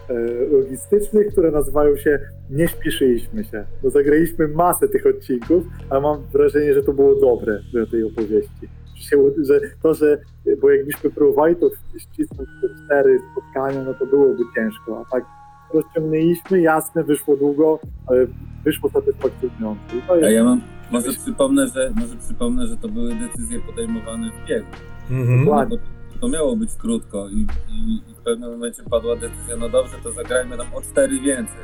e, 0.09 0.13
logistycznych, 0.51 1.27
które 1.27 1.51
nazywają 1.51 1.97
się 1.97 2.19
nie 2.49 2.67
śpieszyliśmy 2.67 3.43
się. 3.43 3.65
No, 3.83 3.89
zagraliśmy 3.89 4.47
masę 4.47 4.87
tych 4.87 5.05
odcinków, 5.05 5.63
ale 5.89 6.01
mam 6.01 6.21
wrażenie, 6.33 6.73
że 6.73 6.83
to 6.83 6.93
było 6.93 7.15
dobre 7.15 7.59
dla 7.71 7.85
tej 7.85 8.03
opowieści. 8.03 8.67
Że, 8.95 9.03
się, 9.03 9.17
że 9.41 9.59
to, 9.81 9.93
że, 9.93 10.17
bo 10.61 10.71
jakbyśmy 10.71 11.09
próbowali 11.09 11.55
to 11.55 11.69
ścisnąć 11.97 12.49
te 12.61 12.85
cztery 12.85 13.19
spotkania, 13.31 13.83
no 13.83 13.93
to 13.93 14.05
byłoby 14.05 14.43
ciężko, 14.55 15.05
a 15.07 15.11
tak 15.11 15.25
rozciągnęliśmy, 15.73 16.61
jasne, 16.61 17.03
wyszło 17.03 17.37
długo, 17.37 17.79
ale 18.07 18.27
wyszło 18.63 18.89
satysfakcjonująco. 18.89 19.81
To 20.07 20.13
A 20.13 20.17
jest, 20.17 20.35
ja 20.35 20.43
mam, 20.43 20.61
może 20.91 21.11
przypomnę, 21.11 21.67
że, 21.67 21.91
może 21.95 22.15
przypomnę, 22.15 22.67
że 22.67 22.77
to 22.77 22.89
były 22.89 23.15
decyzje 23.15 23.59
podejmowane 23.59 24.29
w 24.29 24.47
biegu. 24.49 24.65
Mhm. 25.09 25.45
Bo 25.45 25.77
to 26.21 26.27
miało 26.27 26.55
być 26.55 26.69
krótko 26.75 27.29
i, 27.29 27.47
i, 27.69 28.11
i 28.11 28.13
w 28.15 28.23
pewnym 28.23 28.51
momencie 28.51 28.83
padła 28.83 29.15
decyzja, 29.15 29.55
no 29.57 29.69
dobrze, 29.69 29.97
to 30.03 30.11
zagrajmy 30.11 30.57
tam 30.57 30.67
o 30.73 30.81
cztery 30.81 31.19
więcej. 31.19 31.63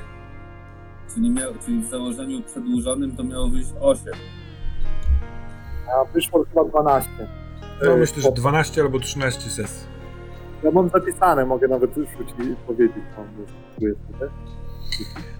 Czyli, 1.13 1.29
miał, 1.29 1.53
czyli 1.65 1.81
w 1.81 1.87
założeniu 1.89 2.41
przedłużonym 2.43 3.15
to 3.15 3.23
miało 3.23 3.47
wyjść 3.47 3.69
8. 3.81 4.13
a 5.93 6.05
wyszło 6.13 6.45
chyba 6.45 6.63
12. 6.63 7.09
No 7.83 7.91
E, 7.93 7.97
myślę, 7.97 8.21
że 8.21 8.29
po- 8.29 8.35
12 8.35 8.81
albo 8.81 8.99
13 8.99 9.49
sesji. 9.49 9.87
Ja 10.63 10.71
mam 10.71 10.89
zapisane, 10.89 11.45
mogę 11.45 11.67
nawet 11.67 11.95
rzucić 11.95 12.29
i 12.39 12.55
powiedzieć 12.67 13.03
wam, 13.17 13.27
tu 13.79 13.85
jest? 13.87 13.99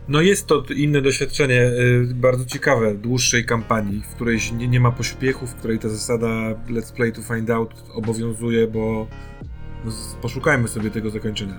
No 0.10 0.22
jest 0.22 0.48
to 0.48 0.64
inne 0.76 1.02
doświadczenie, 1.02 1.62
y, 1.62 2.14
bardzo 2.16 2.46
ciekawe, 2.46 2.96
dłuższej 2.96 3.46
kampanii, 3.46 4.02
w 4.02 4.16
której 4.16 4.40
nie, 4.58 4.68
nie 4.68 4.80
ma 4.80 4.92
pośpiechu, 4.92 5.48
w 5.48 5.56
której 5.56 5.80
ta 5.80 5.90
zasada 5.90 6.28
let's 6.70 6.94
play 6.94 7.12
to 7.12 7.22
find 7.22 7.50
out 7.50 7.84
obowiązuje, 7.94 8.68
bo 8.68 9.08
no, 9.86 9.92
poszukajmy 10.22 10.68
sobie 10.68 10.92
tego 10.92 11.10
zakończenia. 11.10 11.58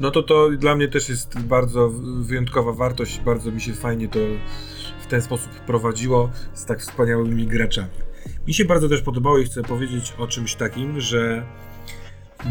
No 0.00 0.10
to 0.10 0.22
to 0.22 0.50
dla 0.50 0.76
mnie 0.76 0.88
też 0.88 1.08
jest 1.08 1.40
bardzo 1.40 1.92
wyjątkowa 2.20 2.72
wartość, 2.72 3.20
bardzo 3.20 3.52
mi 3.52 3.60
się 3.60 3.72
fajnie 3.72 4.08
to 4.08 4.18
w 5.00 5.06
ten 5.06 5.22
sposób 5.22 5.50
prowadziło 5.50 6.30
z 6.54 6.64
tak 6.64 6.80
wspaniałymi 6.80 7.46
graczami. 7.46 7.90
Mi 8.46 8.54
się 8.54 8.64
bardzo 8.64 8.88
też 8.88 9.02
podobało 9.02 9.38
i 9.38 9.44
chcę 9.44 9.62
powiedzieć 9.62 10.14
o 10.18 10.26
czymś 10.26 10.54
takim, 10.54 11.00
że 11.00 11.46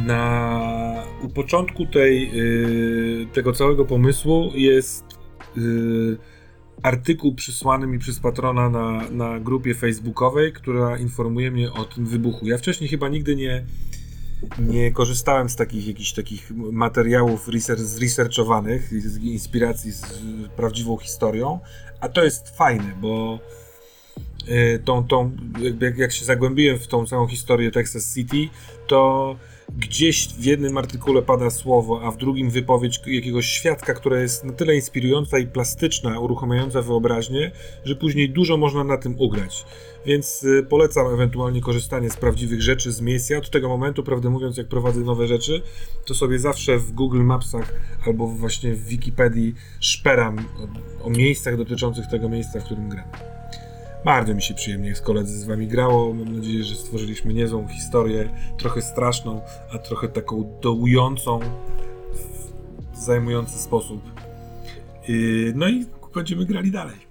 na 0.06 1.04
u 1.22 1.30
początku 1.30 1.86
tej, 1.86 2.32
y, 3.24 3.28
tego 3.34 3.54
całego 3.54 3.86
pomysłu 3.86 4.52
jest 4.56 5.19
y, 5.60 6.18
artykuł 6.84 7.36
przysłany 7.36 7.88
mi 7.88 8.00
przez 8.00 8.20
patrona 8.20 8.70
na, 8.70 9.10
na 9.12 9.40
grupie 9.40 9.76
facebookowej, 9.76 10.54
która 10.54 10.98
informuje 10.98 11.52
mnie 11.52 11.74
o 11.74 11.86
tym 11.86 12.06
wybuchu. 12.06 12.48
Ja 12.48 12.58
wcześniej 12.58 12.90
chyba 12.90 13.10
nigdy 13.10 13.36
nie, 13.36 13.66
nie 14.60 14.92
korzystałem 14.92 15.50
z 15.50 15.56
takich 15.56 15.88
jakichś 15.88 16.14
takich 16.14 16.52
materiałów 16.52 17.48
research, 17.48 17.82
zresearchowanych, 17.82 19.10
z 19.10 19.18
inspiracji 19.18 19.92
z 19.92 20.04
prawdziwą 20.56 20.98
historią, 20.98 21.60
a 22.02 22.10
to 22.10 22.24
jest 22.24 22.58
fajne, 22.58 22.94
bo 23.02 23.40
y, 24.48 24.82
tą, 24.86 25.08
tą, 25.08 25.32
jak, 25.82 25.98
jak 25.98 26.12
się 26.12 26.26
zagłębiłem 26.26 26.80
w 26.80 26.88
tą 26.88 27.06
całą 27.06 27.28
historię 27.28 27.72
Texas 27.72 28.14
City, 28.14 28.50
to 28.88 29.36
gdzieś 29.78 30.28
w 30.28 30.44
jednym 30.44 30.78
artykule 30.78 31.22
pada 31.22 31.50
słowo, 31.50 32.02
a 32.04 32.12
w 32.12 32.18
drugim 32.18 32.50
wypowiedź 32.50 33.02
jakiegoś 33.08 33.46
świadka, 33.46 33.94
która 33.94 34.20
jest 34.20 34.44
na 34.44 34.54
tyle 34.54 34.76
inspirująca 34.76 35.40
i 35.40 35.48
plastyczna, 35.48 36.20
uruchamiająca 36.20 36.82
wyobraźnię, 36.82 37.52
że 37.86 37.96
później 37.96 38.30
dużo 38.30 38.58
można 38.58 38.84
na 38.84 38.98
tym 38.98 39.16
ugrać. 39.20 39.66
Więc 40.06 40.44
y, 40.44 40.66
polecam 40.70 41.14
ewentualnie 41.14 41.62
korzystanie 41.62 42.10
z 42.10 42.16
prawdziwych 42.16 42.62
rzeczy, 42.62 42.92
z 42.92 43.02
miejsc. 43.02 43.30
Ja 43.30 43.38
od 43.38 43.50
tego 43.50 43.70
momentu, 43.70 44.04
prawdę 44.04 44.30
mówiąc, 44.30 44.58
jak 44.58 44.68
prowadzę 44.68 45.00
nowe 45.00 45.28
rzeczy, 45.28 45.62
to 46.06 46.16
sobie 46.16 46.40
zawsze 46.40 46.78
w 46.78 46.92
Google 46.92 47.24
Mapsach 47.24 47.74
albo 48.06 48.28
właśnie 48.28 48.74
w 48.74 48.86
Wikipedii 48.86 49.56
szperam 49.80 50.38
o, 51.02 51.06
o 51.06 51.10
miejscach 51.10 51.58
dotyczących 51.58 52.08
tego 52.08 52.30
miejsca, 52.30 52.60
w 52.60 52.64
którym 52.64 52.90
gram. 52.90 53.39
Bardzo 54.06 54.34
mi 54.36 54.42
się 54.42 54.54
przyjemnie 54.54 54.96
z 54.96 55.02
koledzy 55.02 55.40
z 55.40 55.44
wami 55.44 55.68
grało. 55.68 56.14
Mam 56.14 56.36
nadzieję, 56.36 56.64
że 56.64 56.76
stworzyliśmy 56.76 57.34
niezłą 57.34 57.68
historię, 57.68 58.30
trochę 58.58 58.82
straszną, 58.82 59.42
a 59.74 59.78
trochę 59.78 60.08
taką 60.08 60.60
dołującą 60.62 61.40
w 62.94 62.98
zajmujący 62.98 63.60
sposób. 63.60 64.02
Yy, 65.08 65.54
No 65.56 65.70
i 65.70 65.86
będziemy 66.14 66.46
grali 66.46 66.72
dalej. 66.72 67.09